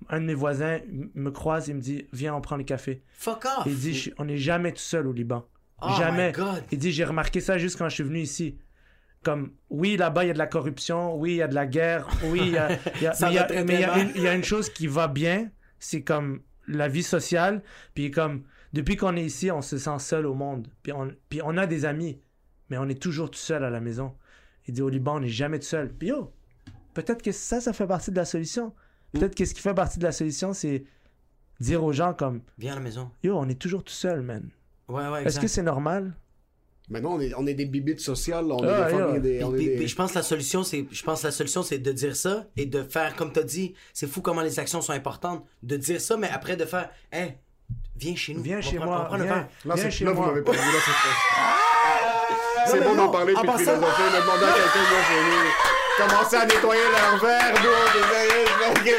un 0.09 0.19
de 0.19 0.26
mes 0.26 0.34
voisins 0.34 0.80
me 1.13 1.30
croise 1.30 1.69
et 1.69 1.73
me 1.73 1.81
dit 1.81 2.05
viens 2.13 2.34
on 2.35 2.41
prend 2.41 2.55
les 2.55 2.65
cafés 2.65 3.03
Fuck 3.13 3.45
off! 3.45 3.63
il 3.68 3.77
dit, 3.77 4.11
on 4.18 4.26
n'est 4.26 4.38
jamais 4.38 4.72
tout 4.72 4.80
seul 4.80 5.05
au 5.07 5.13
Liban. 5.13 5.45
Oh 5.84 5.89
jamais. 5.97 6.27
my 6.30 6.34
God. 6.34 6.63
Il 6.72 6.77
dit, 6.80 6.91
j'ai 6.91 7.03
remarqué 7.05 7.39
ça 7.41 7.57
juste 7.57 7.77
quand 7.77 7.89
je 7.89 7.95
suis 7.95 8.03
venu 8.03 8.19
ici. 8.19 8.57
Comme, 9.23 9.52
oui, 9.69 9.98
là-bas, 9.98 10.23
il 10.23 10.27
y 10.27 10.31
a 10.31 10.34
de 10.34 10.38
la 10.39 10.48
corruption, 10.48 11.15
oui, 11.15 11.34
il 11.34 11.35
y 11.38 11.41
a 11.43 11.48
de 11.48 11.53
la 11.53 11.68
guerre, 11.68 12.07
oui, 12.26 12.41
il 12.45 12.52
y 12.53 12.57
a, 12.57 12.72
il 12.95 13.02
y 13.03 13.07
a- 13.07 13.14
Ça 13.14 13.27
mais 13.27 13.34
il 13.34 13.35
y 13.35 13.39
a, 13.39 13.43
très, 13.43 13.64
mais 13.64 13.73
il 13.76 13.80
y 13.81 13.84
a 13.84 13.98
une, 13.99 14.07
mal. 14.07 14.11
il 14.15 14.22
y 14.23 14.27
a 14.27 14.34
une 14.34 14.43
chose 14.43 14.69
qui 14.69 14.88
va 14.88 15.07
bien, 15.07 15.52
c'est 15.80 16.02
comme 16.02 16.41
la 16.68 16.88
vie 16.88 17.03
sociale. 17.03 17.61
Puis 17.93 18.10
comme, 18.10 18.43
depuis 18.73 18.95
qu'on 18.95 19.15
est 19.15 19.23
ici, 19.26 19.52
on 19.52 19.61
se 19.61 19.77
sent 19.77 19.99
seul 19.99 20.26
au 20.26 20.34
monde. 20.34 20.68
Puis 20.81 20.91
on, 20.91 21.11
puis 21.30 21.41
on 21.43 21.56
a 21.57 21.68
des 21.68 21.85
amis, 21.85 22.19
mais 22.69 22.77
on 22.77 22.88
est 22.89 22.99
toujours 23.02 23.30
tout 23.30 23.38
seul 23.39 23.64
à 23.64 23.69
la 23.69 23.80
maison. 23.80 24.15
Il 24.68 24.73
dit, 24.73 24.81
au 24.81 24.89
Liban, 24.89 25.18
on 25.18 25.19
n'est 25.19 25.27
jamais 25.27 25.60
tout 25.60 25.65
seul. 25.68 25.89
Puis 25.93 26.07
yo, 26.10 26.31
peut-être 26.93 27.22
que 27.22 27.31
ça, 27.31 27.61
ça 27.61 27.73
fait 27.73 27.88
partie 27.88 28.10
de 28.11 28.15
la 28.15 28.26
solution. 28.26 28.73
Peut-être 29.11 29.35
que 29.35 29.45
ce 29.45 29.53
qui 29.53 29.61
fait 29.61 29.73
partie 29.73 29.99
de 29.99 30.03
la 30.03 30.11
solution, 30.14 30.53
c'est 30.53 30.84
dire 31.60 31.84
aux 31.84 31.91
gens 31.93 32.14
comme, 32.14 32.41
Viens 32.57 32.72
à 32.73 32.76
la 32.76 32.81
maison. 32.81 33.11
yo, 33.23 33.38
on 33.38 33.48
est 33.49 33.60
toujours 33.60 33.84
tout 33.84 33.93
seul, 33.93 34.22
man. 34.22 34.49
Ouais, 34.88 35.07
ouais, 35.10 35.23
Est-ce 35.26 35.39
que 35.39 35.48
c'est 35.48 35.64
normal? 35.64 36.14
Maintenant, 36.91 37.15
on 37.15 37.19
est, 37.22 37.34
on 37.35 37.47
est 37.47 37.53
des 37.55 37.65
bibites 37.65 38.01
sociales, 38.01 38.45
là. 38.47 38.53
on 38.55 38.63
Ah, 38.68 38.89
est 38.89 38.91
des 38.91 38.97
yeah. 38.97 39.19
des. 39.19 39.43
On 39.43 39.53
est 39.53 39.57
Puis- 39.57 39.65
des... 39.69 39.76
puis 39.77 39.88
je 39.88 39.95
pense 39.95 40.11
que 40.11 40.18
la 40.18 40.23
solution 40.23 40.63
c'est 40.63 40.85
je 40.91 41.03
pense 41.03 41.22
que 41.22 41.27
la 41.27 41.31
solution 41.31 41.63
c'est 41.63 41.80
de 41.80 41.91
dire 41.91 42.15
ça 42.15 42.45
et 42.57 42.65
de 42.65 42.84
faire 42.84 43.15
comme 43.15 43.31
t'as 43.31 43.43
dit 43.43 43.73
c'est 43.93 44.07
fou 44.07 44.22
comment 44.22 44.41
les 44.41 44.59
actions 44.59 44.81
sont 44.81 44.91
importantes 44.93 45.43
de 45.63 45.77
dire 45.77 45.99
ça 46.01 46.18
mais 46.18 46.30
après 46.30 46.55
de 46.57 46.65
faire 46.65 46.89
hein 47.13 47.30
viens 47.95 48.15
chez 48.15 48.34
nous 48.34 48.41
Viens 48.43 48.57
On 48.57 48.61
chez 48.61 48.77
on 48.80 48.84
moi, 48.85 49.07
viens. 49.09 49.18
verre. 49.23 49.47
Là, 49.65 49.76
Viens 49.76 49.84
c'est 49.85 49.91
chez 49.91 50.05
là, 50.05 50.11
vous 50.11 50.22
m'avez 50.22 50.41
perdu. 50.41 50.59
Là, 50.59 50.63
c'est 50.85 50.91
C'est 52.72 52.80
mais 52.80 52.85
bon 52.85 52.95
d'en 52.95 53.09
parler 53.09 53.34
puis 53.34 53.41
de 53.41 53.47
philosopher, 53.51 53.76
me 53.76 54.22
demander 54.22 54.45
à 54.45 54.53
quelqu'un, 54.53 54.85
moi, 54.91 54.99
je 55.09 55.70
commencez 56.07 56.35
à 56.35 56.45
nettoyer 56.45 56.81
verres, 57.21 57.53
bro. 57.53 57.69
T'es 57.93 58.15
sérieux? 58.15 58.45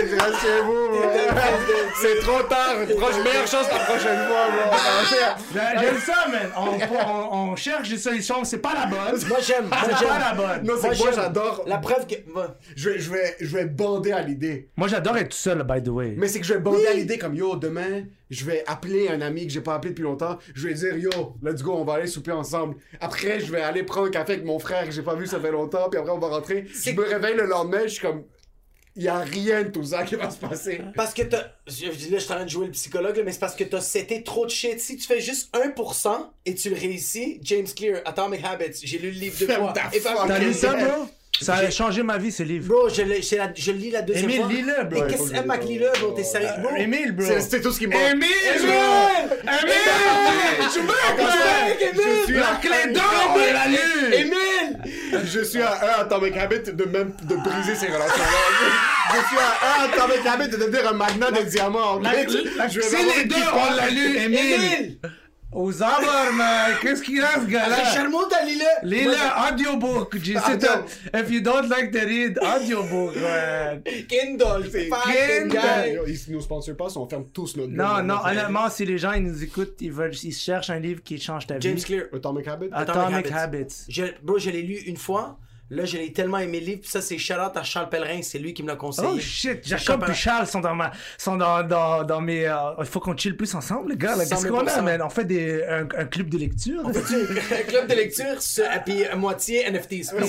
Je 0.03 0.17
chez 0.41 0.61
vous. 0.63 0.83
C'est 2.01 2.21
trop 2.21 2.43
tard. 2.43 2.75
Proche, 2.99 3.17
meilleure 3.25 3.47
chance 3.47 3.67
la 3.73 3.79
prochaine 3.85 4.19
fois, 4.27 4.47
J'aime 5.81 5.99
ça, 6.01 6.29
man. 6.29 6.51
On, 6.57 6.97
on- 6.97 7.53
on 7.53 7.57
cherche 7.57 7.89
des 7.89 7.99
solutions, 7.99 8.45
c'est 8.45 8.59
pas 8.59 8.73
la 8.75 8.87
bonne. 8.87 9.21
Moi, 9.29 9.39
j'aime. 9.47 9.69
C'est 9.99 10.07
pas 10.07 10.19
la 10.19 10.35
bonne. 10.35 10.63
Non, 10.65 10.75
c'est 10.81 10.99
moi, 10.99 11.11
j'adore. 11.15 11.65
La 11.67 11.79
preuve 11.79 12.07
que. 12.07 12.15
Je 12.77 12.91
vais, 12.91 12.99
je 12.99 13.11
vais, 13.11 13.37
je 13.41 13.57
vais 13.57 13.65
bander 13.65 14.13
à 14.13 14.23
l'idée. 14.23 14.69
Moi, 14.77 14.89
j'adore 14.89 15.17
être 15.19 15.31
tout 15.31 15.37
seul, 15.37 15.63
by 15.63 15.83
the 15.83 15.89
way. 15.89 16.15
Mais 16.17 16.29
c'est 16.29 16.41
que 16.41 16.47
je 16.47 16.55
vais 16.55 16.61
bander 16.61 16.87
à 16.87 16.93
l'idée 16.93 17.19
comme 17.19 17.35
yo, 17.35 17.57
demain, 17.57 18.05
je 18.33 18.47
vais 18.47 18.65
appeler 18.67 19.09
un 19.09 19.21
ami 19.21 19.47
que 19.47 19.53
j'ai 19.53 19.61
pas 19.61 19.75
appelé 19.75 19.91
depuis 19.91 20.05
longtemps. 20.05 20.39
Je 20.55 20.67
vais 20.67 20.75
dire 20.75 20.97
yo, 20.97 21.37
let's 21.43 21.63
go, 21.63 21.75
on 21.75 21.85
va 21.85 21.95
aller 21.95 22.07
souper 22.07 22.33
ensemble. 22.33 22.77
Après, 22.99 23.41
je 23.41 23.53
vais 23.53 23.61
aller 23.61 23.83
prendre 23.83 24.07
un 24.07 24.11
café 24.11 24.33
avec 24.33 24.45
mon 24.47 24.59
frère 24.59 24.87
que 24.87 24.91
j'ai 24.91 25.03
pas 25.03 25.15
vu 25.15 25.27
ça 25.27 25.39
fait 25.39 25.51
longtemps. 25.51 25.91
Puis 25.91 26.01
après, 26.01 26.13
on 26.13 26.19
va 26.19 26.29
rentrer. 26.29 26.65
Je 26.67 26.93
me 26.93 27.03
réveille 27.03 27.37
le 27.37 27.45
lendemain, 27.45 27.83
je 27.85 27.89
suis 27.89 28.01
comme. 28.01 28.25
Il 28.95 29.09
a 29.09 29.21
rien 29.21 29.63
de 29.63 29.69
tout 29.69 29.85
ça 29.85 30.05
qui 30.05 30.17
va 30.17 30.31
se 30.31 30.39
passer. 30.39 30.81
Parce 30.97 31.13
que 31.15 31.23
t'as. 31.23 31.45
Je, 31.67 31.91
dis 31.91 32.11
là, 32.11 32.19
je 32.19 32.25
suis 32.25 32.33
en 32.33 32.37
train 32.37 32.45
de 32.45 32.51
jouer 32.51 32.67
le 32.67 32.73
psychologue, 32.73 33.17
là, 33.17 33.23
mais 33.23 33.33
c'est 33.33 33.39
parce 33.39 33.55
que 33.55 33.65
t'as 33.65 33.81
seté 33.81 34.23
trop 34.23 34.47
de 34.47 34.51
shit. 34.51 34.81
Si 34.81 34.97
tu 34.97 35.07
fais 35.07 35.21
juste 35.21 35.55
1% 35.55 36.31
et 36.47 36.55
tu 36.55 36.71
le 36.71 36.77
réussis, 36.77 37.39
James 37.43 37.67
Clear, 37.75 38.01
Atomic 38.07 38.43
Habits, 38.45 38.81
j'ai 38.83 38.99
lu 38.99 39.11
le 39.11 39.19
livre 39.19 39.37
Ferme 39.37 39.75
fois. 39.75 40.25
T'as 40.27 40.39
lu 40.39 40.55
ça, 40.55 40.75
bro? 40.75 41.07
Ça 41.43 41.55
a 41.55 41.71
changé 41.71 42.03
ma 42.03 42.19
vie, 42.19 42.33
ce 42.33 42.43
livre. 42.43 42.69
Bro, 42.69 42.89
je, 42.89 43.03
la- 43.03 43.53
je 43.55 43.73
le 43.73 43.79
lis 43.79 43.91
la 43.91 44.03
deuxième 44.03 44.31
Émile, 44.31 44.41
fois. 44.43 44.53
lis-le, 44.53 44.85
bro. 44.85 45.05
Et 45.05 45.11
qu'est-ce 45.11 45.31
que 45.31 45.37
Emma 45.37 45.57
lis-le, 45.57 45.89
bro? 46.01 46.13
T'es 46.13 46.25
sérieux, 46.25 46.49
bro? 46.61 46.71
Euh, 46.73 46.77
Émile, 46.83 47.13
bro. 47.13 47.27
C'est 47.41 47.61
tout 47.61 47.73
ce 47.73 47.79
qui 47.79 47.87
me 47.87 47.95
Émile, 47.95 48.29
bro! 48.61 48.73
Émile! 49.43 50.69
Tu 50.73 50.81
Je 51.95 52.25
suis 52.27 52.35
La 52.35 52.59
clé 52.61 52.93
d'or 52.93 53.35
de 53.37 53.53
la 53.53 53.67
lune! 53.67 54.13
Émile! 54.13 55.23
Je 55.25 55.45
suis 55.45 55.61
à 55.61 55.99
un 55.99 56.03
Atomic 56.03 56.37
Habit 56.37 56.73
de 56.73 56.85
même 56.85 57.13
de 57.25 57.37
briser 57.37 57.75
ces 57.75 57.87
relations-là. 57.87 59.13
Je 59.15 59.27
suis 59.29 59.37
à 59.39 59.83
un 59.83 59.85
Atomic 59.89 60.27
Habit 60.27 60.49
de 60.49 60.57
devenir 60.57 60.89
un 60.89 60.93
magnat 60.95 61.31
de 61.31 61.43
diamants. 61.49 62.01
Je 62.03 62.81
vais 62.81 62.83
C'est 62.83 63.03
les 63.19 63.25
deux, 63.25 63.37
l'a 63.77 63.91
lu, 63.91 64.17
Émile! 64.19 64.99
Aux 65.53 65.83
abords, 65.83 66.33
man! 66.35 66.73
Qu'est-ce 66.81 67.03
qu'il 67.03 67.21
a, 67.21 67.35
ce 67.41 67.47
gars-là? 67.47 67.77
Richard 67.77 68.07
t'as 68.31 68.45
lu 68.47 68.53
le. 68.59 68.89
Lis-le, 68.89 69.53
audiobook. 69.53 70.17
C'est 70.25 70.67
un- 70.69 70.85
If 71.15 71.31
you 71.31 71.41
don't 71.43 71.69
like 71.69 71.91
to 71.93 71.99
read, 71.99 72.39
audiobook, 72.39 73.17
man. 73.21 73.83
Kindle, 74.09 74.67
c'est 74.71 74.89
Kindle. 74.89 76.05
Ils 76.09 76.33
nous 76.33 76.41
sponsorent 76.41 76.77
pas, 76.77 76.89
on 76.97 77.07
ferme 77.07 77.27
tous 77.35 77.57
notre 77.57 77.71
Non, 77.71 78.03
non, 78.03 78.15
là. 78.23 78.31
honnêtement, 78.31 78.71
si 78.71 78.87
les 78.87 78.97
gens 78.97 79.13
ils 79.13 79.25
nous 79.25 79.43
écoutent, 79.45 79.77
ils, 79.81 79.93
veulent, 79.93 80.15
ils 80.23 80.33
cherchent 80.35 80.71
un 80.71 80.79
livre 80.79 81.03
qui 81.03 81.21
change 81.21 81.47
ta 81.47 81.55
vie. 81.59 81.61
James 81.63 81.79
Clear. 81.81 82.05
Atomic 82.15 82.49
Habit? 82.49 82.69
Atomic 82.73 83.31
Habits. 83.31 83.85
Je, 83.89 84.05
bro, 84.23 84.39
je 84.39 84.49
l'ai 84.51 84.63
lu 84.63 84.77
une 84.87 84.97
fois. 84.97 85.39
Là, 85.73 85.87
je 85.87 85.97
l'ai 85.97 86.13
tellement 86.13 86.37
aimé 86.37 86.61
le 86.61 86.67
livre. 86.67 86.81
Puis 86.83 86.91
ça, 86.91 87.01
c'est 87.01 87.17
out 87.41 87.57
à 87.57 87.63
Charles 87.63 87.89
Pellerin. 87.89 88.21
C'est 88.21 88.39
lui 88.39 88.53
qui 88.53 88.63
me 88.63 88.69
l'a 88.69 88.77
conseillé. 88.77 89.09
Oh 89.11 89.19
shit, 89.19 89.67
Jacob 89.67 90.05
et 90.07 90.13
Charles 90.15 90.47
sont 90.47 90.61
dans 90.61 90.75
ma, 90.75 90.93
sont 91.17 91.37
dans, 91.37 91.63
dans, 91.63 92.05
dans 92.05 92.21
mes, 92.21 92.47
euh, 92.47 92.55
il 92.81 92.85
faut 92.85 93.01
qu'on 93.01 93.17
chill 93.17 93.35
plus 93.37 93.55
ensemble, 93.55 93.93
les 93.93 93.97
gars. 93.97 94.15
Qu'est-ce 94.19 94.47
qu'on 94.47 94.67
a, 94.67 94.81
100%. 94.81 94.83
man? 94.83 95.01
On 95.03 95.09
fait 95.09 95.25
des, 95.25 95.65
un, 95.65 95.89
un 95.97 96.05
club 96.05 96.29
de 96.29 96.37
lecture? 96.37 96.87
un 96.87 96.93
club 96.93 97.87
de 97.89 97.95
lecture, 97.95 98.41
ce- 98.41 98.61
et 98.61 98.81
puis 98.85 99.07
à 99.07 99.17
moitié 99.17 99.65
Ouais, 100.13 100.21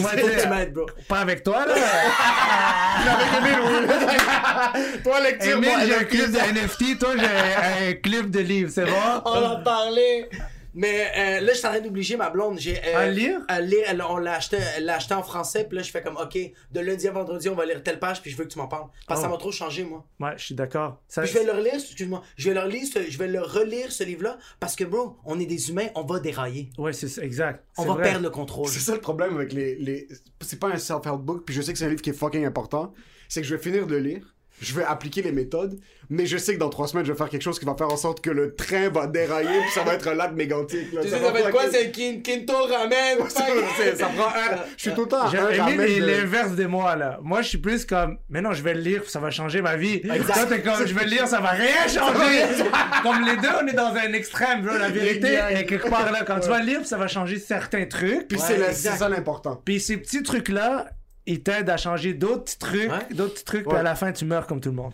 m'aides, 0.49 0.73
bro. 0.73 0.85
Pas 1.09 1.19
avec 1.19 1.43
toi, 1.43 1.65
là. 1.65 1.75
Toi, 5.03 5.19
lecture, 5.19 5.57
Emile, 5.57 5.69
moi, 5.69 5.79
j'ai 5.85 5.95
un 5.95 6.03
club 6.05 6.31
de 6.31 6.37
NFT, 6.37 6.99
toi, 6.99 7.09
j'ai 7.17 7.89
un 7.89 7.93
club 7.95 8.29
de 8.31 8.39
livres, 8.39 8.71
c'est 8.73 8.85
bon? 8.85 8.91
On 9.25 9.43
en 9.43 9.61
parlait. 9.61 10.29
Mais 10.75 11.11
euh, 11.17 11.39
là, 11.41 11.53
je 11.53 11.57
suis 11.57 11.67
en 11.67 11.71
train 11.71 11.79
d'obliger 11.81 12.17
ma 12.17 12.29
blonde. 12.29 12.57
J'ai, 12.59 12.77
euh, 12.77 12.97
À 12.97 13.07
lire? 13.09 13.39
À 13.47 13.61
lire. 13.61 13.83
Elle- 13.87 14.01
on 14.01 14.17
l'a 14.17 14.33
acheté, 14.35 14.57
elle 14.77 14.85
l'a 14.85 14.95
acheté 14.95 15.13
en 15.13 15.21
français. 15.23 15.65
Puis 15.67 15.77
là, 15.77 15.83
je 15.83 15.91
fais 15.91 16.01
comme, 16.01 16.17
OK, 16.17 16.37
de 16.71 16.79
lundi 16.79 17.07
à 17.07 17.11
vendredi, 17.11 17.47
on 17.49 17.55
va 17.55 17.65
lire 17.65 17.83
telle 17.83 17.99
page. 17.99 18.21
Puis 18.21 18.31
je 18.31 18.37
veux 18.37 18.45
que 18.45 18.49
tu 18.51 18.57
m'en 18.57 18.67
parles. 18.67 18.87
Parce 19.07 19.19
que 19.19 19.23
ça 19.25 19.29
Oh. 19.29 19.31
m'a 19.33 19.37
trop 19.37 19.51
changé, 19.51 19.83
moi. 19.83 20.05
Ouais, 20.19 20.33
je 20.37 20.45
suis 20.45 20.55
d'accord. 20.55 21.01
Ça- 21.07 21.21
Puis 21.21 21.31
je 21.31 21.37
vais 21.39 21.45
le 21.45 21.51
relire, 21.51 21.75
excuse-moi. 21.75 22.21
Je 22.37 22.49
vais 22.49 22.55
le 22.55 22.61
relire, 22.61 22.85
ce- 22.85 23.09
je 23.09 23.17
vais 23.17 23.27
le 23.27 23.41
relire, 23.41 23.91
ce 23.91 24.03
livre-là. 24.03 24.37
Parce 24.59 24.75
que, 24.75 24.83
bro, 24.83 25.17
on 25.25 25.39
est 25.39 25.45
des 25.45 25.69
humains, 25.69 25.87
on 25.95 26.03
va 26.03 26.19
dérailler. 26.19 26.69
Ouais, 26.77 26.93
c'est 26.93 27.21
exact. 27.23 27.63
On 27.77 27.85
va 27.85 27.93
vrai. 27.93 28.03
perdre 28.03 28.23
le 28.23 28.29
contrôle. 28.29 28.67
C'est 28.67 28.79
ça 28.79 28.93
le 28.93 29.01
problème 29.01 29.35
avec 29.35 29.53
les. 29.53 29.75
les... 29.75 30.07
C'est 30.41 30.59
pas 30.59 30.69
un 30.69 30.77
self-help 30.77 31.19
book, 31.21 31.45
puis 31.45 31.53
je 31.55 31.61
sais 31.61 31.71
que 31.73 31.79
c'est 31.79 31.85
un 31.85 31.89
livre 31.89 32.01
qui 32.01 32.09
est 32.09 32.13
fucking 32.13 32.45
important. 32.45 32.93
C'est 33.29 33.41
que 33.41 33.47
je 33.47 33.55
vais 33.55 33.61
finir 33.61 33.87
de 33.87 33.93
le 33.95 33.99
lire, 33.99 34.35
je 34.61 34.73
vais 34.73 34.83
appliquer 34.83 35.21
les 35.21 35.31
méthodes, 35.31 35.77
mais 36.09 36.25
je 36.25 36.37
sais 36.37 36.53
que 36.53 36.59
dans 36.59 36.69
trois 36.69 36.87
semaines, 36.87 37.05
je 37.05 37.11
vais 37.11 37.17
faire 37.17 37.29
quelque 37.29 37.41
chose 37.41 37.59
qui 37.59 37.65
va 37.65 37.75
faire 37.75 37.91
en 37.91 37.97
sorte 37.97 38.21
que 38.21 38.29
le 38.29 38.55
train 38.55 38.89
va 38.89 39.07
dérailler, 39.07 39.59
puis 39.61 39.71
ça 39.73 39.83
va 39.83 39.95
être 39.95 40.07
un 40.07 40.13
lac 40.13 40.33
mégantique. 40.33 40.93
là. 40.93 41.01
Tu 41.01 41.09
sais, 41.09 41.19
ça 41.19 41.31
va 41.31 41.39
être 41.39 41.49
quoi? 41.51 41.63
C'est 41.71 41.91
Kin- 41.91 42.21
Quinto 42.21 42.53
Ramen. 42.53 43.27
Ça, 43.29 44.05
prend 44.15 44.27
un. 44.27 44.57
Je 44.77 44.81
suis 44.81 44.93
tout 44.93 45.01
le 45.03 45.07
temps 45.07 45.27
est 45.31 45.99
de- 45.99 46.05
l'inverse 46.05 46.51
de 46.55 46.65
moi, 46.65 46.95
là. 46.95 47.19
Moi, 47.23 47.41
je 47.41 47.49
suis 47.49 47.57
plus 47.57 47.85
comme, 47.85 48.17
mais 48.29 48.41
non, 48.41 48.53
je 48.53 48.61
vais 48.63 48.73
le 48.73 48.81
lire, 48.81 49.09
ça 49.09 49.19
va 49.19 49.31
changer 49.31 49.61
ma 49.61 49.75
vie. 49.75 49.95
Exact. 50.03 50.33
Toi, 50.33 50.45
t'es 50.45 50.61
comme, 50.61 50.85
je 50.87 50.93
vais 50.93 51.03
le 51.05 51.09
lire, 51.09 51.27
ça 51.27 51.39
va 51.41 51.49
rien 51.49 51.87
changer. 51.87 52.63
comme 53.01 53.25
les 53.25 53.37
deux, 53.37 53.49
on 53.61 53.67
est 53.67 53.73
dans 53.73 53.93
un 53.95 54.13
extrême. 54.13 54.65
La 54.65 54.89
vérité 54.89 55.39
est 55.49 55.65
quelque 55.65 55.89
part 55.89 56.11
là. 56.11 56.23
Quand 56.25 56.39
tu 56.39 56.49
vas 56.49 56.59
le 56.59 56.65
lire, 56.65 56.85
ça 56.85 56.97
va 56.97 57.07
changer 57.07 57.39
certains 57.39 57.85
trucs. 57.85 58.27
Puis 58.27 58.39
c'est 58.39 58.73
ça 58.73 59.09
l'important. 59.09 59.61
Puis 59.65 59.79
ces 59.79 59.97
petits 59.97 60.23
trucs-là, 60.23 60.87
ils 61.25 61.41
t'aident 61.41 61.69
à 61.69 61.77
changer 61.77 62.13
d'autres 62.13 62.43
petits 62.43 62.57
trucs, 62.57 62.91
Ouais. 62.91 63.15
d'autres 63.15 63.33
petits 63.35 63.45
trucs, 63.45 63.67
puis 63.67 63.77
à 63.77 63.83
la 63.83 63.95
fin, 63.95 64.11
tu 64.11 64.25
meurs 64.25 64.47
comme 64.47 64.59
tout 64.59 64.69
le 64.69 64.75
monde. 64.75 64.93